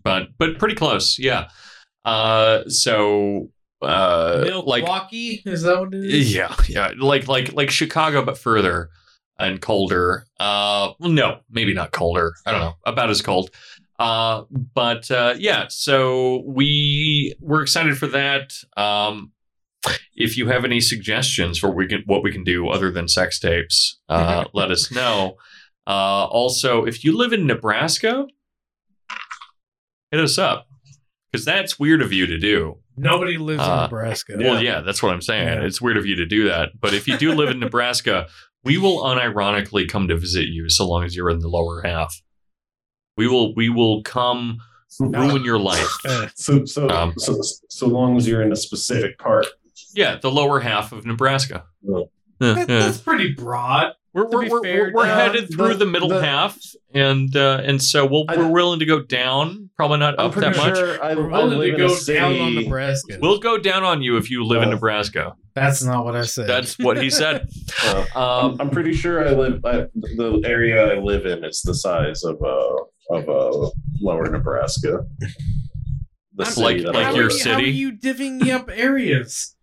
[0.04, 1.18] but but pretty close.
[1.18, 1.48] Yeah.
[2.04, 3.48] Uh, so
[3.82, 6.34] uh, like Milwaukee, is that what it is?
[6.34, 8.90] yeah, yeah, like like like Chicago, but further
[9.38, 10.26] and colder.
[10.38, 12.34] Uh, well, no, maybe not colder.
[12.46, 13.50] I don't know, about as cold.
[13.98, 14.44] Uh,
[14.74, 18.52] but uh, yeah, so we we're excited for that.
[18.76, 19.32] Um,
[20.14, 23.38] if you have any suggestions for we can what we can do other than sex
[23.38, 25.36] tapes, uh, let us know.
[25.86, 28.26] Uh, also, if you live in Nebraska,
[30.10, 30.68] hit us up
[31.30, 32.78] because that's weird of you to do.
[32.96, 34.34] Nobody lives Uh, in Nebraska.
[34.38, 35.46] Well, yeah, that's what I'm saying.
[35.46, 35.64] Yeah.
[35.64, 36.70] It's weird of you to do that.
[36.80, 38.26] But if you do live in Nebraska,
[38.64, 42.20] we will unironically come to visit you so long as you're in the lower half.
[43.16, 44.58] We will we will come
[45.00, 45.88] ruin your life.
[46.06, 49.46] Uh, So so, Um, so so long as you're in a specific part.
[49.94, 51.64] Yeah, the lower half of Nebraska.
[51.82, 53.92] Well, that- that's pretty broad.
[54.14, 56.58] We're, to we're, be we're, fair, we're uh, headed through the- the, middle the- half,
[56.92, 59.70] and uh, and so we'll, I- we're willing to go down.
[59.76, 61.00] Probably not I'm up pretty that much.
[61.00, 63.18] I, we're willing to go down on Nebraska.
[63.22, 65.34] We'll go down on you if you live in Uh, Nebraska.
[65.54, 66.46] That's not what I said.
[66.46, 67.48] That's what he said.
[67.84, 69.64] Uh, Um, I'm, I'm pretty sure I live.
[69.64, 72.76] I, the area I live in is the size of uh
[73.16, 75.04] of uh lower Nebraska.
[76.36, 77.48] The I'm city like- like I how your are live you, in.
[77.48, 77.70] How are city?
[77.70, 79.56] you divvying up areas?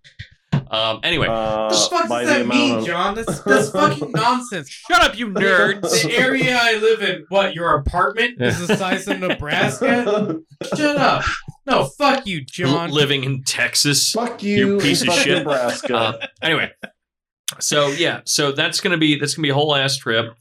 [0.69, 3.15] Um, anyway, Uh, What the fuck does that mean, of- John?
[3.15, 4.69] That's that's fucking nonsense.
[4.69, 6.03] shut up, you nerds.
[6.03, 10.39] The area I live in, what your apartment is the size of Nebraska?
[10.75, 11.23] Shut up.
[11.65, 12.89] No, fuck you, John.
[12.89, 14.11] L- living in Texas.
[14.11, 15.37] Fuck you, You piece of shit.
[15.39, 15.95] Nebraska.
[15.95, 16.71] Uh, anyway,
[17.59, 20.35] so yeah, so that's gonna be that's gonna be a whole ass trip,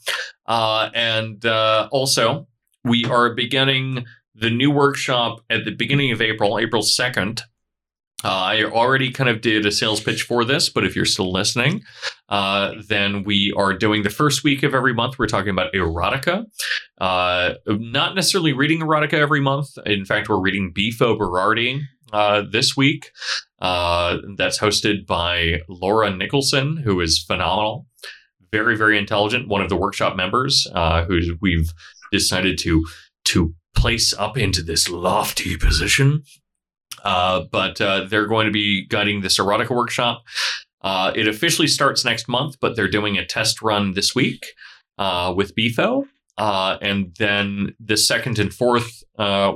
[0.46, 2.46] uh, and uh, also
[2.84, 7.42] we are beginning the new workshop at the beginning of April, April second.
[8.24, 11.32] Uh, I already kind of did a sales pitch for this, but if you're still
[11.32, 11.82] listening,
[12.28, 15.18] uh, then we are doing the first week of every month.
[15.18, 16.44] We're talking about erotica.
[17.00, 19.68] Uh, not necessarily reading erotica every month.
[19.86, 21.82] In fact, we're reading Bifo Berardi
[22.12, 23.12] uh, this week.
[23.60, 27.86] Uh, that's hosted by Laura Nicholson, who is phenomenal,
[28.50, 29.46] very, very intelligent.
[29.46, 31.70] One of the workshop members, uh, who we've
[32.10, 32.84] decided to
[33.26, 36.22] to place up into this lofty position.
[37.04, 40.24] Uh, but uh, they're going to be guiding this erotica workshop.
[40.82, 44.46] Uh, it officially starts next month, but they're doing a test run this week
[44.96, 46.04] uh, with Bifo.
[46.36, 49.02] Uh, and then the second and fourth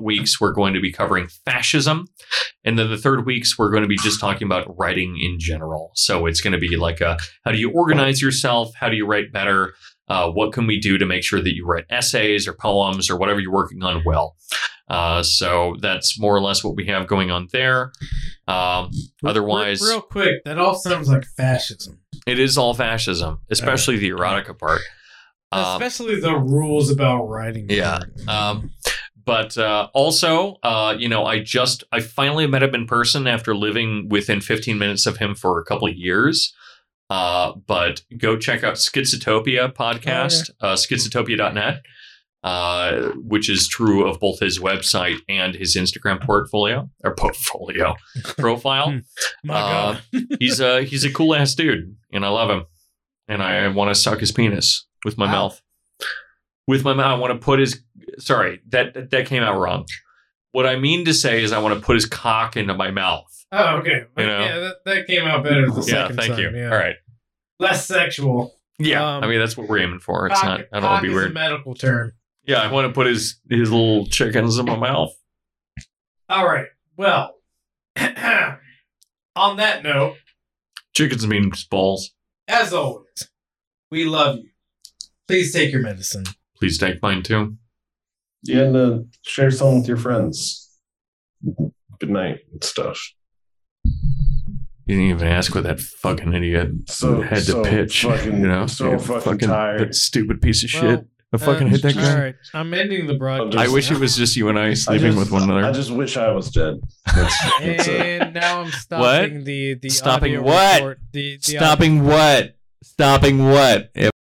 [0.01, 2.07] weeks, we're going to be covering fascism.
[2.65, 5.93] And then the third weeks, we're going to be just talking about writing in general.
[5.95, 8.73] So it's going to be like a, how do you organize yourself?
[8.75, 9.75] How do you write better?
[10.09, 13.39] What can we do to make sure that you write essays or poems or whatever
[13.39, 14.37] you're working on well?
[14.93, 17.93] Uh, so that's more or less what we have going on there.
[18.47, 18.91] Um,
[19.25, 24.11] otherwise, real, real quick, that all sounds like fascism, it is all fascism, especially the
[24.11, 24.83] erotica part.
[25.51, 27.67] Um, especially the rules about writing.
[27.71, 28.71] Yeah, um,
[29.25, 33.57] but uh, also, uh, you know, I just I finally met him in person after
[33.57, 36.55] living within 15 minutes of him for a couple of years.
[37.09, 41.83] Uh, but go check out Schizotopia podcast, uh, schizotopia.net,
[42.43, 47.95] uh, which is true of both his website and his Instagram portfolio or portfolio
[48.39, 49.01] profile.
[49.45, 49.97] My uh,
[50.41, 52.65] he's a he's a cool ass dude, and I love him,
[53.29, 55.33] and I want to suck his penis with my Wow.
[55.33, 55.63] mouth.
[56.67, 57.17] with my mouth.
[57.17, 57.83] I want to put his.
[58.19, 59.87] Sorry, that that came out wrong.
[60.53, 63.25] What I mean to say is, I want to put his cock into my mouth.
[63.53, 64.05] Oh, okay.
[64.19, 64.41] You know?
[64.41, 66.41] Yeah, that, that came out better the yeah, second thank time.
[66.41, 66.51] you.
[66.61, 66.71] Yeah.
[66.71, 66.97] All right.
[67.59, 68.55] Less sexual.
[68.79, 70.27] Yeah, Um, I mean that's what we're aiming for.
[70.27, 70.61] It's Cock- not.
[70.73, 71.35] I don't want cock to be is a weird.
[71.35, 72.13] medical term.
[72.45, 75.13] Yeah, I want to put his his little chickens in my mouth.
[76.29, 76.67] All right.
[76.97, 77.35] Well,
[77.97, 80.17] on that note,
[80.95, 82.11] Chickens mean balls.
[82.49, 83.29] as always,
[83.91, 84.49] we love you.
[85.29, 86.25] Please take your medicine.
[86.57, 87.57] Please take mine too.
[88.45, 90.69] Yeah, and uh, share some with your friends.
[91.99, 93.01] Good night and stuff.
[93.85, 98.03] You didn't even ask what that fucking idiot So had to pitch.
[98.03, 99.81] Fucking, you know, so Yeah, fucking, tired.
[99.81, 101.07] That stupid piece of Well, shit.
[101.35, 102.13] I fucking uh, hit that guy.
[102.13, 102.35] All right.
[102.53, 103.57] I'm ending the broadcast.
[103.57, 105.65] I wish it was just you and I I sleeping just- with one another.
[105.65, 106.81] I just wish I was dead.
[107.07, 108.23] That's, that's it.
[108.23, 110.75] And now I'm stopping the the Stopping audio what?
[110.77, 112.57] report- the, the Stopping what?
[112.83, 113.91] Stopping what?
[113.95, 114.12] If